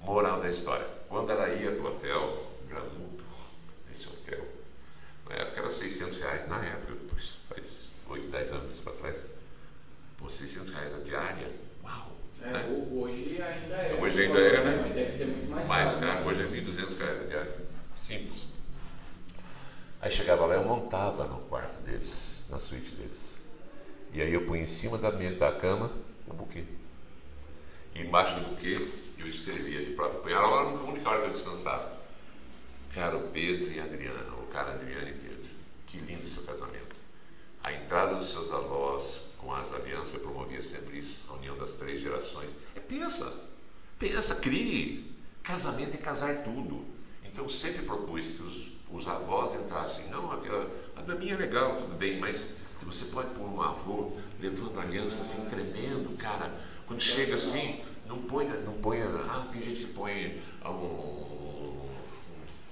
Moral 0.00 0.40
da 0.40 0.48
história, 0.48 0.86
quando 1.08 1.30
ela 1.30 1.48
ia 1.48 1.72
para 1.72 1.82
o 1.82 1.88
hotel, 1.88 2.52
glamour, 2.68 3.20
esse 3.90 4.08
hotel. 4.08 4.46
Na 5.28 5.34
época 5.36 5.60
era 5.60 5.70
600 5.70 6.16
reais. 6.18 6.48
Na 6.48 6.64
época, 6.64 6.94
pois, 7.08 7.38
faz 7.48 7.90
8, 8.08 8.28
10 8.28 8.52
anos 8.52 8.80
para 8.80 8.92
trás. 8.92 9.26
Pô, 10.16 10.30
600 10.30 10.70
reais 10.70 10.94
a 10.94 10.98
diária. 10.98 11.50
Uau! 11.84 12.12
É, 12.42 12.50
né? 12.50 12.88
Hoje 12.92 13.42
ainda 13.42 13.74
é. 13.74 14.00
Hoje 14.00 14.22
ainda 14.22 14.38
é, 14.38 14.64
né? 14.64 14.92
Deve 14.94 15.12
ser 15.12 15.26
muito 15.26 15.50
mais, 15.50 15.68
mais 15.68 15.94
caro. 15.94 16.06
caro. 16.06 16.20
Né? 16.20 16.26
Hoje 16.26 16.42
é 16.42 16.46
1.200 16.46 16.98
reais 16.98 17.20
a 17.20 17.24
diária. 17.24 17.56
Simples. 17.94 18.46
Aí 20.00 20.10
chegava 20.10 20.46
lá, 20.46 20.54
eu 20.54 20.64
montava 20.64 21.24
no 21.24 21.40
quarto 21.42 21.78
deles, 21.80 22.44
na 22.48 22.58
suíte 22.58 22.94
deles. 22.94 23.35
E 24.16 24.22
aí 24.22 24.32
eu 24.32 24.46
punha 24.46 24.62
em 24.62 24.66
cima 24.66 24.96
da, 24.96 25.12
minha, 25.12 25.30
da 25.34 25.52
cama 25.52 25.92
o 26.26 26.32
buquê. 26.32 26.64
E 27.94 28.00
embaixo 28.00 28.34
do 28.36 28.48
buquê 28.48 28.88
eu 29.18 29.26
escrevia 29.26 29.84
de 29.84 29.92
próprio 29.92 30.22
punho. 30.22 30.34
Era 30.34 30.46
a 30.46 30.62
única 30.84 31.10
hora 31.10 31.20
que 31.20 31.26
eu 31.26 31.32
descansava. 31.32 32.00
Caro 32.94 33.28
Pedro 33.30 33.70
e 33.70 33.78
Adriana, 33.78 34.34
ou 34.38 34.46
cara 34.46 34.72
Adriana 34.72 35.10
e 35.10 35.12
Pedro, 35.12 35.50
que 35.86 35.98
lindo 35.98 36.26
seu 36.26 36.44
casamento. 36.44 36.96
A 37.62 37.74
entrada 37.74 38.14
dos 38.14 38.30
seus 38.30 38.50
avós 38.50 39.20
com 39.36 39.52
as 39.52 39.70
alianças 39.74 40.18
promovia 40.22 40.62
sempre 40.62 40.98
isso, 40.98 41.30
a 41.30 41.34
união 41.34 41.58
das 41.58 41.74
três 41.74 42.00
gerações. 42.00 42.48
É, 42.74 42.80
pensa, 42.80 43.30
pensa, 43.98 44.36
crie. 44.36 45.14
Casamento 45.42 45.92
é 45.92 45.98
casar 45.98 46.42
tudo. 46.42 46.86
Então 47.22 47.46
sempre 47.50 47.84
propus 47.84 48.30
que 48.30 48.42
os, 48.42 48.68
os 48.90 49.06
avós 49.06 49.54
entrassem. 49.56 50.06
Não, 50.08 50.32
a 50.32 51.02
da 51.02 51.14
minha 51.16 51.34
é 51.34 51.36
legal, 51.36 51.76
tudo 51.76 51.94
bem, 51.94 52.18
mas 52.18 52.64
você 52.86 53.06
pode 53.06 53.30
pôr 53.30 53.44
um 53.44 53.60
avô 53.60 54.12
levando 54.40 54.78
aliança 54.78 55.22
assim, 55.22 55.44
tremendo, 55.46 56.16
cara, 56.16 56.54
quando 56.86 57.00
chega 57.00 57.34
assim, 57.34 57.80
não 58.06 58.18
põe, 58.18 58.46
não 58.64 58.74
põe, 58.74 59.02
ah, 59.02 59.46
tem 59.50 59.60
gente 59.60 59.80
que 59.80 59.92
põe 59.92 60.40
um, 60.64 61.26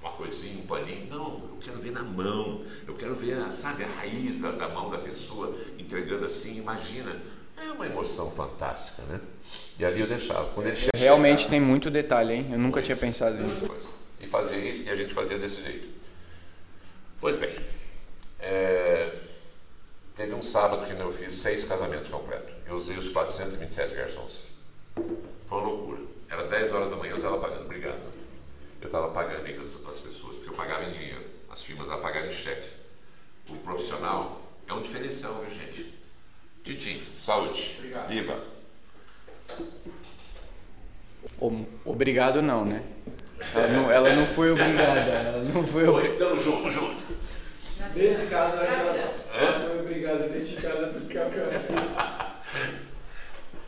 uma 0.01 0.11
coisinha, 0.11 0.61
um 0.61 0.65
paninho. 0.65 1.07
Não, 1.09 1.49
eu 1.49 1.57
quero 1.61 1.77
ver 1.79 1.91
na 1.91 2.03
mão. 2.03 2.63
Eu 2.87 2.95
quero 2.95 3.15
ver, 3.15 3.51
sabe, 3.51 3.83
a 3.83 3.87
raiz 3.87 4.39
da, 4.39 4.51
da 4.51 4.69
mão 4.69 4.89
da 4.89 4.99
pessoa 4.99 5.55
entregando 5.77 6.25
assim. 6.25 6.57
Imagina. 6.57 7.15
É 7.57 7.71
uma 7.71 7.85
emoção 7.85 8.29
fantástica, 8.29 9.01
né? 9.03 9.21
E 9.79 9.85
ali 9.85 10.01
eu 10.01 10.07
deixava. 10.07 10.49
Quando 10.49 10.67
ele 10.67 10.75
chegava, 10.75 11.01
Realmente 11.01 11.47
tem 11.47 11.59
muito 11.59 11.89
detalhe, 11.89 12.33
hein? 12.33 12.47
Eu 12.51 12.59
nunca 12.59 12.81
tinha 12.81 12.97
pensado 12.97 13.41
nisso. 13.41 13.95
E 14.19 14.27
fazia 14.27 14.57
isso 14.57 14.83
e 14.85 14.89
a 14.89 14.95
gente 14.95 15.13
fazia 15.13 15.37
desse 15.37 15.61
jeito. 15.61 15.87
Pois 17.19 17.37
bem, 17.37 17.55
é, 18.39 19.17
teve 20.15 20.33
um 20.33 20.41
sábado 20.41 20.85
que 20.85 20.99
eu 20.99 21.11
fiz 21.11 21.33
seis 21.33 21.65
casamentos 21.65 22.09
completos. 22.09 22.53
Eu 22.65 22.75
usei 22.75 22.97
os 22.97 23.09
427 23.09 23.95
garçons. 23.95 24.47
Foi 25.45 25.59
uma 25.59 25.67
loucura. 25.67 26.01
Era 26.29 26.47
10 26.47 26.71
horas 26.71 26.89
da 26.89 26.95
manhã, 26.95 27.11
eu 27.11 27.17
estava 27.17 27.37
pagando. 27.37 27.65
Obrigado 27.65 28.15
eu 28.85 28.87
estava 28.87 29.09
pagando 29.09 29.61
as, 29.61 29.87
as 29.87 29.99
pessoas, 29.99 30.35
porque 30.35 30.49
eu 30.49 30.53
pagava 30.53 30.85
em 30.85 30.91
dinheiro, 30.91 31.23
as 31.49 31.63
firmas 31.63 31.87
lá 31.87 31.97
pagavam 31.97 32.29
em 32.29 32.31
cheque. 32.31 32.69
O 33.49 33.55
profissional 33.57 34.41
é 34.67 34.73
um 34.73 34.81
diferencial, 34.81 35.33
viu 35.41 35.49
gente? 35.49 35.93
Titi, 36.63 37.03
saúde. 37.17 37.75
Obrigado. 37.79 38.07
Viva! 38.07 38.43
Obrigado 41.83 42.41
não, 42.41 42.63
né? 42.63 42.83
Ela 43.53 43.67
não, 43.67 43.91
ela 43.91 44.15
não 44.15 44.25
foi 44.25 44.51
obrigada. 44.51 44.99
Ela 44.99 45.43
não 45.43 45.65
foi 45.65 45.87
obrigada. 45.87 46.17
Tamo 46.17 46.39
junto, 46.39 46.69
junto. 46.71 46.95
Nesse 47.95 48.27
caso, 48.27 48.57
acho 48.57 48.67
que 48.67 49.37
ela, 49.37 49.59
foi 49.67 49.79
obrigada. 49.79 50.27
Nesse 50.27 50.61
caso, 50.61 50.83
é 50.83 50.87
por 50.87 50.97
isso 51.01 51.09
que 51.09 51.17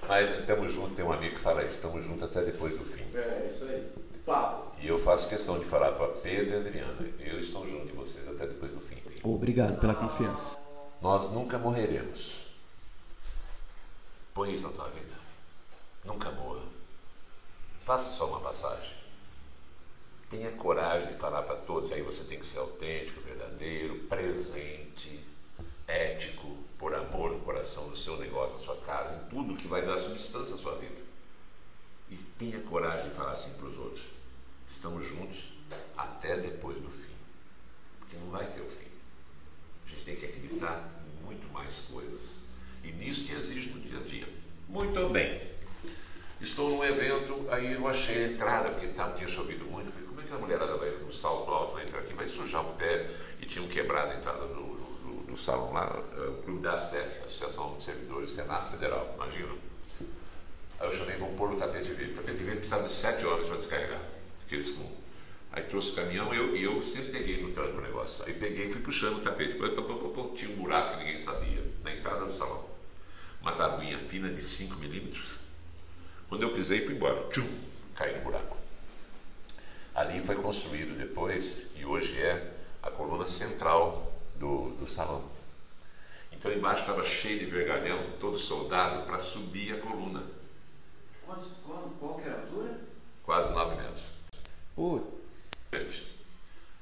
Mas 0.08 0.30
estamos 0.30 0.72
juntos, 0.72 0.96
tem 0.96 1.06
um 1.06 1.12
amigo 1.12 1.36
que 1.36 1.42
fala 1.42 1.64
isso, 1.64 1.76
estamos 1.76 2.04
juntos 2.04 2.24
até 2.24 2.44
depois 2.44 2.78
do 2.78 2.86
fim. 2.86 3.04
É, 3.14 3.50
isso 3.50 3.64
aí. 3.64 3.88
E 4.82 4.88
eu 4.90 5.00
faço 5.00 5.30
questão 5.30 5.58
de 5.58 5.64
falar 5.64 5.94
para 5.94 6.08
Pedro 6.08 6.54
e 6.54 6.58
Adriana, 6.58 6.98
eu 7.20 7.40
estou 7.40 7.66
junto 7.66 7.86
de 7.86 7.94
vocês 7.94 8.28
até 8.28 8.46
depois 8.46 8.72
do 8.74 8.82
fim. 8.82 8.98
Obrigado 9.24 9.80
pela 9.80 9.96
confiança. 9.96 10.58
Nós 11.02 11.32
nunca 11.32 11.58
morreremos. 11.58 12.48
Põe 14.34 14.54
isso 14.54 14.68
na 14.68 14.74
tua 14.74 14.90
vida. 14.90 15.16
Nunca 16.04 16.30
morra. 16.32 16.64
Faça 17.80 18.12
só 18.12 18.28
uma 18.28 18.42
passagem. 18.42 18.98
Tenha 20.30 20.52
coragem 20.52 21.08
de 21.08 21.14
falar 21.14 21.44
para 21.44 21.56
todos. 21.56 21.92
Aí 21.94 22.02
você 22.02 22.26
tem 22.26 22.38
que 22.38 22.46
ser 22.46 22.60
autêntico, 22.60 23.22
verdadeiro, 23.22 23.97
presente, 24.08 25.24
ético, 25.88 26.58
por 26.78 26.94
amor 26.94 27.32
no 27.32 27.40
coração 27.40 27.90
do 27.90 27.98
seu 27.98 28.18
negócio, 28.18 28.58
da 28.58 28.64
sua 28.64 28.78
casa, 28.78 29.16
em 29.16 29.30
tudo 29.30 29.56
que 29.56 29.68
vai 29.68 29.84
dar 29.84 29.98
substância 29.98 30.56
à 30.56 30.58
sua 30.58 30.78
vida. 30.78 31.02
E 32.10 32.16
tenha 32.16 32.60
coragem 32.62 33.10
de 33.10 33.16
falar 33.16 33.32
assim 33.32 33.54
para 33.54 33.68
os 33.68 33.78
outros 33.78 34.18
estamos 34.68 35.08
juntos 35.08 35.54
até 35.96 36.38
depois 36.38 36.78
do 36.78 36.92
fim. 36.92 37.16
Porque 38.00 38.18
não 38.18 38.30
vai 38.30 38.46
ter 38.48 38.62
o 38.62 38.70
fim. 38.70 38.86
A 39.86 39.90
gente 39.90 40.04
tem 40.04 40.16
que 40.16 40.26
acreditar 40.26 40.90
em 41.08 41.26
muito 41.26 41.52
mais 41.52 41.80
coisas. 41.92 42.40
E 42.84 42.92
nisso 42.92 43.26
te 43.26 43.32
exige 43.32 43.70
no 43.70 43.80
dia 43.80 44.00
a 44.00 44.04
dia. 44.04 44.28
Muito 44.68 45.10
bem. 45.10 45.56
Estou 46.40 46.70
num 46.70 46.84
evento, 46.84 47.48
aí 47.50 47.74
eu 47.74 47.88
achei 47.88 48.26
a 48.26 48.28
entrada, 48.28 48.70
porque 48.70 48.88
tá, 48.88 49.10
tinha 49.12 49.28
chovido 49.28 49.66
muito. 49.66 49.90
Falei, 49.90 50.08
como 50.08 50.22
é 50.22 50.24
que 50.24 50.34
a 50.34 50.38
mulherada 50.38 50.78
vai 50.78 50.92
com 50.92 51.06
um 51.06 51.12
salto 51.12 51.50
alto, 51.50 51.74
vai 51.74 51.84
entrar 51.84 52.00
aqui, 52.00 52.14
vai 52.14 52.28
sujar 52.28 52.64
o 52.64 52.74
pé? 52.74 53.10
Tinham 53.48 53.68
quebrado 53.68 54.12
a 54.12 54.16
entrada 54.16 54.46
do, 54.48 54.54
do, 54.54 55.32
do 55.32 55.38
salão 55.38 55.74
lá, 55.74 56.04
é, 56.18 56.22
o 56.28 56.44
clube 56.44 56.62
da 56.62 56.74
ASEF, 56.74 57.26
Associação 57.26 57.78
de 57.78 57.84
Servidores 57.84 58.30
do 58.30 58.36
Senado 58.36 58.70
Federal, 58.70 59.14
imagina. 59.16 59.54
Aí 60.80 60.88
eu 60.88 60.92
chamei, 60.92 61.16
vamos 61.16 61.36
pôr 61.36 61.52
o 61.52 61.56
tapete 61.56 61.92
verde. 61.92 62.12
O 62.12 62.16
tapete 62.16 62.38
verde 62.38 62.58
precisava 62.58 62.84
de 62.84 62.92
sete 62.92 63.26
horas 63.26 63.48
para 63.48 63.58
descarregar 63.58 64.02
aqueles 64.46 64.70
com. 64.72 64.90
Aí 65.52 65.64
trouxe 65.64 65.92
o 65.92 65.96
caminhão 65.96 66.34
e 66.34 66.38
eu, 66.38 66.56
e 66.56 66.64
eu 66.64 66.82
sempre 66.84 67.12
peguei 67.12 67.42
no 67.42 67.52
tranco 67.52 67.78
o 67.78 67.82
negócio. 67.82 68.26
Aí 68.26 68.34
peguei 68.34 68.66
e 68.66 68.72
fui 68.72 68.82
puxando 68.82 69.18
o 69.18 69.22
tapete. 69.22 69.58
Tinha 70.36 70.52
um 70.52 70.56
buraco 70.58 70.92
que 70.92 71.04
ninguém 71.04 71.20
sabia, 71.20 71.64
na 71.84 71.96
entrada 71.96 72.26
do 72.26 72.32
salão. 72.32 72.66
Uma 73.42 73.54
tabuinha 73.54 73.98
fina 74.00 74.30
de 74.30 74.42
5 74.42 74.76
milímetros. 74.76 75.40
Quando 76.30 76.44
eu 76.44 76.52
pisei, 76.54 76.82
fui 76.82 76.96
embora. 76.96 77.30
Tchum, 77.30 77.48
caí 77.96 78.16
no 78.18 78.24
buraco. 78.24 78.58
Ali 79.96 80.20
foi 80.20 80.36
construído 80.36 80.96
depois, 80.96 81.72
e 81.76 81.84
hoje 81.84 82.16
é, 82.22 82.54
a 82.82 82.92
coluna 82.92 83.26
central 83.26 84.12
do, 84.36 84.72
do 84.72 84.88
salão. 84.88 85.24
Então 86.32 86.52
embaixo 86.52 86.82
estava 86.82 87.04
cheio 87.04 87.40
de 87.40 87.46
vergalhão, 87.46 88.12
todo 88.20 88.38
soldado, 88.38 89.06
para 89.06 89.18
subir 89.18 89.76
a 89.76 89.80
coluna. 89.80 90.24
Quantos, 91.26 91.48
qual, 91.66 91.92
qual 92.00 92.16
que 92.16 92.28
era 92.28 92.38
a 92.38 92.42
altura? 92.42 92.80
Quase 93.24 93.52
9 93.52 93.76
metros. 93.76 94.04
Putz. 94.76 96.04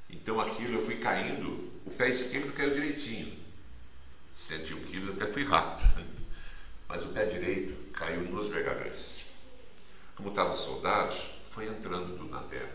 Então 0.09 0.39
aquilo 0.39 0.76
eu 0.76 0.81
fui 0.81 0.97
caindo, 0.97 1.72
o 1.85 1.91
pé 1.91 2.09
esquerdo 2.09 2.53
caiu 2.53 2.73
direitinho. 2.73 3.38
101 4.34 4.81
quilos 4.81 5.09
até 5.15 5.26
fui 5.26 5.45
rápido. 5.45 5.88
Mas 6.88 7.03
o 7.03 7.07
pé 7.07 7.26
direito 7.26 7.91
caiu 7.91 8.22
nos 8.23 8.47
vergalhões. 8.47 9.31
Como 10.15 10.30
estavam 10.30 10.55
soldados, 10.55 11.17
foi 11.49 11.67
entrando 11.67 12.17
tudo 12.17 12.30
na 12.30 12.41
perna. 12.41 12.69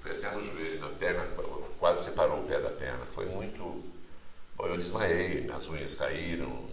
Foi 0.00 0.10
até 0.10 0.34
no 0.34 0.44
joelho, 0.44 0.80
na 0.80 0.88
perna, 0.88 1.26
quase 1.84 2.04
separou 2.04 2.40
o 2.40 2.44
pé 2.44 2.58
da 2.60 2.70
perna. 2.70 3.04
Foi 3.04 3.26
muito. 3.26 3.84
Bom, 4.56 4.66
eu 4.66 4.78
desmaiei, 4.78 5.42
minhas 5.42 5.68
unhas 5.68 5.94
caíram, 5.94 6.64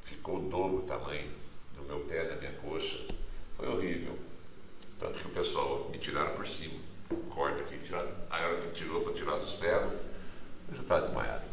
ficou 0.00 0.38
o 0.38 0.48
dobro 0.48 0.78
o 0.78 0.82
tamanho 0.82 1.28
do 1.74 1.82
meu 1.82 2.00
pé, 2.00 2.24
da 2.24 2.36
minha 2.36 2.52
coxa. 2.52 3.06
Foi 3.54 3.68
horrível. 3.68 4.18
Tanto 4.98 5.18
que 5.18 5.26
o 5.26 5.30
pessoal 5.30 5.90
me 5.92 5.98
tiraram 5.98 6.34
por 6.34 6.46
cima, 6.46 6.72
corda 7.28 7.60
aqui, 7.60 7.76
tiraram, 7.84 8.08
a 8.30 8.38
hora 8.38 8.56
que 8.56 8.70
tirou 8.70 9.02
para 9.02 9.12
tirar 9.12 9.36
dos 9.36 9.52
pés, 9.56 9.82
eu 10.70 10.76
já 10.76 10.80
estava 10.80 11.00
desmaiado. 11.02 11.44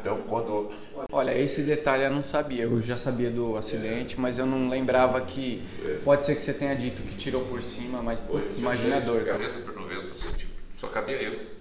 Então, 0.00 0.22
quando. 0.22 0.72
Olha, 1.12 1.38
esse 1.38 1.62
detalhe 1.62 2.02
eu 2.02 2.10
não 2.10 2.22
sabia. 2.22 2.64
Eu 2.64 2.80
já 2.80 2.96
sabia 2.96 3.30
do 3.30 3.56
acidente, 3.56 4.18
mas 4.18 4.38
eu 4.38 4.46
não 4.46 4.68
lembrava 4.68 5.20
que. 5.20 5.62
Pode 6.02 6.24
ser 6.24 6.34
que 6.34 6.42
você 6.42 6.52
tenha 6.52 6.74
dito 6.74 7.00
que 7.02 7.14
tirou 7.14 7.44
por 7.44 7.62
cima, 7.62 8.02
mas 8.02 8.18
putz, 8.18 8.58
imagina 8.58 8.96
a 8.96 9.00
dor. 9.00 9.24
cara. 9.24 9.38
Gaveta 9.38 9.60
por 9.60 9.76
90 9.76 10.06
centímetros. 10.16 10.50
Só 10.76 10.88
cabia. 10.88 11.60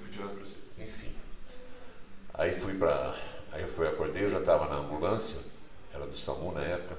Eu 0.00 0.02
fui 0.02 0.10
tirado 0.10 0.30
por 0.30 0.46
cima. 0.46 0.62
Enfim. 0.78 1.12
Aí 2.40 2.54
fui 2.54 2.72
para. 2.72 3.14
Aí 3.52 3.60
eu 3.60 3.68
fui, 3.68 3.86
acordei, 3.86 4.24
eu 4.24 4.30
já 4.30 4.38
estava 4.38 4.66
na 4.66 4.76
ambulância, 4.76 5.40
era 5.92 6.06
do 6.06 6.16
SAMU 6.16 6.52
na 6.52 6.62
época. 6.62 6.96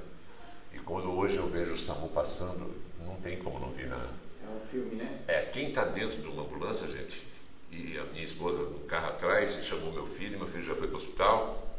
E 0.72 0.78
quando 0.78 1.10
hoje 1.10 1.38
eu 1.38 1.48
vejo 1.48 1.74
o 1.74 1.78
SAMU 1.78 2.10
passando, 2.10 2.72
não 3.04 3.16
tem 3.16 3.40
como 3.40 3.58
não 3.58 3.72
vir 3.72 3.88
na. 3.88 3.96
É 3.96 4.56
um 4.56 4.60
filme, 4.70 4.98
né? 4.98 5.24
É, 5.28 5.42
quem 5.42 5.70
está 5.70 5.84
dentro 5.86 6.22
de 6.22 6.28
uma 6.28 6.44
ambulância, 6.44 6.88
gente, 6.88 7.26
e 7.72 7.98
a 7.98 8.04
minha 8.04 8.24
esposa 8.24 8.62
no 8.62 8.82
carro 8.82 9.08
atrás, 9.08 9.56
e 9.56 9.64
chamou 9.64 9.92
meu 9.92 10.06
filho, 10.06 10.38
meu 10.38 10.48
filho 10.48 10.64
já 10.64 10.76
foi 10.76 10.86
para 10.86 10.94
o 10.94 11.00
hospital. 11.00 11.76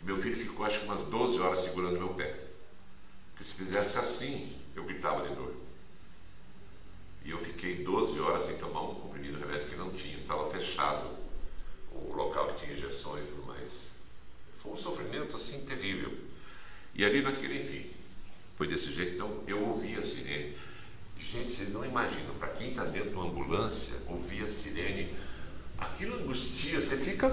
E 0.00 0.06
meu 0.06 0.16
filho 0.16 0.34
ficou 0.34 0.64
acho 0.64 0.80
que 0.80 0.86
umas 0.86 1.02
12 1.02 1.40
horas 1.40 1.58
segurando 1.58 1.98
meu 1.98 2.14
pé. 2.14 2.34
Porque 3.32 3.44
se 3.44 3.52
fizesse 3.52 3.98
assim, 3.98 4.56
eu 4.74 4.84
gritava 4.84 5.28
de 5.28 5.34
dor. 5.34 5.52
E 7.22 7.32
eu 7.32 7.38
fiquei 7.38 7.84
12 7.84 8.18
horas 8.18 8.40
sem 8.40 8.56
tomar 8.56 8.80
um 8.80 8.94
comprimido 8.94 9.36
de 9.36 9.44
remédio 9.44 9.68
que 9.68 9.76
não 9.76 9.90
tinha, 9.90 10.16
estava 10.16 10.46
fechado 10.46 11.21
o 12.10 12.14
local 12.14 12.46
que 12.48 12.60
tinha 12.64 12.72
injeções 12.72 13.24
e 13.24 13.28
tudo 13.28 13.46
mais. 13.46 13.90
Foi 14.54 14.72
um 14.72 14.76
sofrimento 14.76 15.36
assim 15.36 15.64
terrível. 15.64 16.12
E 16.94 17.04
ali 17.04 17.22
naquele, 17.22 17.56
enfim, 17.56 17.90
foi 18.56 18.66
desse 18.68 18.92
jeito. 18.92 19.14
Então 19.14 19.42
eu 19.46 19.62
ouvi 19.66 19.96
a 19.96 20.02
sirene. 20.02 20.56
Gente, 21.18 21.50
vocês 21.52 21.72
não 21.72 21.84
imaginam, 21.84 22.34
para 22.38 22.48
quem 22.48 22.70
está 22.70 22.84
dentro 22.84 23.10
de 23.10 23.14
uma 23.16 23.24
ambulância, 23.26 23.94
ouvir 24.08 24.42
a 24.42 24.48
sirene, 24.48 25.14
aquilo 25.78 26.16
angustia, 26.16 26.80
você 26.80 26.96
fica, 26.96 27.30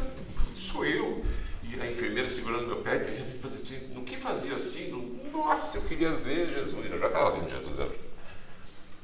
sou 0.53 0.85
eu. 0.85 1.25
E 1.63 1.79
a 1.79 1.89
enfermeira 1.89 2.27
segurando 2.27 2.67
meu 2.67 2.81
pé, 2.81 2.95
e 2.97 3.45
assim, 3.45 3.87
no 3.93 4.03
que 4.03 4.15
fazia 4.17 4.55
assim? 4.55 4.89
No, 4.91 5.31
Nossa, 5.31 5.77
eu 5.77 5.81
queria 5.83 6.15
ver 6.15 6.49
Jesus. 6.49 6.85
Eu 6.89 6.97
já 6.97 7.07
estava 7.07 7.31
vendo 7.31 7.49
Jesus. 7.49 7.77
eu- 7.77 8.09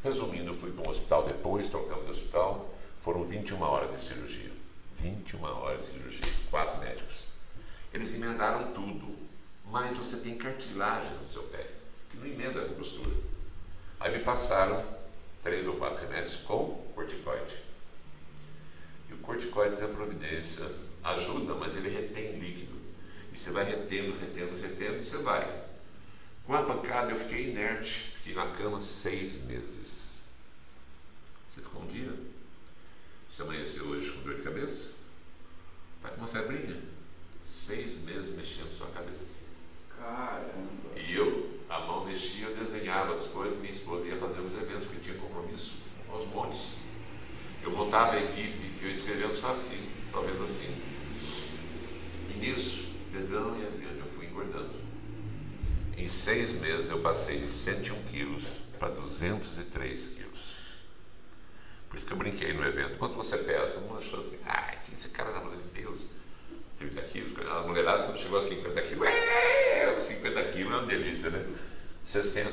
Resumindo, 0.03 0.49
eu 0.49 0.53
fui 0.53 0.71
para 0.71 0.87
um 0.87 0.89
hospital 0.89 1.25
depois, 1.27 1.67
trocamos 1.67 2.05
de 2.05 2.11
hospital, 2.11 2.73
foram 2.99 3.23
21 3.23 3.61
horas 3.61 3.91
de 3.91 3.99
cirurgia. 4.01 4.51
21 4.95 5.43
horas 5.43 5.85
de 5.85 5.91
cirurgia, 5.91 6.33
quatro 6.49 6.79
médicos. 6.79 7.27
Eles 7.93 8.13
emendaram 8.15 8.73
tudo, 8.73 9.15
mas 9.65 9.95
você 9.95 10.17
tem 10.17 10.37
cartilagem 10.37 11.11
no 11.13 11.27
seu 11.27 11.43
pé, 11.43 11.67
que 12.09 12.17
não 12.17 12.25
emenda 12.25 12.61
a 12.61 12.73
costura. 12.73 13.15
Aí 13.99 14.17
me 14.17 14.23
passaram 14.23 14.83
três 15.41 15.67
ou 15.67 15.75
quatro 15.75 16.01
remédios 16.01 16.37
com 16.37 16.85
corticoide. 16.93 17.55
E 19.09 19.13
o 19.13 19.17
corticoide 19.17 19.77
tem 19.77 19.85
a 19.85 19.89
providência, 19.89 20.65
ajuda, 21.03 21.53
mas 21.55 21.75
ele 21.75 21.89
retém 21.89 22.39
líquido. 22.39 22.75
E 23.31 23.37
você 23.37 23.51
vai 23.51 23.63
retendo, 23.63 24.17
retendo, 24.17 24.59
retendo, 24.59 24.97
e 24.97 25.03
você 25.03 25.17
vai. 25.17 25.65
Com 26.45 26.53
a 26.53 26.63
pancada 26.63 27.11
eu 27.11 27.15
fiquei 27.15 27.51
inerte, 27.51 28.11
fiquei 28.17 28.33
na 28.33 28.51
cama 28.51 28.79
seis 28.79 29.43
meses. 29.45 30.23
Você 31.49 31.61
ficou 31.61 31.81
um 31.81 31.87
dia? 31.87 32.13
Você 33.35 33.41
amanheceu 33.41 33.87
hoje 33.87 34.11
com 34.11 34.21
dor 34.21 34.35
de 34.35 34.43
cabeça? 34.43 34.91
Está 35.97 36.07
com 36.07 36.21
uma 36.21 36.27
febrinha? 36.27 36.81
Seis 37.43 37.97
meses 37.97 38.33
mexendo 38.33 38.71
sua 38.71 38.87
cabeça 38.87 39.25
assim. 39.25 39.43
Caramba. 39.99 40.97
E 40.97 41.13
eu, 41.13 41.59
a 41.69 41.81
mão 41.81 42.05
mexia, 42.05 42.47
eu 42.47 42.55
desenhava 42.55 43.11
as 43.11 43.27
coisas, 43.27 43.59
minha 43.59 43.73
esposa 43.73 44.07
ia 44.07 44.15
fazer 44.15 44.39
os 44.39 44.53
eventos, 44.53 44.85
porque 44.85 45.01
tinha 45.01 45.17
compromisso 45.17 45.73
aos 46.09 46.25
montes. 46.27 46.77
Eu 47.61 47.71
montava 47.71 48.13
a 48.13 48.23
equipe, 48.23 48.81
eu 48.81 48.89
escrevendo 48.89 49.33
só 49.33 49.51
assim, 49.51 49.85
só 50.09 50.21
vendo 50.21 50.41
assim. 50.41 50.73
E 52.33 52.39
nisso, 52.39 52.87
Pedrão 53.11 53.59
e 53.59 53.67
Adriano, 53.67 53.99
eu 53.99 54.05
fui 54.05 54.27
engordando. 54.27 54.79
Em 55.97 56.07
seis 56.07 56.53
meses 56.53 56.89
eu 56.89 57.01
passei 57.01 57.39
de 57.39 57.49
101 57.49 58.01
quilos 58.03 58.59
para 58.79 58.91
203 58.91 60.07
quilos. 60.07 60.54
Por 61.95 61.99
isso 61.99 62.07
que 62.07 62.11
eu 62.11 62.17
brinquei 62.17 62.51
no 62.51 62.65
evento. 62.65 62.97
Quanto 62.97 63.15
você 63.15 63.37
pesa? 63.37 63.67
Todo 63.67 63.83
mundo 63.83 63.99
achou 63.99 64.19
assim, 64.19 64.37
ah, 64.45 64.75
que 64.83 64.93
esse 64.93 65.07
cara 65.07 65.31
tá 65.31 65.39
fazendo 65.39 65.71
peso. 65.71 66.09
30 66.77 67.01
quilos. 67.03 67.47
A 67.47 67.61
mulherada, 67.61 68.03
quando 68.03 68.17
chegou 68.17 68.37
a 68.37 68.41
50 68.41 68.81
quilos, 68.81 69.07
"Ué, 69.07 70.01
50 70.01 70.43
quilos 70.43 70.73
é 70.73 70.75
uma 70.75 70.85
delícia, 70.85 71.29
né? 71.29 71.45
60. 72.03 72.51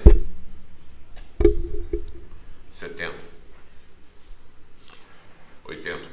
70. 2.70 3.16
80. 5.64 6.08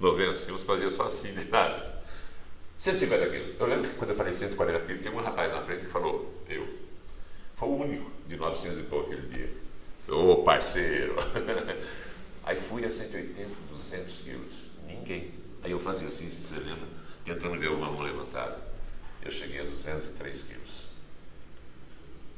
90. 0.00 0.50
E 0.50 0.52
uns 0.52 0.64
faziam 0.64 0.90
só 0.90 1.04
assim, 1.04 1.32
de 1.34 1.44
nada. 1.44 2.02
150 2.78 3.28
quilos. 3.28 3.60
Eu 3.60 3.66
lembro 3.68 3.88
que 3.88 3.94
quando 3.94 4.10
eu 4.10 4.16
falei 4.16 4.32
140 4.32 4.80
quilos, 4.80 5.02
tem 5.02 5.12
um 5.12 5.20
rapaz 5.20 5.52
na 5.52 5.60
frente 5.60 5.84
que 5.84 5.88
falou, 5.88 6.42
eu. 6.48 6.68
Foi 7.54 7.68
o 7.68 7.76
único 7.76 8.10
de 8.26 8.36
900 8.36 8.80
e 8.80 8.82
pouco 8.82 9.12
aquele 9.12 9.28
dia. 9.28 9.65
Ô 10.08 10.36
parceiro. 10.42 11.16
Aí 12.44 12.56
fui 12.56 12.84
a 12.84 12.90
180, 12.90 13.50
200 13.70 14.18
quilos. 14.18 14.52
Ninguém. 14.86 15.32
Aí 15.62 15.72
eu 15.72 15.80
fazia 15.80 16.06
assim, 16.06 16.30
se 16.30 16.46
você 16.46 16.60
lembra, 16.60 16.86
tentando 17.24 17.58
ver 17.58 17.70
uma 17.70 17.90
mão 17.90 18.02
levantada. 18.02 18.58
Eu 19.22 19.30
cheguei 19.32 19.60
a 19.60 19.64
203 19.64 20.42
quilos. 20.44 20.86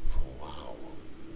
Falei, 0.06 0.28
uau. 0.40 0.76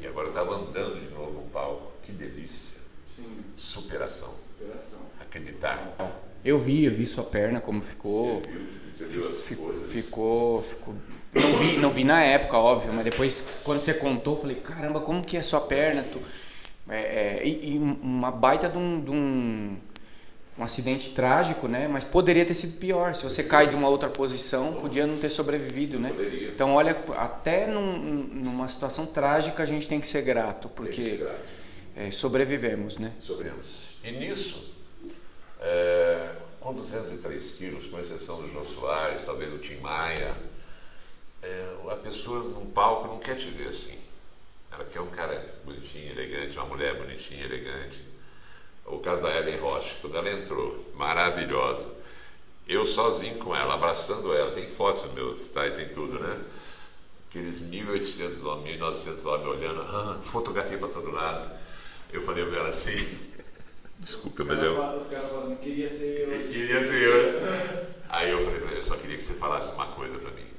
E 0.00 0.06
agora 0.06 0.28
eu 0.28 0.32
estava 0.32 0.54
andando 0.56 1.00
de 1.00 1.14
novo 1.14 1.42
no 1.42 1.50
palco. 1.50 1.92
Que 2.02 2.12
delícia. 2.12 2.80
Sim, 3.14 3.44
Superação. 3.56 4.34
operação. 4.58 5.00
Acreditar. 5.20 5.94
Eu 6.42 6.58
vi, 6.58 6.86
eu 6.86 6.92
vi 6.92 7.04
sua 7.04 7.24
perna 7.24 7.60
como 7.60 7.82
ficou. 7.82 8.40
Você 8.40 8.50
viu? 8.50 8.62
Você 8.92 9.04
viu 9.04 9.28
as 9.76 9.92
ficou, 9.92 10.62
ficou. 10.62 10.94
Não 11.34 11.56
vi, 11.56 11.76
não 11.78 11.90
vi 11.90 12.04
na 12.04 12.22
época, 12.22 12.58
óbvio, 12.58 12.92
mas 12.92 13.04
depois 13.04 13.42
quando 13.64 13.80
você 13.80 13.94
contou, 13.94 14.34
eu 14.34 14.40
falei, 14.40 14.56
caramba, 14.56 15.00
como 15.00 15.22
que 15.24 15.36
é 15.36 15.42
sua 15.42 15.60
perna? 15.60 16.02
Tu... 16.02 16.18
É, 16.90 17.38
é, 17.40 17.46
e, 17.46 17.74
e 17.74 17.78
uma 17.78 18.30
baita 18.30 18.68
de 18.68 18.76
um, 18.76 19.00
de 19.00 19.10
um, 19.10 19.76
um 20.58 20.62
acidente 20.64 21.10
trágico, 21.12 21.66
né? 21.68 21.88
Mas 21.88 22.04
poderia 22.04 22.44
ter 22.44 22.52
sido 22.52 22.78
pior. 22.78 23.14
Se 23.14 23.22
você 23.22 23.42
cai 23.42 23.66
de 23.68 23.74
uma 23.74 23.88
outra 23.88 24.10
posição, 24.10 24.74
podia 24.74 25.06
não 25.06 25.16
ter 25.18 25.30
sobrevivido, 25.30 25.98
né? 25.98 26.10
Poderia. 26.10 26.48
Então, 26.48 26.74
olha, 26.74 26.94
até 27.16 27.66
num- 27.66 27.96
numa 27.98 28.68
situação 28.68 29.06
trágica 29.06 29.62
a 29.62 29.66
gente 29.66 29.88
tem 29.88 30.00
que 30.00 30.08
ser 30.08 30.22
grato, 30.22 30.68
porque 30.68 31.00
ser 31.00 31.16
grato. 31.18 31.40
é, 31.96 32.10
sobrevivemos, 32.10 32.98
né? 32.98 33.12
Sobremos. 33.20 33.94
E 34.04 34.10
nisso, 34.10 34.74
é, 35.60 36.28
com 36.60 36.74
203 36.74 37.50
quilos, 37.52 37.86
com 37.86 37.98
exceção 37.98 38.42
do 38.42 38.48
João 38.50 38.64
Soares, 38.64 39.22
talvez 39.24 39.50
do 39.50 39.58
Tim 39.58 39.76
Maia, 39.76 40.32
é, 41.42 41.76
a 41.90 41.96
pessoa 41.96 42.40
num 42.40 42.66
palco 42.70 43.08
não 43.08 43.18
quer 43.18 43.36
te 43.36 43.48
ver 43.48 43.68
assim. 43.68 43.98
Ela 44.70 44.84
quer 44.84 45.00
um 45.00 45.10
cara 45.10 45.54
bonitinho, 45.64 46.12
elegante, 46.12 46.56
uma 46.56 46.66
mulher 46.66 46.96
bonitinha, 46.96 47.44
elegante. 47.44 48.00
O 48.86 48.98
caso 48.98 49.20
da 49.20 49.36
Ellen 49.36 49.58
Rocha, 49.58 49.96
quando 50.00 50.16
ela 50.16 50.30
entrou, 50.30 50.92
maravilhosa. 50.94 51.90
Eu 52.66 52.86
sozinho 52.86 53.36
com 53.38 53.54
ela, 53.54 53.74
abraçando 53.74 54.32
ela, 54.32 54.52
tem 54.52 54.68
fotos 54.68 55.10
meus, 55.12 55.48
tá? 55.48 55.66
E 55.66 55.72
tem 55.72 55.88
tudo, 55.88 56.18
né? 56.18 56.40
Aqueles 57.28 57.60
1.800 57.60 58.44
homens, 58.44 58.78
1.900 58.80 59.26
homens 59.26 59.48
olhando, 59.48 59.80
ah, 59.82 60.18
fotografia 60.22 60.78
para 60.78 60.88
todo 60.88 61.10
lado. 61.10 61.50
Eu 62.12 62.20
falei 62.20 62.44
pra 62.44 62.58
ela 62.58 62.68
assim, 62.68 63.18
desculpa, 63.98 64.44
mas 64.44 64.62
eu... 64.62 64.72
Os 64.96 65.06
caras 65.08 65.30
falando, 65.30 65.58
queria 65.58 65.88
ser 65.88 66.28
eu. 66.28 66.38
Queria 66.48 66.80
ser 66.80 67.02
eu. 67.02 67.92
Aí 68.08 68.30
eu 68.30 68.38
falei 68.38 68.60
pra 68.60 68.68
ela, 68.68 68.78
eu 68.78 68.82
só 68.82 68.96
queria 68.96 69.16
que 69.16 69.22
você 69.22 69.34
falasse 69.34 69.72
uma 69.72 69.86
coisa 69.86 70.18
pra 70.18 70.30
mim. 70.30 70.51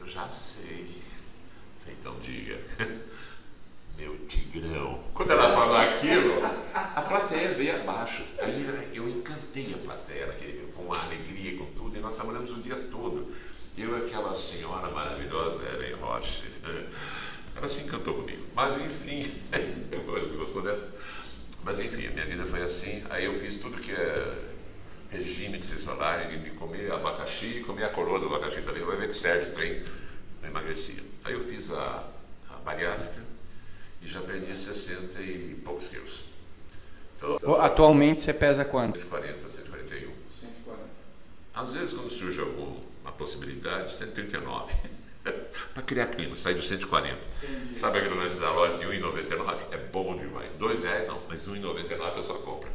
Ela 0.00 0.08
eu 0.08 0.08
já 0.08 0.30
sei. 0.30 1.02
Então 1.86 2.16
diga. 2.20 2.58
Meu 3.96 4.16
falou 5.48 5.76
aquilo, 5.76 6.42
a 6.74 7.02
plateia 7.02 7.52
veio 7.52 7.82
abaixo. 7.82 8.24
Aí 8.40 8.90
eu 8.94 9.06
encantei 9.06 9.74
a 9.74 9.78
plateia, 9.78 10.26
com 10.74 10.84
uma 10.84 10.98
alegria, 10.98 11.58
com 11.58 11.66
tudo, 11.72 11.98
e 11.98 12.00
nós 12.00 12.16
trabalhamos 12.16 12.50
o 12.52 12.62
dia 12.62 12.76
todo. 12.90 13.30
Eu 13.76 13.98
e 13.98 14.06
aquela 14.06 14.32
senhora 14.32 14.90
maravilhosa, 14.90 15.60
Ellen 15.68 15.94
Roche, 15.96 16.44
né? 16.62 16.88
ela 17.54 17.68
se 17.68 17.82
encantou 17.82 18.14
comigo. 18.14 18.42
Mas 18.54 18.78
enfim, 18.78 19.30
gostou 20.38 20.62
dessa? 20.62 20.88
Mas 21.62 21.78
enfim, 21.78 22.06
a 22.06 22.10
minha 22.10 22.24
vida 22.24 22.46
foi 22.46 22.62
assim. 22.62 23.04
Aí 23.10 23.26
eu 23.26 23.34
fiz 23.34 23.58
tudo 23.58 23.80
que 23.80 23.92
é 23.92 24.50
regime 25.10 25.58
que 25.58 25.66
vocês 25.66 25.84
falarem, 25.84 26.40
de 26.40 26.50
comer 26.50 26.92
abacaxi, 26.92 27.62
comer 27.66 27.84
a 27.84 27.88
coroa 27.88 28.18
do 28.18 28.26
abacaxi 28.26 28.62
também, 28.62 28.84
vai 28.84 28.96
ver 28.96 29.08
que 29.08 29.14
serve 29.14 29.42
esse 29.42 29.52
trem, 29.52 29.82
eu 30.42 30.48
emagrecia. 30.48 31.02
Aí 31.24 31.34
eu 31.34 31.40
fiz 31.40 31.70
a, 31.70 32.08
a 32.48 32.54
bariátrica 32.64 33.20
e 34.02 34.06
já 34.06 34.20
perdi 34.20 34.56
60 34.56 35.20
e 35.20 35.60
poucos 35.64 35.88
quilos. 35.88 36.24
Então, 37.16 37.60
Atualmente 37.60 38.22
você 38.22 38.32
pesa 38.32 38.64
quanto? 38.64 38.98
140, 38.98 39.48
141. 39.48 40.10
140. 40.40 40.82
Às 41.54 41.74
vezes 41.74 41.92
quando 41.92 42.10
surge 42.10 42.40
alguma 42.40 43.12
possibilidade, 43.18 43.92
139. 43.92 44.74
para 45.74 45.82
criar 45.82 46.06
clima, 46.06 46.34
sair 46.34 46.54
do 46.54 46.62
140. 46.62 47.16
Entendi. 47.42 47.78
Sabe 47.78 47.98
aquele 47.98 48.14
lance 48.14 48.38
da 48.38 48.50
loja 48.50 48.78
de 48.78 48.86
1,99? 48.86 49.58
É 49.72 49.76
bom 49.76 50.16
demais. 50.16 50.50
R$ 50.58 50.82
reais 50.82 51.06
não, 51.06 51.20
mas 51.28 51.46
1,99 51.46 52.00
a 52.00 52.10
pessoa 52.12 52.38
compra. 52.40 52.70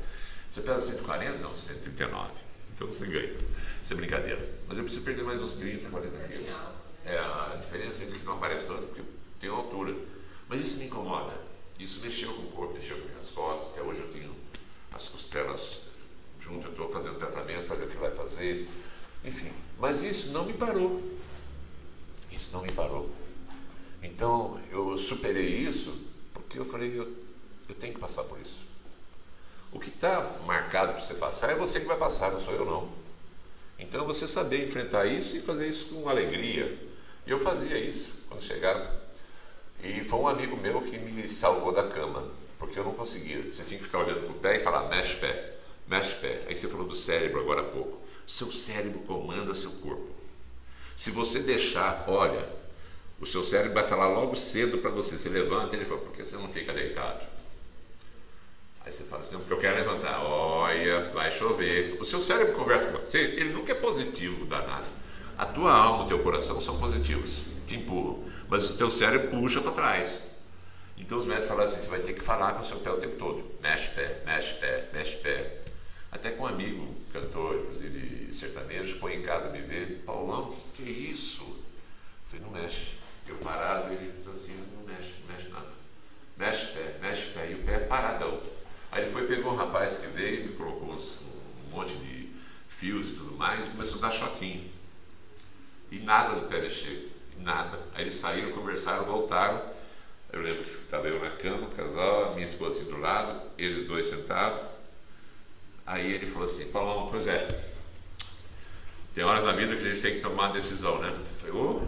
Você 0.56 0.61
pesa 0.61 0.80
140? 0.80 1.40
Não, 1.40 1.53
139. 1.53 2.32
Então 2.73 2.88
você 2.88 3.06
ganha. 3.07 3.36
Isso 3.84 3.91
é 3.91 3.95
brincadeira. 3.98 4.57
Mas 4.65 4.77
eu 4.77 4.86
preciso 4.86 5.03
perder 5.03 5.23
mais 5.23 5.41
uns 5.41 5.56
30, 5.56 5.90
40 5.90 6.27
quilos. 6.30 6.49
É 7.03 7.18
a 7.18 7.57
diferença 7.60 8.06
entre 8.06 8.19
que 8.19 8.26
não 8.26 8.36
aparece 8.36 8.68
tanto, 8.68 8.84
porque 8.84 9.02
tem 9.38 9.49
altura. 9.49 9.94
Mas 10.48 10.61
isso 10.61 10.77
me 10.77 10.86
incomoda. 10.86 11.38
Isso 11.77 11.99
mexeu 11.99 12.34
com 12.34 12.44
o 12.44 12.52
corpo, 12.52 12.73
mexeu 12.73 12.98
com 12.98 13.06
minhas 13.06 13.30
costas. 13.32 13.73
Até 13.73 13.82
hoje 13.82 13.99
eu 13.99 14.07
tenho 14.07 14.34
as 14.94 15.10
costelas 15.10 15.82
junto, 16.40 16.68
eu 16.68 16.72
estou 16.72 16.88
fazendo 16.88 17.18
tratamento 17.18 17.68
para 17.68 17.76
ver 17.76 17.88
o 17.88 17.90
que 17.90 17.98
vai 17.98 18.11
fazer. 18.11 18.65
Enfim, 19.26 19.52
mas 19.77 20.03
isso 20.03 20.32
não 20.32 20.45
me 20.45 20.53
parou. 20.53 21.03
Isso 22.32 22.53
não 22.53 22.61
me 22.61 22.72
parou. 22.72 23.14
Então 24.02 24.57
eu 24.72 24.98
superei 24.98 25.57
isso 25.57 26.02
porque 26.34 26.57
eu 26.57 26.64
falei, 26.64 26.98
eu, 26.98 27.14
eu 27.68 27.76
tenho 27.76 27.94
que 27.94 27.99
passar 27.99 28.23
por 28.23 28.40
isso. 28.40 28.64
O 29.76 29.80
que 29.80 29.89
está 29.89 30.31
marcado 30.45 30.93
para 30.93 31.02
você 31.02 31.15
passar 31.15 31.52
é 31.52 31.56
você 31.56 31.81
que 31.81 31.85
vai 31.85 31.97
passar, 31.97 32.31
não 32.31 32.39
sou 32.39 32.53
eu 32.53 32.64
não. 32.64 32.89
Então 33.77 34.06
você 34.06 34.26
saber 34.26 34.64
enfrentar 34.64 35.06
isso 35.06 35.35
e 35.35 35.41
fazer 35.41 35.68
isso 35.68 35.88
com 35.88 36.07
alegria. 36.07 36.80
E 37.27 37.30
eu 37.30 37.38
fazia 37.38 37.77
isso 37.77 38.23
quando 38.30 38.41
chegava. 38.41 38.89
E 39.84 40.02
foi 40.02 40.18
um 40.18 40.30
amigo 40.30 40.56
meu 40.56 40.81
que 40.81 40.97
me 40.97 41.27
salvou 41.27 41.73
da 41.73 41.84
cama, 41.84 42.26
porque 42.57 42.80
eu 42.80 42.85
não 42.85 42.93
conseguia. 42.93 43.43
Você 43.43 43.65
tinha 43.65 43.77
que 43.77 43.84
ficar 43.84 43.99
olhando 43.99 44.22
para 44.22 44.31
o 44.31 44.39
pé 44.39 44.56
e 44.56 44.60
falar, 44.61 44.88
mexe 44.88 45.18
pé, 45.18 45.57
mexe 45.89 46.15
pé. 46.22 46.43
Aí 46.47 46.56
você 46.56 46.69
falou 46.69 46.88
do 46.88 46.95
cérebro 46.95 47.41
agora 47.41 47.60
há 47.60 47.65
pouco. 47.65 47.99
Seu 48.26 48.49
cérebro 48.49 48.99
comanda 48.99 49.53
seu 49.53 49.72
corpo. 49.72 50.15
Se 50.95 51.11
você 51.11 51.39
deixar, 51.39 52.06
olha, 52.07 52.47
o 53.19 53.26
seu 53.26 53.43
cérebro 53.43 53.73
vai 53.73 53.84
falar 53.84 54.07
logo 54.07 54.38
cedo 54.38 54.77
para 54.77 54.89
você. 54.89 55.18
Se 55.18 55.27
levanta, 55.27 55.76
ele 55.76 55.84
fala, 55.84 55.99
por 55.99 56.14
que 56.14 56.23
você 56.23 56.38
não 56.38 56.47
fica 56.47 56.72
deitado? 56.72 57.34
Aí 58.85 58.91
você 58.91 59.03
fala 59.03 59.23
assim, 59.23 59.35
porque 59.37 59.53
eu 59.53 59.57
quero 59.57 59.77
levantar. 59.77 60.23
Olha, 60.23 61.09
vai 61.09 61.31
chover. 61.31 61.97
O 61.99 62.05
seu 62.05 62.19
cérebro 62.19 62.53
conversa 62.53 62.87
com 62.91 62.99
você, 62.99 63.17
ele 63.17 63.49
nunca 63.49 63.71
é 63.71 63.75
positivo, 63.75 64.45
danado. 64.45 64.85
A 65.35 65.45
tua 65.45 65.73
alma, 65.73 66.03
o 66.03 66.07
teu 66.07 66.19
coração 66.19 66.61
são 66.61 66.77
positivos, 66.77 67.41
te 67.67 67.75
empurram. 67.75 68.23
Mas 68.47 68.69
o 68.69 68.77
teu 68.77 68.89
cérebro 68.89 69.29
puxa 69.29 69.59
para 69.59 69.71
trás. 69.71 70.35
Então 70.97 71.17
os 71.17 71.25
médicos 71.25 71.49
falam 71.49 71.63
assim, 71.63 71.81
você 71.81 71.89
vai 71.89 71.99
ter 71.99 72.13
que 72.13 72.21
falar 72.21 72.53
com 72.53 72.61
o 72.61 72.63
seu 72.63 72.77
pé 72.77 72.91
o 72.91 72.97
tempo 72.97 73.17
todo. 73.17 73.43
Mexe 73.61 73.89
pé, 73.89 74.21
mexe 74.23 74.53
pé, 74.53 74.87
mexe 74.93 75.15
pé. 75.17 75.59
Até 76.11 76.31
com 76.31 76.43
um 76.43 76.47
amigo, 76.47 76.95
cantor, 77.11 77.55
inclusive 77.55 78.33
sertanejo, 78.33 78.99
põe 78.99 79.15
em 79.15 79.21
casa 79.21 79.49
me 79.49 79.59
ver, 79.59 80.03
Paulão, 80.05 80.55
que 80.73 80.83
é 80.83 80.91
isso? 80.91 81.41
Eu 81.43 82.39
falei, 82.39 82.45
não 82.45 82.51
mexe. 82.61 82.93
Eu 83.27 83.35
parado, 83.37 83.91
ele 83.91 84.13
diz 84.15 84.27
assim, 84.27 84.63
não 84.75 84.83
mexe, 84.83 85.13
não 85.21 85.35
mexe 85.35 85.49
nada. 85.49 85.71
Mexe 86.37 86.67
pé, 86.67 86.97
mexe 87.01 87.27
pé, 87.31 87.51
e 87.51 87.55
o 87.55 87.63
pé 87.63 87.73
é 87.73 87.79
paradão. 87.79 88.39
Aí 88.95 89.01
ele 89.01 89.11
foi, 89.11 89.27
pegou 89.27 89.51
um 89.51 89.57
rapaz 89.57 89.97
que 89.97 90.07
veio, 90.07 90.45
me 90.45 90.53
colocou 90.53 90.93
uns, 90.93 91.19
um 91.67 91.76
monte 91.76 91.93
de 91.97 92.30
fios 92.65 93.09
e 93.09 93.11
tudo 93.15 93.35
mais, 93.35 93.67
e 93.67 93.72
começou 93.72 93.97
a 93.97 94.03
dar 94.03 94.11
choquinho. 94.11 94.72
E 95.91 95.99
nada 95.99 96.39
do 96.39 96.47
pé 96.47 96.61
mexer, 96.61 97.11
nada. 97.39 97.77
Aí 97.93 98.03
eles 98.03 98.13
saíram, 98.13 98.53
conversaram, 98.53 99.03
voltaram. 99.03 99.61
Eu 100.31 100.41
lembro 100.41 100.63
que 100.63 100.72
estava 100.72 101.09
eu 101.09 101.22
na 101.22 101.30
cama, 101.31 101.67
o 101.67 101.72
casal, 101.72 102.35
minha 102.35 102.45
esposa 102.45 102.84
assim 102.84 102.89
do 102.89 102.97
lado, 102.97 103.41
eles 103.57 103.85
dois 103.85 104.05
sentados. 104.05 104.61
Aí 105.85 106.13
ele 106.13 106.26
falou 106.26 106.47
assim, 106.47 106.72
Paulão, 106.72 107.09
pois 107.11 107.27
é, 107.27 107.65
tem 109.13 109.26
horas 109.26 109.43
na 109.43 109.51
vida 109.51 109.76
que 109.76 109.85
a 109.85 109.89
gente 109.89 110.01
tem 110.01 110.15
que 110.15 110.22
tomar 110.22 110.43
uma 110.43 110.53
decisão, 110.53 110.99
né? 110.99 111.13
Eu 111.17 111.26
falei, 111.26 111.53
oh, 111.53 111.81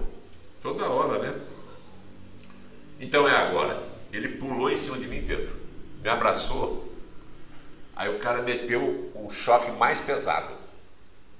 toda 0.61 0.89
hora, 0.89 1.19
né? 1.19 1.39
Então 2.99 3.29
é 3.29 3.35
agora. 3.37 3.81
Ele 4.11 4.27
pulou 4.27 4.69
em 4.69 4.75
cima 4.75 4.97
de 4.97 5.07
mim, 5.07 5.23
Pedro, 5.25 5.55
me 6.03 6.09
abraçou. 6.09 6.86
Aí 7.97 8.15
o 8.15 8.19
cara 8.19 8.43
meteu 8.43 9.11
o 9.15 9.27
choque 9.27 9.71
mais 9.71 9.99
pesado. 9.99 10.53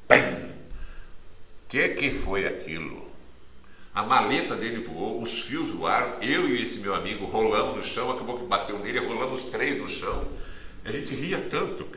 Pim! 0.08 0.52
Que 1.70 1.90
que 1.90 2.10
foi 2.10 2.48
aquilo? 2.48 3.06
A 3.94 4.02
maleta 4.02 4.56
dele 4.56 4.78
voou, 4.78 5.22
os 5.22 5.44
fios 5.44 5.70
voaram, 5.70 6.20
eu 6.20 6.48
e 6.48 6.62
esse 6.62 6.80
meu 6.80 6.96
amigo 6.96 7.26
rolamos 7.26 7.78
no 7.78 7.84
chão, 7.84 8.12
acabou 8.12 8.40
que 8.40 8.46
bateu 8.46 8.80
nele, 8.80 9.00
rolamos 9.00 9.46
três 9.46 9.78
no 9.78 9.88
chão. 9.88 10.28
A 10.84 10.90
gente 10.90 11.14
ria 11.14 11.40
tanto. 11.42 11.88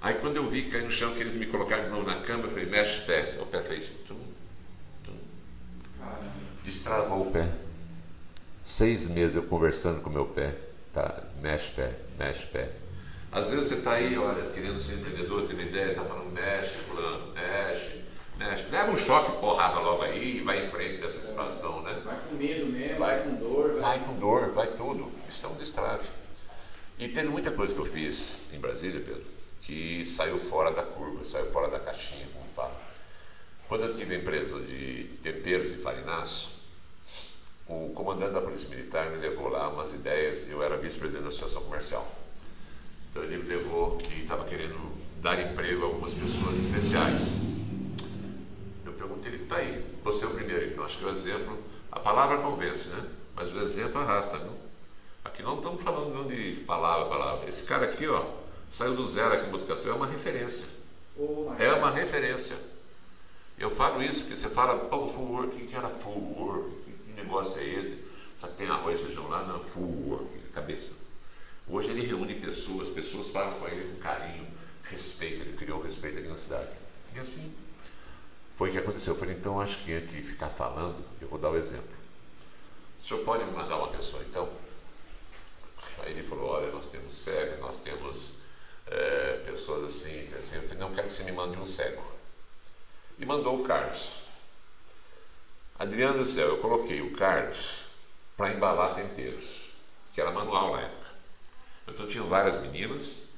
Aí 0.00 0.14
quando 0.14 0.36
eu 0.36 0.46
vi 0.46 0.62
cair 0.62 0.82
no 0.82 0.90
chão, 0.90 1.14
que 1.14 1.20
eles 1.20 1.34
me 1.34 1.46
colocaram 1.46 1.84
de 1.84 1.90
novo 1.90 2.04
na 2.04 2.20
cama, 2.22 2.44
eu 2.44 2.48
falei, 2.48 2.66
mexe 2.66 3.02
o 3.02 3.06
pé. 3.06 3.38
O 3.40 3.46
pé 3.46 3.62
fez. 3.62 3.90
Tum, 4.08 4.18
tum. 5.04 5.16
Destravou 6.64 7.28
o 7.28 7.30
pé. 7.30 7.48
Seis 8.64 9.06
meses 9.06 9.36
eu 9.36 9.44
conversando 9.44 10.00
com 10.00 10.10
o 10.10 10.12
meu 10.12 10.26
pé. 10.26 10.52
Tá, 10.92 11.22
mexe 11.40 11.70
pé, 11.72 11.94
mexe 12.18 12.46
pé. 12.46 12.85
Às 13.36 13.50
vezes 13.50 13.68
você 13.68 13.74
está 13.74 13.92
aí, 13.92 14.16
olha, 14.16 14.50
querendo 14.50 14.78
ser 14.78 14.94
empreendedor, 14.94 15.46
tendo 15.46 15.62
ideia, 15.62 15.90
está 15.90 16.02
falando, 16.02 16.32
mexe, 16.32 16.74
fulano, 16.76 17.32
mexe, 17.34 18.02
mexe. 18.38 18.66
Leva 18.70 18.90
um 18.90 18.96
choque 18.96 19.38
porrada 19.38 19.78
logo 19.80 20.02
aí 20.02 20.38
e 20.38 20.40
vai 20.40 20.64
em 20.64 20.68
frente 20.68 20.96
dessa 20.96 21.20
expansão, 21.20 21.82
né? 21.82 22.00
Vai 22.04 22.18
com 22.18 22.34
medo 22.34 22.66
mesmo, 22.66 22.98
vai, 22.98 23.18
vai 23.18 23.24
com 23.24 23.34
dor. 23.34 23.72
Vai... 23.74 23.80
vai 23.80 23.98
com 24.00 24.14
dor, 24.14 24.50
vai 24.50 24.66
tudo. 24.68 25.12
Isso 25.28 25.44
é 25.44 25.48
um 25.50 25.54
destrave. 25.56 26.08
E 26.98 27.08
teve 27.08 27.28
muita 27.28 27.50
coisa 27.50 27.74
que 27.74 27.80
eu 27.80 27.84
fiz 27.84 28.40
em 28.52 28.58
Brasília, 28.58 29.00
Pedro 29.00 29.36
que 29.66 30.04
saiu 30.04 30.38
fora 30.38 30.70
da 30.70 30.84
curva, 30.84 31.24
saiu 31.24 31.46
fora 31.46 31.68
da 31.68 31.80
caixinha, 31.80 32.24
como 32.32 32.48
fala. 32.48 32.80
Quando 33.66 33.82
eu 33.82 33.92
tive 33.92 34.14
a 34.14 34.18
empresa 34.18 34.60
de 34.60 35.18
temperos 35.20 35.72
e 35.72 35.76
farináceos, 35.76 36.50
o 37.66 37.90
comandante 37.92 38.32
da 38.32 38.40
Polícia 38.40 38.68
Militar 38.68 39.10
me 39.10 39.16
levou 39.16 39.48
lá 39.48 39.68
umas 39.68 39.92
ideias, 39.92 40.48
eu 40.48 40.62
era 40.62 40.76
vice-presidente 40.76 41.22
da 41.22 41.28
Associação 41.28 41.64
Comercial. 41.64 42.08
Então 43.16 43.24
ele 43.24 43.38
me 43.38 43.48
levou 43.48 43.96
que 43.96 44.20
estava 44.20 44.44
querendo 44.44 44.78
dar 45.22 45.40
emprego 45.40 45.84
a 45.84 45.86
algumas 45.86 46.12
pessoas 46.12 46.58
especiais. 46.58 47.32
Eu 48.84 48.92
perguntei, 48.92 49.38
tá 49.38 49.56
aí, 49.56 49.82
você 50.04 50.26
é 50.26 50.28
o 50.28 50.32
primeiro, 50.32 50.66
então 50.66 50.84
acho 50.84 50.98
que 50.98 51.04
o 51.06 51.08
exemplo, 51.08 51.56
a 51.90 51.98
palavra 51.98 52.36
convence, 52.36 52.90
né? 52.90 53.08
Mas 53.34 53.50
o 53.50 53.58
exemplo 53.62 54.02
arrasta, 54.02 54.36
não? 54.36 54.52
Aqui 55.24 55.42
não 55.42 55.56
estamos 55.56 55.82
falando 55.82 56.28
de 56.28 56.62
palavra, 56.64 57.06
palavra. 57.06 57.48
Esse 57.48 57.64
cara 57.64 57.86
aqui, 57.86 58.06
ó, 58.06 58.22
saiu 58.68 58.94
do 58.94 59.08
zero 59.08 59.32
aqui 59.32 59.46
em 59.46 59.50
Botucatu, 59.50 59.88
é 59.88 59.94
uma 59.94 60.06
referência. 60.06 60.66
Oh, 61.16 61.54
é 61.58 61.72
uma 61.72 61.90
referência. 61.90 62.56
Eu 63.58 63.70
falo 63.70 64.02
isso 64.02 64.24
porque 64.24 64.36
você 64.36 64.50
fala, 64.50 64.76
pô, 64.90 65.08
full 65.08 65.32
work, 65.32 65.56
o 65.56 65.66
que 65.66 65.74
era 65.74 65.88
full 65.88 66.34
work? 66.36 66.70
Que, 66.84 66.92
que 66.92 67.12
negócio 67.12 67.58
é 67.62 67.64
esse? 67.64 68.04
Só 68.36 68.46
que 68.46 68.56
tem 68.56 68.68
arroz 68.68 69.00
e 69.00 69.04
feijão 69.04 69.26
lá? 69.28 69.42
Não, 69.42 69.58
full 69.58 70.04
work, 70.06 70.38
cabeça. 70.52 71.05
Hoje 71.68 71.90
ele 71.90 72.06
reúne 72.06 72.34
pessoas, 72.36 72.88
pessoas 72.88 73.28
falam 73.28 73.58
com 73.58 73.66
ele 73.66 73.92
com 73.92 74.00
carinho, 74.00 74.46
respeito, 74.84 75.42
ele 75.42 75.56
criou 75.56 75.82
respeito 75.82 76.18
aqui 76.18 76.28
na 76.28 76.36
cidade. 76.36 76.70
E 77.14 77.18
assim, 77.18 77.52
foi 78.52 78.68
o 78.68 78.72
que 78.72 78.78
aconteceu. 78.78 79.14
Eu 79.14 79.18
falei, 79.18 79.34
então 79.34 79.60
acho 79.60 79.78
que 79.78 79.92
entre 79.92 80.22
ficar 80.22 80.48
falando, 80.48 81.04
eu 81.20 81.28
vou 81.28 81.38
dar 81.38 81.50
o 81.50 81.56
exemplo. 81.56 81.96
O 82.98 83.02
senhor 83.02 83.24
pode 83.24 83.44
me 83.44 83.52
mandar 83.52 83.76
uma 83.78 83.88
pessoa, 83.88 84.22
então? 84.22 84.48
Aí 85.98 86.12
ele 86.12 86.22
falou, 86.22 86.50
olha, 86.50 86.70
nós 86.70 86.88
temos 86.88 87.14
cego, 87.14 87.60
nós 87.60 87.80
temos 87.80 88.38
é, 88.86 89.42
pessoas 89.44 89.84
assim, 89.84 90.20
assim, 90.36 90.56
eu 90.56 90.62
falei, 90.62 90.78
não 90.78 90.92
quero 90.92 91.08
que 91.08 91.12
você 91.12 91.24
me 91.24 91.32
mande 91.32 91.56
um 91.56 91.66
cego. 91.66 92.02
E 93.18 93.26
mandou 93.26 93.60
o 93.60 93.64
Carlos. 93.64 94.20
Adriano 95.78 96.18
do 96.18 96.24
céu, 96.24 96.48
eu 96.48 96.58
coloquei 96.58 97.02
o 97.02 97.12
Carlos 97.14 97.84
para 98.36 98.52
embalar 98.52 98.94
temperos, 98.94 99.70
que 100.12 100.20
era 100.20 100.30
manual 100.30 100.72
na 100.72 100.82
época. 100.82 101.05
Então 101.86 102.06
tinha 102.06 102.24
várias 102.24 102.60
meninas 102.60 103.30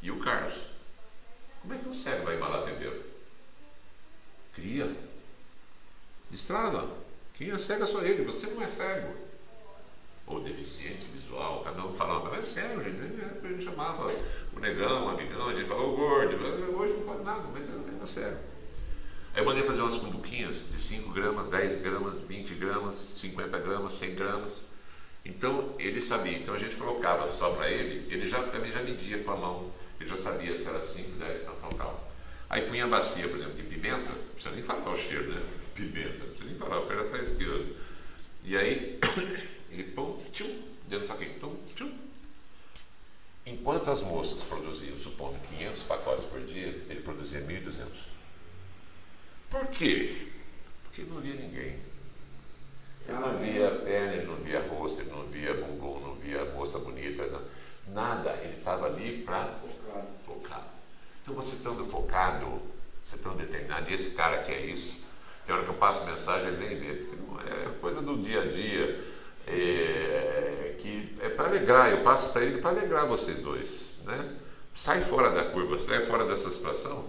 e 0.00 0.10
o 0.10 0.18
Carlos. 0.20 0.66
Como 1.60 1.74
é 1.74 1.78
que 1.78 1.88
um 1.88 1.92
cego 1.92 2.24
vai 2.24 2.36
embalar 2.36 2.62
tempero? 2.62 3.02
Cria. 4.54 4.94
Destrava. 6.30 6.88
Quem 7.34 7.50
é 7.50 7.58
cego 7.58 7.82
é 7.82 7.86
só 7.86 8.02
ele, 8.02 8.24
você 8.24 8.46
não 8.48 8.62
é 8.62 8.68
cego. 8.68 9.14
ou 10.26 10.40
deficiente 10.40 11.04
visual, 11.14 11.62
cada 11.62 11.84
um 11.84 11.92
falava, 11.92 12.30
mas 12.30 12.38
é 12.38 12.42
sério, 12.42 12.82
gente, 12.82 12.98
a 13.00 13.48
gente 13.48 13.64
chamava 13.64 14.10
o 14.52 14.58
negão, 14.58 15.06
o 15.06 15.08
amigão, 15.10 15.48
a 15.48 15.52
gente 15.52 15.68
falava 15.68 15.86
o 15.86 15.96
gordo, 15.96 16.36
hoje 16.76 16.94
não 16.94 17.02
pode 17.02 17.22
nada, 17.22 17.48
mas 17.52 17.68
é, 17.68 18.02
é 18.02 18.06
sério. 18.06 18.38
Aí 19.34 19.40
eu 19.40 19.44
mandei 19.44 19.62
fazer 19.62 19.82
umas 19.82 19.98
cumbuquinhas 19.98 20.68
de 20.72 20.78
5 20.78 21.12
gramas, 21.12 21.46
10 21.48 21.76
gramas, 21.82 22.20
20 22.20 22.54
gramas, 22.54 22.94
50 22.94 23.58
gramas, 23.58 23.92
100 23.92 24.14
gramas. 24.14 24.64
Então 25.26 25.74
ele 25.76 26.00
sabia, 26.00 26.38
então 26.38 26.54
a 26.54 26.58
gente 26.58 26.76
colocava 26.76 27.26
só 27.26 27.50
para 27.50 27.68
ele, 27.68 28.06
ele 28.14 28.24
já 28.24 28.44
também 28.44 28.70
já 28.70 28.80
media 28.80 29.18
com 29.24 29.32
a 29.32 29.36
mão, 29.36 29.72
ele 29.98 30.08
já 30.08 30.14
sabia 30.14 30.54
se 30.54 30.68
era 30.68 30.80
5, 30.80 31.18
10, 31.18 31.42
tal, 31.42 31.56
tal, 31.56 31.74
tal. 31.74 32.08
Aí 32.48 32.62
punha 32.62 32.84
a 32.84 32.88
bacia, 32.88 33.28
por 33.28 33.36
exemplo, 33.36 33.54
de 33.54 33.64
pimenta, 33.64 34.10
não 34.10 34.24
precisa 34.32 34.54
nem 34.54 34.62
falar 34.62 34.88
o 34.88 34.96
cheiro, 34.96 35.32
né? 35.32 35.42
Pimenta, 35.74 36.18
não 36.18 36.26
precisa 36.26 36.44
nem 36.44 36.54
falar, 36.54 36.78
o 36.78 36.86
cara 36.86 37.06
está 37.06 37.16
respirando. 37.16 37.76
E 38.44 38.56
aí 38.56 39.00
ele 39.72 39.82
pum, 39.82 40.16
tchum, 40.30 40.62
dentro 40.86 41.00
do 41.00 41.06
saquinho, 41.06 41.34
tum, 41.40 41.56
tchum. 41.74 41.92
Enquanto 43.44 43.90
as 43.90 44.02
moças 44.02 44.44
produziam, 44.44 44.96
supondo 44.96 45.40
500 45.40 45.82
pacotes 45.82 46.24
por 46.24 46.40
dia, 46.42 46.68
ele 46.88 47.00
produzia 47.00 47.40
1.200. 47.40 47.84
Por 49.50 49.66
quê? 49.68 50.28
Porque 50.84 51.02
não 51.02 51.20
via 51.20 51.34
ninguém. 51.34 51.80
Ele 53.08 53.18
não 53.18 53.36
via 53.38 53.70
perna, 53.70 54.14
ele 54.14 54.26
não 54.26 54.36
via 54.36 54.60
rosto, 54.60 55.00
ele 55.00 55.10
não 55.10 55.24
via 55.26 55.54
bumbum, 55.54 56.00
não 56.00 56.14
via 56.14 56.44
moça 56.46 56.78
bonita, 56.78 57.26
não. 57.26 57.40
nada. 57.94 58.30
Ele 58.42 58.56
estava 58.58 58.86
ali 58.86 59.18
para 59.18 59.54
Focado. 59.66 60.06
focado. 60.24 60.76
Então 61.22 61.34
você 61.34 61.56
estando 61.56 61.84
focado, 61.84 62.60
você 63.04 63.16
estando 63.16 63.36
determinado, 63.36 63.90
e 63.90 63.94
esse 63.94 64.10
cara 64.10 64.38
que 64.38 64.52
é 64.52 64.60
isso, 64.66 65.00
tem 65.44 65.54
hora 65.54 65.64
que 65.64 65.70
eu 65.70 65.74
passo 65.74 66.04
mensagem, 66.04 66.48
ele 66.48 66.66
nem 66.66 66.76
vê, 66.76 66.94
porque 66.94 67.16
não 67.16 67.38
é 67.38 67.78
coisa 67.80 68.00
do 68.00 68.16
dia 68.18 68.42
a 68.42 68.46
dia, 68.46 69.04
é, 69.46 70.74
que 70.78 71.14
é 71.20 71.28
para 71.28 71.46
alegrar, 71.48 71.90
eu 71.90 72.02
passo 72.02 72.30
para 72.32 72.42
ele 72.42 72.58
para 72.60 72.70
alegrar 72.70 73.06
vocês 73.06 73.40
dois. 73.40 74.00
Né? 74.04 74.36
Sai 74.74 75.00
fora 75.00 75.30
da 75.30 75.44
curva, 75.44 75.78
sai 75.78 76.00
fora 76.00 76.24
dessa 76.24 76.50
situação, 76.50 77.06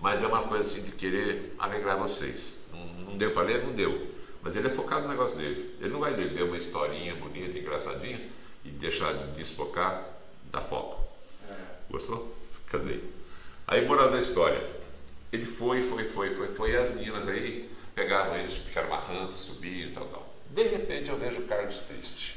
mas 0.00 0.22
é 0.22 0.26
uma 0.26 0.42
coisa 0.42 0.64
assim 0.64 0.82
de 0.82 0.92
querer 0.92 1.54
alegrar 1.58 1.96
vocês. 1.96 2.66
Não, 2.70 2.86
não 3.04 3.18
deu 3.18 3.32
para 3.32 3.42
ler? 3.42 3.64
Não 3.64 3.72
deu. 3.72 4.14
Mas 4.46 4.54
ele 4.54 4.68
é 4.68 4.70
focado 4.70 5.02
no 5.02 5.08
negócio 5.08 5.36
dele. 5.36 5.74
Ele 5.80 5.90
não 5.90 5.98
vai 5.98 6.12
ler 6.12 6.44
uma 6.44 6.56
historinha 6.56 7.16
bonita, 7.16 7.58
engraçadinha 7.58 8.30
e 8.64 8.70
deixar 8.70 9.12
de 9.12 9.32
desfocar, 9.32 10.08
dar 10.52 10.60
foco. 10.60 11.04
Gostou? 11.90 12.32
Casei. 12.68 13.02
Aí, 13.66 13.84
moral 13.84 14.08
da 14.08 14.20
história. 14.20 14.64
Ele 15.32 15.44
foi, 15.44 15.82
foi, 15.82 16.04
foi, 16.04 16.30
foi, 16.30 16.46
foi, 16.46 16.70
e 16.70 16.76
as 16.76 16.90
meninas 16.90 17.26
aí 17.26 17.68
pegavam 17.92 18.36
eles, 18.36 18.54
ficaram 18.54 18.86
uma 18.86 19.00
rampa, 19.00 19.34
subiram 19.34 19.90
e 19.90 19.92
tal, 19.92 20.04
tal. 20.06 20.34
De 20.48 20.62
repente 20.62 21.08
eu 21.08 21.16
vejo 21.16 21.40
o 21.40 21.48
Carlos 21.48 21.80
triste. 21.80 22.36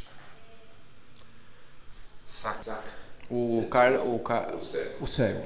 Saca. 2.27 2.83
O 3.29 3.67
cara, 3.69 4.01
o 4.01 4.17
cara, 4.17 4.55
O 4.55 4.63
cego. 4.63 5.03
o 5.03 5.05
cego. 5.05 5.45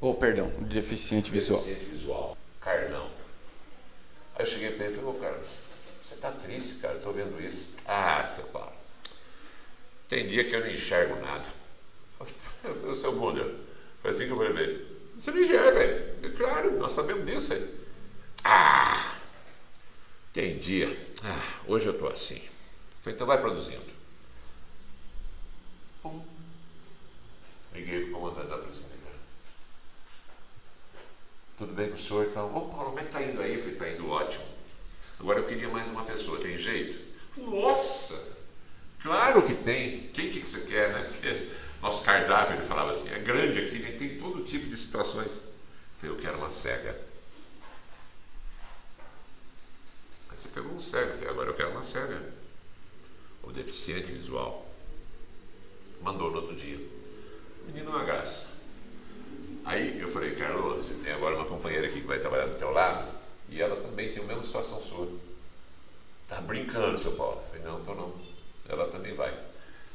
Oh, 0.00 0.14
perdão, 0.14 0.50
o 0.58 0.64
deficiente 0.64 1.30
visual. 1.30 1.60
Deficiente 1.60 1.90
visual. 1.90 2.38
Carlão. 2.62 3.10
Aí 4.36 4.42
eu 4.42 4.46
cheguei 4.46 4.70
para 4.70 4.86
ele 4.86 4.94
e 4.94 4.96
falei, 4.96 5.10
ô 5.10 5.14
Carlos, 5.14 5.65
você 6.16 6.20
tá 6.20 6.32
triste, 6.32 6.76
cara, 6.76 6.98
tô 6.98 7.12
vendo 7.12 7.38
isso. 7.40 7.74
Ah, 7.84 8.24
seu 8.24 8.44
Paulo. 8.46 8.72
Tem 10.08 10.26
dia 10.26 10.44
que 10.44 10.54
eu 10.54 10.60
não 10.60 10.68
enxergo 10.68 11.16
nada. 11.20 11.48
Falei, 12.18 12.94
seu 12.94 13.12
Bunda, 13.12 13.54
foi 14.00 14.10
assim 14.10 14.24
que 14.24 14.32
eu 14.32 14.36
falei 14.36 14.64
ele. 14.64 14.96
Você 15.16 15.30
não 15.30 15.42
enxerga, 15.42 15.72
velho. 15.72 16.36
Claro, 16.36 16.78
nós 16.78 16.92
sabemos 16.92 17.26
disso 17.26 17.52
aí. 17.52 17.80
Ah! 18.44 19.18
Tem 20.32 20.58
dia. 20.58 20.88
Ah, 21.22 21.60
hoje 21.66 21.86
eu 21.86 21.98
tô 21.98 22.06
assim. 22.06 22.42
Falei, 23.02 23.14
então 23.14 23.26
vai 23.26 23.40
produzindo. 23.40 23.84
Pum. 26.02 26.22
Liguei 27.74 28.04
pro 28.04 28.14
comandante 28.14 28.48
da 28.48 28.58
Polícia 28.58 28.84
Militar. 28.84 29.12
Tudo 31.56 31.74
bem 31.74 31.88
com 31.88 31.94
o 31.94 31.98
senhor? 31.98 32.26
Então, 32.26 32.54
ô 32.54 32.68
Paulo, 32.68 32.86
como 32.86 33.00
é 33.00 33.04
que 33.04 33.10
tá 33.10 33.22
indo 33.22 33.40
aí? 33.40 33.54
Eu 33.54 33.58
falei, 33.58 33.74
tá 33.74 33.90
indo 33.90 34.08
ótimo. 34.08 34.55
Agora 35.18 35.40
eu 35.40 35.44
queria 35.44 35.68
mais 35.68 35.88
uma 35.88 36.04
pessoa, 36.04 36.38
tem 36.38 36.56
jeito? 36.58 37.00
Nossa! 37.36 38.36
Claro 39.02 39.42
que 39.42 39.54
tem. 39.54 40.08
Quem 40.08 40.30
que 40.30 40.40
você 40.40 40.60
quer, 40.60 40.92
né? 40.92 41.02
Porque 41.04 41.50
nosso 41.80 42.02
cardápio, 42.02 42.56
ele 42.56 42.62
falava 42.62 42.90
assim, 42.90 43.08
é 43.12 43.18
grande 43.18 43.60
aqui, 43.60 43.78
né? 43.78 43.92
tem 43.92 44.18
todo 44.18 44.44
tipo 44.44 44.66
de 44.66 44.76
situações. 44.76 45.32
Eu 46.02 46.16
quero 46.16 46.36
uma 46.38 46.50
cega. 46.50 47.00
Aí 50.28 50.36
você 50.36 50.48
pegou 50.48 50.72
um 50.72 50.80
cego, 50.80 51.14
falei, 51.14 51.28
agora 51.30 51.50
eu 51.50 51.54
quero 51.54 51.70
uma 51.70 51.82
cega. 51.82 52.20
Ou 53.42 53.52
deficiente 53.52 54.12
visual. 54.12 54.66
Mandou 56.02 56.30
no 56.30 56.36
outro 56.36 56.54
dia. 56.54 56.78
Menino, 57.66 57.90
uma 57.90 58.04
graça. 58.04 58.48
Aí 59.64 60.00
eu 60.00 60.08
falei, 60.08 60.34
Carlos, 60.36 60.84
você 60.84 60.94
tem 60.94 61.12
agora 61.12 61.34
uma 61.34 61.46
companheira 61.46 61.86
aqui 61.86 62.00
que 62.00 62.06
vai 62.06 62.20
trabalhar 62.20 62.46
do 62.46 62.56
teu 62.56 62.70
lado 62.70 63.15
e 63.48 63.60
ela 63.60 63.76
também 63.76 64.10
tem 64.10 64.22
a 64.22 64.26
mesma 64.26 64.42
situação 64.42 64.80
sua. 64.80 65.08
Tá 66.26 66.40
brincando, 66.40 66.98
seu 66.98 67.12
Paulo? 67.12 67.40
Eu 67.40 67.46
falei, 67.48 67.62
não, 67.64 67.80
tô 67.84 67.94
não. 67.94 68.12
Ela 68.68 68.88
também 68.88 69.14
vai. 69.14 69.32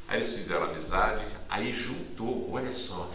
Aí 0.07 0.18
eles 0.18 0.34
fizeram 0.34 0.64
amizade, 0.65 1.26
aí 1.49 1.72
juntou, 1.72 2.52
olha 2.52 2.72
só, 2.72 3.10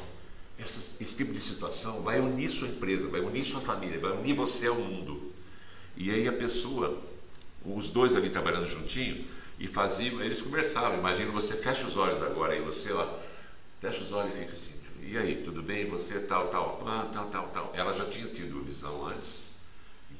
essa- 0.59 1.03
esse 1.03 1.17
tipo 1.17 1.33
de 1.33 1.41
situação 1.41 2.03
vai 2.03 2.21
unir 2.21 2.49
sua 2.49 2.69
empresa, 2.69 3.09
vai 3.09 3.21
unir 3.21 3.45
sua 3.45 3.61
família, 3.61 3.99
vai 3.99 4.13
unir 4.13 4.35
você 4.35 4.67
ao 4.67 4.77
mundo. 4.77 5.33
E 5.97 6.11
aí 6.11 6.29
a 6.29 6.33
pessoa, 6.33 6.99
os 7.65 7.91
dois 7.91 8.15
ali 8.15 8.31
trabalhando 8.31 8.67
juntinho, 8.67 9.27
e 9.59 9.67
faziam, 9.67 10.21
eles 10.23 10.43
conversavam. 10.43 10.99
Imagina 10.99 11.31
você 11.33 11.55
fecha 11.57 11.87
os 11.87 11.97
olhos 11.97 12.23
agora 12.23 12.53
aí, 12.53 12.61
você 12.61 12.93
lá, 12.93 13.19
fecha 13.81 14.03
os 14.03 14.13
olhos 14.13 14.35
e 14.35 14.39
fica 14.41 14.53
assim, 14.53 14.75
e 15.03 15.17
aí, 15.17 15.43
tudo 15.45 15.63
bem? 15.63 15.89
Você 15.89 16.21
tal, 16.21 16.49
tal, 16.49 16.83
tal, 17.13 17.29
tal, 17.29 17.49
tal. 17.49 17.73
Ela 17.75 17.93
já 17.95 18.05
tinha 18.07 18.27
tido 18.29 18.63
visão 18.65 19.07
antes, 19.07 19.46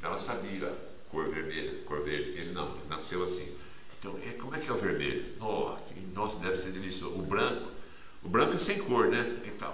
ela 0.07 0.19
sabia 0.19 0.73
cor 1.11 1.29
vermelha, 1.29 1.83
cor 1.85 2.01
verde. 2.03 2.31
Ele 2.31 2.53
não, 2.53 2.71
ele 2.77 2.89
nasceu 2.89 3.23
assim. 3.25 3.55
Então, 3.99 4.19
é, 4.25 4.33
como 4.33 4.55
é 4.55 4.59
que 4.61 4.69
é 4.69 4.73
o 4.73 4.77
vermelho? 4.77 5.25
Que- 5.89 6.01
nossa, 6.15 6.39
deve 6.39 6.57
ser 6.57 6.71
delicioso. 6.73 7.15
O 7.17 7.23
branco, 7.23 7.71
o 8.23 8.29
branco 8.29 8.55
é 8.55 8.59
sem 8.59 8.79
cor, 8.79 9.09
né? 9.09 9.41
E. 9.45 9.51
Você 9.51 9.67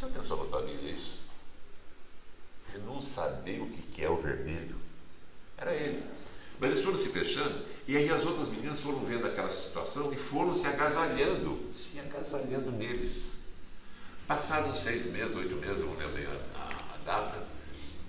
já 0.00 0.06
pensou 0.08 0.48
na 0.48 0.60
vida 0.60 0.88
isso? 0.90 1.18
Você 2.62 2.78
não 2.78 3.02
sabia 3.02 3.62
o 3.62 3.68
que 3.68 4.04
é 4.04 4.08
o 4.08 4.16
vermelho? 4.16 4.76
Era 5.58 5.74
ele. 5.74 6.02
Mas 6.58 6.70
eles 6.72 6.84
foram 6.84 6.98
se 6.98 7.08
fechando, 7.08 7.64
e 7.88 7.96
aí 7.96 8.08
as 8.10 8.24
outras 8.26 8.48
meninas 8.48 8.80
foram 8.80 9.00
vendo 9.00 9.26
aquela 9.26 9.48
situação 9.48 10.12
e 10.12 10.16
foram 10.16 10.54
se 10.54 10.66
agasalhando, 10.66 11.70
se 11.70 11.98
agasalhando 11.98 12.70
neles. 12.70 13.40
Passados 14.26 14.78
seis 14.78 15.06
meses, 15.06 15.36
oito 15.36 15.56
meses, 15.56 15.80
não 15.82 15.94
lembro 15.96 16.30
a- 16.54 16.94
a 16.94 16.98
data, 17.04 17.46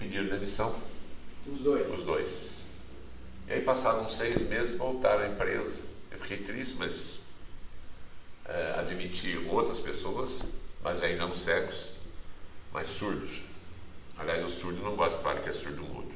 pediram 0.02 0.26
demissão, 0.26 0.76
Os 1.46 1.60
dois. 1.60 1.94
os 1.94 2.04
dois. 2.04 2.68
E 3.48 3.54
aí 3.54 3.62
passaram 3.62 4.08
seis 4.08 4.42
meses, 4.48 4.76
voltaram 4.78 5.24
à 5.24 5.28
empresa. 5.28 5.82
Eu 6.10 6.18
fiquei 6.18 6.38
triste, 6.38 6.76
mas 6.80 7.20
é, 8.46 8.80
admiti 8.80 9.38
outras 9.50 9.80
pessoas, 9.80 10.48
mas 10.84 11.04
aí 11.04 11.16
não 11.16 11.34
cegos, 11.34 11.90
mas 12.74 12.88
surdos. 12.88 13.42
Aliás, 14.18 14.44
o 14.44 14.50
surdo 14.50 14.82
não 14.82 14.96
gosta 14.96 15.18
de 15.18 15.24
falar 15.24 15.40
que 15.42 15.50
é 15.50 15.52
surdo 15.52 15.84
mudo. 15.84 16.12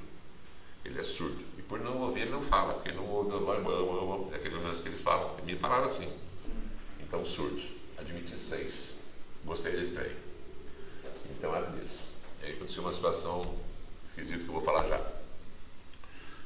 Ele 0.84 1.00
é 1.00 1.04
surdo. 1.04 1.44
E 1.58 1.62
por 1.62 1.80
não 1.80 2.02
ouvir, 2.02 2.22
ele 2.22 2.32
não 2.32 2.44
fala, 2.44 2.74
porque 2.74 2.90
ele 2.90 2.98
não 2.98 3.08
ouve, 3.08 3.30
não, 3.30 4.34
é 4.34 4.36
aquele 4.36 4.56
lance 4.56 4.82
que 4.82 4.90
eles 4.90 5.02
falam. 5.02 5.36
E 5.44 5.54
me 5.54 5.60
falaram 5.60 5.86
assim. 5.86 6.12
Então, 7.02 7.24
surdos. 7.24 7.70
Admiti 7.98 8.38
seis. 8.38 8.98
Gostei 9.44 9.74
da 9.74 9.80
estreia. 9.80 10.18
Então 11.32 11.56
era 11.56 11.66
disso. 11.72 12.06
E 12.42 12.46
aí 12.46 12.54
aconteceu 12.54 12.84
uma 12.84 12.92
situação 12.92 13.65
esquisita 14.16 14.44
que 14.44 14.50
eu 14.50 14.54
vou 14.54 14.62
falar 14.62 14.88
já. 14.88 15.02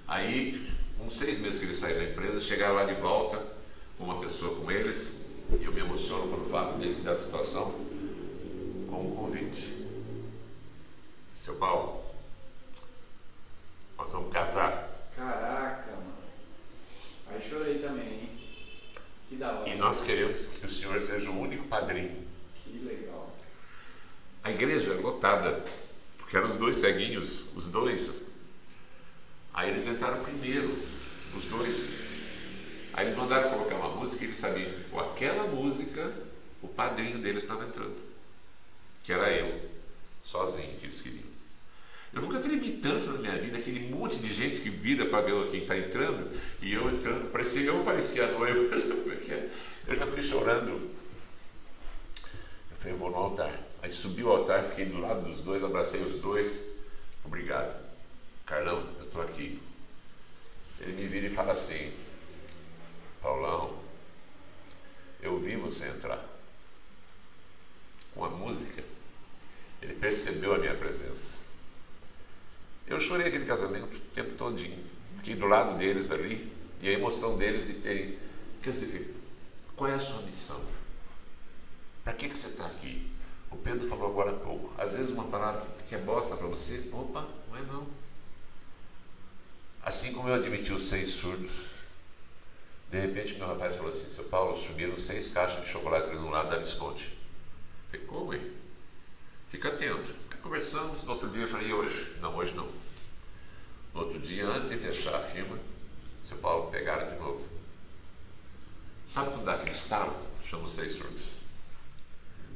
Aí, 0.07 0.73
uns 0.99 1.13
seis 1.13 1.37
meses 1.37 1.59
que 1.59 1.65
eles 1.65 1.77
saíram 1.77 1.99
da 1.99 2.09
empresa, 2.09 2.39
chegaram 2.39 2.73
lá 2.73 2.83
de 2.83 2.95
volta 2.95 3.45
com 3.95 4.05
uma 4.05 4.19
pessoa 4.19 4.59
com 4.59 4.71
eles, 4.71 5.27
e 5.59 5.63
eu 5.63 5.71
me 5.71 5.81
emociono 5.81 6.27
quando 6.29 6.49
falo 6.49 6.79
dentro 6.79 7.03
dessa 7.03 7.25
situação, 7.25 7.71
com 8.89 9.07
um 9.07 9.15
convite. 9.15 9.87
Seu 11.35 11.55
Paulo, 11.55 12.03
nós 13.97 14.11
vamos 14.11 14.33
casar. 14.33 14.89
Caraca, 15.15 15.91
mano. 15.91 16.13
Aí 17.29 17.41
chorei 17.47 17.79
também, 17.79 18.07
hein? 18.07 18.29
Que 19.29 19.35
da 19.35 19.51
hora. 19.51 19.69
E 19.69 19.75
nós 19.75 20.01
queremos 20.01 20.41
que 20.53 20.65
o 20.65 20.69
senhor 20.69 20.99
seja 20.99 21.29
o 21.29 21.39
único 21.39 21.67
padrinho. 21.67 22.27
Que 22.63 22.79
legal. 22.79 23.31
A 24.43 24.49
igreja 24.49 24.93
é 24.93 24.95
lotada, 24.95 25.63
porque 26.29 26.37
eram 26.37 26.49
os 26.49 26.57
dois 26.57 26.77
ceguinhos, 26.77 27.47
os 27.55 27.67
dois. 27.69 28.21
Aí 29.51 29.71
eles 29.71 29.87
entraram 29.87 30.21
primeiro, 30.21 30.77
os 31.35 31.45
dois. 31.45 31.89
Aí 32.93 33.03
eles 33.03 33.15
mandaram 33.15 33.49
colocar 33.49 33.75
uma 33.77 33.95
música 33.95 34.23
e 34.23 34.27
eles 34.27 34.37
sabiam 34.37 34.69
que 34.69 34.83
com 34.91 34.99
aquela 34.99 35.47
música 35.47 36.13
o 36.61 36.67
padrinho 36.67 37.17
deles 37.17 37.41
estava 37.41 37.65
entrando, 37.65 37.97
que 39.03 39.11
era 39.11 39.31
eu, 39.31 39.71
sozinho 40.21 40.77
que 40.77 40.85
eles 40.85 41.01
queriam. 41.01 41.23
Eu 42.13 42.21
nunca 42.21 42.39
tremi 42.39 42.73
tanto 42.73 43.11
na 43.11 43.17
minha 43.17 43.37
vida, 43.39 43.57
aquele 43.57 43.89
monte 43.89 44.17
de 44.17 44.31
gente 44.31 44.61
que 44.61 44.69
vira 44.69 45.07
para 45.07 45.21
ver 45.21 45.47
quem 45.47 45.63
está 45.63 45.75
entrando, 45.75 46.29
e 46.61 46.73
eu 46.73 46.87
entrando, 46.91 47.31
parecia, 47.31 47.63
eu 47.63 47.83
parecia 47.83 48.25
a 48.25 48.31
noiva, 48.33 48.75
é? 49.33 49.49
eu 49.87 49.95
já 49.95 50.05
fui 50.05 50.21
chorando. 50.21 50.91
Eu 52.69 52.77
falei, 52.77 52.95
vou 52.95 53.09
no 53.09 53.17
altar. 53.17 53.68
Aí 53.81 53.89
subi 53.89 54.23
o 54.23 54.29
altar, 54.29 54.63
fiquei 54.63 54.85
do 54.85 54.99
lado 54.99 55.21
dos 55.21 55.41
dois, 55.41 55.63
abracei 55.63 56.01
os 56.01 56.21
dois. 56.21 56.65
Obrigado. 57.23 57.89
Carlão, 58.45 58.87
eu 58.99 59.05
estou 59.05 59.21
aqui. 59.21 59.61
Ele 60.79 60.93
me 60.93 61.05
vira 61.05 61.27
e 61.27 61.29
fala 61.29 61.53
assim, 61.53 61.93
Paulão, 63.21 63.79
eu 65.21 65.37
vi 65.37 65.55
você 65.55 65.87
entrar. 65.87 66.23
Com 68.13 68.25
a 68.25 68.29
música, 68.29 68.83
ele 69.81 69.93
percebeu 69.93 70.55
a 70.55 70.57
minha 70.57 70.75
presença. 70.75 71.37
Eu 72.87 72.99
chorei 72.99 73.27
aquele 73.27 73.45
casamento 73.45 73.95
o 73.95 73.99
tempo 74.13 74.31
todinho. 74.35 74.83
Fiquei 75.17 75.35
do 75.35 75.45
lado 75.45 75.77
deles 75.77 76.09
ali 76.11 76.51
e 76.81 76.89
a 76.89 76.91
emoção 76.91 77.37
deles 77.37 77.67
de 77.67 77.73
terem. 77.75 78.17
Quer 78.63 78.71
dizer, 78.71 79.15
qual 79.75 79.89
é 79.89 79.93
a 79.93 79.99
sua 79.99 80.21
missão? 80.23 80.61
Para 82.03 82.13
que, 82.13 82.27
que 82.27 82.37
você 82.37 82.47
está 82.47 82.65
aqui? 82.65 83.18
O 83.51 83.57
Pedro 83.57 83.87
falou 83.87 84.09
agora 84.09 84.31
há 84.31 84.35
pouco. 84.35 84.73
Às 84.79 84.93
vezes 84.93 85.11
uma 85.11 85.25
palavra 85.25 85.61
que, 85.87 85.95
é 85.95 85.97
bosta 85.97 86.35
para 86.35 86.47
você, 86.47 86.89
opa, 86.93 87.27
não 87.49 87.57
é 87.57 87.61
não. 87.61 87.87
Assim 89.81 90.13
como 90.13 90.29
eu 90.29 90.35
admiti 90.35 90.71
os 90.71 90.83
seis 90.83 91.09
surdos, 91.09 91.71
de 92.89 92.99
repente 92.99 93.35
meu 93.35 93.47
rapaz 93.47 93.75
falou 93.75 93.89
assim, 93.89 94.09
seu 94.09 94.25
Paulo, 94.25 94.55
sumiram 94.57 94.95
seis 94.97 95.29
caixas 95.29 95.63
de 95.63 95.69
chocolate 95.69 96.07
granulado 96.07 96.49
da 96.49 96.57
Visconde. 96.57 97.17
Falei, 97.89 98.05
como, 98.05 98.33
hein? 98.33 98.51
Fica 99.47 99.69
atento. 99.69 100.13
Aí 100.31 100.37
conversamos, 100.37 101.03
no 101.03 101.13
outro 101.13 101.29
dia 101.29 101.43
eu 101.43 101.47
falei, 101.47 101.69
e 101.69 101.73
hoje? 101.73 102.17
Não, 102.21 102.35
hoje 102.35 102.53
não. 102.53 102.67
No 103.93 104.01
outro 104.01 104.19
dia, 104.19 104.45
antes 104.47 104.69
de 104.69 104.75
fechar 104.75 105.15
a 105.15 105.19
firma, 105.19 105.57
seu 106.23 106.37
Paulo 106.37 106.69
pegaram 106.69 107.07
de 107.07 107.15
novo. 107.15 107.47
Sabe 109.07 109.31
quando 109.31 109.45
dá 109.45 109.55
aquele 109.55 109.75
estalo? 109.75 110.15
Chama 110.47 110.65
os 110.65 110.71
seis 110.71 110.91
surdos. 110.91 111.38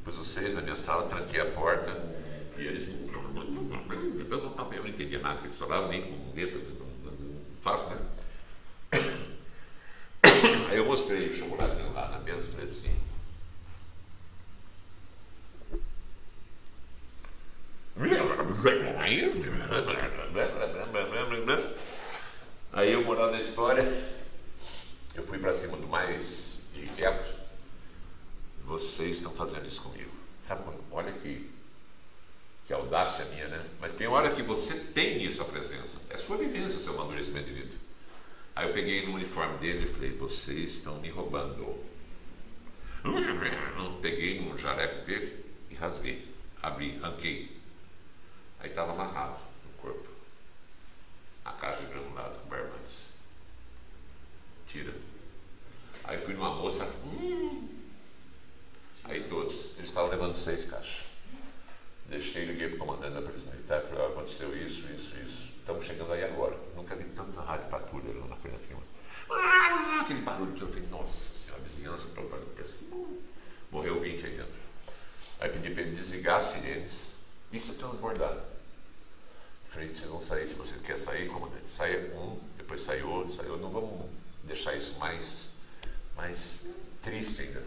Pus 0.04 0.18
os 0.18 0.28
seis 0.28 0.54
na 0.54 0.62
minha 0.62 0.76
sala, 0.76 1.08
tranquei 1.08 1.40
a 1.40 1.46
porta 1.46 1.92
e 2.58 2.66
eles. 2.66 2.88
Eu 4.30 4.82
não 4.82 4.88
entendia 4.88 5.20
nada 5.20 5.38
que 5.40 5.46
eles 5.46 5.58
falavam, 5.58 5.90
nem 5.90 6.02
com 6.02 6.36
letra, 6.36 6.60
fácil, 7.62 7.90
né? 7.90 7.98
Aí 10.70 10.78
eu 10.78 10.86
mostrei 10.86 11.30
o 11.30 11.34
chocolate 11.34 11.82
lá 11.94 12.10
na 12.10 12.20
mesa 12.20 12.42
e 12.42 12.52
falei 12.52 12.66
assim. 12.66 13.04
Aí 22.74 22.92
eu 22.92 23.04
morando 23.04 23.34
na 23.34 23.40
história, 23.40 23.84
eu 25.14 25.24
fui 25.24 25.38
para 25.38 25.54
cima 25.54 25.78
do 25.78 25.88
mais 25.88 26.58
inquieto. 26.76 27.43
Vocês 28.64 29.18
estão 29.18 29.32
fazendo 29.32 29.68
isso 29.68 29.82
comigo. 29.82 30.12
Sabe 30.40 30.64
quando? 30.64 30.84
Olha 30.92 31.12
que, 31.12 31.50
que 32.66 32.74
audácia 32.74 33.26
minha, 33.26 33.48
né? 33.48 33.70
Mas 33.80 33.92
tem 33.92 34.08
hora 34.08 34.34
que 34.34 34.42
você 34.42 34.74
tem 34.74 35.22
isso 35.24 35.42
a 35.42 35.46
presença. 35.46 36.00
É 36.10 36.18
sua 36.18 36.38
vivência, 36.38 36.80
seu 36.80 36.94
amadurecimento 36.94 37.48
de 37.48 37.54
vida. 37.54 37.76
Aí 38.56 38.68
eu 38.68 38.74
peguei 38.74 39.06
no 39.06 39.16
uniforme 39.16 39.58
dele 39.58 39.84
e 39.84 39.88
falei, 39.88 40.12
vocês 40.12 40.76
estão 40.76 41.00
me 41.00 41.10
roubando. 41.10 41.84
Peguei 44.02 44.42
no 44.42 44.58
jaleco 44.58 45.06
dele 45.06 45.46
e 45.70 45.76
rasguei. 45.76 46.34
Abri, 46.62 46.98
ranquei. 47.00 47.58
Aí 48.60 48.70
estava 48.70 48.94
amarrado 48.94 49.40
no 49.66 49.82
corpo. 49.82 50.08
A 51.44 51.52
caixa 51.52 51.82
de 51.82 51.88
granulado 51.88 52.40
com 52.40 52.48
barbantes. 52.48 53.08
Tira. 54.68 54.94
Aí 56.06 56.18
fui 56.18 56.34
numa 56.34 56.56
moça. 56.56 56.86
Hum. 57.06 57.73
Aí 59.06 59.24
todos. 59.28 59.76
Eles 59.78 59.90
estavam 59.90 60.10
levando 60.10 60.36
seis 60.36 60.66
caixas. 60.66 61.06
Deixei, 62.08 62.46
liguei 62.46 62.70
para 62.70 62.76
o 62.76 62.80
comandante 62.80 63.14
da 63.14 63.22
Polícia 63.22 63.50
Militar 63.52 63.80
e 63.80 63.88
falei: 63.88 64.06
aconteceu 64.06 64.58
isso, 64.58 64.86
isso, 64.94 65.16
isso. 65.18 65.52
Estamos 65.58 65.86
chegando 65.86 66.12
aí 66.14 66.24
agora. 66.24 66.58
Nunca 66.76 66.96
vi 66.96 67.06
tanta 67.06 67.42
rádio 67.42 67.70
patrulha 67.70 68.14
lá 68.20 68.28
na 68.28 68.36
frente 68.36 68.54
da 68.54 68.60
firma. 68.60 68.84
Ah, 69.30 70.02
aquele 70.02 70.22
barulho 70.22 70.54
que 70.54 70.62
eu 70.62 70.68
falei: 70.68 70.88
nossa 70.90 71.34
senhora, 71.34 71.62
a 71.62 71.64
vizinhança, 71.64 72.08
parece 72.56 72.78
que 72.78 73.24
morreu 73.72 74.00
20 74.00 74.26
aí 74.26 74.38
dentro. 74.38 74.64
Aí 75.40 75.50
pedi 75.50 75.72
para 75.72 75.82
ele 75.82 75.92
desligar 75.92 76.38
as 76.38 76.46
sirenes. 76.46 77.14
Isso 77.52 77.72
é 77.72 77.76
transbordado. 77.76 78.42
Falei, 79.64 79.94
vocês 79.94 80.10
vão 80.10 80.20
sair, 80.20 80.48
se 80.48 80.56
você 80.56 80.78
quer 80.80 80.98
sair, 80.98 81.28
comandante, 81.30 81.68
saia 81.68 82.14
um, 82.16 82.40
depois 82.58 82.82
sai 82.82 83.02
outro, 83.02 83.34
sai 83.34 83.48
outro. 83.48 83.62
Não 83.62 83.70
vamos 83.70 84.10
deixar 84.44 84.76
isso 84.76 85.00
mais, 85.00 85.50
mais 86.16 86.70
triste 87.02 87.42
ainda. 87.42 87.64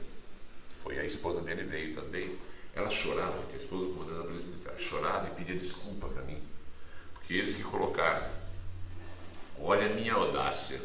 Foi 0.87 1.01
a 1.01 1.05
esposa 1.05 1.41
dele 1.41 1.65
veio 1.65 1.93
também. 1.93 2.39
Ela 2.73 2.89
chorava, 2.89 3.43
que 3.49 3.55
a 3.55 3.57
esposa 3.57 3.87
do 3.87 3.95
comandante 3.95 4.19
da 4.19 4.25
Polícia 4.25 4.47
Militar 4.47 4.75
chorava 4.79 5.27
e 5.27 5.31
pedia 5.33 5.57
desculpa 5.57 6.07
para 6.07 6.23
mim. 6.23 6.41
Porque 7.13 7.35
eles 7.35 7.57
que 7.57 7.65
colocaram. 7.65 8.29
Olha 9.59 9.87
a 9.87 9.89
minha 9.89 10.15
audácia. 10.15 10.81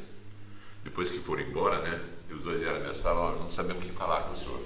Depois 0.83 1.11
que 1.11 1.19
foram 1.19 1.43
embora, 1.43 1.83
né? 1.83 2.03
E 2.27 2.33
os 2.33 2.41
dois 2.41 2.61
vieram 2.61 2.77
na 2.77 2.81
minha 2.81 2.93
sala, 2.95 3.37
não 3.37 3.47
sabemos 3.47 3.85
o 3.85 3.89
que 3.89 3.95
falar 3.95 4.23
com 4.23 4.31
o 4.31 4.35
senhor. 4.35 4.59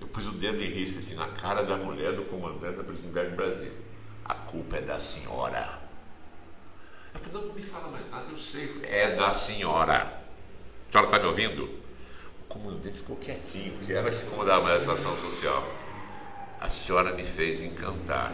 Eu 0.00 0.06
pus 0.06 0.24
o 0.24 0.30
dedo 0.30 0.62
em 0.62 0.70
risco 0.70 1.00
assim 1.00 1.16
na 1.16 1.26
cara 1.30 1.64
da 1.64 1.76
mulher 1.76 2.12
do 2.12 2.22
comandante 2.22 2.76
da 2.76 2.84
Polícia 2.84 3.02
Militar 3.02 3.28
de 3.28 3.34
Brasília. 3.34 3.72
A 4.24 4.34
culpa 4.34 4.76
é 4.76 4.82
da 4.82 5.00
senhora. 5.00 5.82
Eu 7.12 7.18
falei, 7.18 7.42
não, 7.48 7.54
me 7.54 7.62
fala 7.62 7.88
mais 7.88 8.08
nada, 8.08 8.30
eu 8.30 8.36
sei. 8.36 8.70
é 8.84 9.16
da 9.16 9.32
senhora. 9.32 10.22
A 10.88 10.92
senhora 10.92 11.08
está 11.08 11.18
me 11.18 11.26
ouvindo? 11.26 11.87
O 12.48 12.54
comandante 12.54 12.96
ficou 12.96 13.16
quietinho, 13.16 13.74
porque 13.74 13.92
era 13.92 14.10
que 14.10 14.24
comandava 14.24 14.64
mais 14.64 14.82
essa 14.82 14.92
ação 14.92 15.14
social. 15.18 15.62
A 16.58 16.66
senhora 16.66 17.12
me 17.12 17.22
fez 17.22 17.60
encantar. 17.60 18.32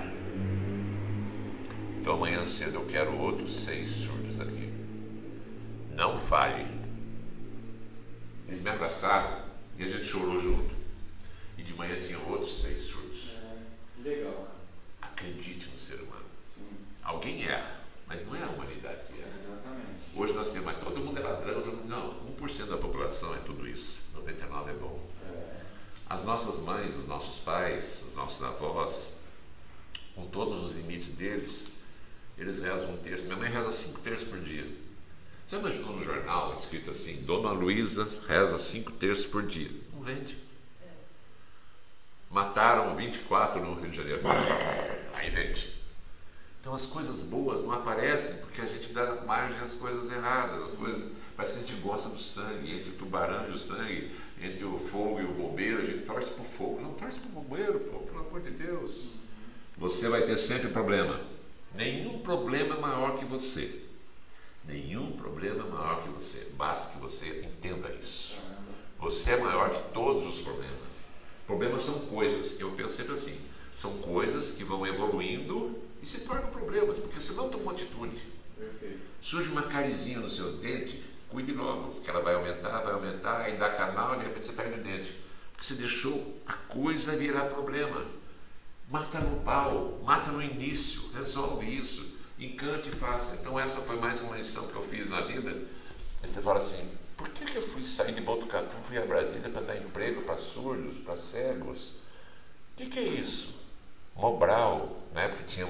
Então 2.01 2.15
amanhã 2.15 2.45
cedo 2.45 2.77
eu 2.77 2.87
quero 2.87 3.19
outros 3.19 3.53
seis 3.65 3.89
surdos 3.89 4.39
aqui. 4.39 4.73
Não 5.91 6.17
falhe. 6.17 6.65
Eles 8.47 8.61
me 8.61 8.71
abraçaram 8.71 9.43
e 9.77 9.83
a 9.83 9.89
gente 9.89 10.05
chorou 10.05 10.41
junto. 10.41 10.73
E 11.59 11.63
de 11.65 11.75
manhã 11.75 12.01
tinha 12.01 12.19
outros 12.21 12.63
seis 12.63 12.83
surdos. 12.83 13.31
É, 13.37 14.09
legal. 14.09 14.49
Acredite 15.03 15.69
no 15.71 15.79
ser 15.79 15.97
humano. 15.97 16.25
Sim. 16.55 16.77
Alguém 17.03 17.45
erra, 17.45 17.81
mas 18.07 18.25
não 18.25 18.37
é 18.37 18.45
a 18.45 18.49
humanidade 18.49 19.13
que 19.13 19.21
erra. 19.21 19.33
Exatamente. 19.45 19.89
Hoje 20.15 20.33
nós 20.35 20.53
temos, 20.53 20.67
mas 20.67 20.79
todo 20.79 21.01
mundo 21.01 21.19
é 21.19 21.23
ladrão. 21.23 21.61
Não, 21.89 22.15
1% 22.37 22.67
da 22.67 22.77
população 22.77 23.35
é 23.35 23.39
tudo 23.39 23.67
isso. 23.67 24.04
99% 24.25 24.69
é 24.69 24.73
bom. 24.75 25.01
As 26.09 26.25
nossas 26.25 26.59
mães, 26.59 26.95
os 26.97 27.07
nossos 27.07 27.39
pais, 27.39 28.05
os 28.09 28.15
nossos 28.15 28.43
avós, 28.43 29.09
com 30.15 30.27
todos 30.27 30.63
os 30.63 30.73
limites 30.73 31.09
deles, 31.09 31.69
eles 32.37 32.61
rezam 32.61 32.93
um 32.93 32.97
terço. 32.99 33.25
Minha 33.25 33.37
mãe 33.37 33.51
reza 33.51 33.73
cinco 33.73 34.01
terços 34.01 34.29
por 34.29 34.39
dia. 34.41 34.67
Você 35.47 35.57
imaginou 35.57 35.97
no 35.97 36.05
jornal 36.05 36.53
escrito 36.53 36.91
assim: 36.91 37.23
Dona 37.23 37.51
Luísa 37.53 38.09
reza 38.27 38.59
cinco 38.59 38.93
terços 38.93 39.27
por 39.27 39.43
dia? 39.43 39.71
Não 39.93 40.03
vende. 40.03 40.39
Mataram 42.31 42.97
24 42.97 43.65
no 43.65 43.81
Rio 43.81 43.91
de 43.91 43.97
Janeiro. 43.97 44.23
Aí 45.15 45.31
vende. 45.31 45.73
Então 46.61 46.75
as 46.75 46.87
coisas 46.87 47.23
boas 47.23 47.61
não 47.61 47.73
aparecem 47.73 48.37
porque 48.39 48.61
a 48.61 48.67
gente 48.67 48.93
dá 48.93 49.23
margem 49.25 49.59
às 49.61 49.75
coisas 49.75 50.11
erradas. 50.11 50.63
As 50.63 50.73
coisas. 50.73 51.13
Parece 51.37 51.55
que 51.55 51.65
a 51.65 51.67
gente 51.67 51.81
gosta 51.81 52.09
do 52.09 52.19
sangue, 52.19 52.77
entre 52.77 52.91
o 52.91 52.95
tubarão 52.95 53.49
e 53.49 53.53
o 53.53 53.59
sangue, 53.59 54.11
entre 54.41 54.65
o 54.65 54.79
fogo 54.79 55.21
e 55.21 55.25
o 55.25 55.33
bombeiro, 55.33 55.81
a 55.81 55.85
gente 55.85 56.05
torce 56.05 56.31
para 56.31 56.43
o 56.43 56.47
fogo. 56.47 56.81
Não 56.81 56.95
torce 56.95 57.19
para 57.19 57.29
o 57.31 57.43
bombeiro, 57.43 57.81
pô, 57.81 57.99
pelo 57.99 58.21
amor 58.21 58.41
de 58.41 58.51
Deus. 58.51 59.11
Você 59.77 60.09
vai 60.09 60.23
ter 60.23 60.37
sempre 60.37 60.69
problema. 60.69 61.21
Nenhum 61.75 62.21
problema 62.21 62.77
é 62.77 62.81
maior 62.81 63.19
que 63.19 63.25
você. 63.25 63.83
Nenhum 64.65 65.13
problema 65.13 65.65
é 65.65 65.69
maior 65.69 66.03
que 66.03 66.09
você. 66.09 66.53
Basta 66.57 66.93
que 66.93 66.99
você 66.99 67.45
entenda 67.45 67.91
isso. 68.01 68.39
Você 68.99 69.33
é 69.33 69.37
maior 69.39 69.71
que 69.71 69.93
todos 69.93 70.27
os 70.27 70.41
problemas. 70.41 71.05
Problemas 71.47 71.83
são 71.83 71.99
coisas, 72.07 72.59
eu 72.59 72.71
penso 72.71 72.95
sempre 72.95 73.13
assim, 73.13 73.39
são 73.75 73.99
coisas 73.99 74.53
que 74.53 74.65
vão 74.65 74.87
evoluindo 74.87 75.79
e 76.01 76.07
se 76.07 76.21
tornam 76.21 76.49
problemas, 76.49 76.99
porque 76.99 77.21
você 77.21 77.35
não 77.35 77.51
tomou 77.51 77.71
atitude. 77.71 78.17
Perfeito. 78.57 79.01
Surge 79.21 79.51
uma 79.51 79.65
carizinha 79.65 80.21
no 80.21 80.31
seu 80.31 80.53
dente, 80.57 81.03
cuide 81.35 81.53
logo, 81.53 81.91
porque 81.95 82.09
ela 82.09 82.21
vai 82.21 82.35
aumentar, 82.35 82.81
vai 82.81 82.93
aumentar, 82.93 83.41
aí 83.41 83.57
dá 83.57 83.69
canal 83.71 84.15
e 84.15 84.19
de 84.19 84.25
repente 84.25 84.47
você 84.47 84.53
perde 84.53 84.79
o 84.79 84.83
dente. 84.83 85.21
Porque 85.51 85.65
você 85.65 85.75
deixou 85.75 86.41
a 86.47 86.53
coisa 86.53 87.17
virar 87.17 87.47
problema. 87.47 88.07
Mata 88.89 89.19
no 89.19 89.41
pau, 89.41 89.99
mata 90.05 90.31
no 90.31 90.41
início, 90.41 91.11
resolve 91.13 91.67
isso, 91.67 92.17
encante 92.39 92.89
e 92.89 92.93
faça. 92.93 93.35
Então 93.35 93.59
essa 93.59 93.81
foi 93.81 93.97
mais 93.97 94.21
uma 94.21 94.37
lição 94.37 94.69
que 94.69 94.77
eu 94.77 94.83
fiz 94.83 95.09
na 95.09 95.23
vida. 95.23 95.51
Aí 96.23 96.29
você 96.29 96.41
fala 96.41 96.59
assim, 96.59 96.89
por 97.17 97.29
que, 97.31 97.45
que 97.45 97.59
eu 97.59 97.63
fui 97.63 97.85
sair 97.85 98.15
de 98.15 98.21
Botucatu, 98.21 98.77
fui 98.81 98.97
a 98.97 99.05
Brasília 99.05 99.51
para 99.51 99.63
dar 99.63 99.77
emprego 99.77 100.23
para 100.23 100.37
surdos, 100.37 100.99
para 100.99 101.17
cegos? 101.17 101.89
O 101.89 102.77
que, 102.77 102.87
que 102.87 102.99
é 103.01 103.03
isso? 103.03 103.55
Mobral, 104.15 104.99
né? 105.13 105.29
Porque 105.29 105.43
tinha 105.43 105.67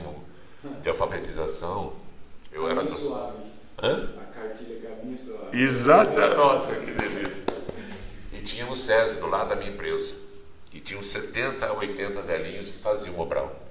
de 0.83 0.89
alfabetização. 0.91 1.95
Eu 2.53 2.69
era. 2.69 2.83
Do... 2.83 3.15
Hã? 3.83 4.25
Exata, 5.53 6.35
nossa, 6.35 6.75
que 6.77 6.91
delícia. 6.91 7.45
E 8.33 8.41
tinha 8.41 8.67
o 8.67 8.77
SESI 8.77 9.17
do 9.17 9.27
lado 9.27 9.51
da 9.51 9.57
minha 9.57 9.71
empresa. 9.71 10.15
E 10.73 10.81
tinha 10.81 10.99
uns 10.99 11.07
70 11.07 11.67
a 11.67 11.73
80 11.73 12.23
velhinhos 12.23 12.69
que 12.69 12.79
faziam 12.79 13.15
Mobral. 13.15 13.65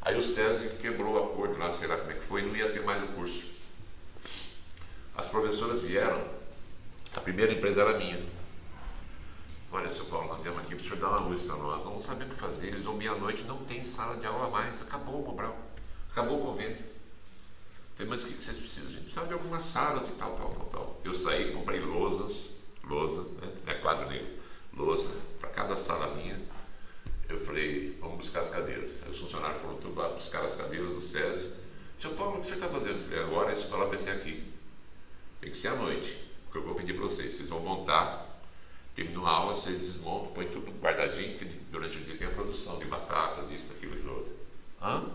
Aí 0.00 0.16
o 0.16 0.22
SESI 0.22 0.76
quebrou 0.76 1.14
o 1.14 1.24
acordo 1.24 1.58
lá, 1.58 1.72
sei 1.72 1.88
lá 1.88 1.96
como 1.96 2.10
é 2.10 2.14
que 2.14 2.20
foi, 2.20 2.42
e 2.42 2.46
não 2.46 2.56
ia 2.56 2.70
ter 2.70 2.82
mais 2.82 3.02
o 3.02 3.06
curso. 3.08 3.44
As 5.16 5.28
professoras 5.28 5.80
vieram, 5.80 6.22
a 7.14 7.20
primeira 7.20 7.52
empresa 7.52 7.80
era 7.80 7.98
minha. 7.98 8.20
Olha, 9.72 9.90
seu 9.90 10.04
Paulo, 10.04 10.28
nós 10.28 10.42
viemos 10.42 10.60
aqui 10.60 10.76
para 10.76 10.82
o 10.82 10.84
senhor 10.84 10.98
dar 10.98 11.08
uma 11.08 11.28
luz 11.28 11.42
para 11.42 11.56
nós. 11.56 11.84
Não 11.84 11.98
sabemos 11.98 12.32
o 12.32 12.36
que 12.36 12.40
fazer. 12.40 12.68
Eles 12.68 12.82
vão 12.82 12.94
meia-noite, 12.94 13.42
não 13.42 13.58
tem 13.64 13.82
sala 13.82 14.16
de 14.16 14.24
aula 14.24 14.48
mais. 14.48 14.80
Acabou 14.80 15.20
o 15.20 15.26
Mobral. 15.26 15.56
Acabou 16.12 16.40
o 16.40 16.46
convênio. 16.46 16.93
Falei, 17.94 18.10
mas 18.10 18.24
o 18.24 18.26
que 18.26 18.34
vocês 18.34 18.58
precisam? 18.58 18.88
A 18.88 18.92
gente 18.92 19.04
precisa 19.04 19.26
de 19.26 19.32
algumas 19.32 19.62
salas 19.62 20.08
e 20.08 20.12
tal, 20.12 20.34
tal, 20.36 20.50
tal, 20.50 20.66
tal. 20.66 21.00
Eu 21.04 21.14
saí, 21.14 21.52
comprei 21.52 21.80
lousas, 21.80 22.56
lousa, 22.82 23.22
né? 23.40 23.52
É 23.66 23.74
quadro 23.74 24.08
negro, 24.08 24.28
lousa, 24.72 25.10
para 25.40 25.50
cada 25.50 25.76
sala 25.76 26.14
minha. 26.14 26.40
Eu 27.28 27.38
falei, 27.38 27.96
vamos 28.00 28.16
buscar 28.16 28.40
as 28.40 28.50
cadeiras. 28.50 29.02
Aí 29.04 29.10
os 29.10 29.18
funcionários 29.18 29.60
foram 29.60 29.76
tudo 29.76 29.98
lá 29.98 30.08
buscar 30.08 30.44
as 30.44 30.56
cadeiras 30.56 30.90
do 30.90 31.00
SESI. 31.00 31.54
Seu 31.94 32.10
Paulo, 32.14 32.38
o 32.38 32.40
que 32.40 32.46
você 32.46 32.54
está 32.54 32.68
fazendo? 32.68 32.96
Eu 32.96 33.02
falei, 33.02 33.20
agora 33.20 33.50
a 33.50 33.52
escola 33.52 33.86
vai 33.86 33.96
ser 33.96 34.10
aqui. 34.10 34.52
Tem 35.40 35.50
que 35.50 35.56
ser 35.56 35.68
à 35.68 35.76
noite. 35.76 36.18
O 36.48 36.52
que 36.52 36.58
eu 36.58 36.62
vou 36.62 36.74
pedir 36.74 36.94
para 36.94 37.02
vocês? 37.02 37.32
Vocês 37.32 37.48
vão 37.48 37.60
montar 37.60 38.34
Terminou 38.94 39.26
a 39.26 39.30
aula, 39.30 39.54
vocês 39.54 39.78
desmontam, 39.78 40.32
põem 40.32 40.48
tudo 40.48 40.70
guardadinho, 40.80 41.36
que 41.36 41.44
durante 41.44 41.98
o 41.98 42.00
dia 42.02 42.16
tem 42.16 42.28
a 42.28 42.30
produção 42.30 42.78
de 42.78 42.84
batatas, 42.84 43.48
disso, 43.48 43.68
daquilo, 43.68 43.96
de 43.96 44.06
outro. 44.06 44.32
Hã? 44.80 45.10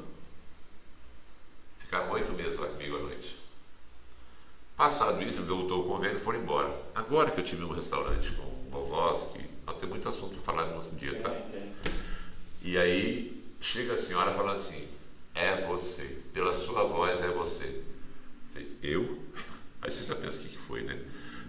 Ficaram 1.90 2.11
oito 2.11 2.32
meses 2.34 2.60
lá 2.60 2.68
comigo 2.68 2.98
à 2.98 2.99
noite. 2.99 3.36
Passado 4.78 5.24
isso, 5.24 5.41
voltou 5.41 5.82
o 5.82 5.88
convênio 5.88 6.18
e 6.18 6.20
foram 6.20 6.40
embora. 6.40 6.72
Agora 6.94 7.32
que 7.32 7.40
eu 7.40 7.44
tive 7.44 7.64
um 7.64 7.74
restaurante 7.74 8.32
com 8.34 8.70
vovós, 8.70 9.32
que 9.34 9.44
nós 9.66 9.76
temos 9.78 9.95
muito 9.95 10.07
assunto 10.07 10.36
para 10.36 10.41
falar 10.44 10.66
no 10.68 10.76
outro 10.76 10.95
dia, 10.95 11.20
tá? 11.20 11.36
E 12.61 12.78
aí 12.78 13.44
chega 13.60 13.94
a 13.94 13.98
senhora 13.98 14.30
falando 14.30 14.53
assim, 14.53 14.88
é 15.34 15.56
você, 15.66 16.20
pela 16.32 16.53
sua 16.53 16.84
voz 16.84 17.24
é 17.24 17.30
você. 17.30 17.66
Eu 17.66 17.84
falei, 18.53 18.78
eu? 18.84 19.20
Aí 19.82 19.90
você 19.90 20.03
já 20.03 20.14
pensa 20.14 20.38
o 20.38 20.41
que, 20.41 20.49
que 20.49 20.57
foi, 20.60 20.84
né? 20.84 20.95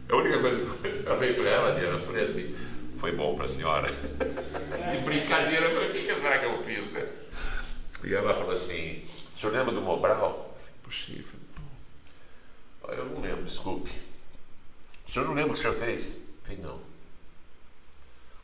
A 0.09 0.17
única 0.17 0.39
coisa 0.39 0.57
que 0.57 0.89
eu 0.89 1.17
falei 1.17 1.35
para 1.35 1.49
ela, 1.51 1.79
Diana, 1.79 1.99
eu 1.99 2.07
falei 2.07 2.25
assim, 2.25 2.57
foi 2.97 3.12
bom 3.12 3.37
para 3.37 3.45
a 3.45 3.49
senhora. 3.49 3.89
De 3.93 5.05
brincadeira, 5.05 5.67
eu 5.67 5.75
falei, 5.75 5.91
o 5.91 5.93
que, 5.93 6.01
que 6.01 6.15
será 6.15 6.39
que 6.39 6.47
eu 6.47 6.57
fiz, 6.62 6.91
né? 6.93 7.07
E 8.05 8.15
ela 8.15 8.33
falou 8.33 8.53
assim, 8.53 9.05
senhor 9.41 9.53
lembra 9.55 9.73
do 9.73 9.81
Mobral? 9.81 10.55
Eu 10.85 10.91
falei, 10.91 11.19
eu, 11.19 11.25
falei, 12.83 12.99
eu 12.99 13.05
não 13.07 13.21
lembro, 13.23 13.45
desculpe. 13.45 13.91
O 15.07 15.11
senhor 15.11 15.27
não 15.27 15.35
lembra 15.35 15.53
o 15.53 15.55
que 15.55 15.61
o 15.61 15.62
senhor 15.62 15.75
fez? 15.75 16.11
Eu 16.11 16.23
falei, 16.43 16.59
não. 16.59 16.81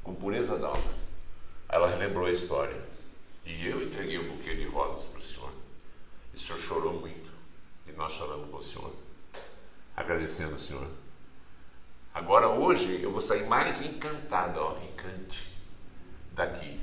Com 0.03 0.15
pureza 0.15 0.59
d'alma. 0.59 0.95
Ela 1.69 1.91
relembrou 1.91 2.27
a 2.27 2.31
história. 2.31 2.81
E 3.45 3.67
eu 3.67 3.83
entreguei 3.83 4.19
um 4.19 4.37
buquê 4.37 4.55
de 4.55 4.65
rosas 4.65 5.05
para 5.05 5.19
o 5.19 5.23
senhor. 5.23 5.53
E 6.33 6.37
o 6.37 6.41
senhor 6.41 6.59
chorou 6.59 6.95
muito. 6.95 7.31
E 7.87 7.93
nós 7.93 8.15
choramos 8.15 8.51
com 8.51 8.57
o 8.57 8.63
senhor. 8.63 8.95
Agradecendo 9.95 10.55
o 10.55 10.61
senhor. 10.61 10.89
Agora, 12.15 12.49
hoje, 12.49 13.03
eu 13.03 13.13
vou 13.13 13.21
sair 13.21 13.47
mais 13.47 13.83
encantado, 13.83 14.61
ó, 14.61 14.79
encante, 14.83 15.53
daqui. 16.33 16.81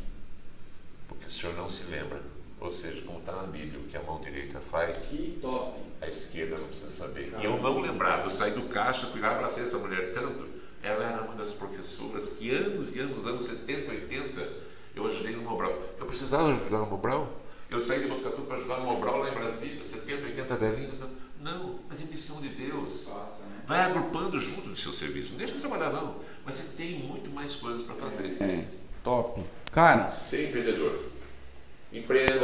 Porque 1.08 1.26
o 1.26 1.30
senhor 1.30 1.56
não 1.56 1.68
se 1.68 1.84
lembra. 1.86 2.22
Ou 2.64 2.70
seja, 2.70 3.02
como 3.02 3.20
está 3.20 3.34
na 3.34 3.44
Bíblia, 3.44 3.78
o 3.78 3.84
que 3.84 3.98
a 3.98 4.02
mão 4.04 4.22
direita 4.22 4.62
faz, 4.62 5.08
Que 5.10 5.38
top. 5.42 5.78
a 6.00 6.08
esquerda 6.08 6.58
não 6.58 6.68
precisa 6.68 6.90
saber. 6.90 7.34
E 7.38 7.44
eu 7.44 7.62
não 7.62 7.82
lembrava, 7.82 8.24
eu 8.26 8.30
saí 8.30 8.52
do 8.52 8.70
caixa, 8.70 9.06
fui 9.08 9.20
lá, 9.20 9.32
abracei 9.32 9.64
essa 9.64 9.78
mulher 9.78 10.14
tanto. 10.14 10.48
Ela 10.82 11.04
era 11.04 11.22
uma 11.24 11.36
das 11.36 11.52
professoras 11.52 12.30
que 12.30 12.50
anos 12.56 12.96
e 12.96 13.00
anos, 13.02 13.28
anos 13.28 13.44
70, 13.44 13.92
80, 13.92 14.50
eu 14.96 15.06
ajudei 15.06 15.36
no 15.36 15.42
Mobral. 15.42 15.78
Eu 16.00 16.06
precisava 16.06 16.54
ajudar 16.54 16.80
no 16.80 16.86
Mobral? 16.86 17.28
Eu 17.70 17.82
saí 17.82 18.00
de 18.02 18.08
Botucatu 18.08 18.44
para 18.44 18.56
ajudar 18.56 18.80
no 18.80 18.86
Mobral 18.86 19.20
lá 19.20 19.30
em 19.30 19.34
Brasília, 19.34 19.84
70, 19.84 20.24
80 20.28 20.56
velhinhos. 20.56 21.02
Não, 21.42 21.80
mas 21.90 22.00
em 22.00 22.06
missão 22.06 22.40
de 22.40 22.48
Deus. 22.48 23.10
Passa, 23.10 23.44
né? 23.44 23.62
Vai 23.68 23.82
agrupando 23.82 24.40
junto 24.40 24.70
do 24.70 24.76
seu 24.78 24.94
serviço. 24.94 25.32
Não 25.32 25.38
deixa 25.38 25.54
de 25.54 25.60
trabalhar, 25.60 25.90
não. 25.90 26.16
Mas 26.46 26.56
você 26.56 26.78
tem 26.78 27.00
muito 27.00 27.30
mais 27.30 27.56
coisas 27.56 27.82
para 27.82 27.96
fazer. 27.96 28.38
É, 28.42 28.66
top. 29.04 29.44
Cara, 29.72 30.10
Ser 30.12 30.48
empreendedor. 30.48 31.12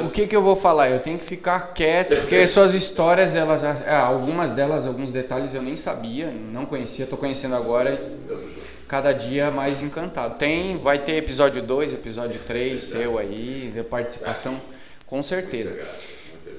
O 0.06 0.12
que 0.12 0.28
que 0.28 0.36
eu 0.36 0.44
vou 0.44 0.56
falar? 0.56 0.92
Eu 0.92 1.00
tenho 1.00 1.18
que 1.18 1.26
ficar 1.26 1.74
quieto, 1.74 2.16
porque 2.18 2.46
suas 2.46 2.76
histórias, 2.76 3.36
elas, 3.36 3.64
é, 3.64 3.96
algumas 3.96 4.52
delas, 4.52 4.86
alguns 4.86 5.10
detalhes 5.10 5.56
eu 5.56 5.62
nem 5.62 5.76
sabia, 5.76 6.32
não 6.32 6.66
conhecia, 6.66 7.08
tô 7.08 7.18
conhecendo 7.18 7.56
agora. 7.56 8.00
Cada 8.88 9.12
dia 9.12 9.52
mais 9.52 9.84
encantado. 9.84 10.38
Tem, 10.38 10.78
vai 10.78 11.00
ter 11.00 11.14
episódio 11.14 11.62
2, 11.62 11.94
episódio 11.94 12.40
3 12.46 12.80
seu 12.80 13.20
aí, 13.20 13.72
de 13.74 13.84
participação, 13.84 14.60
com 15.06 15.22
certeza. 15.22 15.76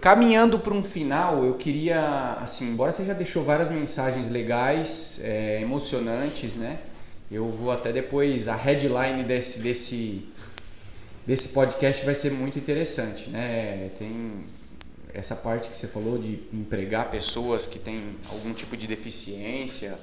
Caminhando 0.00 0.58
para 0.58 0.72
um 0.72 0.82
final, 0.82 1.44
eu 1.44 1.54
queria, 1.54 2.38
assim, 2.40 2.70
embora 2.70 2.90
você 2.90 3.04
já 3.04 3.12
deixou 3.12 3.42
várias 3.42 3.68
mensagens 3.68 4.30
legais, 4.30 5.20
é, 5.22 5.60
emocionantes, 5.60 6.56
né? 6.56 6.78
Eu 7.30 7.48
vou 7.48 7.70
até 7.70 7.92
depois, 7.92 8.48
a 8.48 8.56
headline 8.56 9.22
desse, 9.22 9.60
desse, 9.60 10.26
desse 11.30 11.50
podcast 11.50 12.04
vai 12.04 12.12
ser 12.12 12.32
muito 12.32 12.58
interessante, 12.58 13.30
né? 13.30 13.88
Tem 13.96 14.44
essa 15.14 15.36
parte 15.36 15.68
que 15.68 15.76
você 15.76 15.86
falou 15.86 16.18
de 16.18 16.42
empregar 16.52 17.08
pessoas 17.08 17.68
que 17.68 17.78
têm 17.78 18.16
algum 18.28 18.52
tipo 18.52 18.76
de 18.76 18.88
deficiência, 18.88 19.96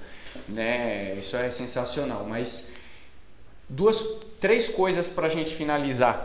né? 0.47 1.17
Isso 1.19 1.35
é 1.35 1.51
sensacional. 1.51 2.25
Mas 2.29 2.75
duas, 3.67 4.05
três 4.39 4.69
coisas 4.69 5.09
para 5.09 5.27
a 5.27 5.29
gente 5.29 5.53
finalizar. 5.53 6.17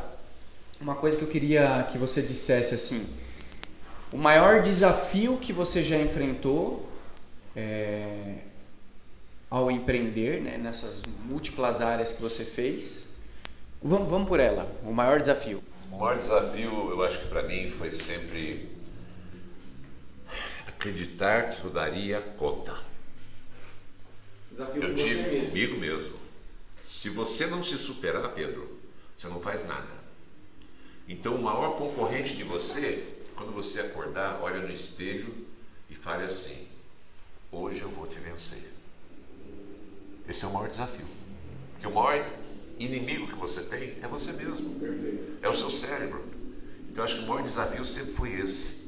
Uma 0.81 0.95
coisa 0.95 1.17
que 1.17 1.25
eu 1.25 1.29
queria 1.29 1.85
que 1.91 1.99
você 1.99 2.23
dissesse 2.23 2.73
assim: 2.73 3.05
o 4.13 4.17
maior 4.17 4.63
desafio 4.63 5.37
que 5.37 5.53
você 5.53 5.83
já 5.83 5.99
enfrentou 5.99 6.89
é, 7.57 8.37
ao 9.51 9.69
empreender, 9.69 10.41
né? 10.41 10.57
Nessas 10.59 11.03
múltiplas 11.25 11.81
áreas 11.81 12.13
que 12.13 12.23
você 12.23 12.45
fez. 12.45 13.11
Vamos, 13.83 14.11
vamos 14.11 14.29
por 14.29 14.39
ela. 14.39 14.71
O 14.85 14.93
maior 14.93 15.21
desafio. 15.21 15.63
O 15.91 15.99
maior 15.99 16.17
desafio, 16.17 16.91
eu 16.91 17.03
acho 17.03 17.21
que 17.21 17.29
para 17.29 17.43
mim, 17.43 17.69
foi 17.69 17.91
sempre 17.91 18.71
acreditar 20.69 21.51
que 21.51 21.65
eu 21.65 21.71
daria 21.71 22.21
conta. 22.39 22.77
Desafio 24.51 24.83
Eu 24.83 24.95
tive 24.95 25.47
comigo 25.47 25.79
mesmo. 25.79 26.17
Se 26.81 27.09
você 27.09 27.47
não 27.47 27.63
se 27.63 27.77
superar, 27.77 28.33
Pedro, 28.35 28.79
você 29.17 29.27
não 29.27 29.41
faz 29.41 29.67
nada. 29.67 30.03
Então, 31.09 31.35
o 31.35 31.43
maior 31.43 31.77
concorrente 31.77 32.37
de 32.37 32.45
você, 32.45 33.17
quando 33.35 33.53
você 33.53 33.81
acordar, 33.81 34.41
olha 34.43 34.61
no 34.61 34.71
espelho 34.71 35.47
e 35.91 35.95
fale 35.95 36.25
assim: 36.25 36.69
Hoje 37.51 37.81
eu 37.81 37.91
vou 37.91 38.07
te 38.07 38.19
vencer. 38.21 38.73
Esse 40.29 40.45
é 40.45 40.49
o 40.49 40.53
maior 40.53 40.69
desafio. 40.69 41.07
Porque 41.73 41.87
o 41.87 41.91
maior 41.91 42.25
inimigo 42.79 43.29
que 43.29 43.37
você 43.37 43.63
tem 43.63 43.97
é 44.03 44.09
você 44.09 44.33
mesmo. 44.33 44.81
É 45.41 45.49
o 45.49 45.55
seu 45.55 45.71
cérebro. 45.71 46.25
Então, 46.89 47.03
eu 47.03 47.05
acho 47.05 47.19
que 47.19 47.25
o 47.25 47.29
maior 47.29 47.43
desafio 47.43 47.85
sempre 47.85 48.13
foi 48.13 48.33
esse. 48.33 48.83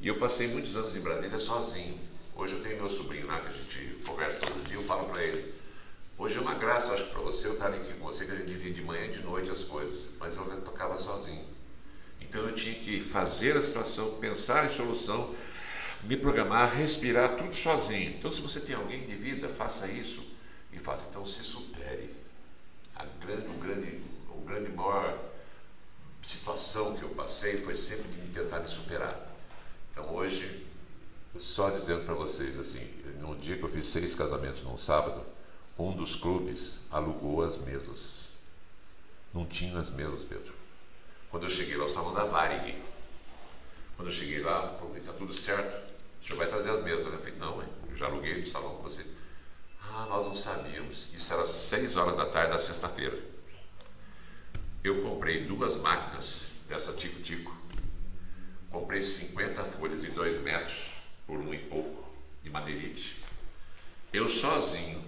E 0.00 0.08
eu 0.08 0.18
passei 0.18 0.48
muitos 0.48 0.76
anos 0.76 0.96
em 0.96 1.00
Brasília 1.00 1.38
sozinho. 1.38 1.98
Hoje 2.34 2.54
eu 2.54 2.62
tenho 2.62 2.76
meu 2.76 2.88
sobrinho 2.88 3.26
lá 3.26 3.38
que 3.40 3.48
a 3.48 3.52
gente 3.52 4.02
conversa 4.04 4.40
todo 4.40 4.66
dia. 4.66 4.76
Eu 4.76 4.82
falo 4.82 5.04
para 5.04 5.22
ele: 5.22 5.54
Hoje 6.18 6.38
é 6.38 6.40
uma 6.40 6.54
graça, 6.54 6.92
acho 6.92 7.06
para 7.06 7.20
você 7.20 7.48
eu 7.48 7.54
estar 7.54 7.68
aqui 7.68 7.92
com 7.94 8.04
você, 8.04 8.24
que 8.24 8.32
a 8.32 8.36
gente 8.36 8.48
divide 8.48 8.74
de 8.74 8.82
manhã 8.82 9.06
e 9.06 9.10
de 9.10 9.22
noite 9.22 9.50
as 9.50 9.64
coisas. 9.64 10.10
Mas 10.18 10.36
eu 10.36 10.44
tocava 10.60 10.96
sozinho. 10.96 11.44
Então 12.20 12.40
eu 12.42 12.54
tinha 12.54 12.74
que 12.74 13.00
fazer 13.00 13.56
a 13.56 13.62
situação, 13.62 14.18
pensar 14.18 14.66
em 14.66 14.70
solução, 14.70 15.34
me 16.04 16.16
programar, 16.16 16.74
respirar, 16.74 17.36
tudo 17.36 17.54
sozinho. 17.54 18.10
Então, 18.10 18.32
se 18.32 18.40
você 18.40 18.60
tem 18.60 18.74
alguém 18.74 19.06
de 19.06 19.14
vida, 19.14 19.48
faça 19.48 19.86
isso 19.86 20.24
e 20.72 20.78
faça. 20.78 21.06
Então, 21.08 21.24
se 21.24 21.42
supere. 21.42 21.71
Grande, 23.24 23.46
o 23.46 23.58
grande, 23.58 24.02
o 24.30 24.40
grande 24.40 24.70
maior 24.72 25.18
situação 26.20 26.94
que 26.96 27.02
eu 27.02 27.10
passei 27.10 27.56
foi 27.56 27.74
sempre 27.74 28.08
de 28.08 28.32
tentar 28.32 28.60
me 28.60 28.68
superar. 28.68 29.32
Então, 29.90 30.14
hoje, 30.14 30.66
só 31.38 31.70
dizendo 31.70 32.04
para 32.04 32.14
vocês 32.14 32.58
assim, 32.58 32.84
no 33.20 33.36
dia 33.36 33.56
que 33.56 33.62
eu 33.62 33.68
fiz 33.68 33.86
seis 33.86 34.14
casamentos 34.14 34.62
num 34.62 34.76
sábado, 34.76 35.24
um 35.78 35.92
dos 35.96 36.16
clubes 36.16 36.78
alugou 36.90 37.42
as 37.42 37.58
mesas. 37.58 38.30
Não 39.32 39.46
tinha 39.46 39.78
as 39.78 39.90
mesas, 39.90 40.24
Pedro. 40.24 40.52
Quando 41.30 41.44
eu 41.44 41.48
cheguei 41.48 41.76
lá, 41.76 41.88
salão 41.88 42.12
da 42.12 42.24
Varig. 42.24 42.76
Quando 43.96 44.08
eu 44.08 44.12
cheguei 44.12 44.40
lá, 44.40 44.78
está 44.94 45.12
tudo 45.12 45.32
certo. 45.32 45.90
O 46.20 46.24
senhor 46.24 46.38
vai 46.38 46.46
trazer 46.46 46.70
as 46.70 46.82
mesas. 46.82 47.04
Eu 47.04 47.18
falei, 47.18 47.36
não, 47.36 47.62
eu 47.88 47.96
já 47.96 48.06
aluguei 48.06 48.42
o 48.42 48.46
salão 48.46 48.76
com 48.76 48.82
você. 48.82 49.06
Ah, 49.94 50.06
nós 50.08 50.26
não 50.26 50.34
sabíamos. 50.34 51.08
Isso 51.12 51.32
era 51.32 51.44
seis 51.44 51.96
horas 51.96 52.16
da 52.16 52.26
tarde 52.26 52.52
da 52.52 52.58
sexta-feira. 52.58 53.18
Eu 54.82 55.02
comprei 55.02 55.44
duas 55.46 55.76
máquinas 55.76 56.48
dessa 56.68 56.92
Tico-Tico 56.92 57.62
comprei 58.72 59.02
50 59.02 59.62
folhas 59.62 60.00
de 60.00 60.10
2 60.10 60.40
metros 60.40 60.90
por 61.26 61.38
um 61.38 61.52
e 61.52 61.58
pouco 61.58 62.04
de 62.42 62.48
madeirite. 62.48 63.22
Eu 64.12 64.26
sozinho, 64.26 65.04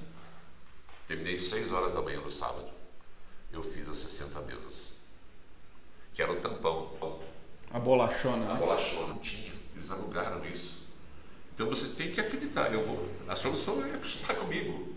terminei 1.07 1.37
6 1.39 1.73
horas 1.73 1.93
da 1.93 2.03
manhã 2.03 2.21
no 2.21 2.31
sábado. 2.31 2.69
Eu 3.51 3.63
fiz 3.63 3.89
as 3.89 3.97
60 3.97 4.41
mesas. 4.43 4.99
Que 6.13 6.23
era 6.23 6.33
o 6.33 6.41
tampão. 6.41 7.21
A 7.71 7.79
bolachona, 7.81 8.45
A 8.51 8.55
né? 8.55 8.61
bolachona 8.61 9.09
não 9.09 9.19
tinha. 9.19 9.53
Eles 9.75 9.91
alugaram 9.91 10.45
isso. 10.45 10.84
Então 11.55 11.69
você 11.69 11.89
tem 11.89 12.11
que 12.11 12.21
acreditar. 12.21 12.73
Eu 12.73 12.85
vou. 12.85 13.09
A 13.29 13.37
solução 13.37 13.83
é 13.85 13.95
acreditar 13.95 14.35
comigo. 14.35 14.95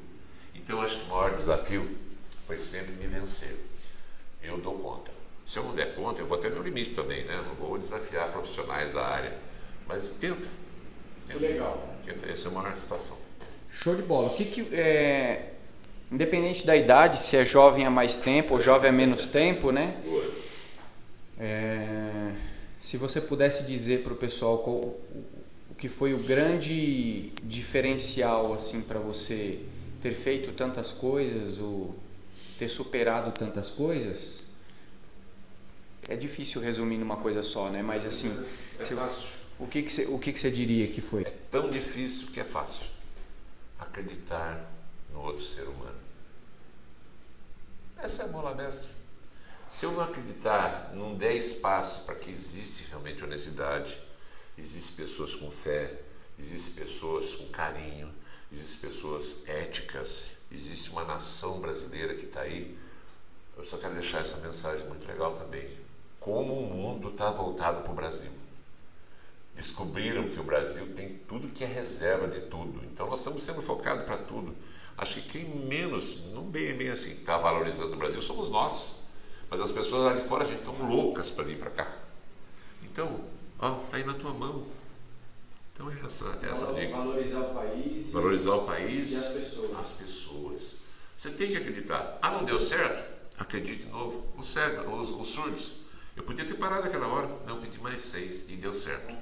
Então 0.55 0.77
eu 0.77 0.83
acho 0.83 0.97
que 0.97 1.05
o 1.05 1.09
maior 1.09 1.35
desafio 1.35 1.97
foi 2.45 2.57
sempre 2.57 2.93
me 2.93 3.07
vencer. 3.07 3.55
Eu 4.41 4.57
dou 4.57 4.77
conta. 4.79 5.11
Se 5.45 5.59
eu 5.59 5.63
não 5.63 5.75
der 5.75 5.95
conta, 5.95 6.19
eu 6.21 6.27
vou 6.27 6.37
até 6.37 6.49
meu 6.49 6.61
limite 6.61 6.93
também, 6.93 7.23
né? 7.25 7.41
Não 7.47 7.55
vou 7.55 7.77
desafiar 7.77 8.31
profissionais 8.31 8.91
da 8.91 9.05
área. 9.05 9.37
Mas 9.87 10.09
tenta. 10.09 10.47
tenta. 11.27 11.39
legal. 11.39 11.95
Tenta. 12.03 12.25
Essa 12.25 12.47
é 12.47 12.51
a 12.51 12.53
maior 12.53 12.69
satisfação. 12.71 13.17
Show 13.69 13.95
de 13.95 14.01
bola. 14.01 14.29
O 14.29 14.35
que 14.35 14.45
que 14.45 14.75
é 14.75 15.53
independente 16.11 16.65
da 16.65 16.75
idade, 16.75 17.21
se 17.21 17.37
é 17.37 17.45
jovem 17.45 17.85
há 17.85 17.89
mais 17.89 18.17
tempo 18.17 18.55
ou 18.55 18.59
jovem 18.59 18.89
há 18.89 18.93
menos 18.93 19.27
tempo, 19.27 19.71
né? 19.71 19.95
É, 21.39 22.31
se 22.79 22.97
você 22.97 23.21
pudesse 23.21 23.63
dizer 23.63 24.03
para 24.03 24.13
o 24.13 24.15
pessoal 24.15 24.59
qual, 24.59 24.95
que 25.77 25.87
foi 25.87 26.13
o 26.13 26.17
grande 26.23 27.29
diferencial 27.43 28.53
assim 28.53 28.81
para 28.81 28.99
você 28.99 29.63
ter 30.01 30.11
feito 30.11 30.51
tantas 30.53 30.91
coisas 30.91 31.59
ou 31.59 31.95
ter 32.57 32.67
superado 32.67 33.31
tantas 33.37 33.69
coisas, 33.69 34.43
é 36.07 36.15
difícil 36.15 36.61
resumir 36.61 36.97
numa 36.97 37.17
coisa 37.17 37.43
só, 37.43 37.69
né? 37.69 37.81
Mas 37.83 38.05
assim, 38.05 38.31
É 38.79 38.85
se- 38.85 38.95
fácil. 38.95 39.27
o 39.59 39.67
que 39.67 39.83
que 39.83 39.91
você, 39.91 40.05
o 40.05 40.17
que 40.17 40.31
que 40.33 40.39
você 40.39 40.49
diria 40.49 40.87
que 40.87 41.01
foi? 41.01 41.23
É 41.23 41.33
tão 41.51 41.69
difícil 41.69 42.27
que 42.29 42.39
é 42.39 42.43
fácil. 42.43 42.85
Acreditar 43.77 44.71
no 45.13 45.21
outro 45.21 45.43
ser 45.43 45.63
humano. 45.63 45.97
Essa 47.97 48.23
é 48.23 48.25
a 48.25 48.29
bola 48.29 48.55
mestre. 48.55 48.87
Se 49.69 49.85
eu 49.85 49.91
não 49.91 50.01
acreditar, 50.01 50.91
não 50.95 51.15
der 51.15 51.33
espaço 51.35 52.01
para 52.05 52.15
que 52.15 52.31
existe 52.31 52.85
realmente 52.89 53.23
honestidade, 53.23 53.97
existem 54.57 55.05
pessoas 55.05 55.35
com 55.35 55.51
fé, 55.51 56.01
existem 56.39 56.83
pessoas 56.83 57.35
com 57.35 57.47
carinho, 57.49 58.13
existem 58.51 58.89
pessoas 58.89 59.47
éticas, 59.47 60.31
existe 60.51 60.89
uma 60.89 61.03
nação 61.03 61.59
brasileira 61.59 62.15
que 62.15 62.25
está 62.25 62.41
aí. 62.41 62.77
Eu 63.57 63.65
só 63.65 63.77
quero 63.77 63.93
deixar 63.93 64.19
essa 64.19 64.37
mensagem 64.37 64.87
muito 64.87 65.07
legal 65.07 65.33
também. 65.33 65.69
Como 66.19 66.53
o 66.53 66.65
mundo 66.73 67.09
está 67.09 67.31
voltado 67.31 67.81
para 67.81 67.91
o 67.91 67.95
Brasil 67.95 68.31
descobriram 69.57 70.29
que 70.29 70.39
o 70.39 70.43
Brasil 70.43 70.93
tem 70.93 71.17
tudo 71.27 71.47
que 71.49 71.63
é 71.63 71.67
reserva 71.67 72.27
de 72.27 72.41
tudo. 72.41 72.79
Então 72.85 73.09
nós 73.09 73.19
estamos 73.19 73.41
sendo 73.41 73.61
focados 73.61 74.05
para 74.05 74.17
tudo. 74.17 74.55
Acho 74.95 75.15
que 75.15 75.29
quem 75.29 75.45
menos, 75.45 76.23
não 76.31 76.43
bem, 76.43 76.77
bem 76.77 76.89
assim, 76.89 77.11
está 77.11 77.37
valorizando 77.37 77.93
o 77.93 77.97
Brasil 77.97 78.21
somos 78.21 78.51
nós. 78.51 79.03
Mas 79.49 79.59
as 79.59 79.71
pessoas 79.71 80.03
lá 80.03 80.13
de 80.13 80.21
fora, 80.21 80.43
a 80.43 80.47
gente, 80.47 80.59
estão 80.59 80.75
loucas 80.87 81.31
para 81.31 81.43
vir 81.43 81.57
para 81.57 81.71
cá. 81.71 81.91
Então, 82.83 83.21
ó, 83.59 83.71
tá 83.89 83.97
aí 83.97 84.03
na 84.05 84.13
tua 84.13 84.33
mão. 84.33 84.65
Então 85.73 85.91
é 85.91 86.05
essa, 86.05 86.25
é 86.41 86.49
essa 86.49 86.69
a 86.69 86.73
dica. 86.73 86.95
Valorizar 86.95 87.39
o 87.39 87.53
país. 87.53 88.09
Valorizar 88.09 88.51
o 88.55 88.63
país, 88.65 89.11
E 89.11 89.15
as 89.17 89.25
pessoas. 89.27 89.79
as 89.79 89.91
pessoas. 89.91 90.75
Você 91.15 91.29
tem 91.31 91.49
que 91.49 91.57
acreditar. 91.57 92.17
Ah, 92.21 92.31
não 92.31 92.43
deu 92.43 92.57
certo? 92.59 93.15
Acredite 93.37 93.85
de 93.85 93.89
novo. 93.91 94.25
Os 94.35 94.47
cegos, 94.47 95.11
os, 95.11 95.19
os 95.19 95.27
surdos. 95.27 95.73
Eu 96.15 96.23
podia 96.23 96.43
ter 96.45 96.55
parado 96.55 96.87
aquela 96.87 97.07
hora. 97.07 97.29
Não, 97.45 97.61
pedi 97.61 97.79
mais 97.79 98.01
seis 98.01 98.45
e 98.49 98.55
deu 98.55 98.73
certo. 98.73 99.15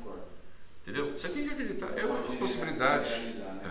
Entendeu? 0.81 1.11
Você 1.11 1.27
tem 1.29 1.43
que 1.45 1.53
acreditar. 1.53 1.87
É 1.97 2.05
uma 2.05 2.21
Pode 2.21 2.37
possibilidade. 2.37 3.09
né? 3.09 3.61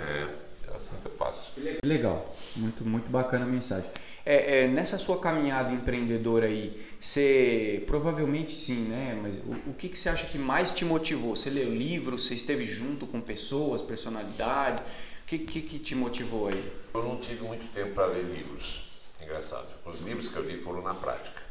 É, 0.66 0.70
é 0.72 0.76
assim 0.76 0.96
é 1.04 1.08
fácil. 1.08 1.52
Legal, 1.82 2.36
muito, 2.56 2.84
muito 2.84 3.08
bacana 3.08 3.44
a 3.44 3.48
mensagem. 3.48 3.90
É, 4.26 4.62
é, 4.62 4.68
nessa 4.68 4.96
sua 4.96 5.18
caminhada 5.20 5.70
empreendedora 5.70 6.46
aí, 6.46 6.82
você 6.98 7.84
provavelmente 7.86 8.52
sim, 8.52 8.86
né? 8.86 9.18
Mas 9.22 9.36
o, 9.36 9.70
o 9.70 9.74
que, 9.74 9.88
que 9.88 9.98
você 9.98 10.08
acha 10.08 10.26
que 10.26 10.38
mais 10.38 10.72
te 10.72 10.82
motivou? 10.84 11.36
Você 11.36 11.50
leu 11.50 11.68
livros, 11.70 12.26
você 12.26 12.34
esteve 12.34 12.64
junto 12.64 13.06
com 13.06 13.20
pessoas, 13.20 13.82
personalidade? 13.82 14.82
O 15.22 15.26
que, 15.26 15.38
que, 15.38 15.60
que 15.60 15.78
te 15.78 15.94
motivou 15.94 16.48
aí? 16.48 16.72
Eu 16.94 17.02
não 17.02 17.18
tive 17.18 17.44
muito 17.44 17.70
tempo 17.70 17.92
para 17.94 18.06
ler 18.06 18.24
livros. 18.24 18.82
Engraçado. 19.22 19.68
Os 19.84 20.00
livros 20.00 20.28
que 20.28 20.36
eu 20.36 20.42
li 20.42 20.56
foram 20.56 20.82
na 20.82 20.94
prática. 20.94 21.42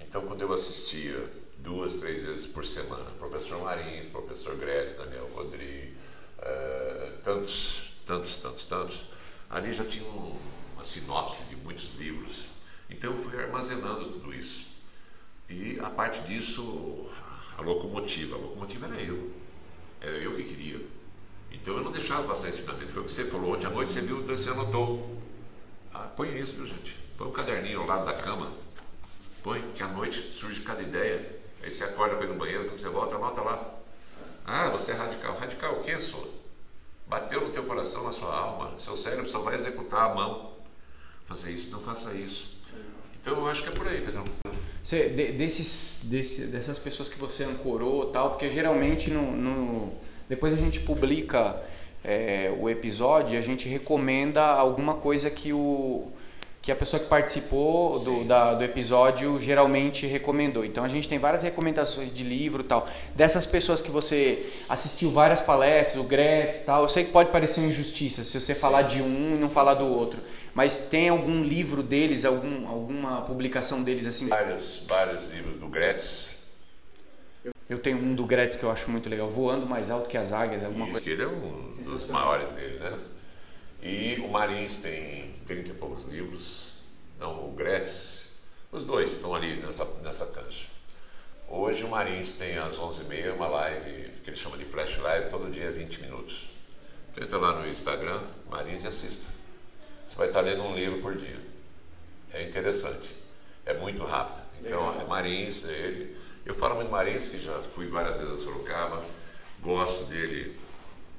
Então, 0.00 0.22
quando 0.22 0.42
eu 0.42 0.52
assistia 0.52 1.18
duas, 1.58 1.94
três 1.96 2.22
vezes 2.22 2.46
por 2.46 2.64
semana, 2.64 3.10
professor 3.18 3.60
Marins, 3.62 4.06
professor 4.06 4.56
Grécia, 4.56 4.96
Daniel 4.96 5.28
Rodri, 5.34 5.96
eh, 6.40 7.12
tantos, 7.24 7.92
tantos, 8.04 8.36
tantos, 8.36 8.64
tantos, 8.64 9.04
ali 9.50 9.72
já 9.72 9.84
tinha 9.84 10.04
um- 10.04 10.36
uma 10.76 10.84
sinopse 10.84 11.42
de 11.44 11.56
muitos 11.56 11.94
livros. 11.94 12.50
Então, 12.88 13.10
eu 13.10 13.16
fui 13.16 13.36
armazenando 13.36 14.12
tudo 14.12 14.32
isso. 14.32 14.66
E 15.48 15.80
a 15.80 15.90
parte 15.90 16.20
disso, 16.22 17.06
a 17.58 17.62
locomotiva. 17.62 18.36
A 18.36 18.38
locomotiva 18.38 18.86
era 18.86 19.02
eu. 19.02 19.32
Era 20.00 20.16
eu 20.18 20.36
que 20.36 20.44
queria. 20.44 20.80
Então 21.50 21.76
eu 21.76 21.82
não 21.82 21.90
deixava 21.90 22.26
passar 22.28 22.48
ensinamento. 22.48 22.92
Foi 22.92 23.02
o 23.02 23.04
que 23.04 23.10
você 23.10 23.24
falou 23.24 23.54
ontem 23.54 23.66
à 23.66 23.70
noite, 23.70 23.92
você 23.92 24.00
viu, 24.00 24.20
então 24.20 24.36
você 24.36 24.50
anotou. 24.50 25.16
Ah, 25.92 26.10
põe 26.16 26.38
isso, 26.38 26.54
viu, 26.54 26.66
gente? 26.66 26.96
Põe 27.16 27.28
um 27.28 27.32
caderninho 27.32 27.80
ao 27.80 27.86
lado 27.86 28.04
da 28.04 28.12
cama. 28.12 28.52
Põe, 29.42 29.62
que 29.74 29.82
à 29.82 29.88
noite 29.88 30.32
surge 30.32 30.60
cada 30.60 30.82
ideia. 30.82 31.40
Aí 31.62 31.70
você 31.70 31.84
acorda 31.84 32.16
para 32.16 32.26
no 32.26 32.34
banheiro, 32.34 32.66
quando 32.66 32.78
você 32.78 32.88
volta, 32.88 33.16
anota 33.16 33.40
lá. 33.40 33.74
Ah, 34.44 34.68
você 34.70 34.92
é 34.92 34.94
radical. 34.94 35.36
Radical 35.36 35.74
o 35.74 35.82
quê, 35.82 35.98
sou? 35.98 36.34
Bateu 37.06 37.40
no 37.40 37.50
teu 37.50 37.64
coração, 37.64 38.04
na 38.04 38.12
sua 38.12 38.36
alma. 38.36 38.78
Seu 38.78 38.94
cérebro 38.96 39.26
só 39.26 39.40
vai 39.40 39.54
executar 39.54 40.10
a 40.10 40.14
mão. 40.14 40.55
Fazer 41.26 41.50
isso, 41.50 41.70
não 41.70 41.80
faça 41.80 42.12
isso. 42.14 42.56
Então 43.20 43.34
eu 43.36 43.46
acho 43.48 43.62
que 43.64 43.68
é 43.68 43.72
por 43.72 43.86
aí, 43.88 44.00
Pedrão. 44.00 44.24
Você, 44.82 45.08
de- 45.08 45.32
desses, 45.32 46.00
desse, 46.04 46.42
dessas 46.46 46.78
pessoas 46.78 47.08
que 47.08 47.18
você 47.18 47.42
ancorou 47.42 48.06
tal, 48.06 48.30
porque 48.30 48.48
geralmente 48.48 49.10
no, 49.10 49.32
no- 49.32 49.92
depois 50.28 50.52
a 50.54 50.56
gente 50.56 50.78
publica 50.80 51.60
é, 52.04 52.54
o 52.58 52.70
episódio 52.70 53.34
e 53.34 53.36
a 53.36 53.40
gente 53.40 53.68
recomenda 53.68 54.40
alguma 54.44 54.94
coisa 54.94 55.28
que 55.28 55.52
o 55.52 56.08
que 56.62 56.72
a 56.72 56.76
pessoa 56.76 56.98
que 57.00 57.08
participou 57.08 58.00
do, 58.00 58.24
da- 58.24 58.54
do 58.54 58.64
episódio 58.64 59.38
geralmente 59.40 60.04
recomendou. 60.04 60.64
Então 60.64 60.82
a 60.82 60.88
gente 60.88 61.08
tem 61.08 61.16
várias 61.16 61.44
recomendações 61.44 62.12
de 62.12 62.24
livro 62.24 62.64
tal. 62.64 62.88
Dessas 63.14 63.46
pessoas 63.46 63.80
que 63.80 63.88
você 63.90 64.44
assistiu 64.68 65.10
várias 65.12 65.40
palestras, 65.40 65.96
o 66.00 66.02
Gretz 66.04 66.58
e 66.58 66.64
tal, 66.64 66.82
eu 66.82 66.88
sei 66.88 67.04
que 67.04 67.12
pode 67.12 67.30
parecer 67.30 67.60
uma 67.60 67.68
injustiça 67.68 68.24
se 68.24 68.40
você 68.40 68.52
falar 68.52 68.82
de 68.82 69.00
um 69.00 69.36
e 69.36 69.38
não 69.38 69.48
falar 69.48 69.74
do 69.74 69.86
outro. 69.86 70.18
Mas 70.56 70.88
tem 70.88 71.10
algum 71.10 71.42
livro 71.44 71.82
deles, 71.82 72.24
algum, 72.24 72.66
alguma 72.66 73.20
publicação 73.20 73.82
deles 73.82 74.06
assim? 74.06 74.26
Vários, 74.26 74.86
vários 74.88 75.26
livros 75.26 75.56
do 75.56 75.68
Gretz. 75.68 76.38
Eu 77.68 77.78
tenho 77.78 77.98
um 77.98 78.14
do 78.14 78.24
Gretz 78.24 78.56
que 78.56 78.64
eu 78.64 78.70
acho 78.70 78.90
muito 78.90 79.06
legal, 79.06 79.28
Voando 79.28 79.66
Mais 79.66 79.90
Alto 79.90 80.08
que 80.08 80.16
as 80.16 80.32
Águias, 80.32 80.64
alguma 80.64 80.86
Isso, 80.86 80.92
coisa. 80.92 81.10
ele 81.10 81.22
é 81.24 81.26
um 81.26 81.70
dos 81.84 82.06
maiores 82.06 82.48
dele, 82.52 82.78
né? 82.78 82.98
E 83.82 84.14
o 84.20 84.28
Marins 84.28 84.78
tem 84.78 85.34
30 85.44 85.72
e 85.72 85.74
poucos 85.74 86.04
livros. 86.10 86.70
Não, 87.20 87.50
o 87.50 87.52
Gretz, 87.52 88.28
os 88.72 88.82
dois 88.82 89.12
estão 89.12 89.34
ali 89.34 89.60
nessa, 89.60 89.84
nessa 90.02 90.24
cancha. 90.24 90.68
Hoje 91.50 91.84
o 91.84 91.88
Marins 91.88 92.32
tem 92.32 92.56
às 92.56 92.78
11h30 92.78 93.34
uma 93.34 93.48
live 93.48 94.10
que 94.24 94.30
ele 94.30 94.36
chama 94.38 94.56
de 94.56 94.64
Flash 94.64 94.96
Live, 94.96 95.28
todo 95.28 95.50
dia 95.50 95.70
20 95.70 96.00
minutos. 96.00 96.48
Então 97.12 97.22
entra 97.24 97.36
lá 97.36 97.60
no 97.60 97.68
Instagram, 97.68 98.22
Marins 98.48 98.84
e 98.84 98.86
assista. 98.86 99.35
Você 100.06 100.16
vai 100.16 100.28
estar 100.28 100.40
lendo 100.40 100.62
um 100.62 100.74
livro 100.74 101.00
por 101.00 101.14
dia. 101.14 101.40
É 102.32 102.42
interessante. 102.42 103.14
É 103.64 103.74
muito 103.74 104.04
rápido. 104.04 104.42
Então, 104.62 104.88
Legal. 104.90 105.04
é 105.04 105.08
Marins, 105.08 105.64
ele. 105.64 106.16
Eu 106.44 106.54
falo 106.54 106.76
muito 106.76 106.90
Marins, 106.90 107.28
que 107.28 107.38
já 107.38 107.60
fui 107.60 107.88
várias 107.88 108.18
vezes 108.18 108.34
a 108.34 108.36
Sorocaba, 108.36 109.04
gosto 109.60 110.04
dele, 110.04 110.56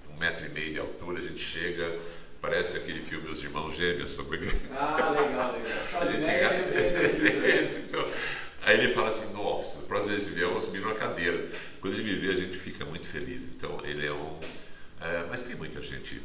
um 0.09 0.17
metro 0.17 0.45
e 0.45 0.49
meio 0.49 0.73
de 0.73 0.79
altura, 0.79 1.19
a 1.19 1.21
gente 1.21 1.39
chega, 1.39 1.99
parece 2.41 2.77
aquele 2.77 3.01
filme 3.01 3.29
Os 3.29 3.43
Irmãos 3.43 3.75
Gêmeos, 3.75 4.11
sabe? 4.11 4.39
Ah, 4.71 5.09
legal, 5.09 5.51
legal. 5.51 5.79
então, 7.85 8.05
aí 8.61 8.79
ele 8.79 8.93
fala 8.93 9.09
assim, 9.09 9.33
nossa, 9.33 9.81
na 9.81 9.87
próxima 9.87 10.13
vez 10.13 10.25
que 10.25 10.31
vier, 10.31 10.45
eu 10.45 10.53
vou 10.53 10.61
subir 10.61 10.79
numa 10.79 10.95
cadeira. 10.95 11.51
Quando 11.81 11.95
ele 11.95 12.03
me 12.03 12.19
vê, 12.19 12.31
a 12.31 12.35
gente 12.35 12.55
fica 12.55 12.85
muito 12.85 13.05
feliz. 13.05 13.43
Então, 13.45 13.81
ele 13.83 14.07
é 14.07 14.13
um... 14.13 14.39
é, 15.01 15.25
mas 15.29 15.43
tem 15.43 15.57
muita 15.57 15.81
gente, 15.81 16.21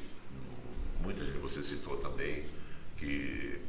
muita 1.03 1.25
gente, 1.25 1.39
você 1.39 1.63
citou 1.63 1.97
também, 1.97 2.45
que 2.97 3.61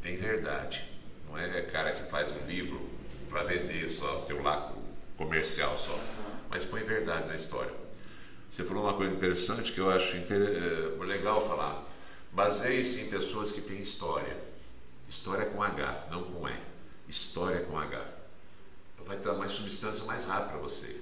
tem 0.00 0.16
verdade. 0.16 0.84
Não 1.28 1.38
é 1.38 1.62
cara 1.62 1.92
que 1.92 2.02
faz 2.10 2.30
um 2.30 2.46
livro 2.46 2.88
para 3.28 3.44
vender 3.44 3.88
só, 3.88 4.20
ter 4.22 4.34
um 4.34 4.42
lado 4.42 4.74
comercial 5.16 5.76
só, 5.78 5.98
mas 6.50 6.64
põe 6.64 6.82
verdade 6.82 7.28
na 7.28 7.34
história. 7.34 7.72
Você 8.50 8.64
falou 8.64 8.82
uma 8.84 8.94
coisa 8.94 9.14
interessante 9.14 9.72
que 9.72 9.78
eu 9.78 9.90
acho 9.90 10.16
inter- 10.16 10.96
eh, 11.00 11.04
legal 11.04 11.40
falar. 11.40 11.88
Baseie-se 12.32 13.00
em 13.00 13.08
pessoas 13.08 13.50
que 13.52 13.60
têm 13.62 13.78
história. 13.80 14.36
História 15.08 15.46
com 15.46 15.62
H, 15.62 16.08
não 16.10 16.22
com 16.22 16.46
E. 16.48 16.52
História 17.08 17.60
com 17.60 17.78
H. 17.78 18.04
Vai 19.06 19.16
dar 19.18 19.34
mais 19.34 19.52
substância 19.52 20.04
mais 20.04 20.24
rápido 20.26 20.50
para 20.50 20.58
você. 20.58 21.00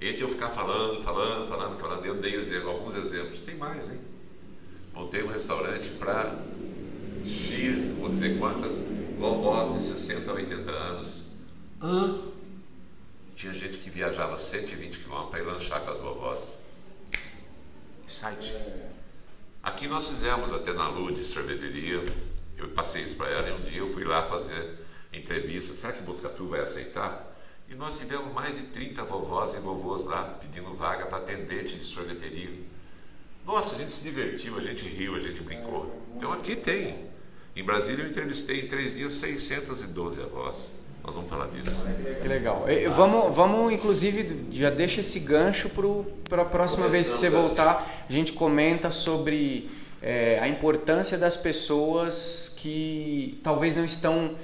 Entre 0.00 0.22
eu 0.22 0.28
ficar 0.28 0.50
falando, 0.50 1.00
falando, 1.00 1.46
falando, 1.46 1.76
falando, 1.78 2.04
eu 2.04 2.16
dei 2.20 2.36
alguns 2.66 2.94
exemplos. 2.96 3.38
Tem 3.40 3.56
mais, 3.56 3.88
hein? 3.88 4.00
Montei 4.92 5.22
um 5.22 5.28
restaurante 5.28 5.90
para 5.90 6.38
X, 7.24 7.86
vou 7.98 8.10
dizer 8.10 8.38
quantas, 8.38 8.78
vovós 9.18 9.74
de 9.74 9.88
60 9.88 10.30
a 10.30 10.34
80 10.34 10.70
anos. 10.70 11.32
Hã? 11.80 12.20
Tinha 13.34 13.52
gente 13.52 13.78
que 13.78 13.90
viajava 13.90 14.36
120 14.36 14.98
quilômetros 14.98 15.30
para 15.30 15.40
ir 15.40 15.46
lanchar 15.46 15.80
com 15.80 15.90
as 15.90 15.98
vovós. 15.98 16.58
Site. 18.06 18.54
Aqui 19.62 19.86
nós 19.86 20.08
fizemos 20.08 20.52
até 20.52 20.72
na 20.72 20.88
Lude 20.88 21.24
sorveteria. 21.24 22.04
Eu 22.56 22.68
passei 22.70 23.02
isso 23.02 23.16
para 23.16 23.28
ela 23.28 23.48
e 23.48 23.52
um 23.52 23.62
dia 23.62 23.78
eu 23.78 23.86
fui 23.86 24.04
lá 24.04 24.22
fazer 24.22 24.78
entrevista. 25.12 25.74
Será 25.74 25.92
que 25.92 26.02
Botucatu 26.02 26.46
vai 26.46 26.60
aceitar? 26.60 27.32
E 27.68 27.74
nós 27.74 27.98
tivemos 27.98 28.32
mais 28.34 28.56
de 28.56 28.64
30 28.64 29.02
vovós 29.04 29.54
e 29.54 29.58
vovôs 29.58 30.04
lá 30.04 30.36
pedindo 30.40 30.74
vaga 30.74 31.06
para 31.06 31.18
atendente 31.18 31.76
de 31.76 31.84
sorveteria. 31.84 32.50
Nossa, 33.46 33.74
a 33.74 33.78
gente 33.78 33.92
se 33.92 34.02
divertiu, 34.02 34.56
a 34.56 34.60
gente 34.60 34.84
riu, 34.84 35.14
a 35.14 35.18
gente 35.18 35.42
brincou. 35.42 35.94
Então 36.16 36.32
aqui 36.32 36.54
tem. 36.54 37.10
Em 37.54 37.64
Brasília 37.64 38.04
eu 38.04 38.08
entrevistei 38.08 38.60
em 38.60 38.66
três 38.66 38.94
dias 38.94 39.12
612 39.14 40.20
avós. 40.22 40.72
Nós 41.04 41.16
vamos 41.16 41.28
falar 41.28 41.48
disso. 41.48 41.84
Que 42.22 42.28
legal. 42.28 42.64
E, 42.68 42.86
vamos, 42.86 43.34
vamos, 43.34 43.72
inclusive, 43.72 44.46
já 44.52 44.70
deixa 44.70 45.00
esse 45.00 45.18
gancho 45.18 45.68
para 46.28 46.42
a 46.42 46.44
próxima 46.44 46.88
vez 46.88 47.08
que 47.08 47.18
você 47.18 47.28
voltar, 47.28 48.04
a 48.08 48.12
gente 48.12 48.32
comenta 48.32 48.90
sobre 48.92 49.68
é, 50.00 50.38
a 50.40 50.46
importância 50.46 51.18
das 51.18 51.36
pessoas 51.36 52.54
que 52.56 53.40
talvez 53.42 53.74
não 53.74 53.84
estão 53.84 54.36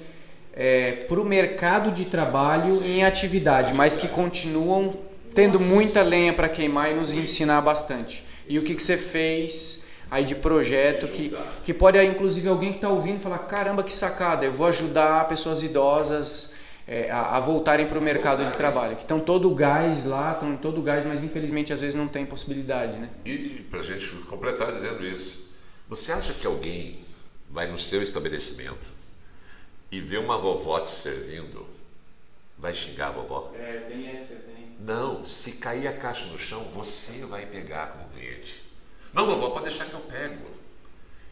é, 0.52 1.04
para 1.08 1.20
o 1.20 1.24
mercado 1.24 1.92
de 1.92 2.04
trabalho 2.04 2.84
em 2.84 3.04
atividade, 3.04 3.72
mas 3.72 3.96
que 3.96 4.08
continuam 4.08 4.98
tendo 5.32 5.60
muita 5.60 6.02
lenha 6.02 6.32
para 6.32 6.48
queimar 6.48 6.90
e 6.90 6.94
nos 6.94 7.16
ensinar 7.16 7.60
bastante. 7.60 8.24
E 8.48 8.58
o 8.58 8.62
que, 8.62 8.74
que 8.74 8.82
você 8.82 8.96
fez 8.96 9.88
aí 10.10 10.24
de 10.24 10.34
projeto 10.34 11.06
que, 11.08 11.36
que 11.62 11.74
pode 11.74 12.02
inclusive 12.02 12.48
alguém 12.48 12.70
que 12.70 12.78
está 12.78 12.88
ouvindo 12.88 13.18
falar 13.20 13.38
caramba 13.40 13.82
que 13.82 13.94
sacada 13.94 14.46
eu 14.46 14.52
vou 14.52 14.66
ajudar 14.66 15.28
pessoas 15.28 15.62
idosas 15.62 16.54
é, 16.86 17.10
a, 17.10 17.36
a, 17.36 17.40
voltarem 17.40 17.86
para 17.86 17.98
o 17.98 18.00
mercado 18.02 18.42
de 18.42 18.52
trabalho. 18.54 18.96
Que 18.96 19.02
estão 19.02 19.20
todo 19.20 19.54
gás 19.54 20.06
lá 20.06 20.32
estão 20.32 20.56
todo 20.56 20.80
gás 20.80 21.04
mas 21.04 21.22
infelizmente 21.22 21.72
às 21.72 21.82
vezes 21.82 21.94
não 21.94 22.08
tem 22.08 22.24
possibilidade 22.24 22.96
né? 22.96 23.10
E 23.24 23.66
para 23.68 23.80
a 23.80 23.82
gente 23.82 24.06
completar 24.28 24.72
dizendo 24.72 25.06
isso 25.06 25.48
você 25.88 26.12
acha 26.12 26.32
que 26.32 26.46
alguém 26.46 27.00
vai 27.50 27.70
no 27.70 27.78
seu 27.78 28.02
estabelecimento 28.02 28.98
e 29.90 30.00
vê 30.00 30.16
uma 30.18 30.38
vovó 30.38 30.80
te 30.80 30.90
servindo 30.90 31.66
vai 32.56 32.74
xingar 32.74 33.08
a 33.08 33.12
vovó? 33.12 33.52
É 33.58 33.84
tem 33.88 34.08
essa 34.08 34.34
não 34.78 35.24
se 35.24 35.52
cair 35.52 35.86
a 35.88 35.96
caixa 35.96 36.26
no 36.26 36.38
chão 36.38 36.64
você 36.64 37.24
vai 37.26 37.46
pegar 37.46 37.88
como 37.88 38.08
cliente 38.10 38.68
não, 39.12 39.26
vovó, 39.26 39.50
pode 39.50 39.64
deixar 39.64 39.86
que 39.86 39.94
eu 39.94 40.00
pego. 40.00 40.46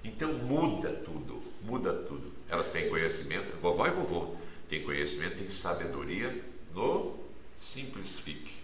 Então 0.02 0.32
muda 0.32 0.90
tudo, 1.04 1.42
muda 1.62 1.92
tudo. 1.92 2.32
Elas 2.48 2.70
têm 2.70 2.88
conhecimento, 2.88 3.56
vovó 3.60 3.86
e 3.86 3.90
vovô 3.90 4.34
têm 4.68 4.82
conhecimento, 4.82 5.36
têm 5.36 5.48
sabedoria 5.48 6.42
no 6.74 7.16
simplifique. 7.54 8.56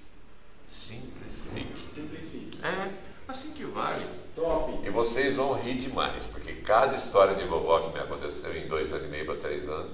Simplifique. 0.66 1.78
Simplifique. 1.94 2.58
É, 2.64 2.92
assim 3.28 3.52
que 3.52 3.64
vale. 3.64 4.04
Top. 4.34 4.86
E 4.86 4.90
vocês 4.90 5.36
vão 5.36 5.60
rir 5.60 5.74
demais, 5.74 6.26
porque 6.26 6.54
cada 6.54 6.96
história 6.96 7.34
de 7.34 7.44
vovó 7.44 7.80
que 7.80 7.92
me 7.92 8.00
aconteceu 8.00 8.56
em 8.56 8.66
dois 8.66 8.92
anos 8.92 9.06
e 9.06 9.10
meio 9.10 9.26
para 9.26 9.36
três 9.36 9.68
anos, 9.68 9.92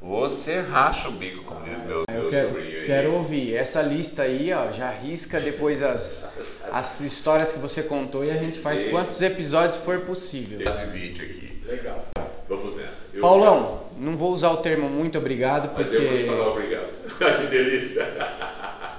você 0.00 0.60
racha 0.60 1.08
o 1.08 1.12
bico, 1.12 1.44
como 1.44 1.62
diz 1.62 1.78
meus, 1.84 2.04
Eu 2.08 2.20
meus 2.20 2.30
quero, 2.30 2.48
sobrinhos 2.48 2.86
quero 2.86 3.12
ouvir. 3.14 3.54
Essa 3.54 3.82
lista 3.82 4.22
aí, 4.22 4.50
ó, 4.52 4.70
já 4.70 4.90
risca 4.90 5.38
depois 5.38 5.82
as, 5.82 6.26
as 6.72 7.00
histórias 7.00 7.52
que 7.52 7.58
você 7.58 7.82
contou 7.82 8.24
e 8.24 8.30
a 8.30 8.34
gente 8.38 8.58
faz 8.58 8.80
Sim. 8.80 8.90
quantos 8.90 9.20
episódios 9.20 9.76
for 9.78 10.00
possível. 10.00 10.58
Quase 10.62 10.86
20 10.86 11.22
aqui. 11.22 11.62
Legal. 11.66 12.06
Vamos 12.48 12.76
nessa. 12.76 12.90
Eu- 13.12 13.20
Paulão, 13.20 13.82
não 13.98 14.16
vou 14.16 14.32
usar 14.32 14.50
o 14.50 14.56
termo 14.58 14.88
muito 14.88 15.18
obrigado 15.18 15.70
Mas 15.76 15.92
eu 15.92 16.00
vou 16.00 16.00
te 16.00 16.06
porque 16.08 16.24
falar 16.24 16.48
obrigado. 16.48 16.90
que 17.40 17.46
delícia. 17.48 18.06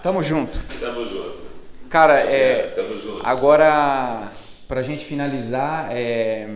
tamo 0.03 0.21
junto. 0.21 0.59
Tamo 0.79 1.05
junto. 1.07 1.41
Cara, 1.89 2.19
é, 2.19 2.67
Tamo 2.75 2.99
junto. 3.01 3.21
agora 3.25 4.31
pra 4.67 4.81
gente 4.81 5.03
finalizar, 5.03 5.89
é, 5.91 6.47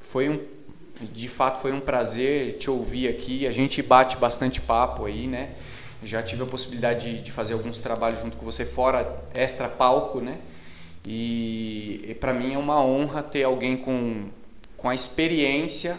foi 0.00 0.28
um 0.28 0.40
de 1.00 1.28
fato 1.28 1.60
foi 1.60 1.72
um 1.72 1.80
prazer 1.80 2.54
te 2.54 2.70
ouvir 2.70 3.08
aqui. 3.08 3.46
A 3.46 3.50
gente 3.50 3.82
bate 3.82 4.16
bastante 4.16 4.60
papo 4.60 5.04
aí, 5.04 5.26
né? 5.26 5.50
Já 6.02 6.22
tive 6.22 6.42
a 6.42 6.46
possibilidade 6.46 7.10
de, 7.10 7.22
de 7.22 7.32
fazer 7.32 7.54
alguns 7.54 7.78
trabalhos 7.78 8.20
junto 8.20 8.36
com 8.36 8.44
você 8.44 8.64
fora 8.64 9.22
extra 9.34 9.68
palco, 9.68 10.20
né? 10.20 10.38
E, 11.04 12.04
e 12.08 12.14
para 12.14 12.32
mim 12.32 12.54
é 12.54 12.58
uma 12.58 12.82
honra 12.82 13.22
ter 13.22 13.44
alguém 13.44 13.76
com, 13.76 14.26
com 14.76 14.88
a 14.88 14.94
experiência. 14.94 15.96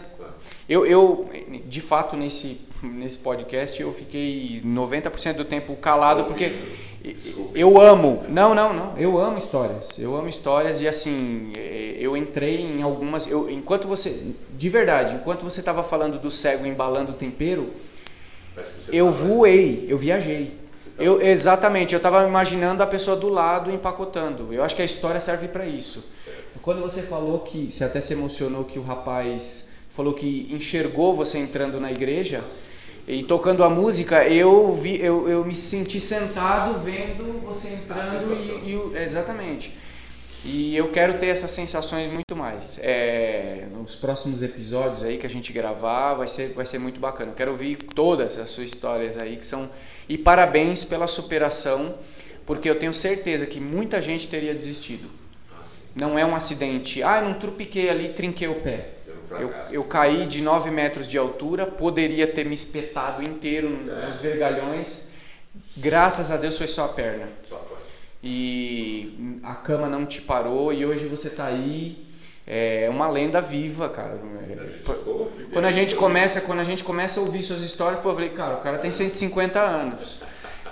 Eu, 0.68 0.84
eu, 0.84 1.30
de 1.66 1.80
fato, 1.80 2.16
nesse, 2.16 2.60
nesse 2.82 3.18
podcast, 3.18 3.80
eu 3.80 3.92
fiquei 3.92 4.60
90% 4.64 5.34
do 5.34 5.44
tempo 5.44 5.74
calado 5.76 6.24
porque 6.24 6.54
eu 7.54 7.80
amo. 7.80 8.24
Não, 8.28 8.54
não, 8.54 8.72
não. 8.72 8.96
Eu 8.96 9.18
amo 9.18 9.38
histórias. 9.38 9.98
Eu 9.98 10.16
amo 10.16 10.28
histórias 10.28 10.80
e 10.80 10.88
assim, 10.88 11.52
eh, 11.54 11.96
eu 11.98 12.16
entrei 12.16 12.60
em 12.60 12.82
algumas. 12.82 13.26
Eu, 13.26 13.48
enquanto 13.50 13.86
você. 13.86 14.34
De 14.56 14.68
verdade, 14.68 15.14
enquanto 15.14 15.42
você 15.42 15.60
estava 15.60 15.82
falando 15.82 16.18
do 16.18 16.30
cego 16.30 16.66
embalando 16.66 17.12
o 17.12 17.14
tempero, 17.14 17.70
eu 18.92 19.06
tá- 19.06 19.12
voei, 19.12 19.86
eu 19.88 19.96
viajei. 19.96 20.56
Eu, 20.98 21.22
exatamente, 21.22 21.94
eu 21.94 21.98
estava 21.98 22.26
imaginando 22.26 22.82
a 22.82 22.86
pessoa 22.86 23.16
do 23.16 23.28
lado 23.28 23.70
empacotando. 23.70 24.52
Eu 24.52 24.64
acho 24.64 24.74
que 24.74 24.82
a 24.82 24.84
história 24.84 25.20
serve 25.20 25.46
para 25.46 25.64
isso. 25.64 26.04
Quando 26.60 26.82
você 26.82 27.02
falou 27.02 27.38
que, 27.38 27.70
você 27.70 27.84
até 27.84 28.00
se 28.00 28.12
emocionou 28.12 28.64
que 28.64 28.78
o 28.78 28.82
rapaz 28.82 29.68
falou 29.90 30.12
que 30.12 30.48
enxergou 30.50 31.14
você 31.14 31.38
entrando 31.38 31.80
na 31.80 31.90
igreja 31.92 32.42
e 33.08 33.22
tocando 33.22 33.64
a 33.64 33.70
música, 33.70 34.28
eu 34.28 34.70
vi, 34.74 35.02
eu, 35.02 35.26
eu 35.26 35.42
me 35.42 35.54
senti 35.54 35.98
sentado 35.98 36.78
vendo 36.80 37.40
você 37.40 37.68
entrando 37.68 38.34
e, 38.62 38.70
e 38.70 38.98
exatamente. 38.98 39.72
E 40.44 40.76
eu 40.76 40.90
quero 40.90 41.18
ter 41.18 41.28
essas 41.28 41.50
sensações 41.50 42.12
muito 42.12 42.36
mais. 42.36 42.78
É, 42.82 43.66
nos 43.72 43.96
próximos 43.96 44.42
episódios 44.42 45.02
aí 45.02 45.16
que 45.16 45.24
a 45.24 45.30
gente 45.30 45.54
gravar, 45.54 46.14
vai 46.14 46.28
ser, 46.28 46.52
vai 46.52 46.66
ser 46.66 46.78
muito 46.78 47.00
bacana. 47.00 47.30
Eu 47.30 47.34
quero 47.34 47.52
ouvir 47.52 47.76
todas 47.76 48.36
as 48.36 48.50
suas 48.50 48.68
histórias 48.68 49.16
aí 49.16 49.36
que 49.36 49.46
são. 49.46 49.70
E 50.06 50.18
parabéns 50.18 50.84
pela 50.84 51.06
superação, 51.06 51.98
porque 52.44 52.68
eu 52.68 52.78
tenho 52.78 52.92
certeza 52.92 53.46
que 53.46 53.58
muita 53.58 54.02
gente 54.02 54.28
teria 54.28 54.54
desistido. 54.54 55.08
Não 55.96 56.18
é 56.18 56.26
um 56.26 56.36
acidente. 56.36 57.02
Ah, 57.02 57.20
eu 57.20 57.30
não 57.30 57.38
trupiquei 57.38 57.88
ali, 57.88 58.10
trinquei 58.10 58.48
o 58.48 58.60
pé. 58.60 58.97
É 59.32 59.42
Eu, 59.42 59.54
eu 59.70 59.84
caí 59.84 60.26
de 60.26 60.42
9 60.42 60.70
metros 60.70 61.06
de 61.06 61.18
altura, 61.18 61.66
poderia 61.66 62.26
ter 62.26 62.44
me 62.44 62.54
espetado 62.54 63.22
inteiro 63.22 63.68
nos 63.70 64.18
vergalhões. 64.18 65.08
Graças 65.76 66.30
a 66.30 66.36
Deus 66.36 66.56
foi 66.58 66.66
só 66.66 66.84
a 66.84 66.88
perna 66.88 67.28
e 68.22 69.38
a 69.44 69.54
cama 69.54 69.88
não 69.88 70.04
te 70.04 70.20
parou 70.20 70.72
e 70.72 70.84
hoje 70.84 71.06
você 71.06 71.30
tá 71.30 71.46
aí 71.46 72.04
é 72.46 72.88
uma 72.90 73.08
lenda 73.08 73.40
viva 73.40 73.88
cara 73.88 74.18
quando 75.52 75.64
a 75.66 75.70
gente 75.70 75.94
começa 75.94 76.40
quando 76.40 76.58
a 76.58 76.64
gente 76.64 76.82
começa 76.82 77.20
a 77.20 77.22
ouvir 77.22 77.42
suas 77.42 77.62
histórias 77.62 78.00
pô, 78.00 78.08
eu 78.10 78.14
falei 78.14 78.30
cara 78.30 78.54
o 78.54 78.60
cara 78.60 78.78
tem 78.78 78.90
150 78.90 79.60
anos 79.60 80.22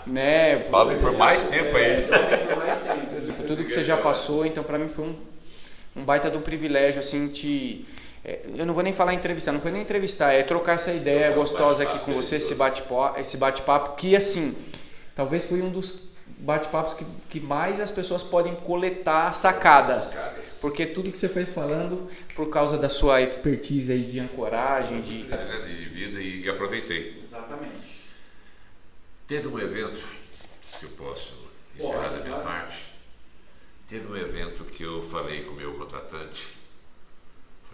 né 0.06 0.64
Jovem 0.68 0.98
por 0.98 1.16
mais 1.16 1.44
tempo 1.44 1.76
É, 1.78 1.86
aí. 1.86 2.02
tempo. 2.02 3.42
tudo 3.46 3.62
que 3.64 3.70
você 3.70 3.84
já 3.84 3.96
passou 3.96 4.44
então 4.44 4.64
para 4.64 4.76
mim 4.78 4.88
foi 4.88 5.04
um, 5.04 5.14
um 5.94 6.04
baita 6.04 6.28
de 6.28 6.36
um 6.36 6.40
privilégio 6.42 6.98
assim 6.98 7.28
te 7.28 7.86
é, 7.86 7.86
eu 8.56 8.66
não 8.66 8.74
vou 8.74 8.82
nem 8.82 8.92
falar 8.92 9.14
entrevistar, 9.14 9.52
não 9.52 9.60
foi 9.60 9.70
nem 9.70 9.82
entrevistar, 9.82 10.32
é 10.32 10.42
trocar 10.42 10.72
essa 10.72 10.92
ideia 10.92 11.30
gostosa 11.30 11.84
aqui 11.84 11.98
com 12.00 12.12
você, 12.12 12.36
esse 12.36 12.56
bate-papo, 12.56 13.20
esse 13.20 13.36
bate-papo 13.36 13.94
que 13.96 14.16
assim, 14.16 14.56
talvez 15.14 15.44
foi 15.44 15.62
um 15.62 15.70
dos 15.70 16.10
bate-papos 16.38 16.94
que, 16.94 17.04
que 17.28 17.40
mais 17.40 17.80
as 17.80 17.90
pessoas 17.90 18.22
podem 18.22 18.54
coletar 18.56 19.32
sacadas. 19.32 20.30
Porque 20.60 20.86
tudo 20.86 21.12
que 21.12 21.18
você 21.18 21.28
foi 21.28 21.44
falando, 21.44 22.08
por 22.34 22.50
causa 22.50 22.76
da 22.78 22.88
sua 22.88 23.20
expertise 23.22 23.92
aí 23.92 24.02
de 24.02 24.18
ancoragem, 24.18 25.00
de. 25.02 25.22
de 25.22 25.84
vida 25.84 26.20
e, 26.20 26.48
aproveitei. 26.48 27.22
Exatamente. 27.28 28.06
Teve 29.26 29.48
um 29.48 29.58
evento, 29.58 30.02
se 30.62 30.84
eu 30.84 30.90
posso 30.90 31.34
encerrar 31.76 32.08
da 32.08 32.24
minha 32.24 32.40
claro. 32.40 32.44
parte, 32.44 32.86
teve 33.86 34.08
um 34.08 34.16
evento 34.16 34.64
que 34.64 34.82
eu 34.82 35.02
falei 35.02 35.42
com 35.42 35.52
o 35.52 35.56
meu 35.56 35.74
contratante. 35.74 36.48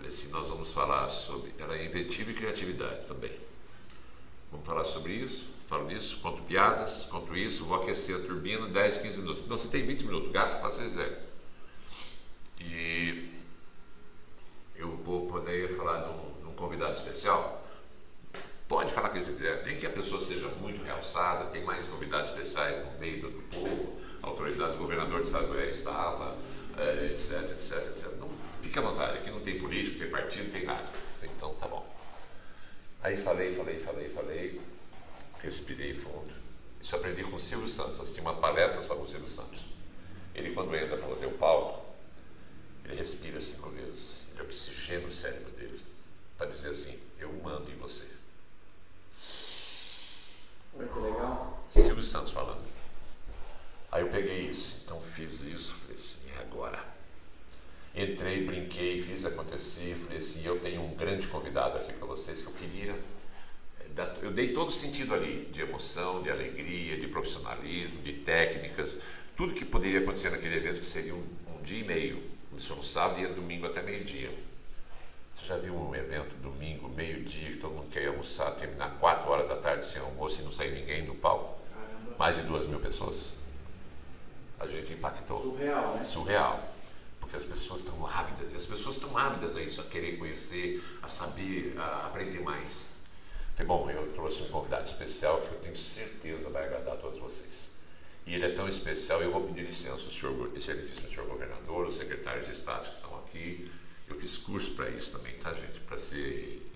Falei 0.03 0.17
assim, 0.17 0.31
nós 0.31 0.49
vamos 0.49 0.73
falar 0.73 1.09
sobre. 1.09 1.55
Era 1.57 1.81
inventiva 1.81 2.33
e 2.33 2.35
criatividade 2.35 3.07
também. 3.07 3.31
Vamos 4.51 4.67
falar 4.67 4.83
sobre 4.83 5.13
isso, 5.13 5.49
falo 5.65 5.87
nisso, 5.87 6.19
conto 6.21 6.43
piadas, 6.43 7.05
conto 7.05 7.37
isso, 7.37 7.65
vou 7.65 7.81
aquecer 7.81 8.17
a 8.17 8.19
turbina 8.19 8.67
10, 8.67 8.99
15 8.99 9.19
minutos. 9.21 9.47
Não, 9.47 9.57
você 9.57 9.69
tem 9.69 9.87
20 9.87 10.05
minutos, 10.05 10.33
gasta 10.33 10.59
para 10.59 10.71
quiserem. 10.71 11.17
E 12.61 13.31
eu 14.75 14.97
vou 14.97 15.29
poder 15.29 15.69
falar 15.69 16.09
num, 16.09 16.49
num 16.49 16.55
convidado 16.55 16.95
especial. 16.95 17.65
Pode 18.67 18.93
falar 18.93 19.09
o 19.09 19.13
que 19.13 19.23
você 19.23 19.33
quiser, 19.35 19.65
nem 19.65 19.77
que 19.77 19.87
a 19.87 19.91
pessoa 19.91 20.21
seja 20.21 20.49
muito 20.61 20.83
realçada, 20.83 21.45
tem 21.45 21.65
mais 21.65 21.87
convidados 21.87 22.31
especiais 22.31 22.85
no 22.85 22.99
meio 22.99 23.21
do, 23.21 23.31
do 23.31 23.43
povo. 23.43 24.01
autoridade, 24.21 24.77
governador 24.77 25.21
do 25.21 25.27
estado 25.27 25.47
Goiás 25.47 25.79
estava, 25.79 26.37
etc, 27.09 27.53
etc, 27.53 27.87
etc. 27.89 28.17
Não, 28.19 28.32
fique 28.63 28.79
à 28.79 28.83
vontade, 28.83 29.19
aqui 29.19 29.31
não 29.31 29.41
tem 29.41 29.59
político, 29.59 29.99
não 29.99 29.99
tem 30.01 30.11
partido, 30.11 30.45
não 30.45 30.53
tem 30.53 30.65
nada. 30.65 30.87
Falei, 31.17 31.31
então 31.35 31.55
tá 31.55 31.69
bom. 31.69 31.87
Aí 33.03 33.17
falei, 33.17 33.51
falei, 33.51 33.79
falei, 33.79 34.09
falei, 34.09 34.61
respirei 35.41 35.93
fundo. 35.93 36.33
Isso 36.81 36.95
aprendi 36.95 37.25
com 37.25 37.37
o 37.37 37.41
Silvio 37.41 37.69
Santos, 37.69 38.01
assisti 38.01 38.21
uma 38.21 38.35
palestra 38.35 38.83
só 38.83 38.95
com 38.95 39.03
o 39.03 39.09
Silvio 39.09 39.29
Santos. 39.29 39.61
Ele, 40.35 40.55
quando 40.55 40.75
entra 40.75 40.97
para 40.97 41.09
fazer 41.09 41.27
o 41.27 41.33
palco, 41.33 41.85
ele 42.85 42.95
respira 42.95 43.41
cinco 43.41 43.71
vezes, 43.71 44.25
ele 44.33 44.43
oxigena 44.43 45.07
o 45.07 45.13
cérebro 45.13 45.51
dele, 45.53 45.81
para 46.39 46.47
dizer 46.47 46.71
assim: 46.71 46.99
Eu 47.19 47.33
mando 47.35 47.71
em 47.71 47.77
você. 47.77 48.07
Que 50.73 50.99
legal. 51.01 51.65
Silvio 51.71 52.03
Santos 52.03 52.33
falando. 52.33 52.65
Aí 53.91 54.03
eu 54.03 54.09
peguei 54.09 54.41
isso, 54.41 54.83
então 54.85 55.01
fiz 55.01 55.43
isso, 55.43 55.73
falei 55.75 55.97
assim: 55.97 56.31
É 56.37 56.41
agora. 56.41 56.92
Entrei, 57.95 58.45
brinquei, 58.45 59.01
fiz 59.01 59.25
acontecer, 59.25 59.95
falei 59.95 60.19
assim: 60.19 60.45
Eu 60.45 60.59
tenho 60.59 60.83
um 60.83 60.95
grande 60.95 61.29
convidado 61.29 61.79
aqui 61.79 61.93
para 61.93 62.07
vocês 62.07 62.41
que 62.41 62.47
eu 62.47 62.53
queria 62.53 62.95
eu 64.23 64.31
dei 64.31 64.53
todo 64.53 64.69
o 64.69 64.73
sentido 64.73 65.15
ali, 65.15 65.49
de 65.53 65.61
emoção, 65.61 66.23
de 66.23 66.31
alegria, 66.31 66.97
de 66.97 67.07
profissionalismo, 67.09 68.01
de 68.03 68.15
técnicas, 68.15 68.99
tudo 69.37 69.53
que 69.53 69.65
poderia 69.65 70.01
acontecer 70.01 70.31
naquele 70.31 70.57
evento, 70.57 70.81
que 70.81 70.87
seria 70.87 71.15
um, 71.15 71.25
um 71.55 71.63
dia 71.63 71.79
e 71.79 71.85
meio. 71.85 72.23
Começou 72.49 72.77
no 72.77 72.83
sábado 72.83 73.19
e 73.21 73.23
ia 73.23 73.33
domingo 73.33 73.67
até 73.67 73.83
meio-dia. 73.83 74.31
Você 75.35 75.47
já 75.47 75.57
viu 75.57 75.75
um 75.75 75.95
evento 75.95 76.35
domingo, 76.37 76.89
meio-dia, 76.89 77.51
que 77.51 77.57
todo 77.57 77.73
mundo 77.73 77.89
quer 77.91 78.03
ir 78.03 78.09
almoçar, 78.09 78.51
terminar 78.53 78.99
4 78.99 79.31
horas 79.31 79.49
da 79.49 79.57
tarde 79.57 79.85
sem 79.85 80.01
almoço 80.01 80.41
e 80.41 80.45
não 80.45 80.53
sair 80.53 80.73
ninguém 80.73 81.05
do 81.05 81.15
palco? 81.15 81.61
Mais 82.19 82.37
de 82.37 82.43
duas 82.43 82.67
mil 82.67 82.79
pessoas. 82.79 83.35
A 84.61 84.67
gente 84.67 84.93
impactou. 84.93 85.41
Surreal, 85.41 85.95
né? 85.97 86.05
Surreal. 86.05 86.72
Porque 87.33 87.45
as 87.47 87.59
pessoas 87.59 87.81
estão 87.81 88.07
ávidas, 88.07 88.53
e 88.53 88.57
as 88.57 88.67
pessoas 88.67 88.97
estão 88.97 89.17
ávidas 89.17 89.57
a 89.57 89.63
isso, 89.63 89.81
a 89.81 89.85
querer 89.85 90.19
conhecer, 90.19 90.85
a 91.01 91.09
saber, 91.09 91.75
a 91.79 92.09
aprender 92.09 92.41
mais. 92.41 92.97
Falei, 93.55 93.67
bom, 93.67 93.91
eu 93.91 94.13
trouxe 94.13 94.43
um 94.43 94.49
convidado 94.49 94.85
especial 94.85 95.41
que 95.41 95.55
eu 95.55 95.59
tenho 95.59 95.75
certeza 95.75 96.51
vai 96.51 96.67
agradar 96.67 96.93
a 96.93 96.97
todos 96.99 97.19
vocês. 97.19 97.71
E 98.27 98.35
ele 98.35 98.45
é 98.45 98.51
tão 98.51 98.69
especial, 98.69 99.23
eu 99.23 99.31
vou 99.31 99.45
pedir 99.45 99.63
licença, 99.63 100.11
senhor, 100.11 100.53
excelentíssimo 100.55 101.09
senhor 101.09 101.27
governador, 101.27 101.87
os 101.87 101.97
secretários 101.97 102.45
de 102.45 102.53
Estado 102.53 102.87
que 102.87 102.97
estão 102.97 103.19
aqui. 103.21 103.73
Eu 104.07 104.15
fiz 104.15 104.37
curso 104.37 104.73
para 104.73 104.91
isso 104.91 105.13
também, 105.13 105.33
tá, 105.37 105.55
gente? 105.55 105.81
Para 105.81 105.97
ser 105.97 106.71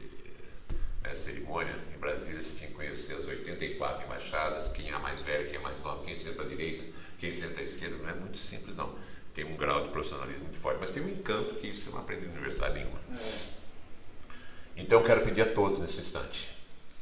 é, 1.04 1.14
cerimônia 1.14 1.78
em 1.94 1.98
Brasília, 1.98 2.40
você 2.40 2.54
tinha 2.54 2.70
que 2.70 2.74
conhecer 2.74 3.12
as 3.12 3.26
84 3.26 4.06
embaixadas, 4.06 4.68
quem 4.68 4.88
é 4.88 4.98
mais 4.98 5.20
velho, 5.20 5.46
quem 5.50 5.56
é 5.56 5.60
mais 5.60 5.78
novo, 5.82 6.02
quem 6.02 6.14
senta 6.14 6.40
à 6.40 6.46
direita, 6.46 6.82
quem 7.18 7.34
senta 7.34 7.60
à 7.60 7.62
esquerda. 7.62 7.98
Não 7.98 8.08
é 8.08 8.14
muito 8.14 8.38
simples, 8.38 8.74
não. 8.74 8.96
Tem 9.36 9.44
um 9.44 9.54
grau 9.54 9.82
de 9.82 9.90
profissionalismo 9.90 10.44
muito 10.44 10.58
forte, 10.58 10.78
mas 10.80 10.90
tem 10.90 11.02
um 11.02 11.08
encanto 11.10 11.56
que 11.56 11.68
isso 11.68 11.82
você 11.82 11.90
não 11.90 12.00
aprende 12.00 12.24
em 12.24 12.30
universidade 12.30 12.74
nenhuma. 12.74 12.98
É. 13.12 13.56
Então, 14.78 14.98
eu 14.98 15.04
quero 15.04 15.20
pedir 15.20 15.42
a 15.42 15.52
todos 15.52 15.78
nesse 15.78 16.00
instante 16.00 16.56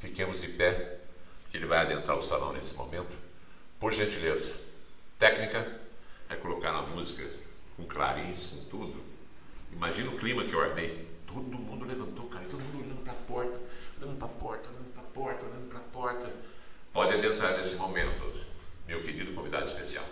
Fiquemos 0.05 0.43
de 0.43 0.48
pé, 0.48 0.98
que 1.48 1.56
ele 1.56 1.65
vai 1.65 1.78
adentrar 1.78 2.19
o 2.19 2.20
salão 2.20 2.52
nesse 2.52 2.74
momento. 2.74 3.16
Por 3.81 3.90
gentileza, 3.90 4.52
técnica 5.19 5.81
é 6.28 6.36
colocar 6.36 6.73
na 6.73 6.82
música 6.82 7.24
com 7.77 7.86
clarins, 7.86 8.48
com 8.48 8.65
tudo. 8.65 9.02
Imagina 9.73 10.11
o 10.11 10.19
clima 10.19 10.44
que 10.44 10.52
eu 10.52 10.61
armei. 10.61 11.09
Todo 11.27 11.59
mundo 11.59 11.86
levantou, 11.86 12.27
cara, 12.27 12.44
todo 12.51 12.61
mundo 12.61 12.85
olhando 12.85 13.02
para 13.02 13.12
a 13.12 13.16
porta, 13.16 13.61
olhando 13.98 14.19
para 14.19 14.27
a 14.27 14.31
porta, 14.31 14.69
olhando 14.69 14.93
para 14.93 15.02
a 15.02 15.06
porta, 15.06 15.44
olhando 15.47 15.69
para 15.69 15.78
a 15.78 15.82
porta. 15.82 16.32
Pode 16.93 17.15
adentrar 17.15 17.56
nesse 17.56 17.77
momento, 17.77 18.44
meu 18.86 19.01
querido 19.01 19.32
convidado 19.32 19.65
especial. 19.65 20.05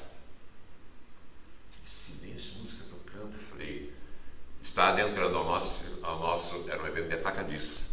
Que 1.82 1.90
silêncio, 1.90 2.60
música 2.60 2.84
tocando. 2.88 3.32
Falei, 3.32 3.92
está 4.72 4.88
adentrando 4.88 5.36
ao 5.36 5.44
nosso, 5.44 5.98
ao 6.02 6.18
nosso 6.18 6.64
era 6.66 6.82
um 6.82 6.86
evento 6.86 7.08
de 7.08 7.14
atacadista, 7.16 7.90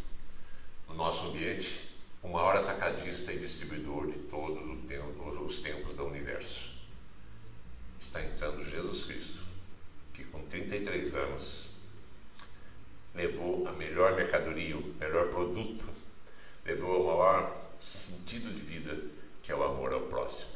no 0.87 0.95
nosso 0.95 1.27
ambiente 1.27 1.91
o 2.23 2.29
maior 2.29 2.55
atacadista 2.55 3.33
e 3.33 3.37
distribuidor 3.37 4.07
de 4.07 4.17
todos 4.19 5.41
os 5.41 5.59
tempos 5.59 5.93
do 5.93 6.05
universo. 6.05 6.69
Está 7.99 8.23
entrando 8.23 8.63
Jesus 8.63 9.03
Cristo, 9.03 9.43
que 10.13 10.23
com 10.23 10.41
33 10.43 11.13
anos 11.15 11.67
levou 13.13 13.67
a 13.67 13.73
melhor 13.73 14.15
mercadoria, 14.15 14.77
o 14.77 14.93
melhor 14.97 15.27
produto, 15.27 15.85
levou 16.63 17.03
o 17.03 17.07
maior 17.07 17.57
sentido 17.77 18.53
de 18.53 18.61
vida, 18.61 18.97
que 19.43 19.51
é 19.51 19.55
o 19.55 19.65
amor 19.65 19.91
ao 19.91 20.03
próximo. 20.03 20.53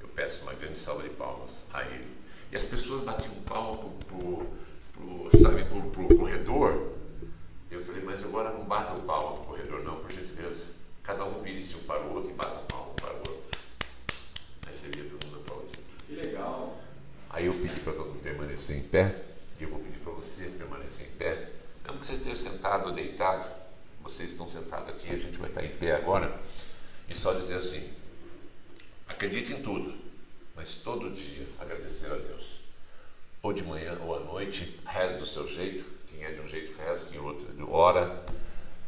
Eu 0.00 0.08
peço 0.08 0.42
uma 0.42 0.54
grande 0.54 0.76
salva 0.76 1.04
de 1.04 1.10
palmas 1.10 1.66
a 1.72 1.84
ele. 1.84 2.16
E 2.50 2.56
as 2.56 2.64
pessoas 2.64 3.04
batiam 3.04 3.34
palma 3.44 3.92
pro, 4.08 4.65
pro, 4.96 5.38
sabe, 5.38 5.64
pro, 5.64 5.82
pro 5.90 6.16
corredor. 6.16 6.92
Eu 7.70 7.80
falei, 7.80 8.02
mas 8.02 8.24
agora 8.24 8.50
não 8.52 8.64
batam 8.64 9.00
palma 9.02 9.36
pro 9.36 9.44
corredor, 9.44 9.82
não, 9.82 9.96
por 9.96 10.10
gentileza. 10.10 10.66
Cada 11.02 11.24
um 11.24 11.40
vire-se 11.40 11.76
um 11.76 11.80
para 11.80 12.00
o 12.00 12.14
outro 12.14 12.30
e 12.30 12.34
bata 12.34 12.58
palma 12.60 12.90
um 12.90 12.94
para 12.94 13.12
o 13.12 13.18
outro. 13.18 13.60
Aí 14.66 14.72
seria 14.72 15.04
todo 15.04 15.24
mundo 15.24 15.40
aplaudindo. 15.40 15.78
Que 16.06 16.14
legal. 16.14 16.80
Aí 17.30 17.46
eu 17.46 17.54
pedi 17.54 17.80
para 17.80 17.92
todo 17.92 18.08
mundo 18.08 18.22
permanecer 18.22 18.78
em 18.78 18.82
pé, 18.82 19.24
e 19.60 19.64
eu 19.64 19.70
vou 19.70 19.78
pedir 19.80 19.98
para 19.98 20.12
você 20.12 20.44
permanecer 20.50 21.06
em 21.06 21.10
pé. 21.12 21.50
Não 21.84 21.98
que 21.98 22.06
você 22.06 22.14
esteja 22.14 22.50
sentado 22.50 22.88
ou 22.88 22.92
deitado, 22.92 23.48
vocês 24.02 24.30
estão 24.30 24.48
sentados 24.48 24.88
aqui, 24.88 25.10
a 25.10 25.18
gente 25.18 25.36
vai 25.36 25.48
estar 25.48 25.64
em 25.64 25.76
pé 25.76 25.94
agora, 25.94 26.40
e 27.08 27.14
só 27.14 27.32
dizer 27.32 27.54
assim: 27.54 27.88
acredite 29.06 29.52
em 29.52 29.62
tudo, 29.62 29.94
mas 30.54 30.78
todo 30.78 31.10
dia 31.10 31.46
agradecer 31.60 32.06
a 32.10 32.16
Deus. 32.16 32.55
Ou 33.42 33.52
de 33.52 33.62
manhã 33.62 33.96
ou 34.00 34.16
à 34.16 34.20
noite, 34.20 34.80
reze 34.86 35.18
do 35.18 35.26
seu 35.26 35.46
jeito, 35.46 35.84
quem 36.06 36.24
é 36.24 36.32
de 36.32 36.40
um 36.40 36.46
jeito 36.46 36.76
reze, 36.78 37.06
quem 37.06 37.18
é 37.18 37.22
outro 37.22 37.46
ora, 37.70 38.24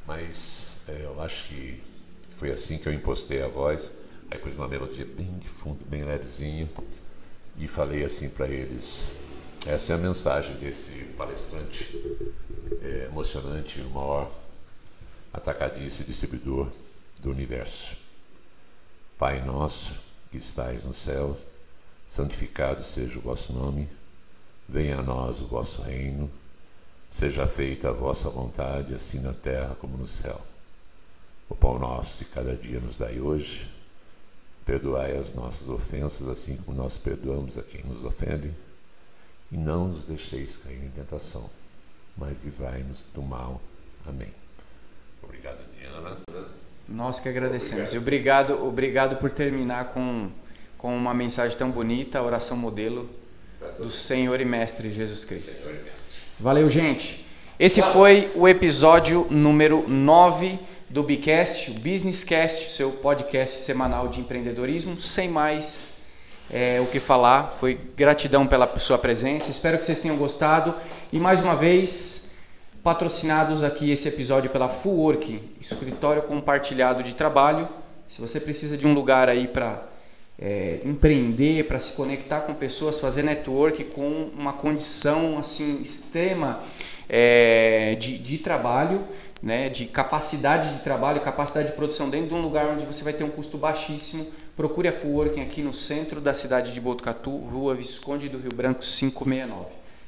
mas 0.06 0.78
é, 0.88 1.04
eu 1.04 1.20
acho 1.20 1.48
que 1.48 1.82
foi 2.30 2.50
assim 2.50 2.78
que 2.78 2.88
eu 2.88 2.92
impostei 2.92 3.42
a 3.42 3.48
voz. 3.48 3.92
Aí 4.30 4.38
pus 4.38 4.54
uma 4.54 4.68
melodia 4.68 5.04
bem 5.04 5.38
de 5.38 5.48
fundo, 5.48 5.84
bem 5.86 6.02
levezinho, 6.02 6.68
e 7.56 7.66
falei 7.66 8.04
assim 8.04 8.28
para 8.28 8.48
eles: 8.48 9.10
essa 9.66 9.92
é 9.92 9.96
a 9.96 9.98
mensagem 9.98 10.54
desse 10.56 10.92
palestrante 11.16 11.90
é, 12.80 13.06
emocionante, 13.06 13.80
o 13.80 13.90
maior 13.90 14.30
atacadista 15.32 16.02
e 16.02 16.06
distribuidor 16.06 16.70
do 17.18 17.30
universo. 17.30 17.96
Pai 19.18 19.44
nosso 19.44 19.98
que 20.30 20.38
estais 20.38 20.84
no 20.84 20.94
céu, 20.94 21.36
santificado 22.06 22.84
seja 22.84 23.18
o 23.18 23.22
vosso 23.22 23.52
nome, 23.52 23.88
venha 24.68 24.98
a 24.98 25.02
nós 25.02 25.40
o 25.40 25.46
vosso 25.46 25.80
reino, 25.80 26.30
seja 27.08 27.46
feita 27.46 27.88
a 27.88 27.92
vossa 27.92 28.28
vontade, 28.28 28.94
assim 28.94 29.20
na 29.20 29.32
terra 29.32 29.74
como 29.80 29.96
no 29.96 30.06
céu. 30.06 30.38
O 31.48 31.54
pão 31.54 31.78
nosso 31.78 32.18
de 32.18 32.26
cada 32.26 32.54
dia 32.54 32.78
nos 32.78 32.98
dai 32.98 33.18
hoje. 33.18 33.70
Perdoai 34.66 35.16
as 35.16 35.32
nossas 35.32 35.70
ofensas, 35.70 36.28
assim 36.28 36.58
como 36.58 36.76
nós 36.76 36.98
perdoamos 36.98 37.56
a 37.56 37.62
quem 37.62 37.82
nos 37.84 38.04
ofende. 38.04 38.54
E 39.50 39.56
não 39.56 39.88
nos 39.88 40.06
deixeis 40.06 40.58
cair 40.58 40.84
em 40.84 40.90
tentação, 40.90 41.48
mas 42.14 42.44
livrai-nos 42.44 43.02
do 43.14 43.22
mal. 43.22 43.62
Amém. 44.06 44.28
Obrigado, 45.22 45.64
Diana. 45.74 46.18
Nós 46.86 47.18
que 47.18 47.30
agradecemos. 47.30 47.94
Obrigado. 47.94 48.50
E 48.50 48.52
obrigado, 48.52 48.66
obrigado 48.66 49.16
por 49.16 49.30
terminar 49.30 49.86
com, 49.94 50.30
com 50.76 50.94
uma 50.94 51.14
mensagem 51.14 51.56
tão 51.56 51.70
bonita, 51.70 52.18
a 52.18 52.22
oração 52.22 52.54
modelo 52.54 53.08
do 53.78 53.90
Senhor 53.90 54.40
e 54.40 54.44
Mestre 54.44 54.90
Jesus 54.90 55.24
Cristo. 55.24 55.70
Valeu, 56.38 56.68
gente. 56.68 57.26
Esse 57.58 57.82
foi 57.82 58.30
o 58.36 58.46
episódio 58.46 59.26
número 59.30 59.88
9 59.88 60.58
do 60.88 61.02
Bicast, 61.02 61.70
o 61.70 61.74
Business 61.74 62.22
Cast, 62.24 62.70
seu 62.70 62.90
podcast 62.92 63.60
semanal 63.60 64.08
de 64.08 64.20
empreendedorismo. 64.20 65.00
Sem 65.00 65.28
mais 65.28 65.94
é, 66.50 66.80
o 66.80 66.86
que 66.86 67.00
falar, 67.00 67.50
foi 67.50 67.78
gratidão 67.96 68.46
pela 68.46 68.78
sua 68.78 68.96
presença. 68.96 69.50
Espero 69.50 69.76
que 69.76 69.84
vocês 69.84 69.98
tenham 69.98 70.16
gostado. 70.16 70.74
E 71.12 71.18
mais 71.18 71.42
uma 71.42 71.56
vez, 71.56 72.32
patrocinados 72.82 73.62
aqui 73.62 73.90
esse 73.90 74.08
episódio 74.08 74.50
pela 74.50 74.68
Full 74.68 74.94
Work, 74.94 75.56
escritório 75.60 76.22
compartilhado 76.22 77.02
de 77.02 77.14
trabalho. 77.14 77.68
Se 78.06 78.20
você 78.20 78.40
precisa 78.40 78.76
de 78.76 78.86
um 78.86 78.94
lugar 78.94 79.28
aí 79.28 79.46
para 79.46 79.82
é, 80.38 80.80
empreender, 80.84 81.64
para 81.64 81.80
se 81.80 81.92
conectar 81.92 82.40
com 82.42 82.54
pessoas, 82.54 83.00
fazer 83.00 83.22
network 83.22 83.84
com 83.84 84.30
uma 84.36 84.52
condição 84.52 85.38
assim 85.38 85.82
extrema 85.82 86.62
é, 87.08 87.96
de, 87.96 88.18
de 88.18 88.38
trabalho 88.38 89.04
né, 89.42 89.68
de 89.68 89.86
capacidade 89.86 90.74
de 90.74 90.80
trabalho, 90.80 91.20
capacidade 91.20 91.68
de 91.68 91.74
produção 91.74 92.10
dentro 92.10 92.28
de 92.28 92.34
um 92.34 92.42
lugar 92.42 92.66
onde 92.66 92.84
você 92.84 93.04
vai 93.04 93.12
ter 93.12 93.24
um 93.24 93.30
custo 93.30 93.56
baixíssimo. 93.56 94.26
Procure 94.56 94.88
a 94.88 94.92
Full 94.92 95.12
Working 95.12 95.40
aqui 95.40 95.62
no 95.62 95.72
centro 95.72 96.20
da 96.20 96.34
cidade 96.34 96.74
de 96.74 96.80
Botucatu, 96.80 97.36
Rua 97.36 97.74
Visconde 97.74 98.28
do 98.28 98.38
Rio 98.38 98.52
Branco 98.52 98.80
569. 98.80 99.66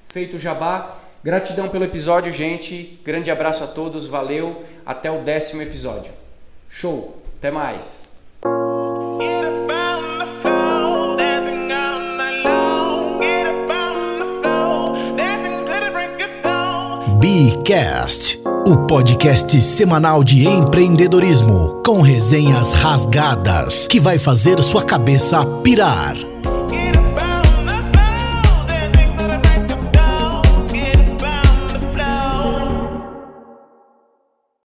Feito 0.09 0.37
o 0.37 0.39
jabá, 0.39 0.99
gratidão 1.23 1.69
pelo 1.69 1.85
episódio, 1.85 2.33
gente. 2.33 3.01
Grande 3.05 3.31
abraço 3.31 3.63
a 3.63 3.69
todos, 3.69 4.07
valeu. 4.07 4.65
Até 4.85 5.11
o 5.11 5.23
décimo 5.23 5.63
episódio. 5.63 6.13
Show, 6.69 7.23
até 7.39 7.53
mais. 7.53 8.10
Bcast, 17.21 18.41
o 18.67 18.87
podcast 18.87 19.61
semanal 19.61 20.25
de 20.25 20.49
empreendedorismo 20.49 21.83
com 21.85 22.01
resenhas 22.01 22.73
rasgadas 22.73 23.87
que 23.87 24.01
vai 24.01 24.19
fazer 24.19 24.63
sua 24.63 24.83
cabeça 24.83 25.45
pirar. 25.63 26.17